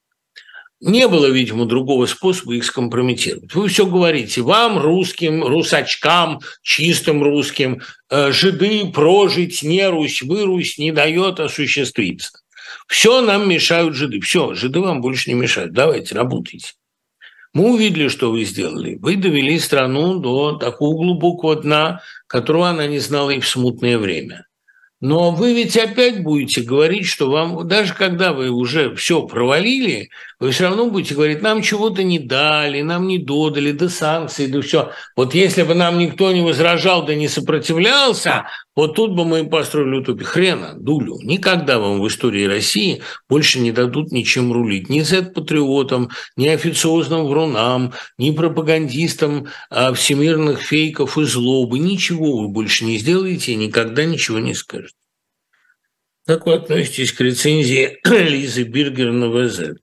Не 0.82 1.08
было, 1.08 1.28
видимо, 1.28 1.66
другого 1.66 2.06
способа 2.06 2.56
их 2.56 2.66
скомпрометировать. 2.66 3.54
Вы 3.54 3.70
все 3.70 3.86
говорите, 3.86 4.42
вам, 4.42 4.78
русским, 4.78 5.44
русачкам, 5.44 6.42
чистым 6.62 7.24
русским, 7.24 7.82
э, 8.10 8.32
жиды 8.32 8.92
прожить 8.92 9.64
не 9.64 9.88
Русь, 9.90 10.22
вы 10.22 10.44
Русь 10.44 10.78
не 10.78 10.92
дает 10.92 11.40
осуществиться. 11.40 12.32
Все 12.88 13.22
нам 13.22 13.50
мешают 13.50 13.96
жиды. 13.96 14.20
Все, 14.20 14.54
жиды 14.54 14.80
вам 14.80 15.02
больше 15.02 15.30
не 15.30 15.36
мешают. 15.36 15.74
Давайте, 15.74 16.14
работайте. 16.16 16.74
Мы 17.54 17.74
увидели, 17.74 18.10
что 18.10 18.32
вы 18.32 18.44
сделали. 18.44 18.96
Вы 18.96 19.16
довели 19.16 19.58
страну 19.60 20.20
до 20.20 20.58
такого 20.58 20.98
глубокого 20.98 21.56
дна, 21.56 22.02
которого 22.28 22.70
она 22.70 22.86
не 22.86 23.00
знала 23.00 23.30
и 23.30 23.40
в 23.40 23.48
смутное 23.48 23.98
время. 23.98 24.45
Но 25.08 25.30
вы 25.30 25.54
ведь 25.54 25.78
опять 25.78 26.24
будете 26.24 26.62
говорить, 26.62 27.06
что 27.06 27.30
вам, 27.30 27.68
даже 27.68 27.94
когда 27.94 28.34
вы 28.34 28.50
уже 28.50 28.96
все 28.96 29.22
провалили, 29.22 30.10
вы 30.40 30.50
все 30.50 30.64
равно 30.64 30.90
будете 30.90 31.14
говорить, 31.14 31.44
нам 31.44 31.62
чего-то 31.62 32.02
не 32.02 32.18
дали, 32.18 32.82
нам 32.82 33.06
не 33.06 33.20
додали, 33.20 33.72
да 33.72 33.88
санкции, 33.88 34.48
да 34.48 34.62
все. 34.62 34.90
Вот 35.16 35.36
если 35.36 35.62
бы 35.62 35.76
нам 35.76 36.00
никто 36.00 36.32
не 36.32 36.42
возражал, 36.42 37.06
да 37.06 37.14
не 37.14 37.28
сопротивлялся, 37.28 38.48
вот 38.76 38.96
тут 38.96 39.16
бы 39.16 39.26
мы 39.26 39.46
построили 39.48 39.98
утопию. 39.98 40.26
Хрена, 40.26 40.74
дулю. 40.74 41.20
Никогда 41.22 41.78
вам 41.78 42.02
в 42.02 42.08
истории 42.08 42.46
России 42.46 43.04
больше 43.30 43.60
не 43.60 43.72
дадут 43.72 44.12
ничем 44.12 44.52
рулить. 44.52 44.90
Ни 44.90 45.02
Z-патриотам, 45.02 46.10
ни 46.36 46.48
официозным 46.48 47.28
врунам, 47.28 47.94
ни 48.18 48.32
пропагандистам 48.32 49.50
а 49.70 49.94
всемирных 49.94 50.62
фейков 50.62 51.20
и 51.20 51.26
злобы. 51.26 51.78
Ничего 51.78 52.42
вы 52.42 52.48
больше 52.48 52.86
не 52.86 52.98
сделаете 52.98 53.52
и 53.52 53.56
никогда 53.56 54.04
ничего 54.04 54.40
не 54.40 54.56
скажете. 54.56 54.95
Как 56.28 56.48
вы 56.48 56.54
относитесь 56.56 57.12
к 57.12 57.22
рецензии 57.22 58.00
Лизы 58.04 58.64
Биргер 58.64 59.12
на 59.12 59.30
ВЗ? 59.30 59.78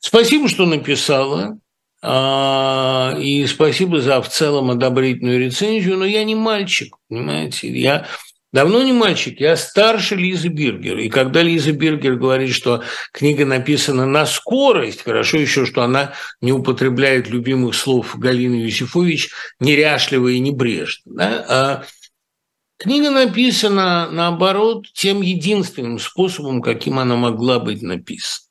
Спасибо, 0.00 0.48
что 0.48 0.66
написала. 0.66 1.58
А, 2.02 3.16
и 3.18 3.46
спасибо 3.46 4.00
за 4.00 4.20
в 4.20 4.28
целом 4.28 4.70
одобрительную 4.70 5.40
рецензию, 5.40 5.96
но 5.96 6.04
я 6.04 6.24
не 6.24 6.34
мальчик, 6.34 6.94
понимаете, 7.08 7.68
я 7.68 8.06
давно 8.52 8.82
не 8.82 8.92
мальчик, 8.92 9.40
я 9.40 9.56
старше 9.56 10.14
Лизы 10.14 10.48
Биргер. 10.48 10.98
И 10.98 11.08
когда 11.08 11.42
Лиза 11.42 11.72
Биргер 11.72 12.16
говорит, 12.16 12.54
что 12.54 12.82
книга 13.12 13.44
написана 13.44 14.06
на 14.06 14.26
скорость, 14.26 15.02
хорошо 15.02 15.38
еще, 15.38 15.66
что 15.66 15.82
она 15.82 16.12
не 16.40 16.52
употребляет 16.52 17.28
любимых 17.28 17.74
слов 17.74 18.16
Галины 18.18 18.54
Юсифович 18.54 19.30
неряшливо 19.58 20.28
и 20.28 20.38
небрежно. 20.38 21.02
Да? 21.06 21.84
Книга 22.78 23.10
написана, 23.10 24.10
наоборот, 24.10 24.86
тем 24.92 25.22
единственным 25.22 25.98
способом, 25.98 26.60
каким 26.60 26.98
она 26.98 27.16
могла 27.16 27.58
быть 27.58 27.82
написана. 27.82 28.46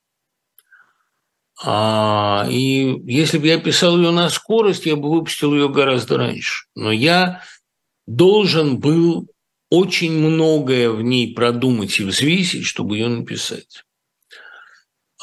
А, 1.64 2.46
и 2.50 3.00
если 3.06 3.38
бы 3.38 3.46
я 3.46 3.58
писал 3.58 3.96
ее 3.96 4.10
на 4.10 4.28
скорость, 4.28 4.86
я 4.86 4.96
бы 4.96 5.10
выпустил 5.10 5.54
ее 5.54 5.68
гораздо 5.68 6.18
раньше. 6.18 6.66
Но 6.74 6.92
я 6.92 7.42
должен 8.06 8.78
был 8.78 9.28
очень 9.70 10.12
многое 10.12 10.90
в 10.90 11.02
ней 11.02 11.34
продумать 11.34 11.98
и 11.98 12.04
взвесить, 12.04 12.66
чтобы 12.66 12.96
ее 12.96 13.08
написать. 13.08 13.84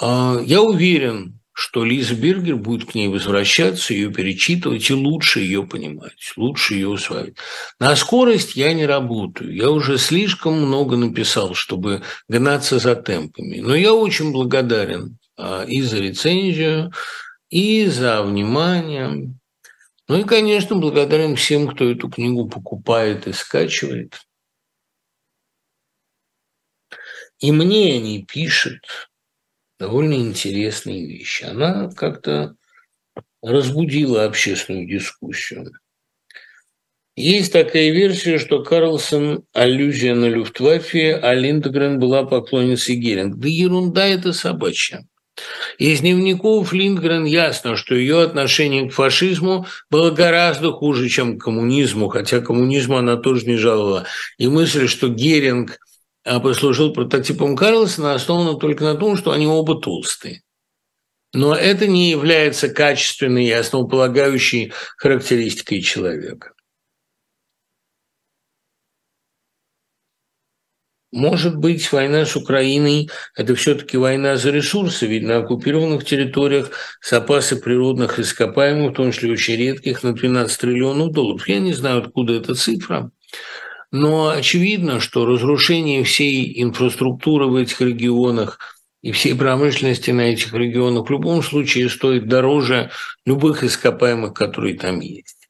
А, 0.01 0.39
я 0.43 0.61
уверен, 0.61 1.39
что 1.53 1.85
Лиза 1.85 2.15
Бергер 2.15 2.55
будет 2.55 2.91
к 2.91 2.95
ней 2.95 3.07
возвращаться, 3.07 3.93
ее 3.93 4.11
перечитывать 4.11 4.89
и 4.89 4.93
лучше 4.93 5.39
ее 5.39 5.63
понимать, 5.63 6.33
лучше 6.35 6.73
ее 6.73 6.89
усваивать. 6.89 7.37
На 7.79 7.95
скорость 7.95 8.55
я 8.55 8.73
не 8.73 8.87
работаю. 8.87 9.55
Я 9.55 9.69
уже 9.69 9.99
слишком 9.99 10.55
много 10.59 10.97
написал, 10.97 11.53
чтобы 11.53 12.01
гнаться 12.27 12.79
за 12.79 12.95
темпами. 12.95 13.59
Но 13.59 13.75
я 13.75 13.93
очень 13.93 14.31
благодарен 14.31 15.19
а, 15.37 15.63
и 15.63 15.83
за 15.83 15.99
рецензию, 15.99 16.91
и 17.49 17.85
за 17.85 18.23
внимание. 18.23 19.35
Ну 20.07 20.19
и, 20.19 20.23
конечно, 20.23 20.75
благодарен 20.75 21.35
всем, 21.35 21.67
кто 21.67 21.89
эту 21.89 22.09
книгу 22.09 22.49
покупает 22.49 23.27
и 23.27 23.31
скачивает. 23.31 24.19
И 27.39 27.51
мне 27.51 27.95
они 27.95 28.25
пишут, 28.25 29.11
довольно 29.83 30.13
интересные 30.13 31.05
вещи. 31.05 31.43
Она 31.43 31.89
как-то 31.89 32.55
разбудила 33.41 34.23
общественную 34.23 34.87
дискуссию. 34.87 35.73
Есть 37.17 37.51
такая 37.51 37.91
версия, 37.91 38.39
что 38.39 38.63
Карлсон– 38.63 39.43
аллюзия 39.53 40.15
на 40.15 40.29
Люфтваффе, 40.29 41.15
а 41.21 41.33
Линдгрен 41.33 41.99
была 41.99 42.23
поклонницей 42.23 42.95
Геринг. 42.95 43.35
Да 43.35 43.49
ерунда 43.49 44.07
это 44.07 44.31
собачья. 44.31 45.05
Из 45.77 45.99
дневников 45.99 46.71
Линдгрен 46.71 47.25
ясно, 47.25 47.75
что 47.75 47.93
ее 47.93 48.21
отношение 48.21 48.89
к 48.89 48.93
фашизму 48.93 49.67
было 49.91 50.11
гораздо 50.11 50.71
хуже, 50.71 51.09
чем 51.09 51.37
к 51.37 51.43
коммунизму, 51.43 52.07
хотя 52.07 52.39
коммунизму 52.39 52.97
она 52.97 53.17
тоже 53.17 53.45
не 53.47 53.57
жаловала. 53.57 54.05
И 54.37 54.47
мысль, 54.47 54.87
что 54.87 55.09
Геринг– 55.09 55.77
послужил 56.23 56.93
прототипом 56.93 57.55
Карлсона, 57.55 58.13
основана 58.13 58.57
только 58.57 58.83
на 58.83 58.95
том, 58.95 59.17
что 59.17 59.31
они 59.31 59.47
оба 59.47 59.79
толстые. 59.79 60.41
Но 61.33 61.55
это 61.55 61.87
не 61.87 62.11
является 62.11 62.69
качественной 62.69 63.45
и 63.45 63.51
основополагающей 63.51 64.71
характеристикой 64.97 65.81
человека. 65.81 66.53
Может 71.13 71.57
быть, 71.57 71.91
война 71.91 72.25
с 72.25 72.35
Украиной– 72.35 73.07
это 73.35 73.53
все-таки 73.53 73.97
война 73.97 74.35
за 74.35 74.49
ресурсы, 74.49 75.05
ведь 75.05 75.21
на 75.21 75.37
оккупированных 75.37 76.05
территориях 76.05 76.71
запасы 77.07 77.55
природных 77.55 78.17
ископаемых, 78.17 78.93
в 78.93 78.95
том 78.95 79.11
числе 79.11 79.31
очень 79.31 79.55
редких, 79.55 80.01
на 80.01 80.13
12 80.13 80.59
триллионов 80.59 81.11
долларов. 81.11 81.47
Я 81.47 81.59
не 81.59 81.73
знаю, 81.73 81.99
откуда 81.99 82.33
эта 82.33 82.55
цифра, 82.55 83.11
но 83.93 84.29
очевидно, 84.29 84.99
что 84.99 85.27
разрушение 85.27 86.03
всей 86.03 86.63
инфраструктуры 86.63 87.45
в 87.45 87.55
этих 87.55 87.79
регионах 87.79 88.57
и 89.03 89.11
всей 89.11 89.35
промышленности 89.35 90.09
на 90.09 90.33
этих 90.33 90.51
регионах 90.51 91.07
в 91.07 91.11
любом 91.11 91.43
случае 91.43 91.89
стоит 91.89 92.27
дороже 92.27 92.89
любых 93.27 93.63
ископаемых, 93.63 94.33
которые 94.33 94.79
там 94.79 94.99
есть. 94.99 95.47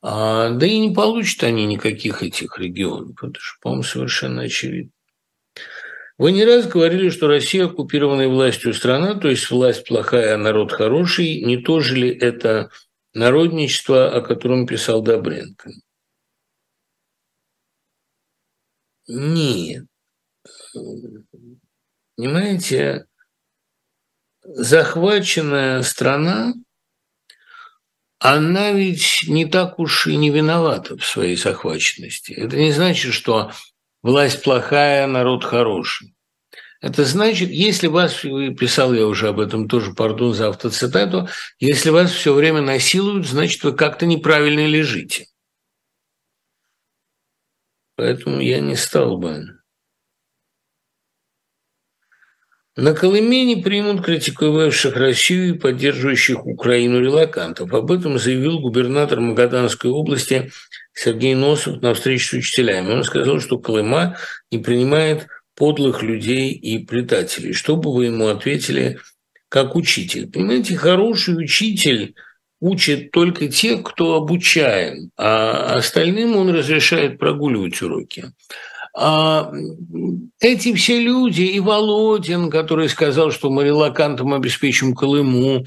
А, 0.00 0.50
да 0.50 0.64
и 0.64 0.78
не 0.78 0.94
получат 0.94 1.42
они 1.42 1.66
никаких 1.66 2.22
этих 2.22 2.56
регионов. 2.56 3.20
Это 3.20 3.40
же, 3.40 3.54
по-моему, 3.60 3.82
совершенно 3.82 4.42
очевидно. 4.42 4.92
Вы 6.18 6.30
не 6.30 6.44
раз 6.44 6.68
говорили, 6.68 7.08
что 7.08 7.26
Россия 7.26 7.64
оккупированная 7.64 8.28
властью 8.28 8.74
страна, 8.74 9.16
то 9.16 9.28
есть 9.28 9.50
власть 9.50 9.88
плохая, 9.88 10.36
а 10.36 10.38
народ 10.38 10.70
хороший. 10.70 11.40
Не 11.40 11.56
то 11.56 11.80
же 11.80 11.96
ли 11.96 12.10
это 12.10 12.70
народничество, 13.12 14.08
о 14.08 14.20
котором 14.20 14.68
писал 14.68 15.02
Добренко? 15.02 15.72
Нет. 19.12 19.86
Понимаете, 22.16 23.06
захваченная 24.42 25.82
страна, 25.82 26.54
она 28.20 28.70
ведь 28.70 29.24
не 29.26 29.46
так 29.46 29.80
уж 29.80 30.06
и 30.06 30.16
не 30.16 30.30
виновата 30.30 30.96
в 30.96 31.04
своей 31.04 31.36
захваченности. 31.36 32.32
Это 32.32 32.56
не 32.56 32.70
значит, 32.70 33.12
что 33.12 33.50
власть 34.02 34.44
плохая, 34.44 35.08
народ 35.08 35.42
хороший. 35.42 36.14
Это 36.80 37.04
значит, 37.04 37.50
если 37.50 37.88
вас, 37.88 38.14
писал 38.20 38.94
я 38.94 39.06
уже 39.06 39.28
об 39.28 39.40
этом 39.40 39.68
тоже, 39.68 39.92
пардон 39.92 40.34
за 40.34 40.48
автоцитату, 40.48 41.28
если 41.58 41.90
вас 41.90 42.12
все 42.12 42.32
время 42.32 42.60
насилуют, 42.60 43.26
значит, 43.26 43.64
вы 43.64 43.72
как-то 43.72 44.06
неправильно 44.06 44.66
лежите. 44.66 45.29
Поэтому 48.00 48.40
я 48.40 48.60
не 48.60 48.76
стал 48.76 49.18
бы. 49.18 49.60
На 52.74 52.94
Колыме 52.94 53.44
не 53.44 53.56
примут 53.56 54.02
критиковавших 54.02 54.96
Россию 54.96 55.50
и 55.50 55.58
поддерживающих 55.58 56.46
Украину 56.46 57.02
релакантов. 57.02 57.74
Об 57.74 57.92
этом 57.92 58.18
заявил 58.18 58.60
губернатор 58.60 59.20
Магаданской 59.20 59.90
области 59.90 60.50
Сергей 60.94 61.34
Носов 61.34 61.82
на 61.82 61.92
встрече 61.92 62.24
с 62.24 62.32
учителями. 62.32 62.90
Он 62.90 63.04
сказал, 63.04 63.38
что 63.38 63.58
Колыма 63.58 64.16
не 64.50 64.56
принимает 64.56 65.26
подлых 65.54 66.02
людей 66.02 66.52
и 66.52 66.78
предателей. 66.86 67.52
Что 67.52 67.76
бы 67.76 67.92
вы 67.92 68.06
ему 68.06 68.28
ответили 68.28 68.98
как 69.50 69.76
учитель? 69.76 70.30
Понимаете, 70.30 70.74
хороший 70.74 71.36
учитель– 71.36 72.14
учит 72.60 73.10
только 73.10 73.48
тех, 73.48 73.82
кто 73.82 74.14
обучаем, 74.14 75.10
а 75.16 75.76
остальным 75.76 76.36
он 76.36 76.50
разрешает 76.50 77.18
прогуливать 77.18 77.80
уроки. 77.82 78.26
А 78.94 79.52
эти 80.40 80.74
все 80.74 81.00
люди, 81.00 81.42
и 81.42 81.60
Володин, 81.60 82.50
который 82.50 82.88
сказал, 82.88 83.30
что 83.30 83.50
мы 83.50 83.64
релакантам 83.64 84.34
обеспечим 84.34 84.94
Колыму, 84.94 85.64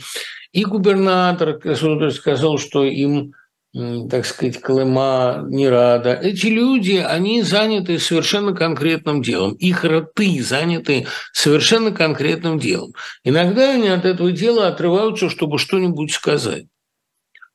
и 0.52 0.66
губернатор, 0.66 1.58
который 1.58 2.12
сказал, 2.12 2.58
что 2.58 2.84
им, 2.84 3.34
так 3.74 4.26
сказать, 4.26 4.60
Колыма 4.60 5.46
не 5.48 5.68
рада. 5.68 6.14
Эти 6.14 6.48
люди, 6.48 7.04
они 7.04 7.42
заняты 7.42 7.98
совершенно 7.98 8.54
конкретным 8.54 9.24
делом. 9.24 9.54
Их 9.54 9.84
роты 9.84 10.44
заняты 10.44 11.08
совершенно 11.32 11.92
конкретным 11.92 12.60
делом. 12.60 12.94
Иногда 13.24 13.72
они 13.72 13.88
от 13.88 14.06
этого 14.06 14.32
дела 14.32 14.68
отрываются, 14.68 15.30
чтобы 15.30 15.58
что-нибудь 15.58 16.12
сказать. 16.12 16.66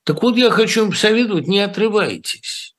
Так 0.08 0.22
вот, 0.22 0.38
я 0.38 0.48
хочу 0.48 0.84
им 0.84 0.90
посоветовать, 0.92 1.48
не 1.48 1.60
отрывайтесь. 1.60 2.74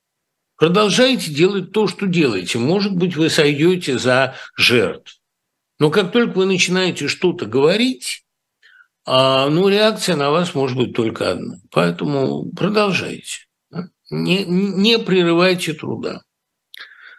Продолжайте 0.55 1.29
делать 1.31 1.71
то, 1.71 1.87
что 1.87 2.07
делаете. 2.07 2.57
Может 2.57 2.95
быть, 2.95 3.15
вы 3.15 3.29
сойдете 3.29 3.99
за 3.99 4.33
жертв. 4.57 5.21
Но 5.77 5.91
как 5.91 6.11
только 6.11 6.39
вы 6.39 6.47
начинаете 6.47 7.07
что-то 7.07 7.45
говорить, 7.45 8.25
а, 9.05 9.47
ну, 9.47 9.67
реакция 9.69 10.15
на 10.15 10.31
вас 10.31 10.55
может 10.55 10.75
быть 10.75 10.95
только 10.95 11.33
одна. 11.33 11.59
Поэтому 11.69 12.51
продолжайте. 12.51 13.45
Не, 14.09 14.43
не 14.45 14.97
прерывайте 14.97 15.73
труда. 15.73 16.23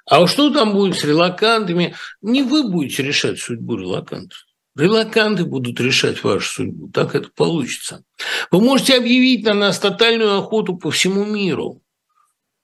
А 0.07 0.27
что 0.27 0.53
там 0.53 0.73
будет 0.73 0.97
с 0.97 1.05
релакантами? 1.05 1.95
Не 2.21 2.43
вы 2.43 2.69
будете 2.69 3.05
решать 3.05 3.39
судьбу 3.39 3.77
релакантов. 3.77 4.45
Релаканты 4.77 5.45
будут 5.45 5.81
решать 5.81 6.23
вашу 6.23 6.55
судьбу. 6.55 6.89
Так 6.89 7.15
это 7.15 7.29
получится. 7.29 8.05
Вы 8.51 8.61
можете 8.61 8.97
объявить 8.97 9.45
на 9.45 9.55
нас 9.55 9.79
тотальную 9.79 10.39
охоту 10.39 10.77
по 10.77 10.91
всему 10.91 11.25
миру. 11.25 11.83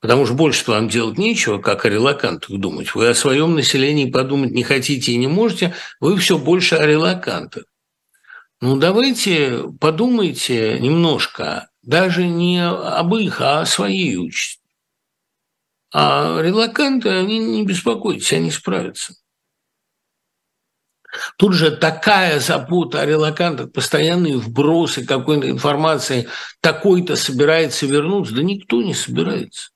Потому 0.01 0.25
что 0.25 0.35
больше 0.35 0.71
вам 0.71 0.89
делать 0.89 1.19
нечего, 1.19 1.59
как 1.59 1.85
о 1.85 1.89
релакантах 1.89 2.51
думать. 2.51 2.95
Вы 2.95 3.09
о 3.09 3.15
своем 3.15 3.55
населении 3.55 4.11
подумать 4.11 4.53
не 4.53 4.63
хотите 4.63 5.13
и 5.13 5.17
не 5.17 5.27
можете, 5.27 5.75
вы 6.01 6.17
все 6.17 6.39
больше 6.39 6.77
о 6.77 6.87
релакантах. 6.87 7.65
Ну, 8.61 8.77
давайте 8.77 9.65
подумайте 9.81 10.79
немножко, 10.81 11.71
даже 11.83 12.27
не 12.27 12.65
об 12.65 13.15
их, 13.17 13.41
а 13.41 13.63
о 13.63 13.67
своей 13.67 14.17
участи. 14.17 14.63
А 15.93 16.41
релаканты, 16.41 17.09
они 17.09 17.39
не 17.39 17.65
беспокойтесь, 17.65 18.33
они 18.33 18.51
справятся. 18.51 19.15
Тут 21.37 21.55
же 21.55 21.71
такая 21.71 22.41
забота 22.41 23.01
о 23.01 23.07
релакантах, 23.07 23.73
постоянные 23.73 24.37
вбросы 24.37 25.05
какой-то 25.05 25.51
информации, 25.51 26.29
такой-то 26.61 27.17
собирается 27.17 27.87
вернуться. 27.87 28.35
Да 28.35 28.43
никто 28.43 28.83
не 28.83 28.95
собирается. 28.95 29.71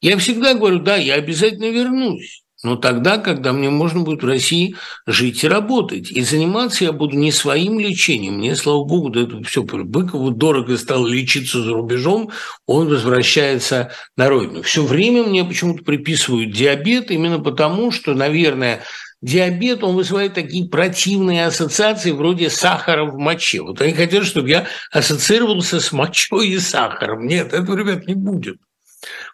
Я 0.00 0.16
всегда 0.18 0.54
говорю, 0.54 0.78
да, 0.78 0.96
я 0.96 1.14
обязательно 1.14 1.70
вернусь. 1.70 2.42
Но 2.64 2.74
тогда, 2.74 3.18
когда 3.18 3.52
мне 3.52 3.70
можно 3.70 4.00
будет 4.00 4.22
в 4.22 4.26
России 4.26 4.74
жить 5.06 5.44
и 5.44 5.48
работать. 5.48 6.10
И 6.10 6.22
заниматься 6.22 6.84
я 6.84 6.92
буду 6.92 7.16
не 7.16 7.30
своим 7.30 7.78
лечением. 7.78 8.38
Мне, 8.38 8.56
слава 8.56 8.84
богу, 8.84 9.10
да 9.10 9.22
это 9.22 9.42
все 9.44 9.62
Быкову 9.62 10.32
дорого 10.32 10.76
стало 10.76 11.06
лечиться 11.06 11.62
за 11.62 11.72
рубежом, 11.72 12.30
он 12.66 12.88
возвращается 12.88 13.92
на 14.16 14.28
родину. 14.28 14.62
Все 14.62 14.84
время 14.84 15.22
мне 15.22 15.44
почему-то 15.44 15.84
приписывают 15.84 16.50
диабет 16.50 17.12
именно 17.12 17.38
потому, 17.38 17.92
что, 17.92 18.14
наверное, 18.14 18.82
диабет, 19.22 19.82
он 19.82 19.96
вызывает 19.96 20.34
такие 20.34 20.68
противные 20.68 21.46
ассоциации 21.46 22.10
вроде 22.10 22.50
сахара 22.50 23.04
в 23.04 23.18
моче. 23.18 23.62
Вот 23.62 23.80
они 23.80 23.92
хотят, 23.92 24.24
чтобы 24.24 24.48
я 24.48 24.66
ассоциировался 24.90 25.80
с 25.80 25.92
мочой 25.92 26.48
и 26.48 26.58
сахаром. 26.58 27.26
Нет, 27.26 27.52
этого, 27.52 27.76
ребят, 27.76 28.06
не 28.06 28.14
будет. 28.14 28.58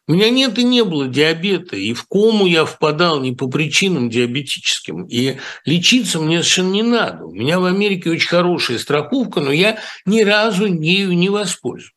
У 0.06 0.12
меня 0.12 0.28
нет 0.28 0.58
и 0.58 0.64
не 0.64 0.84
было 0.84 1.08
диабета, 1.08 1.76
и 1.76 1.94
в 1.94 2.04
кому 2.06 2.46
я 2.46 2.66
впадал 2.66 3.20
не 3.20 3.32
по 3.32 3.48
причинам 3.48 4.10
диабетическим, 4.10 5.04
и 5.04 5.38
лечиться 5.64 6.20
мне 6.20 6.42
совершенно 6.42 6.72
не 6.72 6.82
надо. 6.82 7.24
У 7.24 7.32
меня 7.32 7.58
в 7.58 7.64
Америке 7.64 8.10
очень 8.10 8.28
хорошая 8.28 8.78
страховка, 8.78 9.40
но 9.40 9.50
я 9.50 9.78
ни 10.04 10.20
разу 10.20 10.66
ею 10.66 11.12
не 11.12 11.30
воспользовался. 11.30 11.93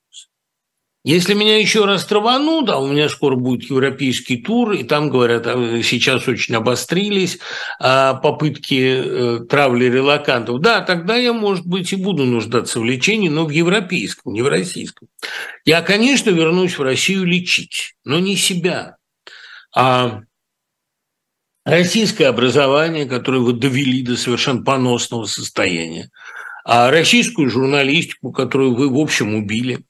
Если 1.08 1.36
меня 1.36 1.58
еще 1.58 1.86
раз 1.86 2.06
траванут, 2.06 2.70
а 2.70 2.80
у 2.80 2.88
меня 2.88 3.08
скоро 3.08 3.38
будет 3.38 3.70
европейский 3.70 4.42
тур, 4.42 4.74
и 4.74 4.84
там, 4.84 5.10
говорят, 5.10 5.48
а, 5.48 5.82
сейчас 5.82 6.28
очень 6.28 6.56
обострились 6.56 7.40
а, 7.80 8.16
попытки 8.16 8.76
э, 8.76 9.40
травли 9.46 9.86
релакантов, 9.86 10.60
да, 10.60 10.82
тогда 10.82 11.16
я, 11.16 11.32
может 11.32 11.66
быть, 11.66 11.94
и 11.94 11.96
буду 11.96 12.26
нуждаться 12.26 12.82
в 12.82 12.84
лечении, 12.84 13.30
но 13.30 13.46
в 13.46 13.52
европейском, 13.52 14.34
не 14.34 14.42
в 14.42 14.50
российском. 14.50 15.08
Я, 15.64 15.82
конечно, 15.82 16.30
вернусь 16.30 16.78
в 16.78 16.82
Россию 16.82 17.24
лечить, 17.24 17.94
но 18.04 18.20
не 18.20 18.36
себя, 18.36 18.98
а 19.74 20.24
российское 21.64 22.26
образование, 22.26 23.06
которое 23.06 23.40
вы 23.40 23.54
довели 23.54 24.04
до 24.04 24.18
совершенно 24.18 24.62
поносного 24.62 25.24
состояния, 25.24 26.10
а 26.66 26.92
российскую 26.92 27.50
журналистику, 27.50 28.34
которую 28.34 28.76
вы, 28.76 28.90
в 28.90 28.98
общем, 28.98 29.36
убили– 29.36 29.80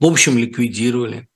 в 0.00 0.06
общем, 0.06 0.38
ликвидировали. 0.38 1.28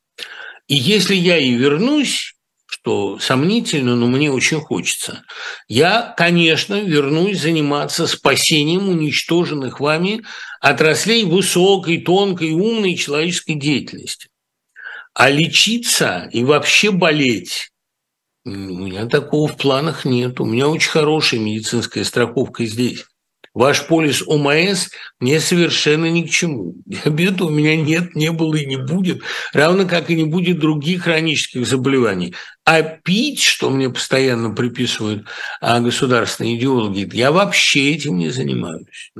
И 0.68 0.74
если 0.74 1.14
я 1.14 1.38
и 1.38 1.52
вернусь, 1.52 2.34
что 2.66 3.18
сомнительно, 3.18 3.96
но 3.96 4.06
мне 4.06 4.30
очень 4.30 4.60
хочется, 4.60 5.24
я, 5.68 6.14
конечно, 6.16 6.80
вернусь 6.80 7.40
заниматься 7.40 8.06
спасением 8.06 8.88
уничтоженных 8.88 9.80
вами 9.80 10.24
отраслей 10.60 11.24
высокой, 11.24 11.98
тонкой, 11.98 12.52
умной 12.52 12.94
человеческой 12.96 13.54
деятельности. 13.54 14.28
А 15.14 15.28
лечиться 15.28 16.28
и 16.32 16.42
вообще 16.42 16.90
болеть 16.90 17.72
у 18.44 18.50
меня 18.50 19.06
такого 19.06 19.46
в 19.46 19.56
планах 19.56 20.04
нет. 20.04 20.40
У 20.40 20.44
меня 20.44 20.68
очень 20.68 20.90
хорошая 20.90 21.38
медицинская 21.38 22.02
страховка 22.02 22.66
здесь. 22.66 23.06
Ваш 23.54 23.86
полис 23.86 24.22
ОМС 24.26 24.88
мне 25.20 25.38
совершенно 25.38 26.06
ни 26.06 26.22
к 26.22 26.30
чему. 26.30 26.74
Диабета 26.86 27.44
у 27.44 27.50
меня 27.50 27.76
нет, 27.76 28.14
не 28.14 28.32
было 28.32 28.54
и 28.54 28.66
не 28.66 28.76
будет, 28.76 29.22
равно 29.52 29.86
как 29.86 30.10
и 30.10 30.16
не 30.16 30.24
будет 30.24 30.58
других 30.58 31.02
хронических 31.02 31.66
заболеваний. 31.66 32.34
А 32.64 32.82
пить, 32.82 33.42
что 33.42 33.68
мне 33.70 33.90
постоянно 33.90 34.54
приписывают 34.54 35.26
а, 35.60 35.80
государственные 35.80 36.56
идеологи, 36.56 37.08
я 37.12 37.30
вообще 37.30 37.92
этим 37.92 38.16
не 38.16 38.30
занимаюсь. 38.30 39.12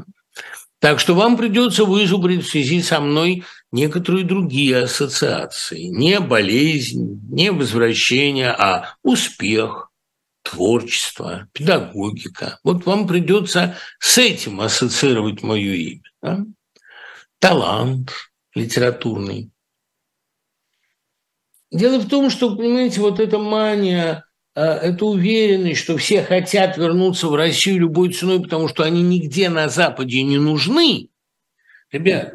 Так 0.78 0.98
что 0.98 1.14
вам 1.14 1.36
придется 1.36 1.84
вызубрить 1.84 2.44
в 2.44 2.50
связи 2.50 2.82
со 2.82 3.00
мной 3.00 3.44
некоторые 3.70 4.24
другие 4.24 4.78
ассоциации. 4.78 5.84
Не 5.84 6.18
болезнь, 6.20 7.20
не 7.30 7.52
возвращение, 7.52 8.50
а 8.50 8.96
успех– 9.02 9.90
творчество, 10.52 11.48
педагогика. 11.52 12.58
Вот 12.62 12.84
вам 12.84 13.06
придется 13.08 13.76
с 13.98 14.18
этим 14.18 14.60
ассоциировать 14.60 15.42
мое 15.42 15.72
имя. 15.72 16.02
Да? 16.20 16.44
Талант 17.38 18.12
литературный. 18.54 19.50
Дело 21.70 21.98
в 21.98 22.08
том, 22.08 22.28
что, 22.28 22.54
понимаете, 22.54 23.00
вот 23.00 23.18
эта 23.18 23.38
мания, 23.38 24.26
а, 24.54 24.76
эта 24.76 25.06
уверенность, 25.06 25.80
что 25.80 25.96
все 25.96 26.22
хотят 26.22 26.76
вернуться 26.76 27.28
в 27.28 27.34
Россию 27.34 27.80
любой 27.80 28.12
ценой, 28.12 28.42
потому 28.42 28.68
что 28.68 28.82
они 28.82 29.00
нигде 29.00 29.48
на 29.48 29.70
Западе 29.70 30.22
не 30.22 30.36
нужны. 30.36 31.08
Ребят, 31.90 32.34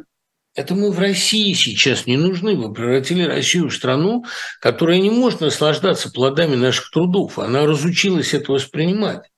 это 0.57 0.73
мы 0.73 0.91
в 0.91 0.97
России 0.97 1.53
сейчас 1.53 2.07
не 2.07 2.17
нужны. 2.17 2.55
Вы 2.55 2.73
превратили 2.73 3.21
Россию 3.21 3.69
в 3.69 3.75
страну, 3.75 4.25
которая 4.59 4.97
не 4.97 5.11
может 5.11 5.39
наслаждаться 5.39 6.11
плодами 6.11 6.55
наших 6.55 6.89
трудов. 6.89 7.37
Она 7.37 7.67
разучилась 7.67 8.33
это 8.33 8.51
воспринимать. 8.51 9.29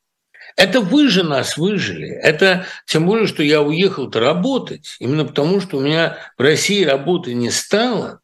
Это 0.55 0.79
вы 0.79 1.09
же 1.09 1.23
нас 1.23 1.57
выжили. 1.57 2.07
Это 2.07 2.65
тем 2.85 3.05
более, 3.05 3.27
что 3.27 3.43
я 3.43 3.61
уехал-то 3.61 4.21
работать. 4.21 4.95
Именно 4.99 5.25
потому, 5.25 5.59
что 5.59 5.77
у 5.77 5.81
меня 5.81 6.17
в 6.37 6.41
России 6.41 6.85
работы 6.85 7.33
не 7.33 7.51
стало. 7.51 8.21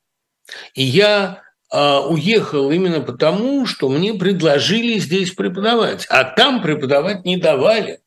И 0.74 0.82
я 0.82 1.42
а, 1.70 2.00
уехал 2.00 2.72
именно 2.72 3.02
потому, 3.02 3.66
что 3.66 3.90
мне 3.90 4.14
предложили 4.14 5.00
здесь 5.00 5.32
преподавать. 5.32 6.06
А 6.10 6.24
там 6.24 6.62
преподавать 6.62 7.26
не 7.26 7.36
давали. 7.36 8.00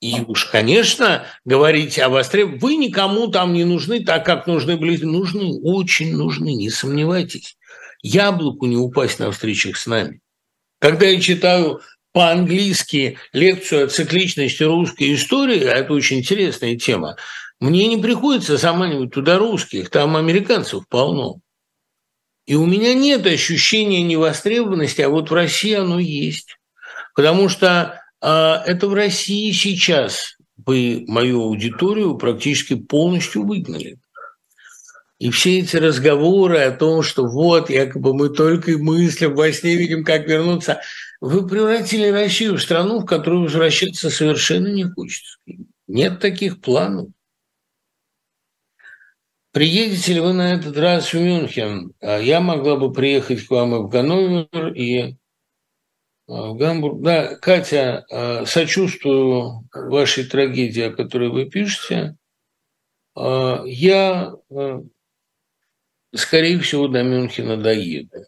И 0.00 0.20
уж, 0.26 0.44
конечно, 0.46 1.24
говорить 1.44 1.98
о 1.98 2.10
востребовании, 2.10 2.60
вы 2.60 2.76
никому 2.76 3.28
там 3.28 3.54
не 3.54 3.64
нужны, 3.64 4.04
так 4.04 4.26
как 4.26 4.46
нужны 4.46 4.76
были, 4.76 5.02
нужны, 5.02 5.58
очень 5.62 6.14
нужны, 6.14 6.54
не 6.54 6.68
сомневайтесь. 6.68 7.56
Яблоку 8.02 8.66
не 8.66 8.76
упасть 8.76 9.18
на 9.18 9.30
встречах 9.30 9.76
с 9.78 9.86
нами. 9.86 10.20
Когда 10.80 11.06
я 11.06 11.18
читаю 11.20 11.80
по-английски 12.12 13.18
лекцию 13.32 13.86
о 13.86 13.88
цикличности 13.88 14.62
русской 14.62 15.14
истории, 15.14 15.64
а 15.64 15.76
это 15.76 15.94
очень 15.94 16.18
интересная 16.18 16.76
тема, 16.76 17.16
мне 17.58 17.88
не 17.88 17.96
приходится 17.96 18.58
заманивать 18.58 19.12
туда 19.12 19.38
русских, 19.38 19.88
там 19.88 20.14
американцев 20.16 20.86
полно. 20.88 21.40
И 22.46 22.54
у 22.54 22.66
меня 22.66 22.94
нет 22.94 23.26
ощущения 23.26 24.02
невостребованности, 24.02 25.00
а 25.00 25.08
вот 25.08 25.30
в 25.30 25.34
России 25.34 25.72
оно 25.72 25.98
есть. 25.98 26.58
Потому 27.14 27.48
что 27.48 28.02
это 28.28 28.88
в 28.88 28.94
России 28.94 29.52
сейчас 29.52 30.36
бы 30.56 31.04
мою 31.06 31.42
аудиторию 31.42 32.16
практически 32.16 32.74
полностью 32.74 33.44
выгнали. 33.44 33.98
И 35.18 35.30
все 35.30 35.60
эти 35.60 35.76
разговоры 35.76 36.58
о 36.58 36.72
том, 36.72 37.02
что 37.02 37.26
вот, 37.26 37.70
якобы 37.70 38.12
мы 38.14 38.28
только 38.28 38.72
и 38.72 38.76
мыслим, 38.76 39.34
во 39.34 39.50
сне 39.50 39.76
видим, 39.76 40.04
как 40.04 40.26
вернуться, 40.26 40.80
вы 41.20 41.46
превратили 41.46 42.08
Россию 42.08 42.56
в 42.56 42.62
страну, 42.62 43.00
в 43.00 43.06
которую 43.06 43.44
возвращаться 43.44 44.10
совершенно 44.10 44.68
не 44.68 44.84
хочется. 44.84 45.38
Нет 45.86 46.20
таких 46.20 46.60
планов. 46.60 47.08
Приедете 49.52 50.12
ли 50.12 50.20
вы 50.20 50.34
на 50.34 50.52
этот 50.52 50.76
раз 50.76 51.14
в 51.14 51.18
Мюнхен? 51.18 51.92
А 52.00 52.18
я 52.18 52.40
могла 52.40 52.76
бы 52.76 52.92
приехать 52.92 53.46
к 53.46 53.50
вам 53.50 53.74
и 53.74 53.78
в 53.78 53.88
Ганновер, 53.88 54.74
и 54.74 54.98
а, 55.00 55.14
в 56.26 56.54
Гамбург. 56.54 57.02
Да, 57.02 57.36
Катя, 57.36 58.04
а, 58.10 58.46
сочувствую 58.46 59.68
вашей 59.72 60.24
трагедии, 60.24 60.82
о 60.82 60.92
которой 60.92 61.28
вы 61.28 61.46
пишете. 61.46 62.16
А, 63.14 63.62
я, 63.64 64.34
скорее 66.14 66.58
всего, 66.60 66.88
до 66.88 67.02
Мюнхена 67.02 67.56
доеду. 67.56 68.26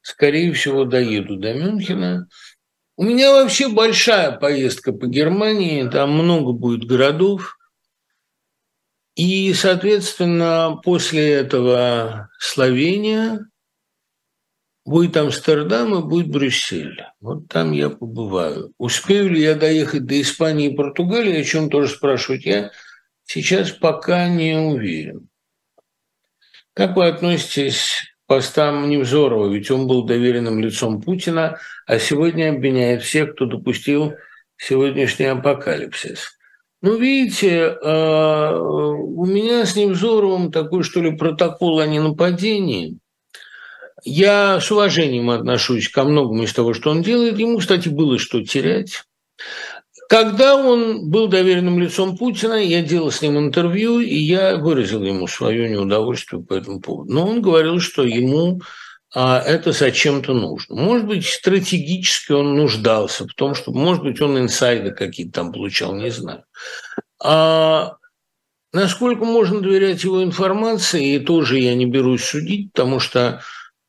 Скорее 0.00 0.52
всего, 0.52 0.84
доеду 0.84 1.36
до 1.36 1.54
Мюнхена. 1.54 2.28
У 2.96 3.04
меня 3.04 3.30
вообще 3.32 3.68
большая 3.68 4.32
поездка 4.32 4.92
по 4.92 5.06
Германии, 5.06 5.88
там 5.88 6.12
много 6.12 6.52
будет 6.52 6.84
городов. 6.84 7.56
И, 9.14 9.52
соответственно, 9.54 10.80
после 10.82 11.32
этого 11.32 12.30
Словения– 12.38 13.48
Будет 14.88 15.18
Амстердам 15.18 15.94
и 15.98 16.02
будет 16.02 16.30
Брюссель. 16.30 17.04
Вот 17.20 17.46
там 17.48 17.72
я 17.72 17.90
побываю. 17.90 18.72
Успею 18.78 19.28
ли 19.28 19.42
я 19.42 19.54
доехать 19.54 20.06
до 20.06 20.18
Испании 20.18 20.70
и 20.70 20.74
Португалии, 20.74 21.38
о 21.38 21.44
чем 21.44 21.68
тоже 21.68 21.90
спрашивать 21.90 22.46
я 22.46 22.70
сейчас 23.24 23.70
пока 23.70 24.30
не 24.30 24.58
уверен. 24.58 25.28
Как 26.72 26.96
вы 26.96 27.06
относитесь 27.06 28.00
к 28.24 28.28
постам 28.28 28.88
Невзорова? 28.88 29.52
Ведь 29.52 29.70
он 29.70 29.88
был 29.88 30.04
доверенным 30.04 30.58
лицом 30.58 31.02
Путина, 31.02 31.58
а 31.86 31.98
сегодня 31.98 32.48
обвиняет 32.48 33.02
всех, 33.02 33.34
кто 33.34 33.44
допустил 33.44 34.14
сегодняшний 34.56 35.26
апокалипсис. 35.26 36.30
Ну, 36.80 36.96
видите, 36.96 37.76
а, 37.84 38.58
у 38.58 39.26
меня 39.26 39.66
с 39.66 39.76
Невзоровым 39.76 40.50
такой, 40.50 40.82
что 40.82 41.02
ли, 41.02 41.14
протокол 41.14 41.80
о 41.80 41.86
ненападении– 41.86 42.96
я 44.08 44.60
с 44.60 44.70
уважением 44.70 45.30
отношусь 45.30 45.88
ко 45.88 46.04
многому 46.04 46.44
из 46.44 46.52
того, 46.52 46.74
что 46.74 46.90
он 46.90 47.02
делает. 47.02 47.38
Ему, 47.38 47.58
кстати, 47.58 47.88
было 47.88 48.18
что 48.18 48.42
терять. 48.42 49.04
Когда 50.08 50.56
он 50.56 51.10
был 51.10 51.28
доверенным 51.28 51.78
лицом 51.78 52.16
Путина, 52.16 52.54
я 52.54 52.82
делал 52.82 53.10
с 53.10 53.20
ним 53.20 53.38
интервью, 53.38 54.00
и 54.00 54.16
я 54.16 54.56
выразил 54.56 55.02
ему 55.02 55.26
свое 55.26 55.68
неудовольствие 55.68 56.42
по 56.42 56.54
этому 56.54 56.80
поводу. 56.80 57.12
Но 57.12 57.26
он 57.26 57.42
говорил, 57.42 57.78
что 57.78 58.04
ему 58.04 58.62
а, 59.14 59.40
это 59.40 59.72
зачем-то 59.72 60.32
нужно. 60.32 60.76
Может 60.76 61.06
быть, 61.06 61.26
стратегически 61.26 62.32
он 62.32 62.56
нуждался 62.56 63.24
в 63.24 63.34
том, 63.34 63.54
чтобы, 63.54 63.78
может 63.78 64.02
быть, 64.02 64.20
он 64.20 64.38
инсайды 64.38 64.92
какие-то 64.92 65.32
там 65.32 65.52
получал, 65.52 65.94
не 65.94 66.10
знаю. 66.10 66.44
А 67.22 67.96
насколько 68.72 69.24
можно 69.24 69.60
доверять 69.60 70.04
его 70.04 70.22
информации, 70.22 71.18
тоже 71.18 71.58
я 71.58 71.74
не 71.74 71.86
берусь 71.86 72.24
судить, 72.24 72.72
потому 72.72 73.00
что 73.00 73.42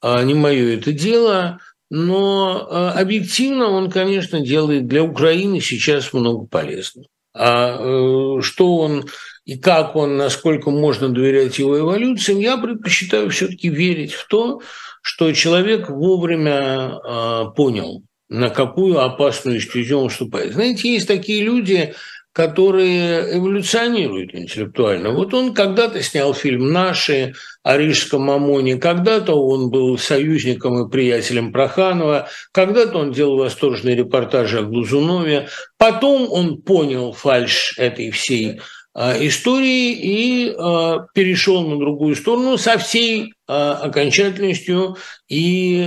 не 0.03 0.33
мое 0.33 0.77
это 0.77 0.91
дело. 0.91 1.59
но 1.89 2.67
э, 2.69 2.99
объективно 2.99 3.69
он, 3.69 3.89
конечно, 3.89 4.39
делает 4.41 4.87
для 4.87 5.03
Украины 5.03 5.59
сейчас 5.59 6.13
много 6.13 6.45
полезного. 6.45 7.07
А 7.33 7.77
э, 7.79 8.41
что 8.41 8.77
он 8.77 9.05
и 9.45 9.57
как 9.57 9.95
он, 9.95 10.15
насколько 10.17 10.69
можно 10.69 11.09
доверять 11.09 11.57
его 11.57 11.79
эволюциям, 11.79 12.39
я 12.39 12.57
предпочитаю 12.57 13.31
все-таки 13.31 13.69
верить 13.69 14.13
в 14.13 14.27
то, 14.27 14.61
что 15.01 15.31
человек 15.33 15.89
вовремя 15.89 16.99
э, 17.03 17.45
понял, 17.55 18.03
на 18.29 18.51
какую 18.51 18.99
опасную 18.99 19.59
стезю 19.59 20.01
он 20.01 20.09
вступает. 20.09 20.53
Знаете, 20.53 20.93
есть 20.93 21.07
такие 21.07 21.43
люди, 21.43 21.95
которые 22.39 23.37
эволюционируют 23.37 24.33
интеллектуально. 24.33 25.09
Вот 25.09 25.33
он 25.33 25.53
когда-то 25.53 26.01
снял 26.01 26.33
фильм 26.33 26.71
«Наши» 26.71 27.33
о 27.63 27.75
Рижском 27.75 28.21
Мамоне, 28.21 28.77
когда-то 28.77 29.33
он 29.33 29.69
был 29.69 29.97
союзником 29.97 30.81
и 30.81 30.89
приятелем 30.89 31.51
Проханова, 31.51 32.29
когда-то 32.53 32.97
он 32.99 33.11
делал 33.11 33.39
восторженные 33.39 33.97
репортажи 33.97 34.59
о 34.59 34.63
Глазунове, 34.63 35.49
потом 35.77 36.31
он 36.31 36.61
понял 36.61 37.11
фальш 37.11 37.77
этой 37.77 38.09
всей 38.11 38.61
а, 38.93 39.17
истории 39.19 39.91
и 39.91 40.55
а, 40.57 41.07
перешел 41.13 41.67
на 41.67 41.77
другую 41.77 42.15
сторону 42.15 42.57
со 42.57 42.77
всей 42.77 43.33
а, 43.49 43.73
окончательностью 43.81 44.95
и 45.27 45.85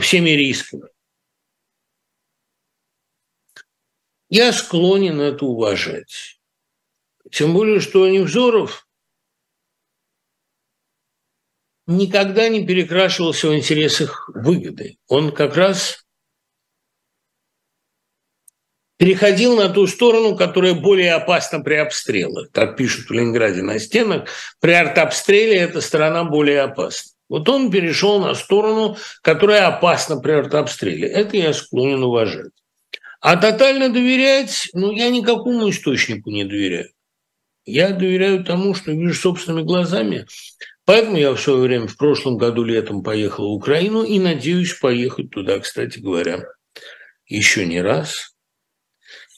всеми 0.00 0.30
рисками. 0.30 0.93
Я 4.34 4.52
склонен 4.52 5.20
это 5.20 5.44
уважать. 5.44 6.40
Тем 7.30 7.54
более, 7.54 7.78
что 7.78 8.08
Невзоров 8.08 8.88
никогда 11.86 12.48
не 12.48 12.66
перекрашивался 12.66 13.46
в 13.46 13.54
интересах 13.54 14.28
выгоды. 14.34 14.98
Он 15.06 15.30
как 15.30 15.56
раз 15.56 16.04
переходил 18.96 19.54
на 19.54 19.68
ту 19.68 19.86
сторону, 19.86 20.36
которая 20.36 20.74
более 20.74 21.14
опасна 21.14 21.60
при 21.60 21.74
обстрелах. 21.74 22.50
Как 22.50 22.76
пишут 22.76 23.10
в 23.10 23.12
Ленинграде 23.12 23.62
на 23.62 23.78
стенах, 23.78 24.28
при 24.58 24.72
артобстреле 24.72 25.58
эта 25.58 25.80
сторона 25.80 26.24
более 26.24 26.62
опасна. 26.62 27.12
Вот 27.28 27.48
он 27.48 27.70
перешел 27.70 28.18
на 28.18 28.34
сторону, 28.34 28.96
которая 29.22 29.68
опасна 29.68 30.16
при 30.20 30.32
артобстреле. 30.32 31.06
Это 31.06 31.36
я 31.36 31.52
склонен 31.52 32.02
уважать. 32.02 32.50
А 33.24 33.38
тотально 33.38 33.88
доверять, 33.88 34.68
ну, 34.74 34.92
я 34.92 35.08
никакому 35.08 35.70
источнику 35.70 36.28
не 36.28 36.44
доверяю. 36.44 36.92
Я 37.64 37.88
доверяю 37.88 38.44
тому, 38.44 38.74
что 38.74 38.92
вижу 38.92 39.14
собственными 39.14 39.64
глазами. 39.64 40.26
Поэтому 40.84 41.16
я 41.16 41.32
в 41.32 41.40
свое 41.40 41.60
время, 41.60 41.86
в 41.86 41.96
прошлом 41.96 42.36
году 42.36 42.64
летом 42.64 43.02
поехал 43.02 43.48
в 43.48 43.54
Украину 43.54 44.02
и 44.02 44.18
надеюсь 44.18 44.74
поехать 44.74 45.30
туда, 45.30 45.58
кстати 45.58 46.00
говоря, 46.00 46.44
еще 47.24 47.64
не 47.64 47.80
раз. 47.80 48.36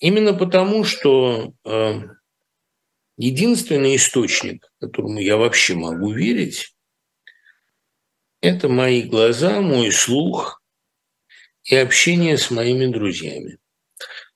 Именно 0.01 0.35
потому, 0.35 0.83
что 0.83 1.55
э, 1.65 2.01
единственный 3.17 3.95
источник, 3.95 4.69
которому 4.81 5.21
я 5.21 5.37
вообще 5.37 5.77
могу 5.77 6.11
верить, 6.11 6.75
это 8.41 8.69
мои 8.69 9.03
глаза, 9.03 9.61
мой 9.61 9.93
слух 9.93 10.61
и 11.63 11.77
общение 11.77 12.37
с 12.37 12.51
моими 12.51 12.87
друзьями. 12.87 13.59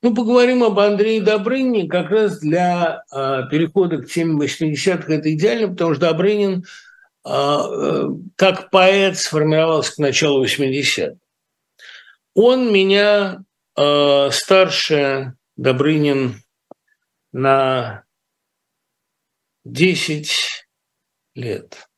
Ну, 0.02 0.14
поговорим 0.14 0.64
об 0.64 0.78
Андрее 0.78 1.20
Добрынине 1.20 1.86
как 1.86 2.10
раз 2.10 2.39
для 2.40 3.05
э, 3.12 3.43
перехода 3.51 3.98
к 3.98 4.06
теме 4.06 4.43
80-х. 4.43 5.12
Это 5.12 5.35
идеально, 5.35 5.68
потому 5.68 5.94
что 5.94 6.09
Добрынин 6.10 6.64
э, 7.27 8.09
как 8.36 8.70
поэт 8.70 9.18
сформировался 9.18 9.94
к 9.94 9.98
началу 9.98 10.43
80-х. 10.43 11.16
Он 12.35 12.72
меня 12.72 13.44
э, 13.77 14.31
старше 14.32 15.35
Добрынин 15.56 16.36
на 17.32 18.05
10 19.66 20.66
лет. 21.35 21.89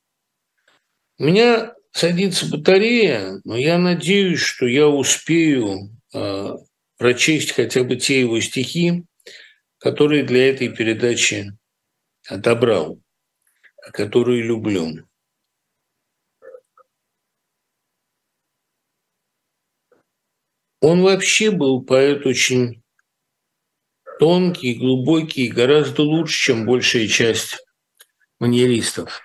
У 1.18 1.24
меня 1.24 1.72
садится 1.92 2.50
батарея, 2.50 3.40
но 3.44 3.56
я 3.56 3.78
надеюсь, 3.78 4.40
что 4.40 4.66
я 4.66 4.88
успею 4.88 5.90
прочесть 7.02 7.50
хотя 7.50 7.82
бы 7.82 7.96
те 7.96 8.20
его 8.20 8.40
стихи, 8.40 9.02
которые 9.78 10.22
для 10.22 10.50
этой 10.50 10.68
передачи 10.68 11.46
отобрал, 12.28 13.02
а 13.84 13.90
которые 13.90 14.42
люблю. 14.42 15.04
Он 20.80 21.02
вообще 21.02 21.50
был 21.50 21.82
поэт 21.82 22.24
очень 22.24 22.84
тонкий, 24.20 24.74
глубокий, 24.74 25.48
гораздо 25.48 26.02
лучше, 26.02 26.40
чем 26.40 26.66
большая 26.66 27.08
часть 27.08 27.66
маньеристов. 28.38 29.22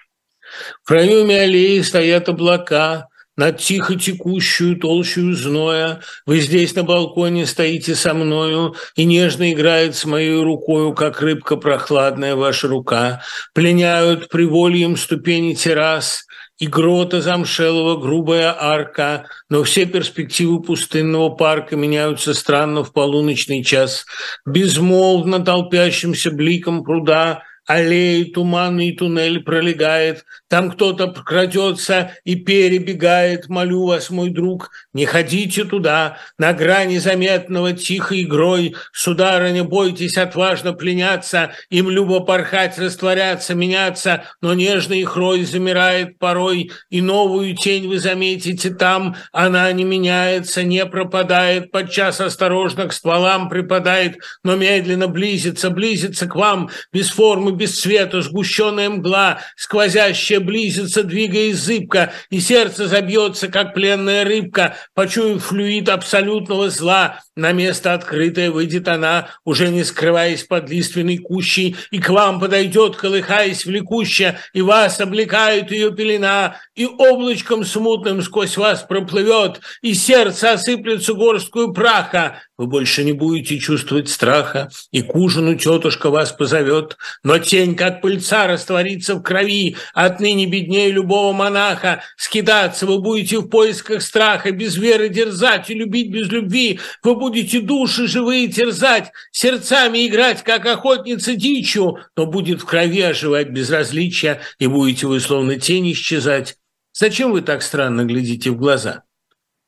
В 0.82 0.88
проеме 0.88 1.41
аллеи 1.41 1.80
стоят 1.82 2.28
облака, 2.28 3.08
над 3.38 3.59
тихо 3.59 3.95
текущую 3.95 4.77
толщую 4.77 5.35
зноя. 5.35 6.01
Вы 6.26 6.39
здесь 6.39 6.76
на 6.76 6.84
балконе 6.84 7.45
стоите 7.45 7.95
со 7.95 8.14
мною, 8.14 8.76
и 8.95 9.05
нежно 9.05 9.53
играет 9.53 9.95
с 9.95 10.05
моей 10.05 10.41
рукою, 10.41 10.93
как 10.93 11.22
рыбка 11.22 11.55
прохладная 11.55 12.35
ваша 12.35 12.68
рука. 12.68 13.22
Пленяют 13.53 14.30
привольем 14.30 14.97
ступени 14.97 15.53
террас, 15.53 16.26
и 16.59 16.65
грота 16.65 17.22
замшелого 17.22 17.97
грубая 17.97 18.55
арка, 18.57 19.27
но 19.49 19.64
все 19.64 19.85
перспективы 19.85 20.61
пустынного 20.61 21.30
парка 21.30 21.76
меняются 21.76 22.34
странно 22.34 22.84
в 22.84 22.93
полуночный 22.93 23.64
час. 23.64 24.05
Безмолвно 24.45 25.39
толпящимся 25.39 26.31
бликом 26.31 26.84
пруда 26.84 27.43
аллеи, 27.68 28.23
туманный 28.23 28.94
туннель 28.94 29.44
пролегает, 29.44 30.26
там 30.48 30.72
кто-то 30.72 31.07
крадется 31.07 32.14
и 32.23 32.35
перебегает, 32.35 33.49
молю 33.49 33.85
вас, 33.85 34.10
мой 34.10 34.30
друг, 34.30 34.72
не 34.94 35.06
ходите 35.06 35.65
туда, 35.65 36.18
на 36.38 36.53
грани 36.53 36.98
заметного 36.98 37.73
тихой 37.73 38.23
игрой, 38.23 38.76
сударыня, 38.94 39.65
бойтесь 39.65 40.18
отважно 40.18 40.72
пленяться, 40.72 41.52
им 41.69 41.89
любо 41.89 42.22
порхать, 42.22 42.80
растворяться, 42.80 43.53
меняться, 43.53 44.23
но 44.41 44.53
нежный 44.53 45.02
их 45.02 45.18
рой 45.18 45.44
замирает 45.44 46.18
порой, 46.18 46.72
и 46.89 47.02
новую 47.02 47.53
тень 47.56 47.89
вы 47.89 47.99
заметите 47.99 48.69
там, 48.69 49.18
она 49.34 49.69
не 49.73 49.84
меняется, 49.84 50.64
не 50.64 50.85
пропадает, 50.85 51.72
подчас 51.72 52.22
осторожно 52.22 52.88
к 52.88 52.94
стволам 52.94 53.49
припадает, 53.49 54.19
но 54.44 54.56
медленно 54.56 55.10
близится, 55.10 55.69
близится 55.69 56.27
к 56.27 56.35
вам, 56.35 56.69
без 56.94 57.10
формы, 57.10 57.57
без 57.58 57.80
света, 57.80 58.22
сгущенная 58.22 58.90
мгла, 58.90 59.42
сквозящая 59.56 60.40
близится, 60.40 61.04
двигаясь 61.04 61.58
зыбко, 61.58 62.14
и 62.30 62.40
сердце 62.40 62.88
забьется, 62.88 63.48
как 63.48 63.74
пленная 63.74 64.24
рыбка, 64.24 64.76
почуяв 64.94 65.44
флюид 65.44 65.90
абсолютного 65.90 66.70
зла. 66.70 67.20
На 67.38 67.51
место 67.51 67.93
открытое 67.93 68.49
выйдет 68.49 68.88
она, 68.88 69.30
уже 69.45 69.69
не 69.69 69.84
скрываясь 69.84 70.43
под 70.43 70.72
лиственной 70.72 71.19
кущей, 71.19 71.76
и 71.91 71.99
к 71.99 72.09
вам 72.09 72.39
подойдет, 72.39 72.95
колыхаясь 72.95 73.64
влекуще, 73.64 74.39
и 74.53 74.61
вас 74.64 74.99
облекает 74.99 75.69
ее 75.69 75.93
пелена, 75.93 76.55
и 76.76 76.88
облачком 76.88 77.64
смутным 77.64 78.23
сквозь 78.23 78.57
вас 78.57 78.81
проплывет, 78.81 79.61
и 79.84 79.93
сердце 79.93 80.53
осыплется 80.53 81.14
горсткую 81.14 81.73
праха. 81.73 82.41
Вы 82.57 82.65
больше 82.65 83.03
не 83.03 83.14
будете 83.14 83.59
чувствовать 83.59 84.09
страха, 84.09 84.72
и 84.91 85.03
к 85.03 85.14
ужину 85.15 85.53
тетушка 85.53 86.09
вас 86.09 86.31
позовет, 86.31 86.97
но 87.22 87.38
тень, 87.38 87.76
как 87.76 88.01
пыльца, 88.01 88.47
растворится 88.47 89.14
в 89.14 89.22
крови, 89.22 89.76
отныне 89.93 90.47
беднее 90.47 90.89
любого 90.89 91.34
монаха. 91.34 92.01
Скидаться 92.15 92.88
вы 92.88 92.97
будете 92.97 93.38
в 93.38 93.47
поисках 93.47 94.01
страха, 94.01 94.51
без 94.51 94.76
веры 94.76 95.09
дерзать 95.09 95.69
и 95.69 95.76
любить 95.76 96.09
без 96.09 96.30
любви. 96.30 96.80
Вы 97.03 97.14
будете 97.14 97.27
души 97.30 98.08
живые 98.08 98.48
терзать, 98.48 99.12
сердцами 99.32 100.08
играть, 100.08 100.44
как 100.44 100.66
охотница 100.66 101.36
дичью, 101.36 101.98
но 102.16 102.26
будет 102.26 102.62
в 102.62 102.66
крови 102.66 103.02
оживать 103.02 103.49
безразличие, 103.49 104.41
и 104.60 104.68
будете 104.68 105.08
вы 105.08 105.20
словно 105.20 105.60
тень 105.60 105.91
исчезать. 105.91 106.58
Зачем 106.94 107.32
вы 107.32 107.41
так 107.41 107.62
странно 107.62 108.06
глядите 108.06 108.52
в 108.52 108.58
глаза? 108.58 109.04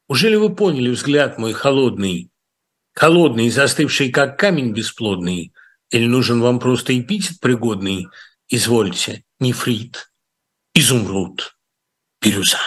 Ужели 0.07 0.35
вы 0.35 0.55
поняли 0.55 0.89
взгляд 0.89 1.37
мой 1.37 1.53
холодный, 1.53 2.31
холодный, 2.93 3.49
застывший, 3.49 4.09
как 4.09 4.39
камень 4.39 4.73
бесплодный, 4.73 5.53
или 5.91 6.05
нужен 6.05 6.41
вам 6.41 6.59
просто 6.59 6.99
эпитет 6.99 7.39
пригодный? 7.39 8.07
Извольте, 8.47 9.23
нефрит, 9.39 10.11
изумруд, 10.73 11.55
бирюза. 12.21 12.57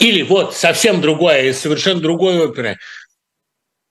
Или 0.00 0.22
вот 0.22 0.54
совсем 0.54 1.00
другое, 1.00 1.52
совершенно 1.52 2.00
другой 2.00 2.38
оперы. 2.38 2.78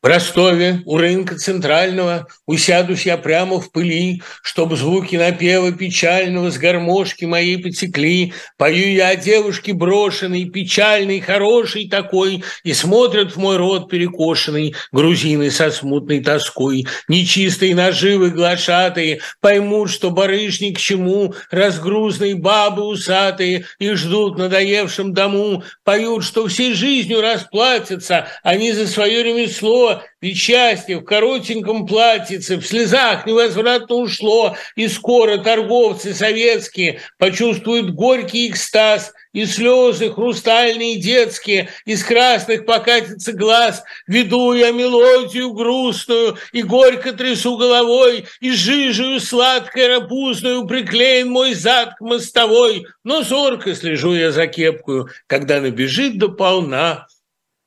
В 0.01 0.07
Ростове 0.07 0.81
у 0.85 0.97
рынка 0.97 1.37
центрального 1.37 2.27
усядусь 2.47 3.05
я 3.05 3.17
прямо 3.17 3.61
в 3.61 3.71
пыли, 3.71 4.23
Чтоб 4.41 4.73
звуки 4.75 5.15
напева 5.15 5.71
печального 5.71 6.49
с 6.49 6.57
гармошки 6.57 7.25
моей 7.25 7.59
потекли. 7.61 8.33
Пою 8.57 8.91
я 8.91 9.09
о 9.09 9.15
девушке 9.15 9.73
брошенной, 9.73 10.45
печальной, 10.45 11.19
хорошей 11.19 11.87
такой, 11.87 12.43
И 12.63 12.73
смотрят 12.73 13.33
в 13.33 13.37
мой 13.37 13.57
рот 13.57 13.91
перекошенный 13.91 14.73
грузины 14.91 15.51
со 15.51 15.69
смутной 15.69 16.21
тоской. 16.21 16.87
Нечистые 17.07 17.75
наживы 17.75 18.31
глашатые 18.31 19.19
поймут, 19.39 19.91
что 19.91 20.09
барышник 20.09 20.77
к 20.77 20.81
чему, 20.81 21.35
Разгрузные 21.51 22.33
бабы 22.33 22.87
усатые 22.87 23.65
их 23.77 23.97
ждут 23.97 24.39
надоевшим 24.39 25.13
дому, 25.13 25.63
Поют, 25.83 26.23
что 26.23 26.47
всей 26.47 26.73
жизнью 26.73 27.21
расплатятся 27.21 28.27
они 28.41 28.71
за 28.71 28.87
свое 28.87 29.21
ремесло, 29.21 29.90
ведь 30.21 30.37
счастье 30.37 30.97
в 30.97 31.03
коротеньком 31.03 31.85
платьице, 31.85 32.57
в 32.57 32.65
слезах 32.65 33.25
невозвратно 33.25 33.95
ушло, 33.95 34.55
и 34.75 34.87
скоро 34.87 35.37
торговцы 35.37 36.13
советские 36.13 37.01
почувствуют 37.17 37.91
горький 37.91 38.49
экстаз, 38.49 39.13
и 39.33 39.45
слезы 39.45 40.11
хрустальные 40.11 40.99
детские 40.99 41.69
из 41.85 42.03
красных 42.03 42.65
покатится 42.65 43.31
глаз. 43.33 43.83
Веду 44.07 44.53
я 44.53 44.71
мелодию 44.71 45.53
грустную 45.53 46.37
и 46.51 46.61
горько 46.63 47.13
трясу 47.13 47.57
головой, 47.57 48.25
и 48.41 48.51
жижею 48.51 49.19
сладкой 49.19 49.87
рапузную 49.87 50.67
приклеен 50.67 51.29
мой 51.29 51.53
зад 51.53 51.95
к 51.95 52.01
мостовой. 52.01 52.85
Но 53.03 53.23
зорко 53.23 53.73
слежу 53.73 54.13
я 54.13 54.31
за 54.31 54.47
кепкую, 54.47 55.09
когда 55.27 55.61
набежит 55.61 56.17
до 56.17 56.29
полна 56.29 57.07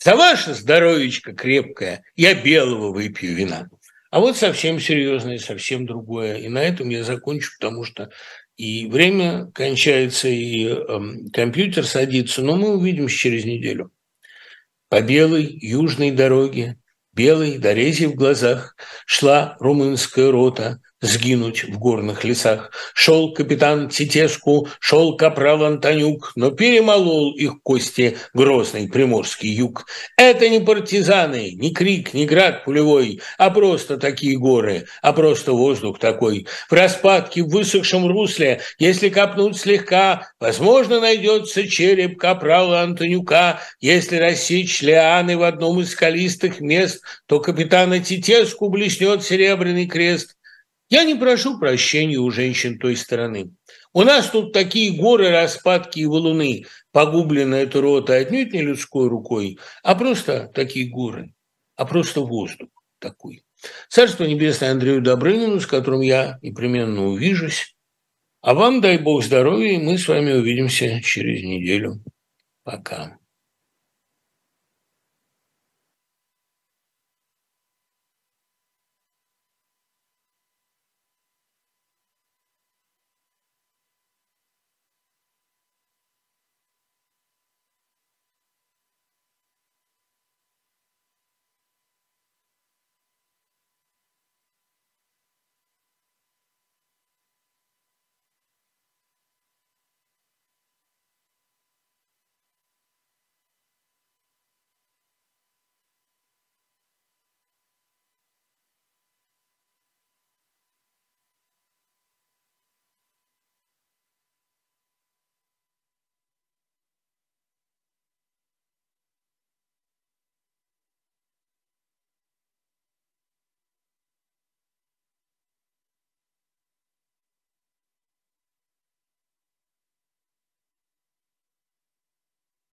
за 0.05 0.17
ваше 0.17 0.53
здоровечко 0.53 1.33
крепкое 1.33 2.05
я 2.15 2.35
белого 2.35 2.93
выпью 2.93 3.35
вина. 3.35 3.71
А 4.11 4.21
вот 4.21 4.37
совсем 4.37 4.79
серьезное, 4.79 5.39
совсем 5.39 5.87
другое. 5.87 6.37
И 6.37 6.49
на 6.49 6.63
этом 6.63 6.91
я 6.91 7.03
закончу, 7.03 7.53
потому 7.59 7.85
что 7.85 8.11
и 8.59 8.87
время 8.87 9.51
кончается, 9.55 10.29
и 10.29 10.67
э, 10.67 11.01
компьютер 11.33 11.87
садится, 11.87 12.43
но 12.43 12.57
мы 12.57 12.77
увидимся 12.77 13.17
через 13.17 13.47
неделю. 13.47 13.93
По 14.91 15.01
белой 15.01 15.59
южной 15.61 16.11
дороге, 16.11 16.77
белой 17.15 17.57
дорези 17.57 18.05
в 18.05 18.15
глазах, 18.15 18.77
шла 19.07 19.57
румынская 19.59 20.31
рота– 20.31 20.83
сгинуть 21.05 21.65
в 21.65 21.79
горных 21.79 22.25
лесах. 22.25 22.71
Шел 22.95 23.33
капитан 23.33 23.89
Титеску, 23.89 24.69
шел 24.81 25.17
капрал 25.17 25.65
Антонюк, 25.65 26.33
но 26.35 26.51
перемолол 26.51 27.35
их 27.35 27.63
кости 27.63 28.17
грозный 28.33 28.89
приморский 28.89 29.51
юг. 29.51 29.87
Это 30.17 30.49
не 30.49 30.61
партизаны, 30.61 31.53
не 31.53 31.73
крик, 31.73 32.15
не 32.15 32.25
град 32.25 32.65
пулевой, 32.65 33.21
а 33.39 33.51
просто 33.51 33.99
такие 33.99 34.39
горы, 34.39 34.87
а 35.03 35.13
просто 35.13 35.53
воздух 35.53 35.99
такой. 35.99 36.47
В 36.69 36.73
распадке, 36.73 37.43
в 37.43 37.49
высохшем 37.49 38.07
русле, 38.07 38.63
если 38.79 39.11
копнуть 39.11 39.59
слегка, 39.59 40.33
возможно, 40.41 41.01
найдется 41.01 41.69
череп 41.69 42.19
капрала 42.19 42.81
Антонюка. 42.81 43.61
Если 43.81 44.17
рассечь 44.17 44.81
лианы 44.81 45.37
в 45.37 45.43
одном 45.43 45.81
из 45.81 45.91
скалистых 45.91 46.61
мест, 46.61 47.03
то 47.27 47.41
капитана 47.41 48.01
Титеску 48.01 48.71
блеснет 48.71 49.23
серебряный 49.23 49.87
крест. 49.87 50.34
Я 50.95 51.03
не 51.03 51.17
прошу 51.17 51.59
прощения 51.59 52.19
у 52.19 52.31
женщин 52.31 52.79
той 52.79 52.95
стороны. 52.95 53.51
У 53.93 54.03
нас 54.05 54.31
тут 54.31 54.53
такие 54.53 54.97
горы, 54.97 55.31
распадки 55.31 55.99
и 55.99 56.07
валуны, 56.07 56.67
погубленная 56.93 57.65
эта 57.65 57.81
рота 57.81 58.15
отнюдь 58.15 58.53
не 58.53 58.63
людской 58.63 59.09
рукой, 59.09 59.59
а 59.83 59.97
просто 59.97 60.49
такие 60.55 60.89
горы, 60.89 61.35
а 61.75 61.85
просто 61.85 62.21
воздух 62.21 62.69
такой. 63.01 63.43
Царство 63.89 64.23
Небесное 64.23 64.71
Андрею 64.71 65.03
Добрынину, 65.03 65.59
с 65.59 65.67
которым 65.67 66.01
я 66.01 66.39
непременно 66.43 67.09
увижусь. 67.09 67.75
А 68.41 68.55
вам 68.55 68.81
дай 68.81 68.97
Бог 68.97 69.25
здоровья, 69.25 69.73
и 69.73 69.79
мы 69.79 69.99
с 69.99 70.07
вами 70.07 70.31
увидимся 70.31 71.03
через 71.03 71.43
неделю. 71.43 72.05
Пока. 72.63 73.19